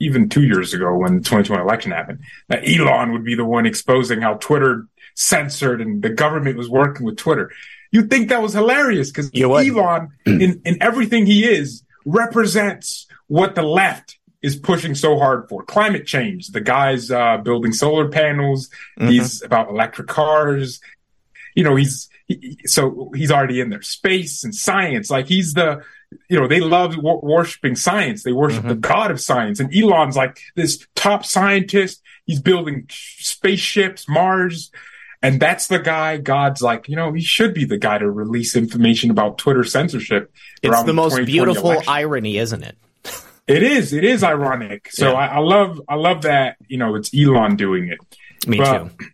even 0.04 0.28
2 0.28 0.42
years 0.42 0.74
ago 0.74 0.96
when 0.96 1.16
the 1.16 1.20
2020 1.20 1.62
election 1.62 1.92
happened 1.92 2.20
that 2.48 2.68
Elon 2.68 3.12
would 3.12 3.24
be 3.24 3.34
the 3.34 3.44
one 3.44 3.66
exposing 3.66 4.20
how 4.20 4.34
Twitter 4.34 4.86
censored 5.14 5.80
and 5.80 6.02
the 6.02 6.10
government 6.10 6.56
was 6.56 6.68
working 6.68 7.06
with 7.06 7.16
Twitter. 7.16 7.50
You'd 7.90 8.10
think 8.10 8.28
that 8.28 8.42
was 8.42 8.52
hilarious 8.52 9.10
because. 9.10 9.30
Elon, 9.68 10.10
in, 10.26 10.60
in 10.64 10.82
everything 10.82 11.26
he 11.26 11.44
is, 11.44 11.84
represents 12.04 13.06
what 13.28 13.54
the 13.54 13.62
left 13.62 14.18
is 14.42 14.56
pushing 14.56 14.94
so 14.94 15.16
hard 15.18 15.48
for 15.48 15.62
climate 15.62 16.06
change. 16.06 16.48
The 16.48 16.60
guy's 16.60 17.10
uh, 17.10 17.38
building 17.38 17.72
solar 17.72 18.08
panels. 18.08 18.68
He's 19.08 19.42
about 19.42 19.70
electric 19.70 20.08
cars. 20.08 20.80
You 21.54 21.64
know, 21.64 21.76
he's 21.76 22.10
he, 22.26 22.58
so 22.66 23.10
he's 23.14 23.30
already 23.30 23.60
in 23.60 23.70
there. 23.70 23.82
Space 23.82 24.44
and 24.44 24.54
science, 24.54 25.10
like 25.10 25.28
he's 25.28 25.54
the, 25.54 25.82
you 26.28 26.38
know, 26.40 26.46
they 26.48 26.60
love 26.60 26.96
wor- 26.96 27.20
worshiping 27.22 27.76
science. 27.76 28.22
They 28.22 28.32
worship 28.32 28.66
the 28.66 28.74
god 28.74 29.10
of 29.10 29.20
science. 29.20 29.60
And 29.60 29.74
Elon's 29.74 30.16
like 30.16 30.38
this 30.54 30.86
top 30.94 31.24
scientist. 31.24 32.02
He's 32.26 32.40
building 32.40 32.86
spaceships, 32.90 34.08
Mars. 34.08 34.70
And 35.22 35.40
that's 35.40 35.68
the 35.68 35.78
guy 35.78 36.18
God's 36.18 36.60
like, 36.60 36.88
you 36.88 36.96
know, 36.96 37.12
he 37.12 37.22
should 37.22 37.54
be 37.54 37.64
the 37.64 37.78
guy 37.78 37.96
to 37.98 38.10
release 38.10 38.54
information 38.56 39.10
about 39.10 39.38
Twitter 39.38 39.64
censorship. 39.64 40.30
It's 40.62 40.70
around 40.70 40.86
the 40.86 40.92
most 40.92 41.24
beautiful 41.24 41.70
election. 41.72 41.90
irony, 41.92 42.36
isn't 42.38 42.62
it? 42.62 42.76
It 43.46 43.62
is. 43.62 43.92
It 43.92 44.04
is 44.04 44.22
ironic. 44.22 44.88
So 44.90 45.12
Yeah. 45.12 45.18
I, 45.18 45.26
I 45.26 45.38
love. 45.38 45.80
I 45.88 45.94
love 45.96 46.22
that. 46.22 46.56
You 46.68 46.78
know, 46.78 46.94
it's 46.94 47.10
Elon 47.14 47.56
doing 47.56 47.88
it. 47.88 47.98
Me 48.46 48.58
But, 48.58 48.84
too. 48.98 49.06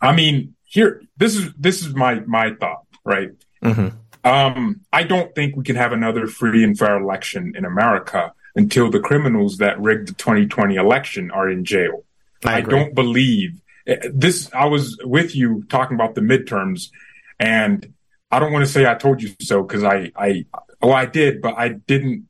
I 0.00 0.14
mean, 0.14 0.54
here. 0.64 1.02
This 1.16 1.36
is 1.36 1.52
this 1.58 1.82
is 1.84 1.94
my 1.94 2.20
my 2.20 2.54
thought. 2.54 2.86
Right. 3.04 3.30
hmm 3.62 3.88
Um. 4.24 4.80
I 4.92 5.02
don't 5.02 5.34
think 5.34 5.56
we 5.56 5.64
can 5.64 5.76
have 5.76 5.92
another 5.92 6.26
free 6.26 6.64
and 6.64 6.78
fair 6.78 6.96
election 6.98 7.54
in 7.56 7.64
America 7.64 8.32
until 8.54 8.90
the 8.90 9.00
criminals 9.00 9.58
that 9.58 9.80
rigged 9.80 10.08
the 10.08 10.14
2020 10.14 10.76
election 10.76 11.30
are 11.30 11.48
in 11.50 11.64
jail. 11.64 12.04
I 12.44 12.56
I, 12.56 12.60
don't 12.60 12.94
believe 12.94 13.60
eh, 13.86 14.08
this. 14.12 14.50
I 14.52 14.66
was 14.66 14.98
with 15.02 15.34
you 15.34 15.64
talking 15.68 15.94
about 15.94 16.14
the 16.14 16.20
midterms, 16.20 16.90
and 17.38 17.92
I 18.30 18.38
don't 18.38 18.52
want 18.52 18.64
to 18.64 18.70
say 18.70 18.86
I 18.86 18.94
told 18.94 19.22
you 19.22 19.30
so 19.40 19.62
because 19.62 19.82
I, 19.84 20.12
I, 20.16 20.44
oh, 20.82 20.92
I 20.92 21.06
did, 21.06 21.40
but 21.40 21.54
I 21.56 21.68
didn't, 21.70 22.28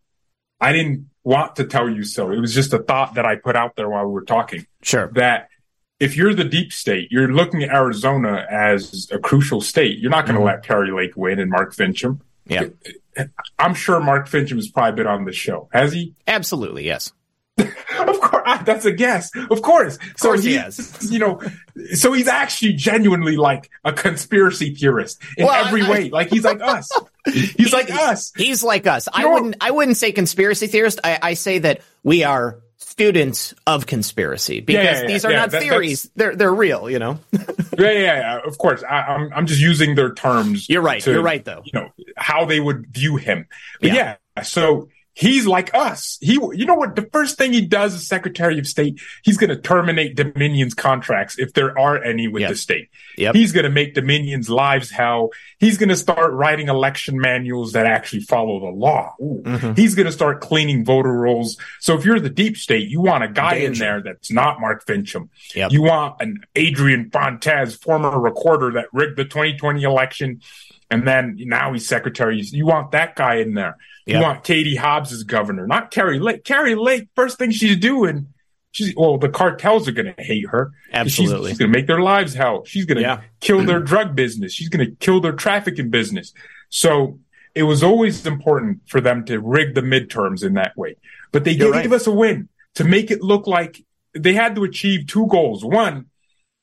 I 0.61 0.73
didn't 0.73 1.11
want 1.25 1.57
to 1.57 1.65
tell 1.65 1.89
you 1.89 2.05
so. 2.05 2.31
It 2.31 2.39
was 2.41 2.55
just 2.55 2.73
a 2.73 2.79
thought 2.79 3.15
that 3.15 3.27
I 3.27 3.37
put 3.37 3.57
out 3.57 3.77
there 3.77 3.89
while 3.89 4.07
we 4.07 4.13
were 4.13 4.25
talking 4.25 4.67
Sure. 4.83 5.11
that 5.15 5.49
if 6.01 6.17
you're 6.17 6.35
the 6.35 6.45
deep 6.45 6.73
state, 6.73 7.09
you're 7.11 7.33
looking 7.33 7.63
at 7.63 7.71
Arizona 7.71 8.47
as 8.51 9.09
a 9.13 9.19
crucial 9.19 9.61
state. 9.61 9.99
You're 9.99 10.11
not 10.11 10.27
going 10.27 10.37
to 10.37 10.43
Mhm. 10.43 10.47
let 10.47 10.63
Kari 10.65 10.91
Lake 10.93 11.17
win 11.17 11.39
and 11.39 11.51
Mark 11.51 11.75
Finchem. 11.75 12.21
Yeah. 12.47 12.65
I'm 13.59 13.75
sure 13.75 14.01
Mark 14.01 14.29
Finchem 14.29 14.57
has 14.57 14.69
probably 14.69 14.97
been 15.03 15.07
on 15.07 15.25
the 15.25 15.33
show. 15.33 15.69
Has 15.73 15.93
he? 15.93 16.15
Absolutely. 16.27 16.85
Yes. 16.87 17.13
Of 17.97 18.21
course, 18.21 18.61
that's 18.65 18.85
a 18.85 18.93
guess. 18.93 19.31
Of 19.51 19.63
course. 19.63 19.99
So 20.17 20.31
course 20.31 20.43
he 20.43 20.51
he 20.51 20.57
has. 20.57 20.99
You 21.13 21.21
know, 21.21 21.41
so 21.93 22.13
he's 22.13 22.27
actually 22.27 22.73
genuinely 22.73 23.37
like 23.37 23.71
a 23.85 23.93
conspiracy 23.93 24.75
theorist 24.75 25.23
in 25.39 25.47
Well, 25.47 25.65
every 25.65 25.83
I- 25.83 25.91
way. 25.91 26.11
Like 26.11 26.29
he's 26.29 26.45
like 26.45 26.61
us. 26.61 26.91
He's 27.27 27.73
like 27.73 27.91
us. 27.91 28.33
He's 28.37 28.63
like 28.63 28.87
us. 28.87 29.09
I 29.11 29.23
know- 29.23 29.31
wouldn't. 29.33 29.57
I 29.61 29.71
wouldn't 29.71 29.97
say 29.97 30.11
conspiracy 30.13 30.67
theorist. 30.67 30.99
I, 31.05 31.19
I 31.23 31.35
say 31.35 31.61
that 31.61 31.81
we 32.03 32.23
are 32.25 32.59
students 32.95 33.55
of 33.67 33.87
conspiracy 33.87 34.61
because 34.61 34.85
yeah, 34.85 35.01
yeah, 35.01 35.07
these 35.09 35.25
are 35.25 35.33
yeah, 35.33 35.39
not 35.39 35.51
that- 35.51 35.63
theories. 35.63 36.09
They're 36.15 36.37
they're 36.37 36.55
real. 36.55 36.89
You 36.89 37.01
know. 37.01 37.19
Yeah, 37.77 37.91
yeah, 37.91 38.01
yeah. 38.19 38.39
Of 38.47 38.57
course. 38.57 38.85
I, 38.89 39.01
I'm 39.01 39.33
I'm 39.35 39.47
just 39.47 39.61
using 39.61 39.97
their 39.97 40.15
terms. 40.15 40.69
You're 40.69 40.81
right. 40.81 41.03
to, 41.03 41.11
You're 41.11 41.23
right, 41.25 41.45
though. 41.45 41.63
You 41.65 41.73
know 41.75 41.89
how 42.17 42.45
they 42.45 42.61
would 42.61 42.87
view 42.87 43.17
him. 43.17 43.49
But 43.81 43.89
Yeah. 43.89 44.17
yeah. 44.37 44.43
So 44.45 44.89
he's 45.15 45.47
like 45.47 45.75
us. 45.75 46.19
He, 46.21 46.35
you 46.35 46.67
know 46.67 46.75
what? 46.75 46.97
The 46.97 47.09
first 47.13 47.39
thing 47.39 47.53
he 47.53 47.65
does 47.65 47.95
as 47.95 48.07
Secretary 48.07 48.59
of 48.59 48.67
State, 48.67 49.01
he's 49.23 49.37
going 49.37 49.51
to 49.51 49.57
terminate 49.57 50.17
Dominion's 50.17 50.75
contracts 50.75 51.39
if 51.39 51.53
there 51.53 51.79
are 51.79 52.03
any 52.03 52.29
with 52.29 52.43
Yep. 52.43 52.51
the 52.51 52.57
state. 52.57 52.89
Yep. 53.17 53.35
He's 53.35 53.53
going 53.53 53.65
to 53.65 53.71
make 53.71 53.95
Dominion's 53.95 54.51
lives 54.51 54.91
hell. 54.91 55.31
He's 55.59 55.79
going 55.79 55.89
to 55.89 55.97
start 55.97 56.33
writing 56.33 56.69
election 56.69 57.19
manuals 57.19 57.73
that 57.73 57.87
actually 57.87 58.23
follow 58.23 58.61
the 58.61 58.67
law. 58.77 59.15
Ooh. 59.21 59.43
Mhm. 59.45 59.79
He's 59.79 59.95
going 59.95 60.07
to 60.07 60.13
start 60.13 60.41
cleaning 60.41 60.85
voter 60.85 61.13
rolls. 61.13 61.57
So 61.81 61.97
if 61.97 62.05
you're 62.05 62.21
the 62.21 62.29
deep 62.31 62.57
state, 62.57 62.89
you 62.89 63.01
want 63.01 63.25
a 63.25 63.29
guy 63.29 63.55
in 63.57 63.75
there 63.75 64.03
that's 64.03 64.31
not 64.31 64.61
Mark 64.61 64.85
Finchem. 64.85 65.29
Yep. 65.55 65.71
You 65.73 65.83
want 65.83 66.17
an 66.21 66.41
Adrian 66.57 67.11
Fontes, 67.11 67.77
former 67.77 68.19
recorder 68.19 68.73
that 68.73 68.87
rigged 68.93 69.17
the 69.17 69.25
2020 69.25 69.83
election, 69.85 70.41
and 70.91 71.07
then 71.07 71.37
now 71.41 71.73
he's 71.73 71.87
secretary. 71.89 72.41
You 72.41 72.67
want 72.67 72.93
that 72.93 73.17
guy 73.17 73.37
in 73.37 73.55
there. 73.55 73.77
Yep. 74.07 74.17
You 74.17 74.23
want 74.23 74.45
Katie 74.45 74.77
Hobbs 74.77 75.13
as 75.13 75.23
governor, 75.23 75.67
not 75.67 75.91
Kari 75.91 76.19
Lake. 76.19 76.45
Kari 76.45 76.75
Lake, 76.75 77.09
first 77.17 77.39
thing 77.39 77.51
she's 77.51 77.77
doing, 77.79 78.27
she's 78.73 78.95
well, 78.97 79.17
the 79.19 79.29
cartels 79.31 79.89
are 79.89 79.93
going 79.93 80.15
to 80.15 80.23
hate 80.23 80.47
her. 80.49 80.73
She's- 80.91 81.01
Absolutely. 81.01 81.51
she's, 81.53 81.59
going 81.59 81.73
to 81.73 81.79
make 81.79 81.87
their 81.87 82.01
lives 82.01 82.35
hell. 82.35 82.65
She's 82.67 82.85
going 82.85 82.97
to 82.97 83.03
Yeah. 83.03 83.21
kill 83.41 83.65
their 83.65 83.81
drug 83.81 84.15
business. 84.15 84.53
She's 84.53 84.69
going 84.69 84.85
to 84.87 84.95
kill 84.97 85.21
their 85.21 85.33
trafficking 85.33 85.89
business. 85.91 86.33
So 86.69 87.19
it 87.55 87.63
was 87.63 87.83
always 87.83 88.27
important 88.27 88.81
for 88.89 89.01
them 89.01 89.25
to 89.27 89.39
rig 89.41 89.75
the 89.75 89.81
midterms 89.81 90.45
in 90.45 90.55
that 90.55 90.77
way. 90.77 90.97
But 91.33 91.45
they 91.45 91.53
You're 91.53 91.73
gave 91.73 91.91
right. 91.91 91.93
us 92.01 92.07
a 92.07 92.13
win 92.13 92.49
to 92.75 92.85
make 92.85 93.11
it 93.11 93.23
look 93.23 93.47
like 93.47 93.83
they 94.13 94.35
had 94.35 94.55
to 94.57 94.65
achieve 94.65 95.07
two 95.07 95.27
goals. 95.29 95.65
One, 95.65 96.07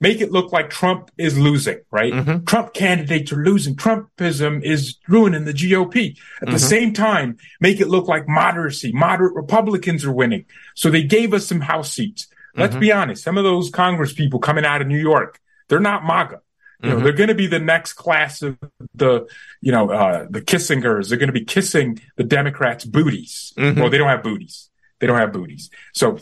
make 0.01 0.19
it 0.19 0.31
look 0.31 0.51
like 0.51 0.69
Trump 0.69 1.11
is 1.17 1.37
losing, 1.37 1.79
right? 1.91 2.11
Mhm. 2.11 2.45
Trump 2.45 2.73
candidates 2.73 3.31
are 3.31 3.43
losing. 3.43 3.75
Trumpism 3.75 4.61
is 4.63 4.97
ruining 5.07 5.45
the 5.45 5.53
GOP. 5.53 6.17
At 6.41 6.49
Mhm. 6.49 6.51
the 6.51 6.59
same 6.59 6.91
time, 6.91 7.37
make 7.61 7.79
it 7.79 7.87
look 7.87 8.07
like 8.07 8.25
moderacy. 8.25 8.91
Moderate 8.91 9.35
Republicans 9.35 10.03
are 10.03 10.11
winning. 10.11 10.45
So 10.75 10.89
they 10.89 11.03
gave 11.03 11.33
us 11.33 11.47
some 11.47 11.61
House 11.61 11.93
seats. 11.93 12.27
Let's 12.57 12.75
Mhm. 12.75 12.79
be 12.81 12.91
honest. 12.91 13.23
Some 13.23 13.37
of 13.37 13.43
those 13.45 13.69
Congress 13.69 14.11
people 14.11 14.39
coming 14.39 14.65
out 14.65 14.81
of 14.81 14.87
New 14.87 14.99
York, 14.99 15.39
they're 15.69 15.79
not 15.79 16.03
MAGA. 16.03 16.41
You 16.83 16.89
know, 16.89 16.95
Mhm. 16.97 17.03
they're 17.03 17.13
going 17.13 17.29
to 17.29 17.35
be 17.35 17.45
the 17.45 17.59
next 17.59 17.93
class 17.93 18.41
of 18.41 18.57
the, 18.95 19.27
you 19.61 19.71
know, 19.71 19.91
uh, 19.91 20.25
the 20.27 20.41
Kissingers. 20.41 21.09
They're 21.09 21.19
going 21.19 21.29
to 21.29 21.33
be 21.33 21.45
kissing 21.45 22.01
the 22.17 22.23
Democrats' 22.23 22.85
booties. 22.85 23.53
Mhm. 23.55 23.79
Well, 23.79 23.91
they 23.91 23.99
don't 23.99 24.09
have 24.09 24.23
booties. 24.23 24.69
They 24.99 25.05
don't 25.05 25.19
have 25.19 25.31
booties. 25.31 25.69
So 25.93 26.17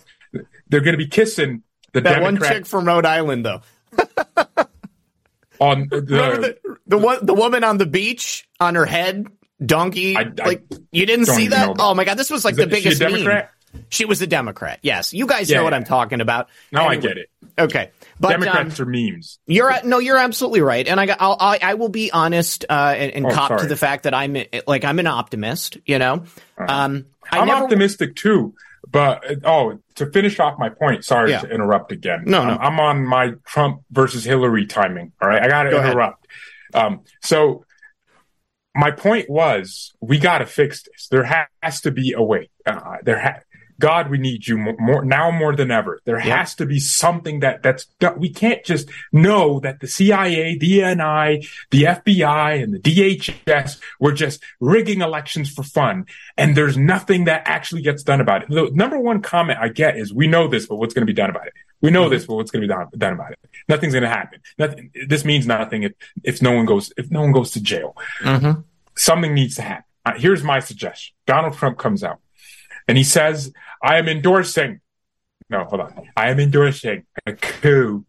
they're 0.68 0.82
going 0.82 0.94
to 0.94 0.98
be 0.98 1.08
kissing 1.08 1.64
the 1.94 2.02
That 2.02 2.22
one 2.22 2.38
chick 2.40 2.66
from 2.66 2.86
Rhode 2.86 3.06
Island, 3.06 3.45
though. 3.45 3.61
on 5.60 5.88
the, 5.90 6.02
the 6.02 6.57
the 6.88 6.98
one 6.98 7.26
the 7.26 7.34
woman 7.34 7.64
on 7.64 7.78
the 7.78 7.86
beach 7.86 8.48
on 8.60 8.76
her 8.76 8.86
head, 8.86 9.28
donkey. 9.64 10.16
I- 10.16 10.22
I 10.41 10.45
like 10.48 10.64
you 10.91 11.06
didn't 11.06 11.26
see 11.26 11.48
that? 11.49 11.76
Oh 11.80 11.94
my 11.94 12.06
god, 12.06 12.18
this 12.18 12.30
was 12.30 12.45
like 12.45 12.53
Is 12.53 12.57
the 12.57 12.66
that- 12.68 12.78
is 12.78 12.84
she 12.98 12.99
biggest 13.06 13.26
meme. 13.26 13.44
She 13.90 14.06
was 14.06 14.20
a 14.24 14.26
Democrat. 14.28 14.80
Yes, 14.82 15.14
you 15.14 15.28
guys 15.28 15.48
Yeah, 15.48 15.57
know 15.57 15.64
what. 15.66 15.76
I'm 15.76 15.84
talking 15.84 16.22
about. 16.22 16.49
Now 16.72 16.88
I 16.88 16.95
get 16.95 17.20
it. 17.20 17.30
Okay, 17.57 17.91
but 18.20 18.34
um, 18.34 18.41
Democrats 18.41 18.80
are 18.80 18.86
memes. 18.88 19.38
You're 19.45 19.72
no, 19.84 19.99
you're 19.99 20.18
absolutely 20.18 20.61
right, 20.61 20.88
and 20.88 20.99
I 20.99 21.06
got, 21.06 21.18
I'll, 21.22 21.38
I, 21.40 21.60
I 21.61 21.74
will 21.76 21.90
be 21.90 22.11
honest 22.11 22.66
uh, 22.68 22.95
and, 22.98 23.11
and 23.14 23.26
Oh, 23.28 23.32
cop 23.32 23.60
to 23.60 23.68
the 23.68 23.76
fact 23.76 24.03
that 24.06 24.16
I'm 24.16 24.36
like 24.66 24.84
I'm 24.86 24.98
an 24.98 25.06
optimist. 25.06 25.78
You 25.86 25.99
know, 25.99 26.24
um, 26.57 27.06
I 27.32 27.40
I'm 27.40 27.48
never. 27.48 27.64
optimistic 27.66 28.16
too, 28.16 28.56
but 28.91 29.24
oh, 29.44 29.80
to 29.95 30.11
finish 30.11 30.40
off 30.40 30.57
my 30.57 30.70
point, 30.70 31.06
sorry 31.06 31.32
Yeah. 31.32 31.41
to 31.41 31.49
interrupt 31.49 31.91
again. 31.91 32.24
No, 32.26 32.44
no. 32.45 32.52
I'm, 32.53 32.60
I'm 32.74 32.80
on 32.80 33.06
my 33.06 33.34
Trump 33.45 33.82
versus 33.91 34.24
Hillary 34.24 34.66
timing. 34.66 35.11
All 35.22 35.30
right, 35.30 35.41
I 35.41 35.48
got 35.48 35.64
to 35.64 35.72
Go 35.72 35.84
interrupt. 35.84 36.26
Um, 36.74 37.02
so 37.22 37.66
my 38.76 38.91
point 38.91 39.30
was, 39.30 39.94
we 39.99 40.20
got 40.20 40.40
to 40.40 40.45
fix 40.45 40.84
this. 40.84 41.07
There 41.10 41.24
has 41.61 41.82
to 41.82 41.91
be 41.91 42.14
a 42.14 42.22
way. 42.22 42.49
Uh, 42.66 42.98
there 43.03 43.20
ha- 43.20 43.40
God, 43.80 44.10
we 44.10 44.18
need 44.18 44.46
you 44.46 44.58
more, 44.58 44.76
more 44.78 45.06
now 45.06 45.32
more 45.32 45.56
than 45.56 45.72
ever. 45.72 46.00
There 46.04 46.18
yep. 46.18 46.38
has 46.38 46.56
to 46.56 46.66
be 46.66 46.80
something 46.80 47.40
that 47.40 47.64
that's 47.64 47.88
we 48.18 48.30
can't 48.30 48.64
just 48.64 48.90
know 49.12 49.60
that 49.62 49.80
the 49.80 49.88
CIA, 49.88 50.58
the 50.58 50.82
NI, 50.82 51.48
the 51.72 51.84
FBI, 51.84 52.62
and 52.62 52.74
the 52.74 52.80
DHS 52.80 53.80
were 54.00 54.12
just 54.12 54.44
rigging 54.60 55.02
elections 55.02 55.50
for 55.50 55.64
fun, 55.64 56.06
and 56.38 56.56
there's 56.56 56.78
nothing 56.78 57.24
that 57.26 57.44
actually 57.46 57.82
gets 57.82 58.04
done 58.04 58.22
about 58.22 58.44
it. 58.44 58.50
The 58.50 58.70
number 58.74 59.00
one 59.00 59.22
comment 59.22 59.60
I 59.60 59.70
get 59.70 59.98
is, 59.98 60.14
"We 60.14 60.28
know 60.28 60.48
this, 60.48 60.68
but 60.68 60.76
what's 60.76 60.94
going 60.94 61.08
to 61.08 61.12
be 61.12 61.16
done 61.16 61.30
about 61.30 61.48
it? 61.48 61.54
We 61.82 61.92
know 61.92 62.04
mm-hmm. 62.04 62.12
this, 62.12 62.26
but 62.26 62.36
what's 62.36 62.52
going 62.52 62.62
to 62.62 62.68
be 62.68 62.74
done, 62.74 62.88
done 62.98 63.14
about 63.14 63.32
it? 63.32 63.40
Nothing's 63.70 63.94
going 63.94 64.04
to 64.04 64.10
happen. 64.10 64.42
Nothing. 64.58 64.92
This 65.08 65.24
means 65.24 65.48
nothing 65.48 65.84
if 65.84 65.94
if 66.24 66.42
no 66.42 66.52
one 66.52 66.66
goes 66.66 66.92
if 66.98 67.10
no 67.10 67.22
one 67.22 67.32
goes 67.32 67.52
to 67.52 67.62
jail. 67.62 67.96
Mm-hmm. 68.22 68.62
Something 68.96 69.34
needs 69.34 69.56
to 69.56 69.62
happen. 69.62 69.86
Uh, 70.06 70.14
here's 70.18 70.44
my 70.44 70.60
suggestion: 70.60 71.16
Donald 71.26 71.54
Trump 71.54 71.78
comes 71.78 72.04
out 72.04 72.20
and 72.90 72.98
he 72.98 73.04
says, 73.04 73.54
I 73.82 73.98
am 73.98 74.08
endorsing, 74.08 74.82
no, 75.50 75.64
hold 75.64 75.82
on. 75.82 76.10
I 76.16 76.30
am 76.30 76.40
endorsing 76.40 77.06
a 77.26 77.34
coup. 77.34 78.06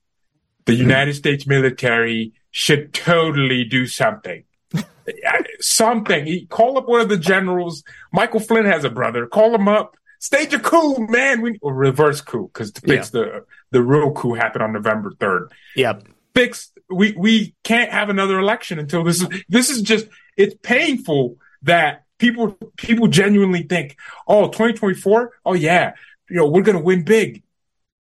The 0.66 0.74
hmm. 0.74 0.82
United 0.82 1.14
States 1.14 1.46
military 1.46 2.32
should 2.50 2.92
totally 2.92 3.64
do 3.64 3.86
something. 3.86 4.44
something. 5.60 6.46
call 6.48 6.78
up 6.78 6.88
one 6.88 7.00
of 7.00 7.08
the 7.08 7.16
generals. 7.16 7.82
Michael 8.12 8.40
Flynn 8.40 8.66
has 8.66 8.84
a 8.84 8.90
brother. 8.90 9.26
Call 9.26 9.54
him 9.54 9.68
up. 9.68 9.96
Stage 10.18 10.52
a 10.52 10.58
coup, 10.58 11.06
man. 11.08 11.40
We 11.40 11.58
or 11.62 11.72
reverse 11.72 12.20
coup 12.20 12.50
because 12.52 12.72
to 12.72 12.80
fix 12.82 13.10
yeah. 13.12 13.20
the 13.20 13.44
the 13.70 13.82
real 13.82 14.12
coup 14.12 14.34
happened 14.34 14.62
on 14.62 14.74
November 14.74 15.12
third. 15.18 15.50
Yep. 15.76 16.08
Fix. 16.34 16.72
We 16.90 17.12
we 17.12 17.54
can't 17.64 17.90
have 17.90 18.10
another 18.10 18.38
election 18.38 18.78
until 18.78 19.02
this 19.02 19.22
is 19.22 19.28
this 19.48 19.70
is 19.70 19.80
just 19.80 20.08
it's 20.36 20.54
painful 20.62 21.38
that 21.62 22.04
people 22.20 22.56
people 22.76 23.08
genuinely 23.08 23.64
think, 23.64 23.96
oh, 24.28 24.46
2024, 24.46 25.32
oh 25.44 25.54
yeah, 25.54 25.94
you 26.28 26.36
know, 26.36 26.46
we're 26.46 26.62
gonna 26.62 26.80
win 26.80 27.02
big. 27.02 27.42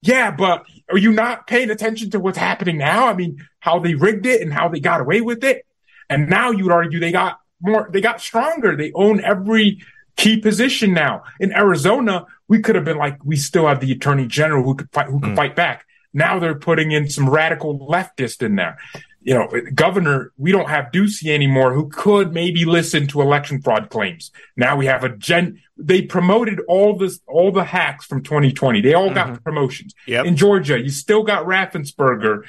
Yeah, 0.02 0.32
but 0.32 0.66
are 0.90 0.98
you 0.98 1.12
not 1.12 1.48
paying 1.48 1.70
attention 1.70 2.10
to 2.12 2.20
what's 2.20 2.38
happening 2.38 2.78
now? 2.78 3.08
I 3.08 3.14
mean, 3.14 3.46
how 3.60 3.80
they 3.80 3.94
rigged 3.94 4.26
it 4.26 4.42
and 4.42 4.54
how 4.54 4.70
they 4.70 4.80
got 4.80 5.02
away 5.02 5.22
with 5.22 5.44
it. 5.44 5.66
And 6.10 6.30
now 6.30 6.52
you'd 6.52 6.72
argue 6.72 7.00
they 7.00 7.12
got 7.12 7.40
more, 7.62 7.90
they 7.92 8.00
got 8.00 8.22
stronger. 8.22 8.76
They 8.76 8.92
own 8.94 9.20
every 9.22 9.82
key 10.16 10.38
position 10.38 10.94
now. 10.94 11.24
In 11.40 11.52
Arizona, 11.52 12.26
we 12.48 12.60
could 12.62 12.76
have 12.76 12.86
been 12.86 12.98
like, 12.98 13.24
we 13.26 13.36
still 13.36 13.68
have 13.68 13.82
the 13.82 13.92
attorney 13.92 14.28
general 14.28 14.64
who 14.64 14.76
could 14.76 14.92
fight, 14.92 15.08
who 15.08 15.20
could 15.20 15.32
mm. 15.32 15.36
fight 15.36 15.56
back. 15.56 15.86
Now 16.14 16.40
they're 16.40 16.56
putting 16.56 16.92
in 16.92 17.10
some 17.10 17.30
radical 17.30 17.78
leftist 17.88 18.42
in 18.42 18.56
there 18.56 18.78
you 19.22 19.34
know, 19.34 19.50
governor, 19.74 20.32
we 20.38 20.52
don't 20.52 20.70
have 20.70 20.86
Ducey 20.94 21.34
anymore 21.34 21.74
who 21.74 21.90
could 21.90 22.34
maybe 22.34 22.66
listen 22.66 23.08
to 23.08 23.22
election 23.22 23.62
fraud 23.62 23.90
claims. 23.90 24.32
Now 24.56 24.78
we 24.78 24.86
have 24.86 25.04
a 25.04 25.10
gen, 25.10 25.62
they 25.76 26.02
promoted 26.02 26.62
all 26.68 26.98
this, 26.98 27.20
all 27.28 27.52
the 27.52 27.64
hacks 27.64 28.06
from 28.06 28.24
2020. 28.24 28.82
They 28.82 28.94
all 28.94 29.08
mm-hmm. 29.08 29.16
got 29.16 29.44
promotions. 29.44 29.94
Yep. 30.06 30.26
In 30.26 30.38
Georgia, 30.38 30.80
you 30.80 30.90
still 30.90 31.24
got 31.24 31.46
Raffensperger, 31.46 32.44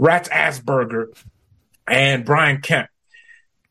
Raffensperger, 0.00 1.16
and 1.86 2.24
Brian 2.24 2.60
Kemp. 2.60 2.88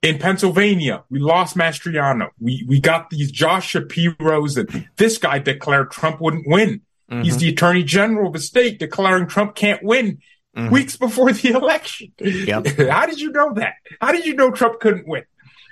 In 0.01 0.19
Pennsylvania, 0.19 1.03
we 1.09 1.19
lost 1.19 1.57
Mastriano. 1.57 2.29
We, 2.39 2.63
we 2.67 2.79
got 2.79 3.09
these 3.09 3.31
Josh 3.31 3.67
Shapiro's 3.67 4.55
and 4.55 4.87
this 4.95 5.17
guy 5.17 5.39
declared 5.39 5.91
Trump 5.91 6.21
wouldn't 6.21 6.47
win. 6.47 6.81
Mm-hmm. 7.11 7.23
He's 7.23 7.37
the 7.37 7.49
attorney 7.49 7.83
general 7.83 8.27
of 8.27 8.33
the 8.33 8.39
state 8.39 8.79
declaring 8.79 9.27
Trump 9.27 9.55
can't 9.55 9.83
win 9.83 10.19
mm-hmm. 10.57 10.73
weeks 10.73 10.97
before 10.97 11.31
the 11.31 11.49
election. 11.49 12.11
Yep. 12.19 12.67
How 12.89 13.05
did 13.05 13.19
you 13.19 13.31
know 13.31 13.53
that? 13.53 13.75
How 14.01 14.11
did 14.11 14.25
you 14.25 14.35
know 14.35 14.51
Trump 14.51 14.79
couldn't 14.79 15.07
win? 15.07 15.23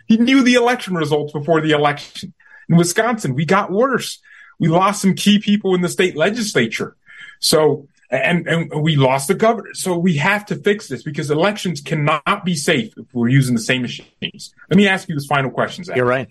He 0.07 0.17
knew 0.17 0.43
the 0.43 0.53
election 0.53 0.93
results 0.93 1.33
before 1.33 1.61
the 1.61 1.71
election. 1.71 2.33
In 2.69 2.77
Wisconsin, 2.77 3.33
we 3.33 3.45
got 3.45 3.71
worse. 3.71 4.19
We 4.59 4.67
lost 4.67 5.01
some 5.01 5.15
key 5.15 5.39
people 5.39 5.73
in 5.73 5.81
the 5.81 5.89
state 5.89 6.15
legislature. 6.15 6.95
So, 7.39 7.87
and, 8.11 8.47
and 8.47 8.83
we 8.83 8.95
lost 8.95 9.27
the 9.27 9.33
governor. 9.33 9.73
So 9.73 9.97
we 9.97 10.17
have 10.17 10.45
to 10.47 10.55
fix 10.55 10.87
this 10.87 11.03
because 11.03 11.31
elections 11.31 11.81
cannot 11.81 12.45
be 12.45 12.55
safe 12.55 12.93
if 12.97 13.05
we're 13.13 13.29
using 13.29 13.55
the 13.55 13.61
same 13.61 13.81
machines. 13.81 14.53
Let 14.69 14.77
me 14.77 14.87
ask 14.87 15.09
you 15.09 15.15
this 15.15 15.25
final 15.25 15.49
question, 15.49 15.83
Zak. 15.83 15.97
You're 15.97 16.05
right. 16.05 16.29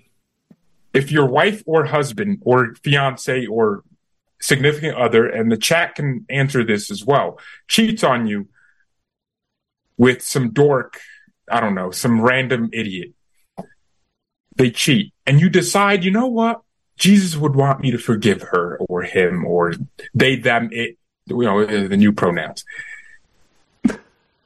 If 0.93 1.10
your 1.10 1.26
wife 1.26 1.64
or 1.66 1.85
husband 1.85 2.43
or 2.44 2.74
fiance 2.76 3.47
or 3.47 3.82
significant 4.45 4.95
other, 4.97 5.27
and 5.27 5.51
the 5.51 5.57
chat 5.57 5.95
can 5.95 6.27
answer 6.29 6.62
this 6.62 6.91
as 6.91 7.03
well, 7.03 7.39
cheats 7.66 8.05
on 8.05 8.27
you 8.27 8.47
with 9.97 10.21
some 10.21 10.51
dork, 10.51 11.01
I 11.51 11.61
don't 11.61 11.75
know, 11.75 11.91
some 11.91 12.21
random 12.21 12.69
idiot. 12.71 13.15
They 14.57 14.71
cheat. 14.71 15.15
And 15.27 15.41
you 15.41 15.49
decide, 15.49 16.05
you 16.05 16.11
know 16.11 16.27
what? 16.27 16.61
Jesus 16.99 17.37
would 17.37 17.57
want 17.57 17.81
me 17.81 17.91
to 17.93 17.99
forgive 17.99 18.43
her 18.43 18.77
or 18.87 19.03
him 19.03 19.47
or 19.47 19.73
they, 20.12 20.37
them, 20.37 20.69
it, 20.73 20.99
you 21.25 21.43
know, 21.43 21.61
uh, 21.62 21.89
the 21.89 21.97
new 21.97 22.12
pronouns. 22.12 22.66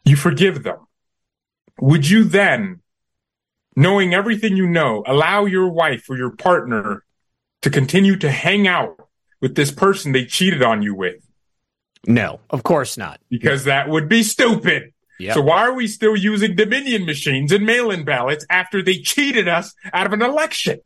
You 0.05 0.15
forgive 0.15 0.63
them. 0.63 0.79
Would 1.81 2.09
you 2.09 2.23
then, 2.23 2.83
knowing 3.75 4.15
everything 4.15 4.57
you 4.57 4.69
know, 4.69 5.03
allow 5.09 5.45
your 5.45 5.69
wife 5.69 6.09
or 6.09 6.17
your 6.17 6.31
partner 6.31 7.03
to 7.63 7.71
continue 7.71 8.17
to 8.17 8.31
hang 8.31 8.69
out 8.69 9.08
with 9.41 9.55
this 9.55 9.71
person 9.71 10.13
they 10.13 10.25
cheated 10.25 10.63
on 10.63 10.83
you 10.83 10.95
with? 10.95 11.23
No, 12.07 12.41
of 12.51 12.63
course 12.63 12.97
not. 12.97 13.21
Because 13.29 13.65
that 13.65 13.89
would 13.89 14.09
be 14.09 14.23
stupid. 14.23 14.93
Yep. 15.19 15.35
So 15.35 15.41
why 15.41 15.63
are 15.63 15.75
we 15.75 15.89
still 15.89 16.17
using 16.17 16.55
Dominion 16.55 17.05
machines 17.05 17.51
and 17.51 17.67
mail-in 17.67 18.05
ballots 18.05 18.47
after 18.49 18.83
they 18.83 18.99
cheated 18.99 19.49
us 19.49 19.75
out 19.93 20.07
of 20.07 20.13
an 20.13 20.23
election? 20.23 20.81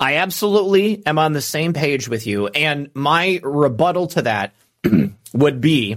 I 0.00 0.16
absolutely 0.16 1.06
am 1.06 1.18
on 1.18 1.32
the 1.32 1.40
same 1.40 1.72
page 1.72 2.08
with 2.08 2.26
you. 2.26 2.48
And 2.48 2.90
my 2.94 3.38
rebuttal 3.42 4.08
to 4.08 4.22
that 4.22 4.52
would 5.32 5.60
be 5.60 5.96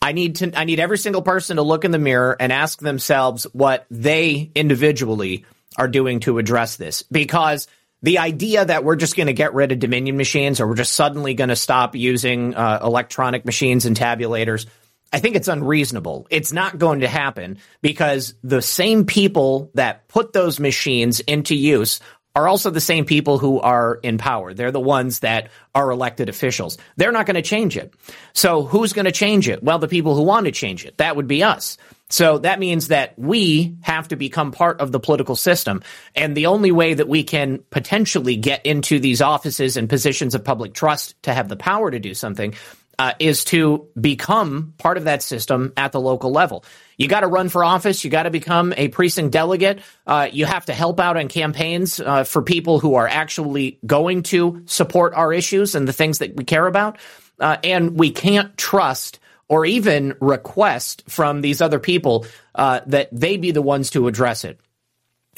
I 0.00 0.12
need 0.12 0.36
to 0.36 0.58
I 0.58 0.64
need 0.64 0.80
every 0.80 0.96
single 0.96 1.22
person 1.22 1.56
to 1.56 1.62
look 1.62 1.84
in 1.84 1.90
the 1.90 1.98
mirror 1.98 2.36
and 2.38 2.50
ask 2.52 2.80
themselves 2.80 3.44
what 3.52 3.84
they 3.90 4.50
individually 4.54 5.44
are 5.76 5.88
doing 5.88 6.20
to 6.20 6.38
address 6.38 6.76
this 6.76 7.02
because 7.02 7.68
the 8.02 8.18
idea 8.18 8.64
that 8.64 8.84
we're 8.84 8.96
just 8.96 9.16
going 9.16 9.26
to 9.26 9.32
get 9.32 9.54
rid 9.54 9.72
of 9.72 9.78
Dominion 9.78 10.16
machines 10.16 10.60
or 10.60 10.66
we're 10.66 10.74
just 10.74 10.92
suddenly 10.92 11.34
going 11.34 11.48
to 11.48 11.56
stop 11.56 11.94
using 11.94 12.54
uh, 12.54 12.80
electronic 12.82 13.44
machines 13.44 13.86
and 13.86 13.96
tabulators, 13.96 14.66
I 15.12 15.20
think 15.20 15.36
it's 15.36 15.48
unreasonable. 15.48 16.26
It's 16.30 16.52
not 16.52 16.78
going 16.78 17.00
to 17.00 17.08
happen 17.08 17.58
because 17.80 18.34
the 18.42 18.62
same 18.62 19.04
people 19.04 19.70
that 19.74 20.06
put 20.08 20.32
those 20.32 20.60
machines 20.60 21.20
into 21.20 21.54
use 21.54 22.00
are 22.36 22.46
also 22.46 22.70
the 22.70 22.80
same 22.80 23.04
people 23.04 23.38
who 23.38 23.58
are 23.58 23.98
in 24.02 24.18
power. 24.18 24.54
They're 24.54 24.70
the 24.70 24.78
ones 24.78 25.20
that 25.20 25.50
are 25.74 25.90
elected 25.90 26.28
officials. 26.28 26.78
They're 26.96 27.10
not 27.10 27.26
going 27.26 27.34
to 27.34 27.42
change 27.42 27.76
it. 27.76 27.94
So 28.32 28.62
who's 28.62 28.92
going 28.92 29.06
to 29.06 29.12
change 29.12 29.48
it? 29.48 29.62
Well, 29.62 29.80
the 29.80 29.88
people 29.88 30.14
who 30.14 30.22
want 30.22 30.46
to 30.46 30.52
change 30.52 30.84
it. 30.84 30.98
That 30.98 31.16
would 31.16 31.26
be 31.26 31.42
us. 31.42 31.78
So 32.10 32.38
that 32.38 32.58
means 32.58 32.88
that 32.88 33.18
we 33.18 33.76
have 33.82 34.08
to 34.08 34.16
become 34.16 34.50
part 34.50 34.80
of 34.80 34.92
the 34.92 35.00
political 35.00 35.36
system. 35.36 35.82
And 36.14 36.36
the 36.36 36.46
only 36.46 36.72
way 36.72 36.94
that 36.94 37.08
we 37.08 37.22
can 37.22 37.60
potentially 37.70 38.36
get 38.36 38.64
into 38.64 38.98
these 38.98 39.20
offices 39.20 39.76
and 39.76 39.88
positions 39.88 40.34
of 40.34 40.44
public 40.44 40.72
trust 40.72 41.22
to 41.24 41.34
have 41.34 41.48
the 41.48 41.56
power 41.56 41.90
to 41.90 41.98
do 41.98 42.14
something 42.14 42.54
uh, 42.98 43.12
is 43.18 43.44
to 43.44 43.86
become 44.00 44.74
part 44.78 44.96
of 44.96 45.04
that 45.04 45.22
system 45.22 45.72
at 45.76 45.92
the 45.92 46.00
local 46.00 46.32
level. 46.32 46.64
You 46.96 47.06
got 47.06 47.20
to 47.20 47.28
run 47.28 47.48
for 47.48 47.62
office. 47.62 48.02
You 48.02 48.10
got 48.10 48.24
to 48.24 48.30
become 48.30 48.74
a 48.76 48.88
precinct 48.88 49.30
delegate. 49.30 49.80
Uh, 50.06 50.28
you 50.32 50.46
have 50.46 50.66
to 50.66 50.72
help 50.72 50.98
out 50.98 51.16
on 51.16 51.28
campaigns 51.28 52.00
uh, 52.00 52.24
for 52.24 52.42
people 52.42 52.80
who 52.80 52.96
are 52.96 53.06
actually 53.06 53.78
going 53.86 54.24
to 54.24 54.62
support 54.66 55.14
our 55.14 55.32
issues 55.32 55.76
and 55.76 55.86
the 55.86 55.92
things 55.92 56.18
that 56.18 56.34
we 56.34 56.44
care 56.44 56.66
about. 56.66 56.98
Uh, 57.38 57.56
and 57.62 57.96
we 57.96 58.10
can't 58.10 58.56
trust 58.58 59.20
or 59.48 59.64
even 59.64 60.14
request 60.20 61.04
from 61.08 61.40
these 61.40 61.60
other 61.60 61.78
people 61.78 62.26
uh, 62.54 62.80
that 62.86 63.08
they 63.12 63.36
be 63.36 63.50
the 63.50 63.62
ones 63.62 63.90
to 63.90 64.06
address 64.06 64.44
it. 64.44 64.60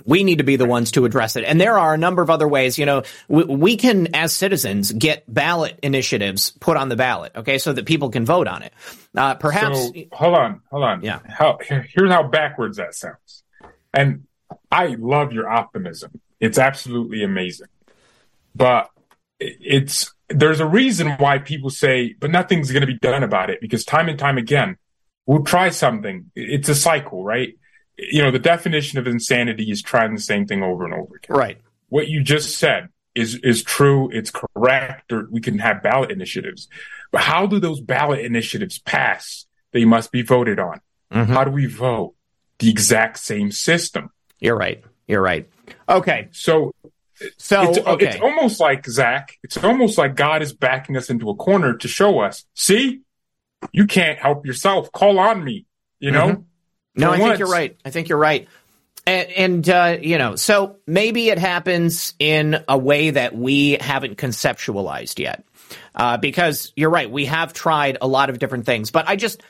We 0.06 0.24
need 0.24 0.38
to 0.38 0.44
be 0.44 0.56
the 0.56 0.66
ones 0.66 0.92
to 0.92 1.04
address 1.04 1.36
it. 1.36 1.44
And 1.44 1.60
there 1.60 1.78
are 1.78 1.92
a 1.92 1.98
number 1.98 2.22
of 2.22 2.30
other 2.30 2.48
ways, 2.48 2.78
you 2.78 2.86
know, 2.86 3.02
we, 3.28 3.44
we, 3.44 3.76
can, 3.76 4.14
as 4.14 4.32
citizens, 4.32 4.90
get 4.92 5.24
ballot 5.32 5.78
initiatives 5.82 6.52
put 6.52 6.78
on 6.78 6.88
the 6.88 6.96
ballot, 6.96 7.32
okay, 7.36 7.58
so 7.58 7.72
that 7.74 7.84
people 7.84 8.08
can 8.08 8.24
vote 8.24 8.48
on 8.48 8.62
it. 8.62 8.72
Uh, 9.14 9.34
perhaps. 9.34 9.78
So, 9.78 9.92
hold 10.12 10.34
on, 10.34 10.62
hold 10.70 10.84
on. 10.84 11.02
Yeah. 11.02 11.20
How, 11.28 11.58
here's 11.62 12.10
how 12.10 12.22
backwards 12.22 12.78
that 12.78 12.94
sounds. 12.94 13.44
And 13.92 14.26
I 14.72 14.96
love 14.98 15.32
your 15.32 15.48
optimism. 15.48 16.20
It's 16.40 16.58
absolutely 16.58 17.22
amazing. 17.22 17.68
But 18.54 18.90
it's 19.38 20.12
there's 20.30 20.60
a 20.60 20.66
reason 20.66 21.10
why 21.12 21.38
people 21.38 21.70
say, 21.70 22.14
but 22.18 22.30
nothing's 22.30 22.70
going 22.70 22.82
to 22.82 22.86
be 22.86 22.98
done 22.98 23.22
about 23.22 23.50
it 23.50 23.60
because 23.60 23.84
time 23.84 24.08
and 24.08 24.18
time 24.18 24.38
again, 24.38 24.76
we'll 25.26 25.44
try 25.44 25.68
something. 25.70 26.30
It's 26.34 26.68
a 26.68 26.74
cycle, 26.74 27.24
right? 27.24 27.56
You 27.98 28.22
know, 28.22 28.30
the 28.30 28.38
definition 28.38 28.98
of 28.98 29.06
insanity 29.06 29.70
is 29.70 29.82
trying 29.82 30.14
the 30.14 30.20
same 30.20 30.46
thing 30.46 30.62
over 30.62 30.84
and 30.84 30.94
over 30.94 31.16
again. 31.16 31.36
Right. 31.36 31.60
What 31.88 32.08
you 32.08 32.22
just 32.22 32.56
said 32.56 32.88
is 33.14 33.34
is 33.42 33.62
true. 33.62 34.10
It's 34.12 34.30
correct. 34.30 35.12
Or 35.12 35.28
we 35.30 35.40
can 35.40 35.58
have 35.58 35.82
ballot 35.82 36.10
initiatives, 36.10 36.68
but 37.10 37.22
how 37.22 37.46
do 37.46 37.58
those 37.58 37.80
ballot 37.80 38.20
initiatives 38.20 38.78
pass? 38.78 39.46
They 39.72 39.84
must 39.84 40.12
be 40.12 40.22
voted 40.22 40.58
on. 40.58 40.80
Mm-hmm. 41.12 41.32
How 41.32 41.44
do 41.44 41.50
we 41.50 41.66
vote? 41.66 42.14
The 42.58 42.70
exact 42.70 43.18
same 43.18 43.50
system. 43.50 44.10
You're 44.38 44.56
right. 44.56 44.84
You're 45.08 45.22
right. 45.22 45.48
Okay. 45.88 46.28
So 46.32 46.72
So 47.36 47.70
it's, 47.70 47.78
okay. 47.78 48.06
it's 48.08 48.20
almost 48.20 48.60
like 48.60 48.86
Zak. 48.86 49.38
It's 49.42 49.56
almost 49.56 49.98
like 49.98 50.16
God 50.16 50.42
is 50.42 50.52
backing 50.52 50.96
us 50.96 51.10
into 51.10 51.28
a 51.30 51.34
corner 51.34 51.76
to 51.76 51.88
show 51.88 52.20
us. 52.20 52.44
See, 52.54 53.00
you 53.72 53.86
can't 53.86 54.18
help 54.18 54.46
yourself. 54.46 54.90
Call 54.92 55.18
on 55.18 55.44
me. 55.44 55.66
You 55.98 56.10
know. 56.10 56.28
Mm-hmm. 56.28 56.42
No, 56.96 57.12
I 57.12 57.18
think 57.18 57.38
you're 57.38 57.48
right. 57.48 57.76
I 57.84 57.90
think 57.90 58.08
you're 58.08 58.18
right. 58.18 58.48
And, 59.06 59.30
and 59.30 59.68
uh, 59.68 59.98
you 60.00 60.18
know, 60.18 60.36
so 60.36 60.76
maybe 60.86 61.30
it 61.30 61.38
happens 61.38 62.14
in 62.18 62.62
a 62.68 62.76
way 62.76 63.10
that 63.10 63.34
we 63.34 63.72
haven't 63.80 64.16
conceptualized 64.16 65.18
yet. 65.18 65.44
Uh, 65.94 66.16
because 66.16 66.72
you're 66.76 66.90
right, 66.90 67.10
we 67.10 67.26
have 67.26 67.52
tried 67.52 67.98
a 68.00 68.08
lot 68.08 68.30
of 68.30 68.38
different 68.38 68.66
things. 68.66 68.90
But 68.90 69.08
I 69.08 69.16
just, 69.16 69.42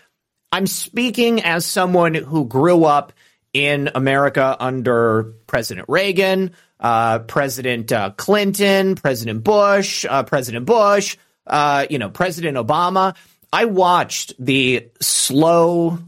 I'm 0.53 0.67
speaking 0.67 1.43
as 1.43 1.65
someone 1.65 2.15
who 2.15 2.45
grew 2.47 2.85
up 2.85 3.13
in 3.53 3.91
America 3.95 4.57
under 4.61 5.35
President 5.47 5.89
Reagan, 5.89 6.53
uh, 6.81 7.21
President 7.21 7.93
uh, 7.93 8.11
Clinton, 8.11 8.95
President 8.95 9.45
Bush, 9.45 10.07
uh, 10.09 10.23
President 10.23 10.67
Bush, 10.67 11.17
uh, 11.47 11.87
you 11.91 11.99
know, 11.99 12.09
President 12.09 12.57
Obama. 12.57 13.15
I 13.53 13.67
watched 13.67 14.33
the 14.39 14.89
slow 15.01 15.99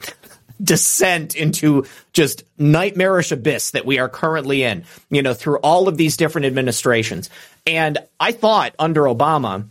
descent 0.62 1.34
into 1.34 1.86
just 2.12 2.44
nightmarish 2.58 3.32
abyss 3.32 3.70
that 3.72 3.86
we 3.86 3.98
are 3.98 4.08
currently 4.08 4.62
in, 4.62 4.84
you 5.10 5.22
know, 5.22 5.34
through 5.34 5.58
all 5.58 5.88
of 5.88 5.96
these 5.96 6.16
different 6.16 6.46
administrations. 6.46 7.30
And 7.66 7.98
I 8.20 8.32
thought 8.32 8.74
under 8.78 9.02
Obama 9.02 9.68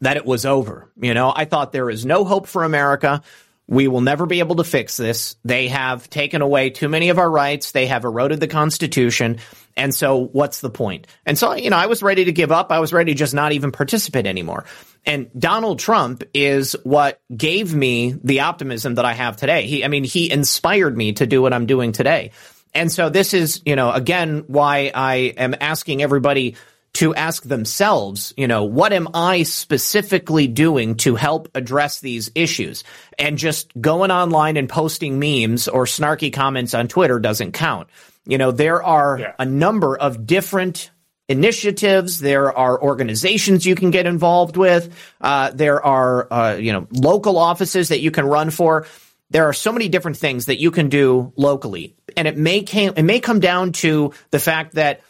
that 0.00 0.16
it 0.16 0.26
was 0.26 0.46
over. 0.46 0.90
You 1.00 1.14
know, 1.14 1.32
I 1.34 1.44
thought 1.44 1.72
there 1.72 1.90
is 1.90 2.04
no 2.04 2.24
hope 2.24 2.46
for 2.46 2.64
America. 2.64 3.22
We 3.68 3.86
will 3.86 4.00
never 4.00 4.24
be 4.24 4.38
able 4.38 4.56
to 4.56 4.64
fix 4.64 4.96
this. 4.96 5.36
They 5.44 5.68
have 5.68 6.08
taken 6.08 6.40
away 6.40 6.70
too 6.70 6.88
many 6.88 7.10
of 7.10 7.18
our 7.18 7.30
rights. 7.30 7.72
They 7.72 7.86
have 7.86 8.04
eroded 8.04 8.40
the 8.40 8.48
Constitution. 8.48 9.38
And 9.76 9.94
so 9.94 10.24
what's 10.32 10.60
the 10.60 10.70
point? 10.70 11.06
And 11.26 11.38
so, 11.38 11.54
you 11.54 11.68
know, 11.70 11.76
I 11.76 11.86
was 11.86 12.02
ready 12.02 12.24
to 12.24 12.32
give 12.32 12.50
up. 12.50 12.72
I 12.72 12.80
was 12.80 12.92
ready 12.92 13.12
to 13.12 13.18
just 13.18 13.34
not 13.34 13.52
even 13.52 13.70
participate 13.70 14.26
anymore. 14.26 14.64
And 15.04 15.30
Donald 15.38 15.78
Trump 15.78 16.24
is 16.32 16.74
what 16.82 17.20
gave 17.34 17.74
me 17.74 18.14
the 18.24 18.40
optimism 18.40 18.96
that 18.96 19.04
I 19.04 19.12
have 19.12 19.36
today. 19.36 19.66
He, 19.66 19.84
I 19.84 19.88
mean, 19.88 20.04
he 20.04 20.30
inspired 20.30 20.96
me 20.96 21.12
to 21.12 21.26
do 21.26 21.42
what 21.42 21.52
I'm 21.52 21.66
doing 21.66 21.92
today. 21.92 22.32
And 22.74 22.90
so 22.90 23.10
this 23.10 23.34
is, 23.34 23.62
you 23.64 23.76
know, 23.76 23.90
again, 23.92 24.44
why 24.46 24.90
I 24.94 25.34
am 25.36 25.54
asking 25.60 26.02
everybody 26.02 26.56
to 26.94 27.14
ask 27.14 27.44
themselves, 27.44 28.34
you 28.36 28.48
know, 28.48 28.64
what 28.64 28.92
am 28.92 29.08
I 29.14 29.42
specifically 29.44 30.46
doing 30.48 30.96
to 30.96 31.14
help 31.14 31.48
address 31.54 32.00
these 32.00 32.30
issues? 32.34 32.82
And 33.18 33.38
just 33.38 33.72
going 33.80 34.10
online 34.10 34.56
and 34.56 34.68
posting 34.68 35.18
memes 35.18 35.68
or 35.68 35.84
snarky 35.84 36.32
comments 36.32 36.74
on 36.74 36.88
Twitter 36.88 37.20
doesn't 37.20 37.52
count. 37.52 37.88
You 38.26 38.38
know, 38.38 38.50
there 38.50 38.82
are 38.82 39.18
Yeah. 39.18 39.32
a 39.38 39.44
number 39.44 39.96
of 39.96 40.26
different 40.26 40.90
initiatives. 41.28 42.20
There 42.20 42.56
are 42.56 42.80
organizations 42.82 43.66
you 43.66 43.74
can 43.74 43.90
get 43.90 44.06
involved 44.06 44.56
with. 44.56 44.88
Uh, 45.20 45.50
there 45.54 45.84
are, 45.84 46.26
uh, 46.32 46.54
you 46.56 46.72
know, 46.72 46.86
local 46.90 47.38
offices 47.38 47.88
that 47.88 48.00
you 48.00 48.10
can 48.10 48.26
run 48.26 48.50
for. 48.50 48.86
There 49.30 49.44
are 49.44 49.52
so 49.52 49.72
many 49.72 49.88
different 49.88 50.16
things 50.16 50.46
that 50.46 50.58
you 50.58 50.70
can 50.70 50.88
do 50.88 51.32
locally, 51.36 51.94
and 52.16 52.26
it 52.26 52.38
may 52.38 52.62
came, 52.62 52.94
it 52.96 53.02
may 53.02 53.20
come 53.20 53.40
down 53.40 53.72
to 53.72 54.12
the 54.30 54.38
fact 54.38 54.76
that 54.76 55.02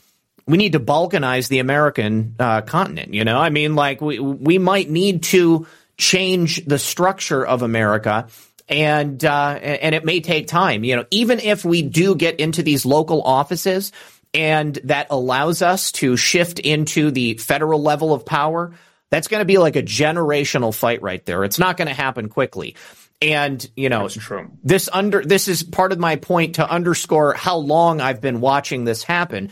we 0.49 0.57
need 0.57 0.73
to 0.73 0.81
balkanize 0.81 1.49
the 1.49 1.59
American 1.59 2.35
uh, 2.39 2.63
continent. 2.63 3.15
You 3.15 3.25
know, 3.25 3.39
I 3.39 3.51
mean, 3.51 3.77
like 3.77 4.01
we 4.01 4.19
we 4.19 4.59
might 4.59 4.91
need 4.91 5.23
to 5.25 5.67
change 5.97 6.65
the 6.65 6.79
structure 6.79 7.47
of 7.47 7.63
America. 7.63 8.29
And 8.71 9.25
uh, 9.25 9.59
and 9.63 9.95
it 9.95 10.05
may 10.05 10.21
take 10.21 10.47
time, 10.47 10.85
you 10.85 10.95
know. 10.95 11.07
Even 11.11 11.41
if 11.41 11.65
we 11.65 11.81
do 11.81 12.15
get 12.15 12.39
into 12.39 12.63
these 12.63 12.85
local 12.85 13.23
offices, 13.23 13.93
and 14.35 14.75
that 14.85 15.07
allows 15.09 15.63
us 15.63 15.91
to 15.93 16.19
shift 16.19 16.59
into 16.59 17.11
the 17.11 17.39
federal 17.39 17.83
level 17.83 18.13
of 18.13 18.27
power, 18.27 18.75
that's 19.09 19.29
going 19.29 19.41
to 19.41 19.47
be 19.47 19.57
like 19.57 19.77
a 19.77 19.83
generational 19.83 20.75
fight 20.75 21.01
right 21.01 21.25
there. 21.25 21.45
It's 21.45 21.59
not 21.59 21.79
going 21.79 21.89
to 21.89 21.95
happen 21.95 22.29
quickly. 22.29 22.77
And 23.21 23.67
you 23.75 23.89
know, 23.89 24.09
true. 24.09 24.51
this 24.63 24.89
under 24.93 25.25
this 25.25 25.49
is 25.49 25.63
part 25.63 25.93
of 25.93 25.99
my 25.99 26.17
point 26.17 26.57
to 26.57 26.71
underscore 26.71 27.33
how 27.33 27.57
long 27.57 28.01
I've 28.01 28.21
been 28.21 28.41
watching 28.41 28.85
this 28.85 29.03
happen. 29.03 29.51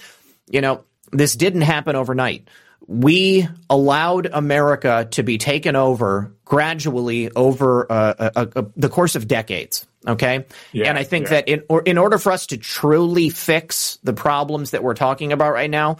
You 0.50 0.60
know, 0.60 0.84
this 1.12 1.34
didn't 1.34 1.62
happen 1.62 1.96
overnight. 1.96 2.48
We 2.86 3.48
allowed 3.68 4.26
America 4.26 5.08
to 5.12 5.22
be 5.22 5.38
taken 5.38 5.74
over 5.74 6.32
gradually 6.44 7.30
over 7.32 7.90
uh, 7.90 8.14
a, 8.18 8.32
a, 8.36 8.60
a, 8.60 8.66
the 8.76 8.88
course 8.88 9.16
of 9.16 9.26
decades. 9.26 9.86
Okay, 10.06 10.46
Yeah, 10.72 10.88
and 10.88 10.96
I 10.96 11.02
think 11.02 11.24
yeah. 11.26 11.30
that 11.30 11.48
in 11.48 11.62
or, 11.68 11.82
in 11.82 11.98
order 11.98 12.16
for 12.18 12.30
us 12.30 12.46
to 12.48 12.56
truly 12.56 13.28
fix 13.28 13.98
the 14.04 14.12
problems 14.12 14.70
that 14.70 14.84
we're 14.84 14.94
talking 14.94 15.32
about 15.32 15.52
right 15.52 15.70
now, 15.70 15.96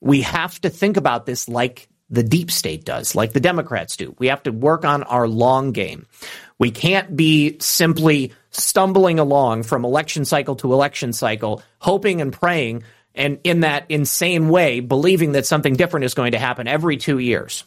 we 0.00 0.22
have 0.22 0.58
to 0.62 0.70
think 0.70 0.96
about 0.96 1.26
this 1.26 1.46
like 1.46 1.88
the 2.08 2.22
deep 2.22 2.50
state 2.50 2.84
does, 2.84 3.14
like 3.14 3.32
the 3.32 3.40
Democrats 3.40 3.96
do. 3.96 4.14
We 4.18 4.28
have 4.28 4.42
to 4.44 4.50
work 4.50 4.84
on 4.84 5.02
our 5.04 5.28
long 5.28 5.72
game. 5.72 6.06
We 6.58 6.70
can't 6.70 7.14
be 7.14 7.58
simply 7.60 8.32
stumbling 8.50 9.18
along 9.18 9.62
from 9.62 9.84
election 9.84 10.24
cycle 10.24 10.56
to 10.56 10.72
election 10.72 11.12
cycle, 11.12 11.62
hoping 11.78 12.20
and 12.20 12.32
praying, 12.32 12.82
and 13.14 13.38
in 13.44 13.60
that 13.60 13.86
insane 13.88 14.48
way, 14.48 14.80
believing 14.80 15.32
that 15.32 15.46
something 15.46 15.74
different 15.74 16.04
is 16.04 16.14
going 16.14 16.32
to 16.32 16.38
happen 16.38 16.66
every 16.68 16.96
two 16.96 17.18
years 17.18 17.64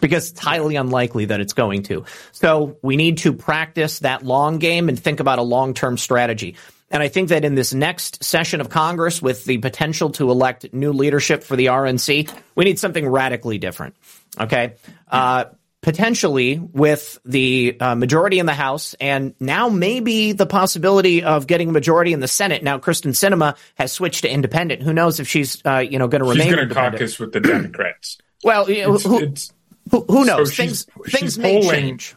because 0.00 0.30
it's 0.30 0.40
highly 0.40 0.76
unlikely 0.76 1.26
that 1.26 1.40
it's 1.40 1.52
going 1.52 1.82
to. 1.84 2.04
So 2.32 2.76
we 2.82 2.96
need 2.96 3.18
to 3.18 3.32
practice 3.32 4.00
that 4.00 4.24
long 4.24 4.58
game 4.58 4.88
and 4.88 4.98
think 4.98 5.20
about 5.20 5.38
a 5.38 5.42
long 5.42 5.74
term 5.74 5.96
strategy. 5.96 6.56
And 6.90 7.02
I 7.02 7.08
think 7.08 7.28
that 7.28 7.44
in 7.44 7.54
this 7.54 7.74
next 7.74 8.24
session 8.24 8.60
of 8.60 8.70
Congress, 8.70 9.20
with 9.20 9.44
the 9.44 9.58
potential 9.58 10.10
to 10.10 10.30
elect 10.30 10.72
new 10.72 10.92
leadership 10.92 11.42
for 11.42 11.54
the 11.54 11.66
RNC, 11.66 12.32
we 12.54 12.64
need 12.64 12.78
something 12.78 13.06
radically 13.06 13.58
different. 13.58 13.94
Okay. 14.40 14.74
Uh, 15.10 15.46
potentially 15.80 16.58
with 16.58 17.18
the 17.24 17.76
uh, 17.80 17.94
majority 17.94 18.38
in 18.38 18.46
the 18.46 18.54
House 18.54 18.94
and 19.00 19.34
now 19.40 19.68
maybe 19.68 20.32
the 20.32 20.46
possibility 20.46 21.22
of 21.22 21.46
getting 21.46 21.68
a 21.68 21.72
majority 21.72 22.12
in 22.12 22.20
the 22.20 22.28
Senate. 22.28 22.62
Now, 22.62 22.78
Kyrsten 22.78 23.12
Sinema 23.12 23.56
has 23.76 23.92
switched 23.92 24.22
to 24.22 24.30
independent. 24.32 24.82
Who 24.82 24.92
knows 24.92 25.20
if 25.20 25.28
she's, 25.28 25.64
uh, 25.64 25.78
you 25.78 25.98
know, 25.98 26.08
going 26.08 26.22
to 26.24 26.28
She's 26.32 26.38
remain 26.44 26.56
going 26.56 26.68
to 26.68 26.74
caucus 26.74 27.18
with 27.18 27.32
the 27.32 27.40
Democrats. 27.40 28.18
Well, 28.44 28.66
It's, 28.68 29.02
who, 29.04 29.18
it's, 29.18 29.52
who, 29.90 30.04
who 30.08 30.24
knows? 30.24 30.54
she's- 30.54 30.84
things 30.84 31.10
she's 31.10 31.20
things 31.20 31.38
may 31.38 31.60
polling- 31.60 31.70
change. 31.80 32.14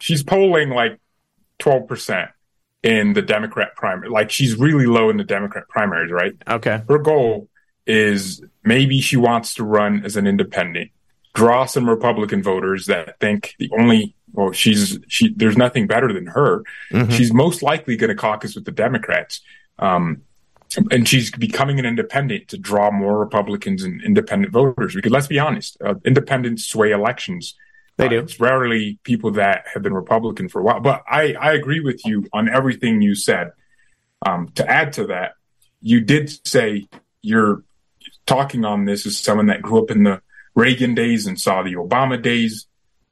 she's 0.00 0.24
polling 0.24 0.70
like 0.70 0.98
12% 1.60 2.28
in 2.82 3.12
the 3.12 3.22
Democrat 3.22 3.76
primary. 3.76 4.08
Like 4.08 4.32
she's 4.32 4.56
really 4.56 4.86
low 4.86 5.10
in 5.10 5.16
the 5.16 5.22
Democrat 5.22 5.68
primaries, 5.68 6.10
right? 6.10 6.32
Okay. 6.48 6.82
Her 6.88 6.98
goal 6.98 7.48
is 7.86 8.42
maybe 8.64 9.00
she 9.00 9.16
wants 9.16 9.54
to 9.54 9.64
run 9.64 10.04
as 10.04 10.16
an 10.16 10.26
independent, 10.26 10.90
draw 11.34 11.66
some 11.66 11.88
Republican 11.88 12.42
voters 12.42 12.86
that 12.86 13.18
think 13.20 13.54
the 13.58 13.70
only 13.78 14.14
well, 14.32 14.52
she's 14.52 14.98
she 15.08 15.32
there's 15.34 15.56
nothing 15.56 15.86
better 15.86 16.12
than 16.12 16.26
her. 16.26 16.62
Mm-hmm. 16.92 17.10
She's 17.12 17.32
most 17.32 17.62
likely 17.62 17.96
going 17.96 18.08
to 18.10 18.14
caucus 18.14 18.54
with 18.54 18.64
the 18.64 18.72
Democrats. 18.72 19.40
Um, 19.78 20.22
and 20.90 21.08
she's 21.08 21.32
becoming 21.32 21.80
an 21.80 21.86
independent 21.86 22.48
to 22.48 22.58
draw 22.58 22.90
more 22.92 23.18
Republicans 23.18 23.82
and 23.82 24.00
independent 24.02 24.52
voters. 24.52 24.94
Because 24.94 25.10
let's 25.10 25.26
be 25.26 25.38
honest, 25.38 25.76
uh, 25.84 25.94
independents 26.04 26.64
sway 26.64 26.92
elections. 26.92 27.56
They 27.96 28.06
Uh, 28.06 28.08
do. 28.10 28.18
It's 28.20 28.38
rarely 28.38 28.98
people 29.02 29.32
that 29.32 29.64
have 29.74 29.82
been 29.82 29.94
Republican 29.94 30.48
for 30.48 30.60
a 30.60 30.62
while. 30.62 30.80
But 30.80 31.02
I, 31.10 31.34
I 31.34 31.52
agree 31.54 31.80
with 31.80 32.06
you 32.06 32.26
on 32.32 32.48
everything 32.48 33.02
you 33.02 33.14
said. 33.14 33.50
Um, 34.24 34.48
to 34.54 34.70
add 34.70 34.92
to 34.94 35.06
that, 35.06 35.32
you 35.80 36.00
did 36.00 36.46
say 36.46 36.88
you're 37.22 37.64
talking 38.26 38.64
on 38.64 38.84
this 38.84 39.06
as 39.06 39.18
someone 39.18 39.46
that 39.46 39.62
grew 39.62 39.82
up 39.82 39.90
in 39.90 40.04
the 40.04 40.22
Reagan 40.54 40.94
days 40.94 41.26
and 41.26 41.40
saw 41.40 41.62
the 41.62 41.74
Obama 41.74 42.20
days. 42.20 42.66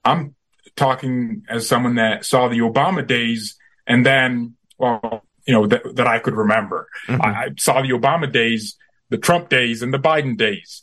I'm 0.04 0.34
talking 0.76 1.44
as 1.48 1.68
someone 1.68 1.96
that 1.96 2.24
saw 2.24 2.48
the 2.48 2.58
Obama 2.58 3.06
days 3.06 3.56
and 3.86 4.04
then, 4.04 4.54
well, 4.78 5.24
you 5.46 5.54
know, 5.54 5.66
that, 5.66 5.96
that 5.96 6.06
I 6.06 6.18
could 6.18 6.34
remember. 6.34 6.88
Mm-hmm. 7.06 7.22
I, 7.22 7.28
I 7.28 7.48
saw 7.58 7.80
the 7.80 7.90
Obama 7.90 8.30
days, 8.30 8.76
the 9.08 9.18
Trump 9.18 9.48
days, 9.48 9.82
and 9.82 9.92
the 9.92 9.98
Biden 9.98 10.36
days. 10.36 10.82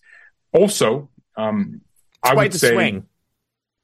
Also, 0.52 1.10
um, 1.38 1.82
I 2.24 2.34
would 2.34 2.52
the 2.52 2.60
say 2.60 2.74
swing. 2.74 3.06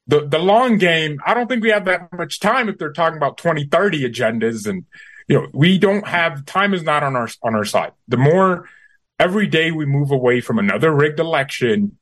the 0.08 0.26
the 0.26 0.38
long 0.38 0.78
game, 0.78 1.20
I 1.24 1.34
don't 1.34 1.46
think 1.46 1.62
we 1.62 1.70
have 1.70 1.84
that 1.84 2.12
much 2.12 2.40
time 2.40 2.68
if 2.68 2.78
they're 2.78 2.92
talking 2.92 3.16
about 3.16 3.36
2030 3.36 4.02
agendas 4.02 4.66
and 4.66 4.84
you 5.28 5.40
know, 5.40 5.48
we 5.52 5.78
don't 5.78 6.06
have 6.06 6.44
time 6.44 6.74
is 6.74 6.82
not 6.82 7.02
on 7.02 7.14
our 7.14 7.28
on 7.42 7.54
our 7.54 7.64
side. 7.64 7.92
The 8.08 8.16
more 8.16 8.68
every 9.18 9.46
day 9.46 9.70
we 9.70 9.86
move 9.86 10.10
away 10.10 10.40
from 10.40 10.58
another 10.58 10.92
rigged 10.92 11.20
election 11.20 11.98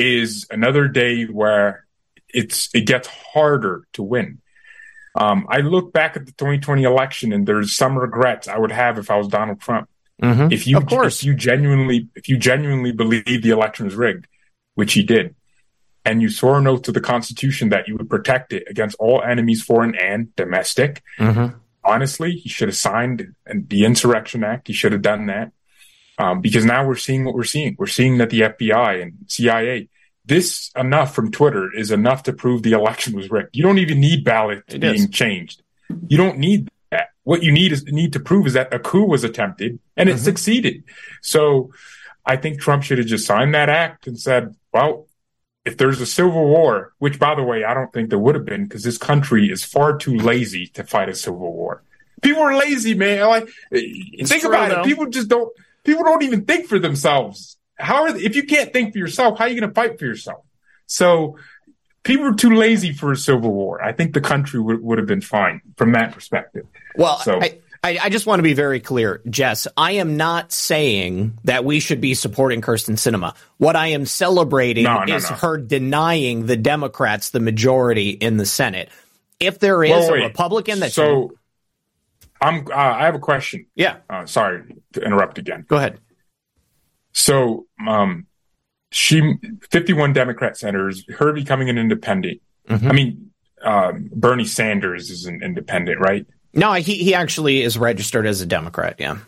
is 0.00 0.46
another 0.50 0.88
day 0.88 1.24
where 1.24 1.86
it's 2.32 2.68
it 2.74 2.86
gets 2.86 3.08
harder 3.08 3.82
to 3.94 4.02
win. 4.02 4.38
Um, 5.14 5.46
I 5.50 5.58
look 5.58 5.92
back 5.92 6.16
at 6.16 6.26
the 6.26 6.32
2020 6.32 6.84
election 6.84 7.32
and 7.32 7.46
there's 7.46 7.74
some 7.74 7.98
regrets 7.98 8.46
I 8.48 8.56
would 8.58 8.70
have 8.72 8.98
if 8.98 9.10
I 9.10 9.16
was 9.16 9.28
Donald 9.28 9.60
Trump. 9.60 9.88
Mhm. 10.22 10.52
If 10.52 10.66
you 10.66 10.76
Of 10.76 10.86
course. 10.86 11.18
if 11.20 11.24
you 11.24 11.34
genuinely 11.34 12.08
if 12.14 12.28
you 12.28 12.36
genuinely 12.38 12.92
believe 12.92 13.24
the 13.42 13.50
election 13.50 13.86
was 13.86 13.94
rigged, 13.96 14.26
which 14.74 14.92
he 14.92 15.02
did, 15.02 15.34
and 16.04 16.22
you 16.22 16.28
swore 16.30 16.58
an 16.58 16.66
oath 16.66 16.82
to 16.82 16.92
the 16.92 17.00
Constitution 17.00 17.70
that 17.70 17.88
you 17.88 17.96
would 17.96 18.08
protect 18.08 18.52
it 18.52 18.64
against 18.68 18.96
all 19.00 19.22
enemies, 19.22 19.62
foreign 19.62 19.94
and 19.96 20.34
domestic. 20.36 21.02
Mhm. 21.18 21.56
Honestly, 21.82 22.32
he 22.32 22.48
should 22.48 22.68
have 22.68 22.76
signed 22.76 23.34
the 23.52 23.84
Insurrection 23.84 24.44
Act. 24.44 24.68
He 24.68 24.74
should 24.74 24.92
have 24.92 25.02
done 25.02 25.26
that. 25.26 25.50
Um, 26.18 26.40
because 26.42 26.66
now 26.66 26.86
we're 26.86 26.96
seeing 26.96 27.24
what 27.24 27.34
we're 27.34 27.44
seeing. 27.44 27.74
We're 27.78 27.86
seeing 27.86 28.18
that 28.18 28.28
the 28.30 28.42
FBI 28.42 28.96
and 29.02 29.14
CIA, 29.26 29.88
this 30.30 30.70
enough 30.76 31.12
from 31.12 31.32
Twitter 31.32 31.76
is 31.76 31.90
enough 31.90 32.22
to 32.22 32.32
prove 32.32 32.62
the 32.62 32.72
election 32.72 33.16
was 33.16 33.30
rigged. 33.32 33.56
You 33.56 33.64
don't 33.64 33.78
even 33.78 33.98
need 33.98 34.24
ballots 34.24 34.72
It 34.72 34.80
being 34.80 34.94
is. 34.94 35.10
changed. 35.10 35.60
You 36.06 36.16
don't 36.16 36.38
need 36.38 36.70
that. 36.92 37.08
What 37.24 37.42
you 37.42 37.50
need 37.50 37.72
is 37.72 37.84
need 37.84 38.12
to 38.12 38.20
prove 38.20 38.46
is 38.46 38.52
that 38.52 38.72
a 38.72 38.78
coup 38.78 39.04
was 39.04 39.24
attempted 39.24 39.80
and 39.96 40.08
it 40.08 40.14
mm-hmm. 40.14 40.24
succeeded. 40.24 40.84
So 41.20 41.72
I 42.24 42.36
think 42.36 42.60
Trump 42.60 42.84
should 42.84 42.98
have 42.98 43.08
just 43.08 43.26
signed 43.26 43.54
that 43.54 43.68
act 43.68 44.06
and 44.06 44.18
said, 44.18 44.54
well, 44.72 45.08
if 45.64 45.76
there's 45.76 46.00
a 46.00 46.06
civil 46.06 46.46
war, 46.46 46.92
which 46.98 47.18
by 47.18 47.34
the 47.34 47.42
way, 47.42 47.64
I 47.64 47.74
don't 47.74 47.92
think 47.92 48.08
there 48.08 48.18
would 48.18 48.36
have 48.36 48.44
been 48.44 48.64
because 48.64 48.84
this 48.84 48.98
country 48.98 49.50
is 49.50 49.64
far 49.64 49.98
too 49.98 50.16
lazy 50.16 50.68
to 50.68 50.84
fight 50.84 51.08
a 51.08 51.14
civil 51.14 51.52
war. 51.52 51.82
People 52.22 52.42
are 52.42 52.56
lazy, 52.56 52.94
man. 52.94 53.26
Like, 53.26 53.48
think 53.72 54.42
true, 54.42 54.50
about 54.50 54.70
though. 54.70 54.80
it. 54.82 54.84
People 54.84 55.06
just 55.06 55.28
don't, 55.28 55.52
people 55.82 56.04
don't 56.04 56.22
even 56.22 56.44
think 56.44 56.68
for 56.68 56.78
themselves. 56.78 57.56
How 57.80 58.04
are, 58.04 58.12
they, 58.12 58.20
if 58.20 58.36
you 58.36 58.44
can't 58.44 58.72
think 58.72 58.92
for 58.92 58.98
yourself, 58.98 59.38
how 59.38 59.44
are 59.46 59.48
you 59.48 59.58
going 59.60 59.68
to 59.70 59.74
fight 59.74 59.98
for 59.98 60.04
yourself? 60.04 60.44
So 60.86 61.38
people 62.02 62.26
are 62.26 62.34
too 62.34 62.54
lazy 62.54 62.92
for 62.92 63.12
a 63.12 63.16
civil 63.16 63.52
war. 63.52 63.82
I 63.82 63.92
think 63.92 64.14
the 64.14 64.20
country 64.20 64.60
would, 64.60 64.82
would 64.82 64.98
have 64.98 65.06
been 65.06 65.20
fine 65.20 65.60
from 65.76 65.92
that 65.92 66.12
perspective. 66.12 66.66
Well, 66.96 67.18
So- 67.18 67.40
I, 67.40 67.58
I, 67.82 67.98
I 68.02 68.08
just 68.10 68.26
want 68.26 68.40
to 68.40 68.42
be 68.42 68.52
very 68.52 68.78
clear, 68.78 69.22
Jess. 69.30 69.66
I 69.74 69.92
am 69.92 70.18
not 70.18 70.52
saying 70.52 71.38
that 71.44 71.64
we 71.64 71.80
should 71.80 72.02
be 72.02 72.12
supporting 72.12 72.60
Kyrsten 72.60 72.96
Sinema. 72.96 73.34
What 73.56 73.74
I 73.74 73.88
am 73.88 74.04
celebrating 74.04 74.84
No, 74.84 75.02
no, 75.04 75.16
is 75.16 75.30
no. 75.30 75.36
her 75.36 75.56
denying 75.56 76.44
the 76.44 76.58
Democrats 76.58 77.30
the 77.30 77.40
majority 77.40 78.10
in 78.10 78.36
the 78.36 78.44
Senate. 78.44 78.90
If 79.38 79.60
there 79.60 79.82
is 79.82 79.92
Well, 79.92 80.10
a. 80.12 80.24
Republican 80.26 80.80
that 80.80 80.92
so 80.92 81.32
I'm, 82.38 82.66
uh, 82.70 82.74
I 82.74 83.06
have 83.06 83.14
a 83.14 83.18
question. 83.18 83.64
yeah, 83.74 83.96
Uh, 84.10 84.26
sorry 84.26 84.62
to 84.92 85.00
interrupt 85.00 85.38
again. 85.38 85.64
go 85.66 85.76
ahead. 85.76 86.00
So, 87.12 87.66
um, 87.86 88.26
she, 88.92 89.34
51 89.70 90.12
Democrat 90.12 90.56
senators, 90.56 91.04
her 91.18 91.32
becoming 91.32 91.68
an 91.68 91.78
independent. 91.78 92.40
Mm-hmm. 92.68 92.88
I 92.88 92.92
mean, 92.92 93.30
um, 93.62 94.10
Bernie 94.12 94.44
Sanders 94.44 95.10
is 95.10 95.26
an 95.26 95.42
independent, 95.42 96.00
right? 96.00 96.26
No, 96.52 96.72
he 96.72 96.94
he 96.94 97.14
actually 97.14 97.62
is 97.62 97.78
registered 97.78 98.26
as 98.26 98.40
a 98.40 98.46
Democrat. 98.46 98.96
Yeah, 98.98 99.18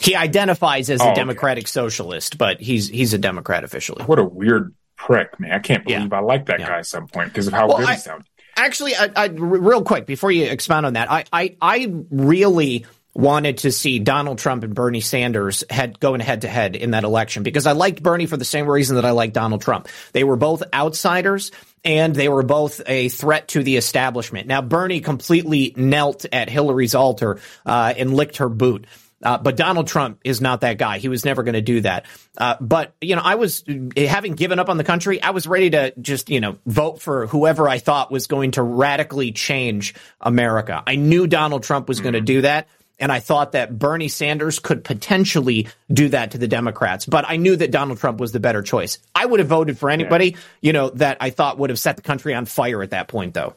he 0.00 0.14
identifies 0.16 0.88
as 0.88 1.00
Oh, 1.00 1.04
a 1.04 1.06
okay. 1.08 1.20
Democratic 1.20 1.68
socialist, 1.68 2.38
but 2.38 2.60
he's 2.60 2.88
he's 2.88 3.12
a 3.12 3.18
Democrat 3.18 3.64
officially. 3.64 4.04
What 4.04 4.18
a 4.18 4.24
weird 4.24 4.74
prick, 4.96 5.38
man. 5.38 5.52
I 5.52 5.58
can't 5.58 5.86
Yeah. 5.88 5.98
believe 5.98 6.12
I 6.14 6.20
like 6.20 6.46
that 6.46 6.60
Yeah. 6.60 6.68
guy 6.68 6.78
at 6.78 6.86
some 6.86 7.08
point 7.08 7.28
because 7.28 7.46
of 7.46 7.52
how 7.52 7.68
Well, 7.68 7.78
good 7.78 7.88
I- 7.88 7.94
he 7.94 8.00
sounds. 8.00 8.24
Actually, 8.56 8.94
I 8.96 9.26
real 9.26 9.82
quick 9.82 10.06
before 10.06 10.30
you 10.30 10.44
expound 10.44 10.84
on 10.84 10.92
that, 10.94 11.10
I, 11.10 11.24
I, 11.32 11.56
I 11.62 11.92
really 12.10 12.84
wanted 13.14 13.58
to 13.58 13.72
see 13.72 13.98
Donald 13.98 14.38
Trump 14.38 14.62
and 14.62 14.74
Bernie 14.74 15.00
Sanders 15.00 15.64
head 15.68 15.98
going 15.98 16.20
head 16.20 16.42
to 16.42 16.48
head 16.48 16.76
in 16.76 16.92
that 16.92 17.04
election 17.04 17.42
because 17.42 17.66
I 17.66 17.72
liked 17.72 18.02
Bernie 18.02 18.26
for 18.26 18.36
the 18.36 18.44
same 18.44 18.68
reason 18.68 18.96
that 18.96 19.04
I 19.04 19.10
liked 19.10 19.34
Donald 19.34 19.62
Trump. 19.62 19.88
They 20.12 20.24
were 20.24 20.36
both 20.36 20.62
outsiders 20.72 21.50
and 21.84 22.14
they 22.14 22.28
were 22.28 22.42
both 22.42 22.80
a 22.86 23.08
threat 23.08 23.48
to 23.48 23.62
the 23.62 23.76
establishment. 23.76 24.46
Now 24.46 24.62
Bernie 24.62 25.00
completely 25.00 25.74
knelt 25.76 26.24
at 26.32 26.48
Hillary's 26.48 26.94
altar 26.94 27.40
uh, 27.66 27.94
and 27.96 28.14
licked 28.14 28.38
her 28.38 28.48
boot. 28.48 28.86
Uh, 29.22 29.36
but 29.36 29.56
Donald 29.56 29.86
Trump 29.86 30.18
is 30.24 30.40
not 30.40 30.62
that 30.62 30.78
guy. 30.78 30.98
He 30.98 31.08
was 31.08 31.24
never 31.24 31.42
going 31.42 31.54
to 31.54 31.60
do 31.60 31.82
that. 31.82 32.06
Uh, 32.38 32.56
but 32.58 32.94
you 33.02 33.16
know, 33.16 33.22
I 33.22 33.34
was 33.34 33.64
having 33.94 34.32
given 34.32 34.58
up 34.58 34.70
on 34.70 34.78
the 34.78 34.84
country. 34.84 35.22
I 35.22 35.30
was 35.30 35.46
ready 35.46 35.70
to 35.70 35.92
just 36.00 36.30
you 36.30 36.40
know 36.40 36.56
vote 36.64 37.02
for 37.02 37.26
whoever 37.26 37.68
I 37.68 37.78
thought 37.78 38.10
was 38.10 38.26
going 38.26 38.52
to 38.52 38.62
radically 38.62 39.32
change 39.32 39.94
America. 40.22 40.82
I 40.86 40.96
knew 40.96 41.26
Donald 41.26 41.64
Trump 41.64 41.86
was 41.86 42.00
going 42.00 42.14
to 42.14 42.22
do 42.22 42.42
that. 42.42 42.68
And 43.00 43.10
I 43.10 43.20
thought 43.20 43.52
that 43.52 43.78
Bernie 43.78 44.08
Sanders 44.08 44.58
could 44.58 44.84
potentially 44.84 45.68
do 45.92 46.10
that 46.10 46.32
to 46.32 46.38
the 46.38 46.46
Democrats, 46.46 47.06
but 47.06 47.24
I 47.26 47.36
knew 47.36 47.56
that 47.56 47.70
Donald 47.70 47.98
Trump 47.98 48.20
was 48.20 48.32
the 48.32 48.40
better 48.40 48.62
choice. 48.62 48.98
I 49.14 49.26
would 49.26 49.40
have 49.40 49.48
voted 49.48 49.78
for 49.78 49.90
anybody, 49.90 50.36
you 50.60 50.72
know, 50.72 50.90
that 50.90 51.16
I 51.20 51.30
thought 51.30 51.58
would 51.58 51.70
have 51.70 51.78
set 51.78 51.96
the 51.96 52.02
country 52.02 52.34
on 52.34 52.44
fire 52.44 52.82
at 52.82 52.90
that 52.90 53.08
point, 53.08 53.34
though. 53.34 53.54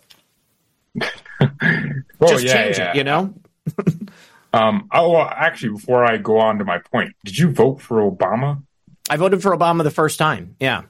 Well, 2.20 2.32
Just 2.32 2.46
yeah, 2.46 2.54
change 2.54 2.78
yeah. 2.78 2.92
it, 2.92 2.96
you 2.96 3.04
know? 3.04 3.34
Um, 4.54 4.88
oh, 4.92 5.10
well, 5.10 5.28
actually, 5.28 5.72
before 5.74 6.06
I 6.06 6.18
go 6.18 6.38
on 6.38 6.60
to 6.60 6.64
my 6.64 6.78
point, 6.78 7.16
did 7.26 7.38
you 7.38 7.52
vote 7.52 7.82
for 7.82 8.10
Obama? 8.10 8.62
I 9.10 9.18
voted 9.18 9.42
for 9.42 9.56
Obama 9.58 9.84
the 9.84 9.92
first 9.92 10.20
time. 10.20 10.56
Yeah. 10.60 10.84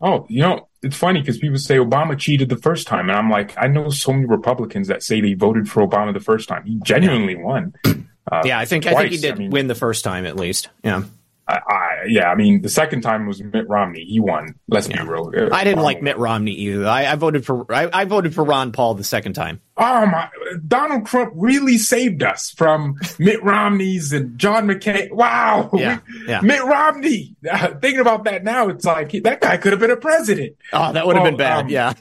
Oh, 0.00 0.26
you 0.28 0.40
know, 0.42 0.68
it's 0.82 0.96
funny 0.96 1.20
because 1.20 1.38
people 1.38 1.58
say 1.58 1.76
Obama 1.76 2.16
cheated 2.16 2.48
the 2.48 2.56
first 2.56 2.86
time, 2.86 3.08
and 3.08 3.18
I'm 3.18 3.30
like, 3.30 3.54
I 3.58 3.66
know 3.66 3.90
so 3.90 4.12
many 4.12 4.26
Republicans 4.26 4.88
that 4.88 5.02
say 5.02 5.20
they 5.20 5.34
voted 5.34 5.68
for 5.68 5.86
Obama 5.86 6.14
the 6.14 6.20
first 6.20 6.48
time. 6.48 6.64
He 6.64 6.78
genuinely 6.84 7.36
won. 7.36 7.74
Uh, 8.30 8.42
Yeah, 8.44 8.58
I 8.58 8.66
think 8.66 8.86
I 8.86 8.92
think 8.92 9.10
he 9.12 9.16
did 9.16 9.36
I 9.36 9.38
mean- 9.38 9.50
win 9.50 9.68
the 9.68 9.74
first 9.74 10.04
time 10.04 10.26
at 10.26 10.36
least. 10.36 10.68
Yeah. 10.84 11.04
I, 11.48 11.54
I, 11.66 11.88
yeah, 12.08 12.30
I 12.30 12.34
mean, 12.34 12.60
the 12.60 12.68
second 12.68 13.00
time 13.00 13.26
was 13.26 13.42
Mitt 13.42 13.66
Romney. 13.70 14.04
He 14.04 14.20
won. 14.20 14.54
Let's 14.68 14.86
be 14.86 15.00
real. 15.00 15.32
Uh, 15.34 15.48
I 15.50 15.64
didn't 15.64 15.78
um, 15.78 15.84
like 15.84 16.02
Mitt 16.02 16.18
Romney 16.18 16.52
either. 16.52 16.86
I, 16.86 17.10
I 17.10 17.14
voted 17.14 17.46
for 17.46 17.64
I, 17.74 17.88
I 17.90 18.04
voted 18.04 18.34
for 18.34 18.44
Ron 18.44 18.70
Paul 18.72 18.92
the 18.94 19.04
second 19.04 19.32
time. 19.32 19.62
Oh 19.78 20.04
my! 20.04 20.28
Donald 20.66 21.06
Trump 21.06 21.32
really 21.34 21.78
saved 21.78 22.22
us 22.22 22.50
from 22.50 22.96
Mitt 23.18 23.42
Romney's 23.42 24.12
and 24.12 24.38
John 24.38 24.66
McCain. 24.66 25.10
Wow! 25.10 25.70
Yeah, 25.72 26.00
yeah. 26.26 26.42
Mitt 26.42 26.62
Romney. 26.62 27.34
Uh, 27.50 27.68
thinking 27.80 28.00
about 28.00 28.24
that 28.24 28.44
now, 28.44 28.68
it's 28.68 28.84
like 28.84 29.12
that 29.22 29.40
guy 29.40 29.56
could 29.56 29.72
have 29.72 29.80
been 29.80 29.90
a 29.90 29.96
president. 29.96 30.56
Oh, 30.74 30.92
that 30.92 31.06
would 31.06 31.16
have 31.16 31.22
Well, 31.22 31.32
been 31.32 31.38
bad. 31.38 31.60
um, 31.64 31.68
yeah. 31.70 31.94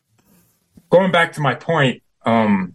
going 0.90 1.10
back 1.10 1.32
to 1.32 1.40
my 1.40 1.54
point, 1.56 2.02
um, 2.24 2.74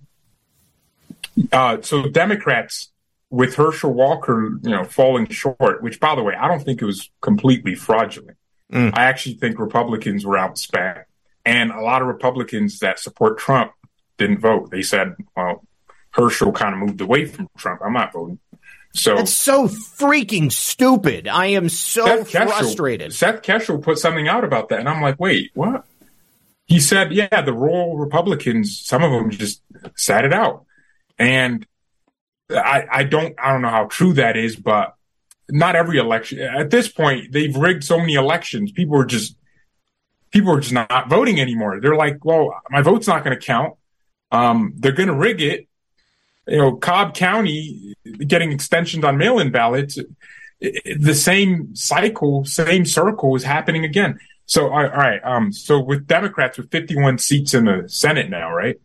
uh, 1.51 1.77
so 1.81 2.09
Democrats 2.09 2.91
with 3.35 3.55
Herschel 3.55 3.93
Walker, 3.93 4.57
you 4.63 4.69
know, 4.69 4.85
falling 4.85 5.27
short, 5.27 5.83
which 5.83 5.99
by 5.99 6.15
the 6.15 6.23
way, 6.23 6.33
I 6.35 6.47
don't 6.47 6.63
think 6.63 6.81
it 6.81 6.85
was 6.85 7.11
completely 7.19 7.75
fraudulent. 7.75 8.37
Mm. 8.71 8.97
I 8.97 9.03
actually 9.03 9.35
think 9.35 9.59
Republicans 9.59 10.25
were 10.25 10.37
outspent. 10.37 11.03
And 11.43 11.71
a 11.71 11.81
lot 11.81 12.01
of 12.01 12.07
Republicans 12.07 12.79
that 12.79 12.97
support 12.97 13.37
Trump 13.37 13.73
didn't 14.17 14.39
vote. 14.39 14.71
They 14.71 14.81
said, 14.81 15.15
well, 15.35 15.65
Herschel 16.11 16.53
kind 16.53 16.75
of 16.75 16.79
moved 16.79 17.01
away 17.01 17.25
from 17.25 17.49
Trump. 17.57 17.81
I'm 17.83 17.91
not 17.91 18.13
voting. 18.13 18.39
So 18.93 19.17
That's 19.17 19.33
so 19.33 19.67
freaking 19.67 20.49
stupid. 20.49 21.27
I 21.27 21.47
am 21.47 21.67
so 21.67 22.05
Seth 22.05 22.31
Keshel- 22.31 22.47
frustrated. 22.47 23.13
Seth 23.13 23.41
Keshel 23.41 23.83
put 23.83 23.99
something 23.99 24.29
out 24.29 24.45
about 24.45 24.69
that, 24.69 24.79
and 24.79 24.87
I'm 24.87 25.01
like, 25.01 25.19
wait, 25.19 25.51
what? 25.53 25.85
He 26.67 26.79
said, 26.79 27.11
yeah, 27.11 27.41
the 27.41 27.51
rural 27.53 27.97
Republicans, 27.97 28.79
some 28.79 29.03
of 29.03 29.11
them 29.11 29.29
just 29.29 29.61
sat 29.97 30.23
it 30.23 30.33
out, 30.33 30.63
and 31.19 31.67
I, 32.49 32.85
I 32.91 33.03
don't, 33.03 33.35
I 33.39 33.51
don't 33.51 33.61
know 33.61 33.69
how 33.69 33.85
true 33.85 34.13
that 34.13 34.37
is, 34.37 34.55
but 34.55 34.95
not 35.49 35.75
every 35.75 35.97
election. 35.97 36.39
At 36.39 36.69
this 36.69 36.87
point, 36.87 37.31
they've 37.31 37.55
rigged 37.55 37.83
so 37.83 37.99
many 37.99 38.13
elections. 38.13 38.71
People 38.71 38.97
are 38.99 39.05
just, 39.05 39.35
people 40.31 40.51
are 40.51 40.59
just 40.59 40.73
not 40.73 41.09
voting 41.09 41.39
anymore. 41.39 41.79
They're 41.79 41.95
like, 41.95 42.23
well, 42.23 42.61
my 42.69 42.81
vote's 42.81 43.07
not 43.07 43.23
going 43.23 43.37
to 43.37 43.43
count. 43.43 43.75
Um, 44.31 44.73
they're 44.77 44.91
going 44.91 45.09
to 45.09 45.15
rig 45.15 45.41
it. 45.41 45.67
You 46.47 46.57
know, 46.57 46.75
Cobb 46.75 47.15
County 47.15 47.95
getting 48.19 48.51
extensions 48.51 49.03
on 49.03 49.17
mail-in 49.17 49.51
ballots 49.51 49.97
the 50.61 51.13
same 51.13 51.75
cycle, 51.75 52.45
same 52.45 52.85
circle 52.85 53.35
is 53.35 53.43
happening 53.43 53.83
again. 53.83 54.19
So, 54.45 54.69
all 54.69 54.83
right. 54.83 55.19
Um, 55.23 55.51
so 55.51 55.79
with 55.79 56.07
Democrats 56.07 56.57
with 56.57 56.71
51 56.71 57.17
seats 57.17 57.53
in 57.53 57.65
the 57.65 57.85
Senate 57.87 58.29
now, 58.29 58.51
right? 58.51 58.79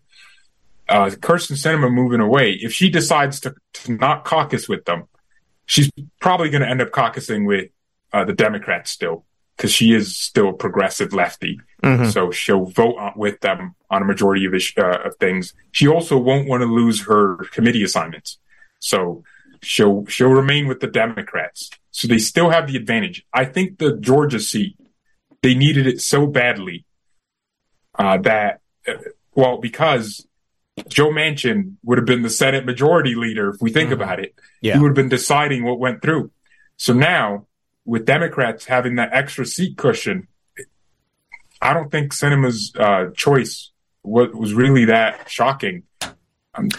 Uh, 0.91 1.11
Kyrsten 1.11 1.57
Sinema 1.57 1.91
moving 1.91 2.21
away. 2.21 2.53
If 2.53 2.73
she 2.73 2.91
decides 2.91 3.41
to, 3.41 3.55
to 3.75 3.93
not 3.93 4.25
caucus 4.25 4.69
with 4.69 4.85
them, 4.85 5.05
she's 5.65 5.89
probably 6.21 6.51
going 6.51 6.63
to 6.63 6.69
end 6.69 6.83
up 6.83 6.91
caucusing 6.91 7.47
with 7.47 7.71
uh, 8.13 8.25
the 8.25 8.33
Democrats 8.33 8.91
still 8.91 9.25
because 9.57 9.73
she 9.73 9.93
is 9.93 10.17
still 10.17 10.49
a 10.49 10.53
progressive 10.53 11.13
lefty. 11.13 11.61
So 12.11 12.31
she'll 12.31 12.65
vote 12.67 12.97
on, 12.99 13.13
with 13.15 13.41
them 13.41 13.77
on 13.89 14.03
a 14.03 14.05
majority 14.05 14.47
of, 14.47 14.55
ish, 14.55 14.77
uh, 14.77 14.99
of 15.05 15.17
things. 15.17 15.55
She 15.71 15.87
also 15.87 16.19
won't 16.19 16.49
want 16.49 16.63
to 16.63 16.67
lose 16.67 17.07
her 17.07 17.37
committee 17.53 17.85
assignments. 17.85 18.39
So 18.81 19.23
she'll 19.63 20.07
she'll 20.07 20.31
remain 20.31 20.67
with 20.67 20.81
the 20.81 20.87
Democrats. 20.87 21.71
So 21.91 22.09
they 22.09 22.19
still 22.19 22.51
have 22.51 22.67
the 22.67 22.77
advantage. 22.77 23.25
I 23.33 23.45
think 23.45 23.79
the 23.79 23.97
Georgia 23.97 24.41
seat 24.41 24.77
they 25.43 25.55
needed 25.55 25.87
it 25.87 26.01
so 26.01 26.27
badly 26.27 26.85
uh, 27.99 28.19
that 28.19 28.61
uh, 28.87 28.95
well 29.35 29.59
because 29.59 30.27
Joe 30.89 31.11
Manchin 31.11 31.75
would 31.83 31.99
have 31.99 32.07
been 32.07 32.23
the 32.23 32.31
Senate 32.31 32.65
Majority 32.65 33.15
Leader 33.15 33.51
if 33.51 33.57
we 33.61 33.71
think 33.73 33.91
about 33.91 34.21
it. 34.21 34.35
Yeah. 34.61 34.75
He 34.75 34.81
would 34.81 34.89
have 34.89 34.97
been 34.97 35.09
deciding 35.09 35.65
what 35.65 35.79
went 35.79 36.03
through. 36.03 36.31
So 36.77 36.93
now 36.93 37.47
with 37.85 38.07
Democrats 38.07 38.65
having 38.65 38.97
that 38.97 39.11
extra 39.13 39.45
seat 39.45 39.77
cushion, 39.77 40.29
I 41.61 41.75
don't 41.75 41.91
think 41.91 42.15
Sinema's 42.15 42.73
uh, 42.77 43.11
choice 43.15 43.71
was, 44.03 44.31
was 44.33 44.55
really 44.55 44.87
that 44.87 45.29
shocking. 45.29 45.83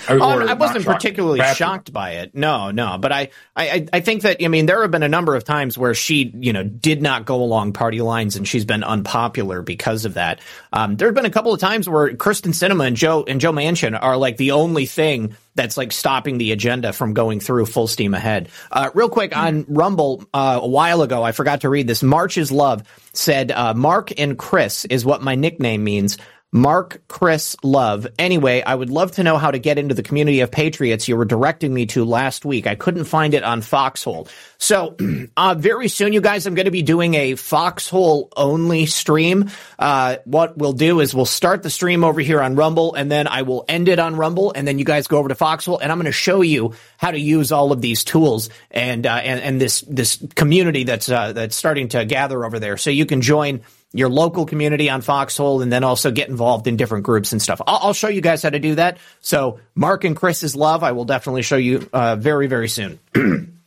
Oh, 0.10 0.40
I 0.48 0.54
wasn't 0.54 0.86
particularly 0.86 1.40
shocked, 1.40 1.58
shocked 1.58 1.94
by 1.94 2.12
it. 2.12 2.36
No, 2.36 2.72
no, 2.72 2.98
but 2.98 3.12
I, 3.12 3.30
I, 3.56 3.88
I 3.92 4.00
think 4.02 4.24
that 4.24 4.44
I 4.44 4.48
mean 4.48 4.66
there 4.66 4.82
have 4.82 4.92
been 4.92 5.04
a 5.04 5.10
number 5.10 5.36
of 5.36 5.44
times 5.44 5.78
where 5.78 5.94
she, 5.94 6.32
you 6.36 6.54
know, 6.54 6.64
did 6.64 7.02
not 7.02 7.26
go 7.26 7.42
along 7.42 7.74
party 7.74 8.02
lines, 8.02 8.36
and 8.36 8.48
she's 8.48 8.66
been 8.66 8.84
unpopular 8.84 9.62
because 9.62 10.06
of 10.06 10.16
that. 10.16 10.40
Um, 10.74 10.96
there 10.96 11.08
have 11.08 11.16
been 11.16 11.26
a 11.26 11.32
couple 11.32 11.54
of 11.54 11.60
times 11.60 11.88
where 11.88 12.10
Kyrsten 12.14 12.52
Sinema 12.52 12.88
and 12.88 12.96
Joe 12.96 13.24
and 13.28 13.42
Joe 13.42 13.52
Manchin 13.52 13.98
are 14.02 14.18
like 14.18 14.38
the 14.38 14.52
only 14.52 14.86
thing 14.86 15.36
that's 15.56 15.78
like 15.78 15.92
stopping 15.92 16.38
the 16.38 16.52
agenda 16.52 16.94
from 16.94 17.14
going 17.14 17.40
through 17.40 17.66
full 17.66 17.88
steam 17.88 18.14
ahead. 18.14 18.50
Uh, 18.72 18.90
real 18.94 19.10
quick 19.10 19.36
on 19.36 19.66
Rumble, 19.68 20.24
uh, 20.34 20.60
a 20.62 20.68
while 20.68 21.02
ago, 21.02 21.24
I 21.24 21.34
forgot 21.34 21.62
to 21.62 21.70
read 21.70 21.88
this. 21.88 22.02
March 22.04 22.38
is 22.38 22.52
love 22.52 22.84
said, 23.14 23.52
uh, 23.52 23.74
Mark 23.74 24.18
and 24.20 24.38
Chris 24.38 24.86
is 24.86 25.06
what 25.06 25.22
my 25.22 25.36
nickname 25.36 25.84
means. 25.84 26.18
Mark, 26.54 27.02
Chris, 27.08 27.56
Love. 27.64 28.08
Anyway, 28.20 28.62
I 28.62 28.76
would 28.76 28.90
love 28.90 29.14
to 29.14 29.24
know 29.24 29.38
how 29.38 29.52
to 29.52 29.58
get 29.58 29.78
into 29.78 29.96
the 29.96 30.04
community 30.04 30.42
of 30.42 30.52
patriots 30.52 31.08
you 31.08 31.16
were 31.16 31.24
directing 31.24 31.74
me 31.74 31.86
to 31.88 32.04
last 32.04 32.44
week. 32.44 32.68
I 32.68 32.76
couldn't 32.76 33.06
find 33.06 33.34
it 33.34 33.44
on 33.44 33.62
Foxhole. 33.62 34.28
So, 34.58 34.98
uh, 35.38 35.56
very 35.58 35.88
soon, 35.88 36.12
you 36.12 36.20
guys, 36.20 36.46
I'm 36.46 36.56
going 36.56 36.66
to 36.66 36.72
be 36.72 36.82
doing 36.82 37.14
a 37.14 37.36
Foxhole 37.36 38.34
only 38.36 38.86
stream. 38.86 39.50
Uh, 39.80 40.18
what 40.26 40.58
we'll 40.58 40.74
do 40.74 41.00
is 41.00 41.16
we'll 41.16 41.26
start 41.26 41.64
the 41.64 41.70
stream 41.70 42.04
over 42.04 42.20
here 42.20 42.42
on 42.42 42.58
Rumble 42.58 42.96
and 42.96 43.10
then 43.10 43.28
I 43.28 43.44
will 43.44 43.64
end 43.70 43.88
it 43.88 44.00
on 44.00 44.18
Rumble 44.18 44.52
and 44.54 44.68
then 44.68 44.78
you 44.78 44.84
guys 44.84 45.08
go 45.08 45.20
over 45.20 45.30
to 45.30 45.36
Foxhole 45.36 45.78
and 45.78 45.90
I'm 45.90 46.00
going 46.00 46.06
to 46.06 46.12
show 46.12 46.42
you 46.42 46.74
how 46.98 47.12
to 47.12 47.20
use 47.20 47.54
all 47.54 47.72
of 47.72 47.80
these 47.80 48.04
tools 48.04 48.50
and, 48.70 49.08
uh, 49.08 49.16
and, 49.16 49.40
and 49.40 49.62
this, 49.62 49.82
this 49.82 50.22
community 50.36 50.84
that's, 50.84 51.08
uh, 51.08 51.32
that's 51.32 51.56
starting 51.56 51.88
to 51.90 52.04
gather 52.04 52.44
over 52.44 52.60
there. 52.60 52.76
So 52.76 52.90
you 52.90 53.06
can 53.06 53.22
join 53.22 53.62
your 53.94 54.10
local 54.10 54.46
community 54.46 54.90
on 54.90 55.02
Foxhole 55.02 55.62
and 55.62 55.72
then 55.72 55.84
also 55.84 56.12
get 56.12 56.30
involved 56.30 56.68
in 56.68 56.78
different 56.78 57.04
groups 57.04 57.32
and 57.32 57.42
stuff. 57.42 57.62
I'll, 57.68 57.80
I'll, 57.82 57.94
show 57.94 58.08
you 58.08 58.22
guys 58.22 58.44
how 58.44 58.50
to 58.50 58.60
do 58.60 58.76
that. 58.76 58.98
So 59.20 59.60
Mark 59.76 60.04
and 60.04 60.16
Chris's 60.16 60.56
love, 60.56 60.84
I 60.84 60.94
will 60.94 61.06
definitely 61.06 61.42
show 61.42 61.58
you 61.58 61.90
uh, 61.92 62.16
very, 62.16 62.48
very 62.48 62.70
soon. 62.70 63.00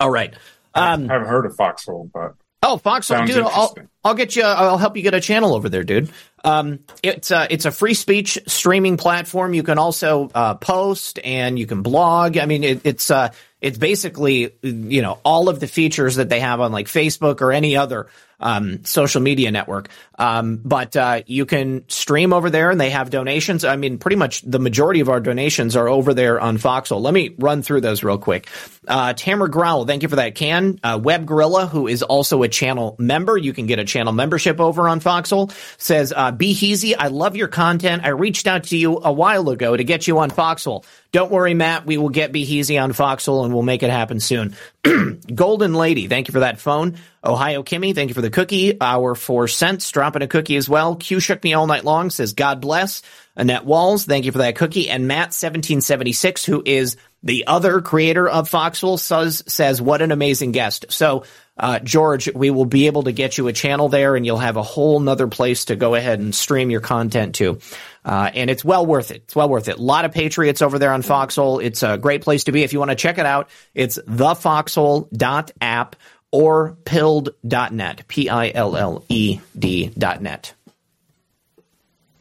All 0.00 0.10
right. 0.10 0.34
Um, 0.74 1.08
I 1.08 1.14
haven't 1.14 1.28
heard 1.28 1.46
of 1.46 1.56
Foxhole, 1.56 2.10
but 2.12 2.34
oh, 2.62 2.76
Foxhole, 2.76 3.24
dude, 3.26 3.38
I'll, 3.38 3.76
I'll 4.02 4.14
get 4.14 4.36
you. 4.36 4.42
I'll 4.42 4.78
help 4.78 4.96
you 4.96 5.02
get 5.02 5.14
a 5.14 5.20
channel 5.20 5.54
over 5.54 5.68
there, 5.68 5.84
dude. 5.84 6.10
Um, 6.44 6.80
it's 7.02 7.30
a, 7.30 7.46
it's 7.50 7.64
a 7.64 7.72
free 7.72 7.94
speech 7.94 8.38
streaming 8.46 8.96
platform. 8.96 9.54
You 9.54 9.62
can 9.62 9.78
also 9.78 10.30
uh, 10.34 10.54
post 10.54 11.18
and 11.24 11.58
you 11.58 11.66
can 11.66 11.82
blog. 11.82 12.36
I 12.36 12.46
mean, 12.46 12.62
it, 12.62 12.82
it's 12.84 13.10
uh, 13.10 13.30
it's 13.60 13.78
basically 13.78 14.54
you 14.62 15.00
know 15.00 15.18
all 15.24 15.48
of 15.48 15.58
the 15.58 15.66
features 15.66 16.16
that 16.16 16.28
they 16.28 16.40
have 16.40 16.60
on 16.60 16.70
like 16.70 16.86
Facebook 16.86 17.40
or 17.40 17.50
any 17.50 17.76
other 17.76 18.08
um, 18.40 18.84
social 18.84 19.22
media 19.22 19.50
network. 19.50 19.88
Um, 20.18 20.60
but 20.62 20.94
uh, 20.96 21.22
you 21.26 21.46
can 21.46 21.88
stream 21.88 22.32
over 22.32 22.50
there, 22.50 22.70
and 22.70 22.80
they 22.80 22.90
have 22.90 23.10
donations. 23.10 23.64
I 23.64 23.76
mean, 23.76 23.98
pretty 23.98 24.16
much 24.16 24.42
the 24.42 24.58
majority 24.58 25.00
of 25.00 25.08
our 25.08 25.18
donations 25.18 25.76
are 25.76 25.88
over 25.88 26.14
there 26.14 26.38
on 26.38 26.58
Foxhole. 26.58 27.00
Let 27.00 27.14
me 27.14 27.34
run 27.38 27.62
through 27.62 27.80
those 27.80 28.04
real 28.04 28.18
quick. 28.18 28.48
Uh, 28.86 29.14
Tamara 29.14 29.50
Growl, 29.50 29.86
thank 29.86 30.02
you 30.02 30.08
for 30.08 30.16
that. 30.16 30.34
Can 30.34 30.78
uh, 30.84 31.00
Web 31.02 31.26
Gorilla, 31.26 31.66
who 31.66 31.88
is 31.88 32.02
also 32.02 32.42
a 32.42 32.48
channel 32.48 32.96
member, 32.98 33.36
you 33.36 33.52
can 33.52 33.66
get 33.66 33.78
a 33.78 33.84
channel 33.84 34.12
membership 34.12 34.60
over 34.60 34.88
on 34.88 35.00
Foxhole. 35.00 35.50
Says, 35.78 36.12
uh, 36.14 36.30
"Be. 36.38 36.94
I 36.98 37.08
love 37.08 37.36
your 37.36 37.48
content. 37.48 38.04
I 38.04 38.08
reached 38.08 38.46
out 38.46 38.64
to 38.64 38.76
you 38.76 39.00
a 39.02 39.12
while 39.12 39.48
ago 39.48 39.76
to 39.76 39.84
get 39.84 40.06
you 40.06 40.18
on 40.18 40.30
Foxhole. 40.30 40.84
Don't 41.12 41.30
worry, 41.30 41.54
Matt. 41.54 41.86
We 41.86 41.96
will 41.96 42.08
get 42.08 42.32
Behizy 42.32 42.82
on 42.82 42.92
Foxhole 42.92 43.44
and 43.44 43.54
we'll 43.54 43.62
make 43.62 43.82
it 43.82 43.90
happen 43.90 44.20
soon. 44.20 44.56
Golden 45.34 45.74
Lady, 45.74 46.08
thank 46.08 46.28
you 46.28 46.32
for 46.32 46.40
that 46.40 46.58
phone. 46.58 46.96
Ohio 47.24 47.62
Kimmy, 47.62 47.94
thank 47.94 48.08
you 48.08 48.14
for 48.14 48.20
the 48.20 48.30
cookie. 48.30 48.80
Our 48.80 49.14
four 49.14 49.48
cents, 49.48 49.90
dropping 49.90 50.22
a 50.22 50.26
cookie 50.26 50.56
as 50.56 50.68
well. 50.68 50.96
Q 50.96 51.20
shook 51.20 51.42
me 51.44 51.54
all 51.54 51.66
night 51.66 51.84
long, 51.84 52.10
says 52.10 52.32
God 52.32 52.60
bless. 52.60 53.02
Annette 53.36 53.64
Walls, 53.64 54.04
thank 54.04 54.24
you 54.24 54.32
for 54.32 54.38
that 54.38 54.56
cookie. 54.56 54.88
And 54.90 55.10
Matt1776, 55.10 56.44
who 56.44 56.62
is 56.64 56.96
the 57.22 57.46
other 57.46 57.80
creator 57.80 58.28
of 58.28 58.48
Foxhole, 58.48 58.98
says, 58.98 59.42
says, 59.46 59.80
what 59.80 60.02
an 60.02 60.12
amazing 60.12 60.52
guest. 60.52 60.86
So 60.90 61.24
uh, 61.56 61.78
George, 61.78 62.28
we 62.34 62.50
will 62.50 62.64
be 62.64 62.86
able 62.86 63.04
to 63.04 63.12
get 63.12 63.38
you 63.38 63.46
a 63.46 63.52
channel 63.52 63.88
there 63.88 64.16
and 64.16 64.26
you'll 64.26 64.38
have 64.38 64.56
a 64.56 64.62
whole 64.62 64.98
nother 64.98 65.28
place 65.28 65.66
to 65.66 65.76
go 65.76 65.94
ahead 65.94 66.18
and 66.18 66.34
stream 66.34 66.68
your 66.70 66.80
content 66.80 67.36
to. 67.36 67.60
Uh, 68.04 68.30
and 68.34 68.50
it's 68.50 68.64
well 68.64 68.84
worth 68.84 69.12
it. 69.12 69.22
It's 69.24 69.36
well 69.36 69.48
worth 69.48 69.68
it. 69.68 69.76
A 69.78 69.82
lot 69.82 70.04
of 70.04 70.10
Patriots 70.12 70.62
over 70.62 70.80
there 70.80 70.92
on 70.92 71.02
Foxhole. 71.02 71.60
It's 71.60 71.82
a 71.84 71.96
great 71.96 72.22
place 72.22 72.44
to 72.44 72.52
be. 72.52 72.64
If 72.64 72.72
you 72.72 72.80
want 72.80 72.90
to 72.90 72.96
check 72.96 73.18
it 73.18 73.26
out, 73.26 73.50
it's 73.72 73.98
thefoxhole.app 73.98 75.96
or 76.32 76.76
pilled.net. 76.84 78.08
P-I-L-L-E-D 78.08 79.92
dot 79.96 80.22
net. 80.22 80.54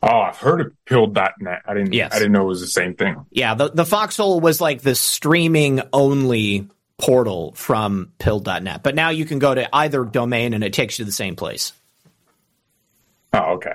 Oh, 0.04 0.20
I've 0.20 0.38
heard 0.38 0.62
of 0.62 0.74
pilled.net. 0.86 1.62
I 1.66 1.74
didn't, 1.74 1.94
yes. 1.94 2.14
I 2.14 2.20
didn't 2.20 2.34
know 2.34 2.44
it 2.44 2.48
was 2.48 2.62
the 2.62 2.68
same 2.68 2.94
thing. 2.94 3.26
Yeah. 3.32 3.56
The, 3.56 3.70
the 3.70 3.86
Foxhole 3.86 4.42
was 4.42 4.62
like 4.62 4.82
the 4.82 4.94
streaming 4.94 5.82
only 5.92 6.68
portal 6.98 7.54
from 7.56 8.12
pill.net. 8.20 8.84
But 8.84 8.96
now 8.96 9.10
you 9.10 9.26
can 9.26 9.40
go 9.40 9.54
to 9.54 9.74
either 9.76 10.04
domain 10.06 10.54
and 10.54 10.64
it 10.64 10.74
takes 10.74 10.98
you 10.98 11.04
to 11.04 11.08
the 11.08 11.14
same 11.14 11.36
place. 11.36 11.74
Oh, 13.34 13.54
okay. 13.56 13.74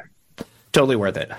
Totally 0.73 0.97
worth 0.97 1.17
it. 1.17 1.31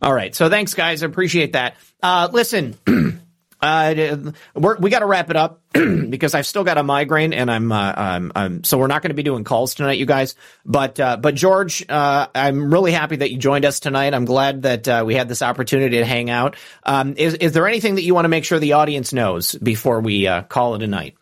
All 0.00 0.12
right. 0.12 0.34
So 0.34 0.48
thanks, 0.48 0.74
guys. 0.74 1.02
I 1.02 1.06
appreciate 1.06 1.52
that. 1.52 1.76
Uh, 2.02 2.28
listen, 2.32 2.76
uh, 3.62 4.16
we 4.54 4.90
got 4.90 4.98
to 4.98 5.06
wrap 5.06 5.30
it 5.30 5.36
up 5.36 5.62
because 5.72 6.34
I've 6.34 6.46
still 6.46 6.64
got 6.64 6.78
a 6.78 6.82
migraine 6.82 7.32
and 7.32 7.50
I'm, 7.50 7.70
uh, 7.70 7.92
I'm, 7.96 8.32
I'm 8.34 8.64
so 8.64 8.76
we're 8.76 8.88
not 8.88 9.02
going 9.02 9.10
to 9.10 9.14
be 9.14 9.22
doing 9.22 9.44
calls 9.44 9.74
tonight, 9.74 9.98
you 9.98 10.06
guys. 10.06 10.34
But, 10.66 10.98
uh, 10.98 11.16
but 11.16 11.34
George, 11.34 11.84
uh, 11.88 12.26
I'm 12.34 12.72
really 12.72 12.92
happy 12.92 13.16
that 13.16 13.30
you 13.30 13.38
joined 13.38 13.64
us 13.64 13.80
tonight. 13.80 14.14
I'm 14.14 14.24
glad 14.24 14.62
that 14.62 14.88
uh, 14.88 15.04
we 15.06 15.14
had 15.14 15.28
this 15.28 15.42
opportunity 15.42 15.98
to 15.98 16.04
hang 16.04 16.28
out. 16.28 16.56
Um, 16.82 17.14
is, 17.16 17.34
is 17.34 17.52
there 17.52 17.68
anything 17.68 17.94
that 17.94 18.02
you 18.02 18.14
want 18.14 18.24
to 18.24 18.30
make 18.30 18.44
sure 18.44 18.58
the 18.58 18.72
audience 18.72 19.12
knows 19.12 19.54
before 19.54 20.00
we 20.00 20.26
uh, 20.26 20.42
call 20.42 20.74
it 20.74 20.82
a 20.82 20.88
night? 20.88 21.14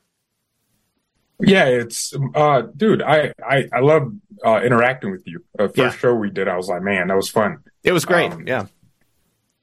Yeah, 1.43 1.65
it's 1.67 2.13
uh 2.35 2.63
dude, 2.77 3.03
I 3.03 3.33
I 3.43 3.67
I 3.73 3.81
love 3.81 4.13
uh 4.45 4.61
interacting 4.63 5.11
with 5.11 5.27
you. 5.27 5.43
First 5.57 5.77
yeah. 5.77 5.91
show 5.91 6.15
we 6.15 6.31
did, 6.31 6.49
I 6.49 6.57
was 6.57 6.69
like, 6.69 6.83
man, 6.83 7.09
that 7.09 7.17
was 7.17 7.31
fun. 7.31 7.65
It 7.83 7.93
was 7.93 8.05
great. 8.05 8.31
Um, 8.31 8.47
yeah. 8.47 8.67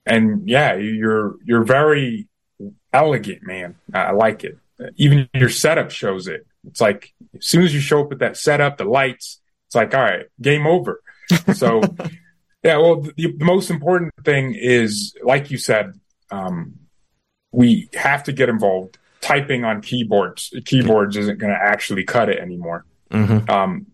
And 0.05 0.49
yeah, 0.49 0.75
you're 0.75 1.35
you're 1.45 1.63
very 1.63 2.27
elegant, 2.93 3.43
man. 3.43 3.75
I 3.93 4.11
like 4.11 4.43
it. 4.43 4.57
Even 4.95 5.29
your 5.33 5.49
setup 5.49 5.91
shows 5.91 6.27
it. 6.27 6.45
It's 6.67 6.81
like 6.81 7.13
as 7.35 7.45
soon 7.45 7.63
as 7.63 7.73
you 7.73 7.79
show 7.79 8.01
up 8.01 8.09
with 8.09 8.19
that 8.19 8.37
setup, 8.37 8.77
the 8.77 8.85
lights, 8.85 9.39
it's 9.67 9.75
like, 9.75 9.93
all 9.93 10.01
right, 10.01 10.25
game 10.41 10.67
over. 10.67 11.01
So 11.53 11.81
yeah, 12.63 12.77
well, 12.77 13.01
the, 13.01 13.13
the 13.15 13.45
most 13.45 13.69
important 13.69 14.13
thing 14.23 14.53
is, 14.53 15.15
like 15.23 15.51
you 15.51 15.57
said, 15.57 15.93
um, 16.31 16.75
we 17.51 17.89
have 17.93 18.23
to 18.23 18.33
get 18.33 18.49
involved 18.49 18.97
typing 19.21 19.63
on 19.63 19.81
keyboards 19.81 20.53
keyboards 20.65 21.17
isn't 21.17 21.39
going 21.39 21.51
to 21.51 21.59
actually 21.59 22.03
cut 22.03 22.29
it 22.29 22.39
anymore. 22.39 22.85
Mm-hmm. 23.11 23.49
Um, 23.49 23.87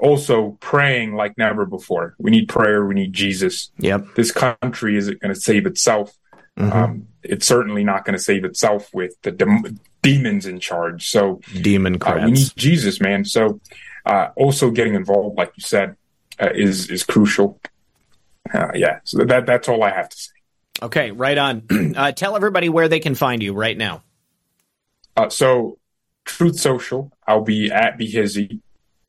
also 0.00 0.56
praying 0.60 1.14
like 1.14 1.38
never 1.38 1.64
before. 1.64 2.14
We 2.18 2.30
need 2.30 2.48
prayer. 2.48 2.84
We 2.84 2.94
need 2.94 3.12
Jesus. 3.12 3.70
Yep. 3.78 4.06
This 4.16 4.32
country 4.32 4.96
isn't 4.96 5.20
going 5.20 5.32
to 5.32 5.40
save 5.40 5.66
itself. 5.66 6.16
Mm-hmm. 6.56 6.72
Um, 6.72 7.08
it's 7.22 7.46
certainly 7.46 7.84
not 7.84 8.04
going 8.04 8.16
to 8.16 8.22
save 8.22 8.44
itself 8.44 8.92
with 8.94 9.20
the 9.22 9.30
de- 9.30 9.74
demons 10.02 10.46
in 10.46 10.60
charge. 10.60 11.08
So 11.08 11.40
demon 11.60 12.00
uh, 12.00 12.22
we 12.24 12.30
need 12.32 12.50
Jesus, 12.56 13.00
man. 13.00 13.24
So 13.24 13.60
uh, 14.04 14.28
also 14.36 14.70
getting 14.70 14.94
involved, 14.94 15.36
like 15.36 15.52
you 15.56 15.62
said, 15.62 15.96
uh, 16.40 16.50
is 16.54 16.90
is 16.90 17.02
crucial. 17.02 17.60
Uh, 18.52 18.70
yeah. 18.74 19.00
So 19.04 19.24
that 19.24 19.46
that's 19.46 19.68
all 19.68 19.82
I 19.82 19.90
have 19.90 20.08
to 20.08 20.16
say. 20.16 20.32
Okay, 20.82 21.10
right 21.10 21.38
on. 21.38 21.62
Uh, 21.96 22.12
tell 22.12 22.36
everybody 22.36 22.68
where 22.68 22.88
they 22.88 23.00
can 23.00 23.14
find 23.14 23.42
you 23.42 23.54
right 23.54 23.78
now. 23.78 24.02
Uh, 25.16 25.30
so 25.30 25.78
Truth 26.26 26.60
Social, 26.60 27.10
I'll 27.26 27.40
be 27.40 27.70
at 27.70 27.98
Behizy. 27.98 28.60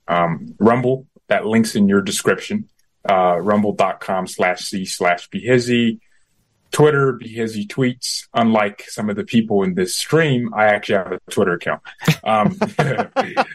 Um, 0.07 0.55
Rumble, 0.57 1.05
that 1.27 1.45
link's 1.45 1.75
in 1.75 1.89
your 1.89 2.01
description. 2.01 2.69
Uh, 3.09 3.37
rumble.com 3.41 4.27
slash 4.27 4.61
C 4.61 4.85
slash 4.85 5.29
Behizy. 5.29 5.99
Twitter, 6.71 7.13
because 7.13 7.53
he 7.53 7.67
tweets. 7.67 8.27
Unlike 8.33 8.83
some 8.87 9.09
of 9.09 9.15
the 9.15 9.23
people 9.23 9.63
in 9.63 9.75
this 9.75 9.95
stream, 9.95 10.53
I 10.53 10.65
actually 10.65 10.95
have 10.95 11.11
a 11.13 11.19
Twitter 11.31 11.53
account. 11.53 11.81
Um, 12.23 12.57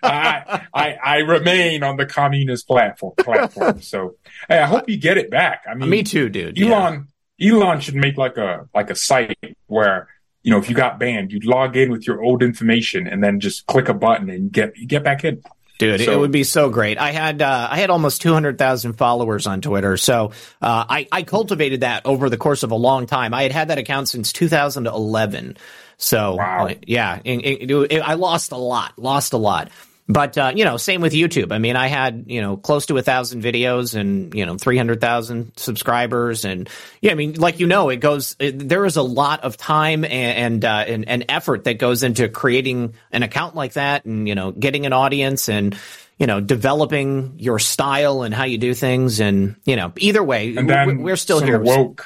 I, 0.03 0.67
I, 0.75 0.99
I, 1.05 1.17
remain 1.19 1.83
on 1.83 1.97
the 1.97 2.07
communist 2.07 2.67
platform. 2.67 3.15
platform. 3.19 3.81
So 3.83 4.17
hey, 4.49 4.59
I 4.59 4.67
hope 4.67 4.89
you 4.89 4.97
get 4.97 5.19
it 5.19 5.31
back. 5.31 5.65
I 5.69 5.75
mean, 5.75 5.91
me 5.91 6.03
too, 6.03 6.29
dude. 6.29 6.61
Elon, 6.61 7.09
yeah. 7.39 7.53
Elon 7.53 7.81
should 7.81 7.95
make 7.95 8.17
like 8.17 8.37
a 8.37 8.69
like 8.75 8.91
a 8.91 8.95
site 8.95 9.37
where 9.67 10.09
you 10.43 10.51
know, 10.51 10.59
if 10.59 10.69
you 10.69 10.75
got 10.75 10.99
banned, 10.99 11.33
you'd 11.33 11.45
log 11.45 11.77
in 11.77 11.91
with 11.91 12.07
your 12.07 12.23
old 12.23 12.43
information 12.43 13.07
and 13.07 13.23
then 13.23 13.39
just 13.39 13.67
click 13.67 13.89
a 13.89 13.95
button 13.95 14.29
and 14.29 14.51
get 14.51 14.75
get 14.87 15.05
back 15.05 15.25
in. 15.25 15.43
Dude, 15.79 16.01
so, 16.03 16.13
it 16.13 16.19
would 16.19 16.31
be 16.31 16.45
so 16.45 16.71
great. 16.71 16.99
I 16.99 17.11
had 17.11 17.43
uh, 17.43 17.69
I 17.71 17.79
had 17.79 17.91
almost 17.91 18.23
two 18.23 18.33
hundred 18.33 18.59
thousand 18.59 18.93
followers 18.95 19.47
on 19.47 19.61
Twitter, 19.61 19.97
so 19.97 20.33
uh, 20.61 20.85
I 20.89 21.09
I 21.11 21.23
cultivated 21.23 21.81
that 21.81 22.07
over 22.07 22.31
the 22.31 22.37
course 22.37 22.63
of 22.63 22.71
a 22.71 22.77
long 22.77 23.07
time. 23.07 23.35
I 23.35 23.43
had 23.43 23.53
had 23.53 23.69
that 23.69 23.79
account 23.79 24.09
since 24.09 24.33
2011. 24.33 25.57
So 25.97 26.35
wow. 26.37 26.67
uh, 26.67 26.75
yeah, 26.87 27.21
it, 27.25 27.71
it, 27.71 27.71
it, 27.93 28.01
I 28.01 28.15
lost 28.15 28.53
a 28.53 28.57
lot, 28.57 28.99
lost 28.99 29.33
a 29.33 29.37
lot. 29.37 29.71
But 30.09 30.37
uh, 30.37 30.53
you 30.55 30.65
know, 30.65 30.77
same 30.77 31.01
with 31.01 31.13
YouTube. 31.13 31.53
I 31.53 31.59
mean, 31.59 31.77
I 31.77 31.87
had 31.87 32.25
you 32.27 32.41
know 32.41 32.57
close 32.57 32.87
to 32.87 32.99
a 32.99 33.03
thousand 33.03 33.43
videos 33.43 33.95
and 33.95 34.35
you 34.35 34.45
know 34.45 34.57
three 34.57 34.77
hundred 34.77 35.01
thousand 35.01 35.53
subscribers, 35.57 36.45
and 36.45 36.69
yeah, 37.01 37.13
I 37.13 37.15
mean, 37.15 37.35
like 37.35 37.61
you 37.61 37.67
know, 37.67 37.89
it 37.89 37.99
goes. 37.99 38.35
It, 38.39 38.69
there 38.69 38.85
is 38.85 38.97
a 38.97 39.03
lot 39.03 39.45
of 39.45 39.57
time 39.57 40.05
and 40.05 40.15
and, 40.55 40.65
uh, 40.65 40.85
and 40.89 41.09
and 41.09 41.25
effort 41.29 41.65
that 41.65 41.79
goes 41.79 42.03
into 42.03 42.29
creating 42.29 42.95
an 43.13 43.23
account 43.23 43.55
like 43.55 43.75
that, 43.75 44.05
and 44.05 44.27
you 44.27 44.35
know, 44.35 44.51
getting 44.51 44.87
an 44.87 44.93
audience 44.93 45.49
and 45.49 45.77
you 46.19 46.27
know, 46.27 46.41
developing 46.41 47.35
your 47.39 47.59
style 47.59 48.23
and 48.23 48.35
how 48.35 48.45
you 48.45 48.59
do 48.59 48.75
things, 48.75 49.21
and 49.21 49.57
you 49.65 49.77
know, 49.77 49.93
either 49.99 50.23
way, 50.23 50.57
and 50.57 50.69
then 50.69 50.99
we're 50.99 51.17
still 51.17 51.39
some 51.39 51.49
here. 51.49 51.61
Woke, 51.61 52.05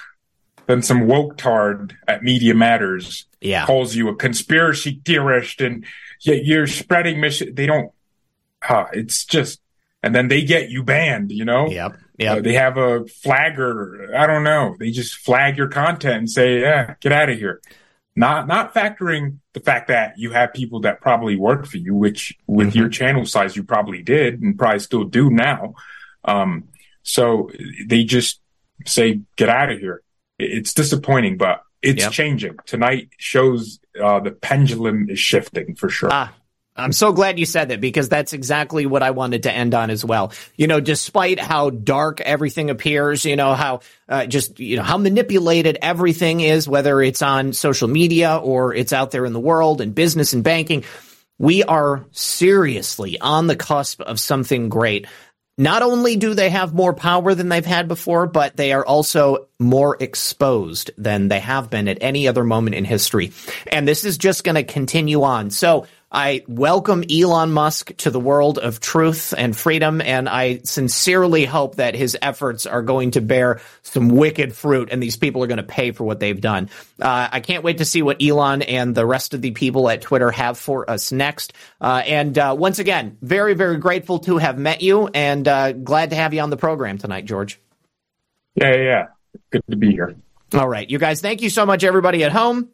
then 0.67 0.83
some 0.83 1.07
woke 1.07 1.37
tard 1.37 1.97
at 2.07 2.23
Media 2.23 2.55
Matters 2.55 3.27
Yeah. 3.41 3.67
calls 3.67 3.95
you 3.95 4.09
a 4.09 4.17
conspiracy 4.17 5.01
theorist, 5.05 5.61
and 5.61 5.85
you're 6.21 6.67
spreading 6.67 7.21
mis. 7.21 7.43
They 7.53 7.67
don't. 7.67 7.93
Uh, 8.69 8.87
it's 8.93 9.25
just, 9.25 9.61
and 10.03 10.15
then 10.15 10.29
they 10.29 10.43
get 10.43 10.71
you 10.71 10.83
banned. 10.83 11.31
You 11.33 11.45
know. 11.45 11.69
Yep. 11.69 11.97
Yep. 12.19 12.39
Uh, 12.39 12.41
they 12.41 12.55
have 12.55 12.77
a 12.79 13.05
flagger. 13.07 14.09
I 14.17 14.27
don't 14.27 14.43
know. 14.45 14.75
They 14.79 14.91
just 14.91 15.17
flag 15.17 15.57
your 15.59 15.69
content 15.69 16.17
and 16.19 16.31
say, 16.31 16.61
"Yeah, 16.61 16.95
get 17.01 17.13
out 17.13 17.29
of 17.29 17.39
here." 17.39 17.61
Not 18.19 18.49
not 18.49 18.73
factoring 18.75 19.39
the 19.53 19.61
fact 19.61 19.89
that 19.89 20.15
you 20.17 20.31
have 20.31 20.55
people 20.55 20.81
that 20.81 21.03
probably 21.03 21.37
work 21.37 21.67
for 21.67 21.77
you, 21.77 21.95
which 21.95 22.35
with 22.47 22.69
Mm-hmm. 22.69 22.79
your 22.79 22.89
channel 22.89 23.27
size 23.27 23.55
you 23.57 23.63
probably 23.65 24.03
did 24.03 24.41
and 24.41 24.59
probably 24.59 24.79
still 24.81 25.05
do 25.05 25.29
now. 25.31 25.75
Um, 26.25 26.69
so 27.03 27.51
they 27.87 28.05
just 28.05 28.41
say, 28.87 29.21
"Get 29.37 29.51
out 29.51 29.71
of 29.71 29.79
here." 29.79 30.03
It's 30.39 30.73
disappointing, 30.73 31.37
but 31.37 31.61
it's 31.83 32.03
Yep. 32.05 32.13
changing. 32.13 32.57
Tonight 32.65 33.11
shows 33.19 33.79
uh, 34.03 34.21
the 34.21 34.31
pendulum 34.31 35.09
is 35.09 35.19
shifting 35.19 35.75
for 35.75 35.89
sure. 35.89 36.11
Ah, 36.13 36.33
I'm 36.77 36.93
so 36.93 37.13
glad 37.13 37.39
you 37.39 37.47
said 37.47 37.71
that 37.71 37.81
because 37.81 38.09
that's 38.09 38.33
exactly 38.33 38.85
what 38.85 39.03
I 39.03 39.11
wanted 39.11 39.45
to 39.45 39.53
end 39.53 39.75
on 39.75 39.91
as 39.91 40.05
well. 40.05 40.33
You 40.57 40.67
know, 40.67 40.81
despite 40.81 41.41
how 41.41 41.71
dark 41.71 42.21
everything 42.21 42.69
appears, 42.69 43.25
you 43.25 43.37
know, 43.37 43.55
how 43.55 43.81
uh, 44.09 44.27
just, 44.27 44.61
you 44.61 44.77
know, 44.77 44.83
how 44.83 44.99
manipulated 44.99 45.79
everything 45.81 46.41
is, 46.41 46.69
whether 46.69 47.01
it's 47.01 47.23
on 47.23 47.55
social 47.55 47.89
media 47.89 48.37
or 48.37 48.75
it's 48.75 48.93
out 48.93 49.11
there 49.11 49.25
in 49.25 49.33
the 49.33 49.41
world 49.41 49.81
and 49.81 49.95
business 49.95 50.35
and 50.35 50.45
banking, 50.45 50.85
we 51.39 51.63
are 51.63 52.05
seriously 52.13 53.19
on 53.21 53.47
the 53.47 53.57
cusp 53.57 54.01
of 54.03 54.21
something 54.21 54.69
great. 54.69 55.07
Not 55.59 55.83
only 55.83 56.17
do 56.17 56.35
they 56.35 56.51
have 56.51 56.75
more 56.75 56.93
power 56.93 57.35
than 57.35 57.49
they've 57.49 57.65
had 57.65 57.89
before, 57.89 58.27
but 58.27 58.57
they 58.57 58.73
are 58.73 58.85
also 58.85 59.49
more 59.59 59.97
exposed 60.01 60.91
than 60.99 61.29
they 61.29 61.41
have 61.41 61.71
been 61.71 61.89
at 61.89 61.99
any 62.03 62.29
other 62.29 62.45
moment 62.45 62.77
in 62.77 62.85
history. 62.85 63.33
And 63.73 63.89
this 63.89 64.05
is 64.05 64.19
just 64.19 64.45
going 64.45 64.57
to 64.57 64.65
continue 64.65 65.23
on. 65.23 65.51
So 65.51 65.87
I 66.11 66.45
welcome 66.47 67.03
Elon 67.11 67.51
Musk 67.51 67.97
to 67.99 68.11
the 68.11 68.21
world 68.21 68.59
of 68.59 68.79
truth 68.79 69.35
and 69.37 69.57
freedom, 69.57 70.01
and 70.01 70.29
I 70.29 70.61
sincerely 70.63 71.45
hope 71.45 71.77
that 71.77 71.97
his 71.97 72.17
efforts 72.23 72.65
are 72.65 72.83
going 72.83 73.11
to 73.13 73.21
bear 73.21 73.61
some 73.83 74.11
wicked 74.11 74.55
fruit, 74.55 74.91
and 74.93 75.03
these 75.03 75.17
people 75.17 75.43
are 75.43 75.49
going 75.49 75.57
to 75.57 75.65
pay 75.65 75.91
for 75.91 76.05
what 76.05 76.21
they've 76.21 76.41
done. 76.41 76.71
Uh, 77.01 77.29
I 77.33 77.41
can't 77.41 77.65
wait 77.65 77.79
to 77.79 77.85
see 77.85 78.03
what 78.03 78.23
Elon 78.23 78.63
and 78.63 78.95
the 78.95 79.05
rest 79.05 79.35
of 79.35 79.43
the 79.43 79.51
people 79.51 79.91
at 79.91 80.01
Twitter 80.01 80.31
have 80.31 80.59
for 80.59 80.89
us 80.89 81.11
next. 81.11 81.55
Uh, 81.81 82.03
and 82.07 82.39
uh, 82.39 82.55
once 82.57 82.79
again, 82.79 83.19
very, 83.21 83.55
very 83.55 83.79
grateful 83.79 84.21
to 84.21 84.39
have 84.39 84.59
met 84.59 84.83
you, 84.83 85.09
and 85.09 85.49
uh, 85.49 85.73
glad 85.73 86.11
to 86.11 86.17
have 86.17 86.33
you 86.33 86.41
on 86.41 86.51
the 86.51 86.57
program 86.57 86.99
tonight, 86.99 87.25
George. 87.25 87.61
yeah, 88.55 88.77
yeah, 88.77 88.83
yeah. 88.83 89.07
Good 89.51 89.65
to 89.71 89.77
be 89.77 89.91
here. 89.91 90.15
All 90.55 90.69
right, 90.69 90.89
you 90.89 90.99
guys, 90.99 91.21
thank 91.21 91.43
you 91.43 91.51
so 91.51 91.67
much, 91.67 91.83
everybody 91.83 92.23
at 92.23 92.31
home. 92.31 92.71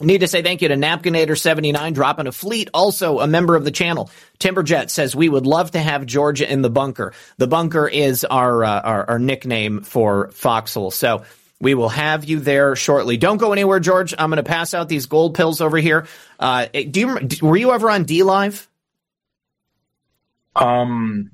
Need 0.00 0.18
to 0.18 0.28
say 0.28 0.42
thank 0.42 0.60
you 0.60 0.68
to 0.68 0.74
Napkinator79 0.74 1.94
dropping 1.94 2.26
a 2.26 2.32
fleet, 2.32 2.68
also 2.74 3.20
a 3.20 3.26
member 3.26 3.56
of 3.56 3.64
the 3.64 3.70
channel. 3.70 4.10
Timberjet 4.38 4.90
says 4.90 5.16
we 5.16 5.28
would 5.28 5.46
love 5.46 5.70
to 5.70 5.78
have 5.78 6.04
Georgia 6.04 6.50
in 6.50 6.60
the 6.60 6.68
bunker. 6.68 7.14
The 7.38 7.46
bunker 7.46 7.88
is 7.88 8.22
our 8.24 8.62
uh, 8.62 8.80
our, 8.82 9.10
our 9.10 9.18
nickname 9.18 9.80
for 9.80 10.28
Foxhole. 10.32 10.90
So 10.90 11.24
we 11.62 11.74
will 11.74 11.88
have 11.88 12.26
you 12.26 12.40
there 12.40 12.76
shortly. 12.76 13.16
Don't 13.16 13.38
go 13.38 13.52
anywhere, 13.52 13.80
George. 13.80 14.12
I'm 14.18 14.28
going 14.28 14.36
to 14.36 14.42
pass 14.42 14.74
out 14.74 14.90
these 14.90 15.06
gold 15.06 15.34
pills 15.34 15.62
over 15.62 15.78
here. 15.78 16.06
Uh, 16.38 16.66
do 16.66 17.00
you 17.00 17.28
were 17.40 17.56
you 17.56 17.72
ever 17.72 17.90
on 17.90 18.04
D 18.04 18.22
Live? 18.22 18.68
Um, 20.54 21.30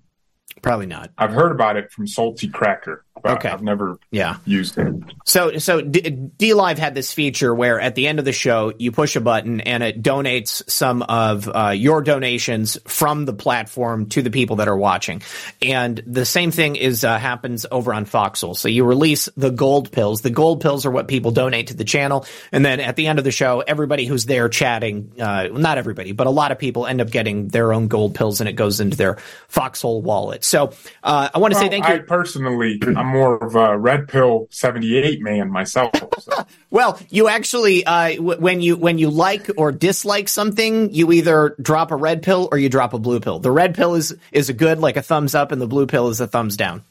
Probably 0.63 0.87
not. 0.87 1.11
I've 1.19 1.33
heard 1.33 1.51
about 1.51 1.77
it 1.77 1.91
from 1.91 2.07
Salty 2.07 2.49
Cracker, 2.49 3.05
Okay. 3.25 3.49
I've 3.49 3.63
never 3.63 3.99
Yeah. 4.11 4.37
used 4.45 4.77
it. 4.79 4.93
So, 5.25 5.59
so 5.59 5.81
D, 5.81 6.55
Live 6.55 6.79
had 6.79 6.95
this 6.95 7.13
feature 7.13 7.55
where 7.55 7.79
at 7.79 7.95
the 7.95 8.09
end 8.09 8.19
of 8.19 8.25
the 8.25 8.33
show, 8.33 8.73
you 8.79 8.91
push 8.91 9.15
a 9.15 9.21
button 9.21 9.61
and 9.61 9.83
it 9.83 10.03
donates 10.03 10.69
some 10.69 11.03
of 11.03 11.49
uh, 11.49 11.69
your 11.77 12.03
donations 12.03 12.79
from 12.87 13.25
the 13.25 13.33
platform 13.33 14.07
to 14.07 14.23
the 14.23 14.31
people 14.31 14.57
that 14.57 14.67
are 14.67 14.77
watching. 14.77 15.23
And 15.61 16.03
the 16.05 16.25
same 16.25 16.51
thing 16.51 16.75
is 16.75 17.05
uh, 17.05 17.17
happens 17.19 17.65
over 17.71 17.95
on 17.95 18.07
Foxhole. 18.07 18.57
So 18.57 18.67
you 18.69 18.85
release 18.85 19.29
the 19.37 19.51
gold 19.51 19.93
pills. 19.93 20.23
The 20.23 20.31
gold 20.31 20.61
pills 20.61 20.85
are 20.85 20.91
what 20.91 21.07
people 21.07 21.31
donate 21.31 21.69
to 21.69 21.75
the 21.75 21.85
channel, 21.85 22.27
and 22.51 22.65
then 22.65 22.81
at 22.81 22.97
the 22.97 23.07
end 23.07 23.19
of 23.21 23.25
the 23.25 23.31
show, 23.31 23.61
everybody 23.61 24.05
who's 24.05 24.27
there 24.27 24.49
chatting, 24.49 25.13
uh, 25.21 25.49
not 25.53 25.79
everybody, 25.79 26.11
but 26.13 26.27
a 26.27 26.31
lot 26.31 26.51
of 26.51 26.59
people 26.59 26.87
end 26.87 27.01
up 27.01 27.11
getting 27.11 27.49
their 27.49 27.73
own 27.73 27.87
gold 27.89 28.15
pills, 28.17 28.41
and 28.41 28.49
it 28.49 28.55
goes 28.55 28.81
into 28.81 28.97
their 28.97 29.19
Foxhole 29.49 30.03
wallet. 30.03 30.43
So 30.43 30.73
uh, 31.05 31.29
I 31.33 31.39
want 31.39 31.53
to 31.55 31.59
say 31.61 31.67
Well, 31.67 31.71
thank 31.71 31.85
I 31.85 31.95
you. 31.97 32.03
personally, 32.03 32.79
I'm 33.03 33.13
more 33.13 33.37
of 33.37 33.55
a 33.55 33.77
red 33.77 34.09
pill 34.09 34.47
78 34.51 35.21
man 35.23 35.51
myself. 35.51 35.93
So. 36.21 36.33
Well, 36.71 36.99
you 37.11 37.29
actually, 37.29 37.85
uh, 37.85 38.15
w- 38.17 38.41
when 38.41 38.63
you 38.63 38.77
when 38.77 38.97
you 38.97 39.11
like 39.11 39.51
or 39.59 39.73
dislike 39.73 40.27
something, 40.29 40.93
you 40.95 41.13
either 41.13 41.55
drop 41.61 41.91
a 41.91 41.97
red 41.97 42.23
pill 42.23 42.49
or 42.51 42.57
you 42.57 42.71
drop 42.71 42.95
a 42.95 42.99
blue 42.99 43.21
pill. 43.21 43.41
The 43.41 43.51
red 43.51 43.75
pill 43.75 43.95
is 43.95 44.17
is 44.33 44.49
a 44.49 44.55
good, 44.55 44.79
like 44.79 44.97
a 44.97 45.03
thumbs 45.03 45.35
up, 45.35 45.53
and 45.53 45.61
the 45.61 45.67
blue 45.67 45.87
pill 45.87 46.09
is 46.09 46.21
a 46.23 46.27
thumbs 46.27 46.57
down. 46.57 46.83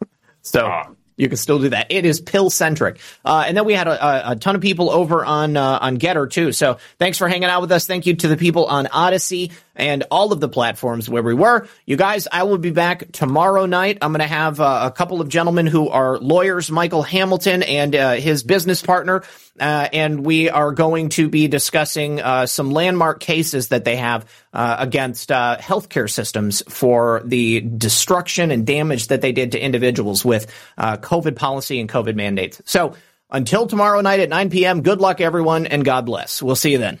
so 0.42 0.66
Ah. 0.66 0.88
you 1.16 1.28
can 1.28 1.36
still 1.36 1.58
do 1.58 1.70
that. 1.70 1.86
It 1.90 2.04
is 2.04 2.20
pill 2.20 2.50
centric. 2.50 3.00
Uh, 3.24 3.44
and 3.48 3.56
then 3.56 3.64
we 3.64 3.72
had 3.74 3.88
a, 3.88 4.28
a, 4.28 4.32
a 4.32 4.36
ton 4.36 4.54
of 4.54 4.60
people 4.60 4.90
over 4.90 5.24
on 5.24 5.56
uh, 5.56 5.78
on 5.82 5.98
GETTR 5.98 6.30
too. 6.30 6.52
So 6.52 6.78
thanks 7.00 7.18
for 7.18 7.26
hanging 7.28 7.48
out 7.48 7.60
with 7.62 7.72
us. 7.72 7.86
Thank 7.88 8.06
you 8.06 8.14
to 8.14 8.28
the 8.28 8.36
people 8.36 8.66
on 8.66 8.86
Odysee 8.86 9.50
and 9.76 10.04
all 10.10 10.32
of 10.32 10.40
the 10.40 10.48
platforms 10.48 11.08
where 11.08 11.22
we 11.22 11.34
were. 11.34 11.68
You 11.84 11.96
guys, 11.96 12.26
I 12.30 12.42
will 12.44 12.58
be 12.58 12.70
back 12.70 13.12
tomorrow 13.12 13.66
night. 13.66 13.98
I'm 14.02 14.12
going 14.12 14.20
to 14.20 14.26
have 14.26 14.60
uh, 14.60 14.82
a 14.84 14.90
couple 14.90 15.20
of 15.20 15.28
gentlemen 15.28 15.66
who 15.66 15.88
are 15.88 16.18
lawyers, 16.18 16.70
Michael 16.70 17.02
Hamilton 17.02 17.62
and 17.62 17.94
uh, 17.94 18.12
his 18.14 18.42
business 18.42 18.82
partner. 18.82 19.22
Uh, 19.58 19.88
and 19.92 20.24
we 20.24 20.50
are 20.50 20.72
going 20.72 21.08
to 21.10 21.28
be 21.28 21.48
discussing 21.48 22.20
uh, 22.20 22.46
some 22.46 22.70
landmark 22.70 23.20
cases 23.20 23.68
that 23.68 23.84
they 23.84 23.96
have 23.96 24.26
uh, 24.52 24.76
against 24.78 25.32
uh, 25.32 25.56
healthcare 25.58 26.10
systems 26.10 26.62
for 26.68 27.22
the 27.24 27.60
destruction 27.60 28.50
and 28.50 28.66
damage 28.66 29.08
that 29.08 29.20
they 29.20 29.32
did 29.32 29.52
to 29.52 29.58
individuals 29.58 30.24
with 30.24 30.52
COVID 30.78 31.36
policy 31.36 31.80
and 31.80 31.88
COVID 31.88 32.16
mandates. 32.16 32.60
So 32.66 32.94
until 33.30 33.66
tomorrow 33.66 34.00
night 34.02 34.20
at 34.20 34.28
9 34.28 34.50
p.m., 34.50 34.82
good 34.82 35.00
luck, 35.00 35.20
everyone, 35.20 35.66
and 35.66 35.84
God 35.84 36.06
bless. 36.06 36.42
We'll 36.42 36.56
see 36.56 36.72
you 36.72 36.78
then. 36.78 37.00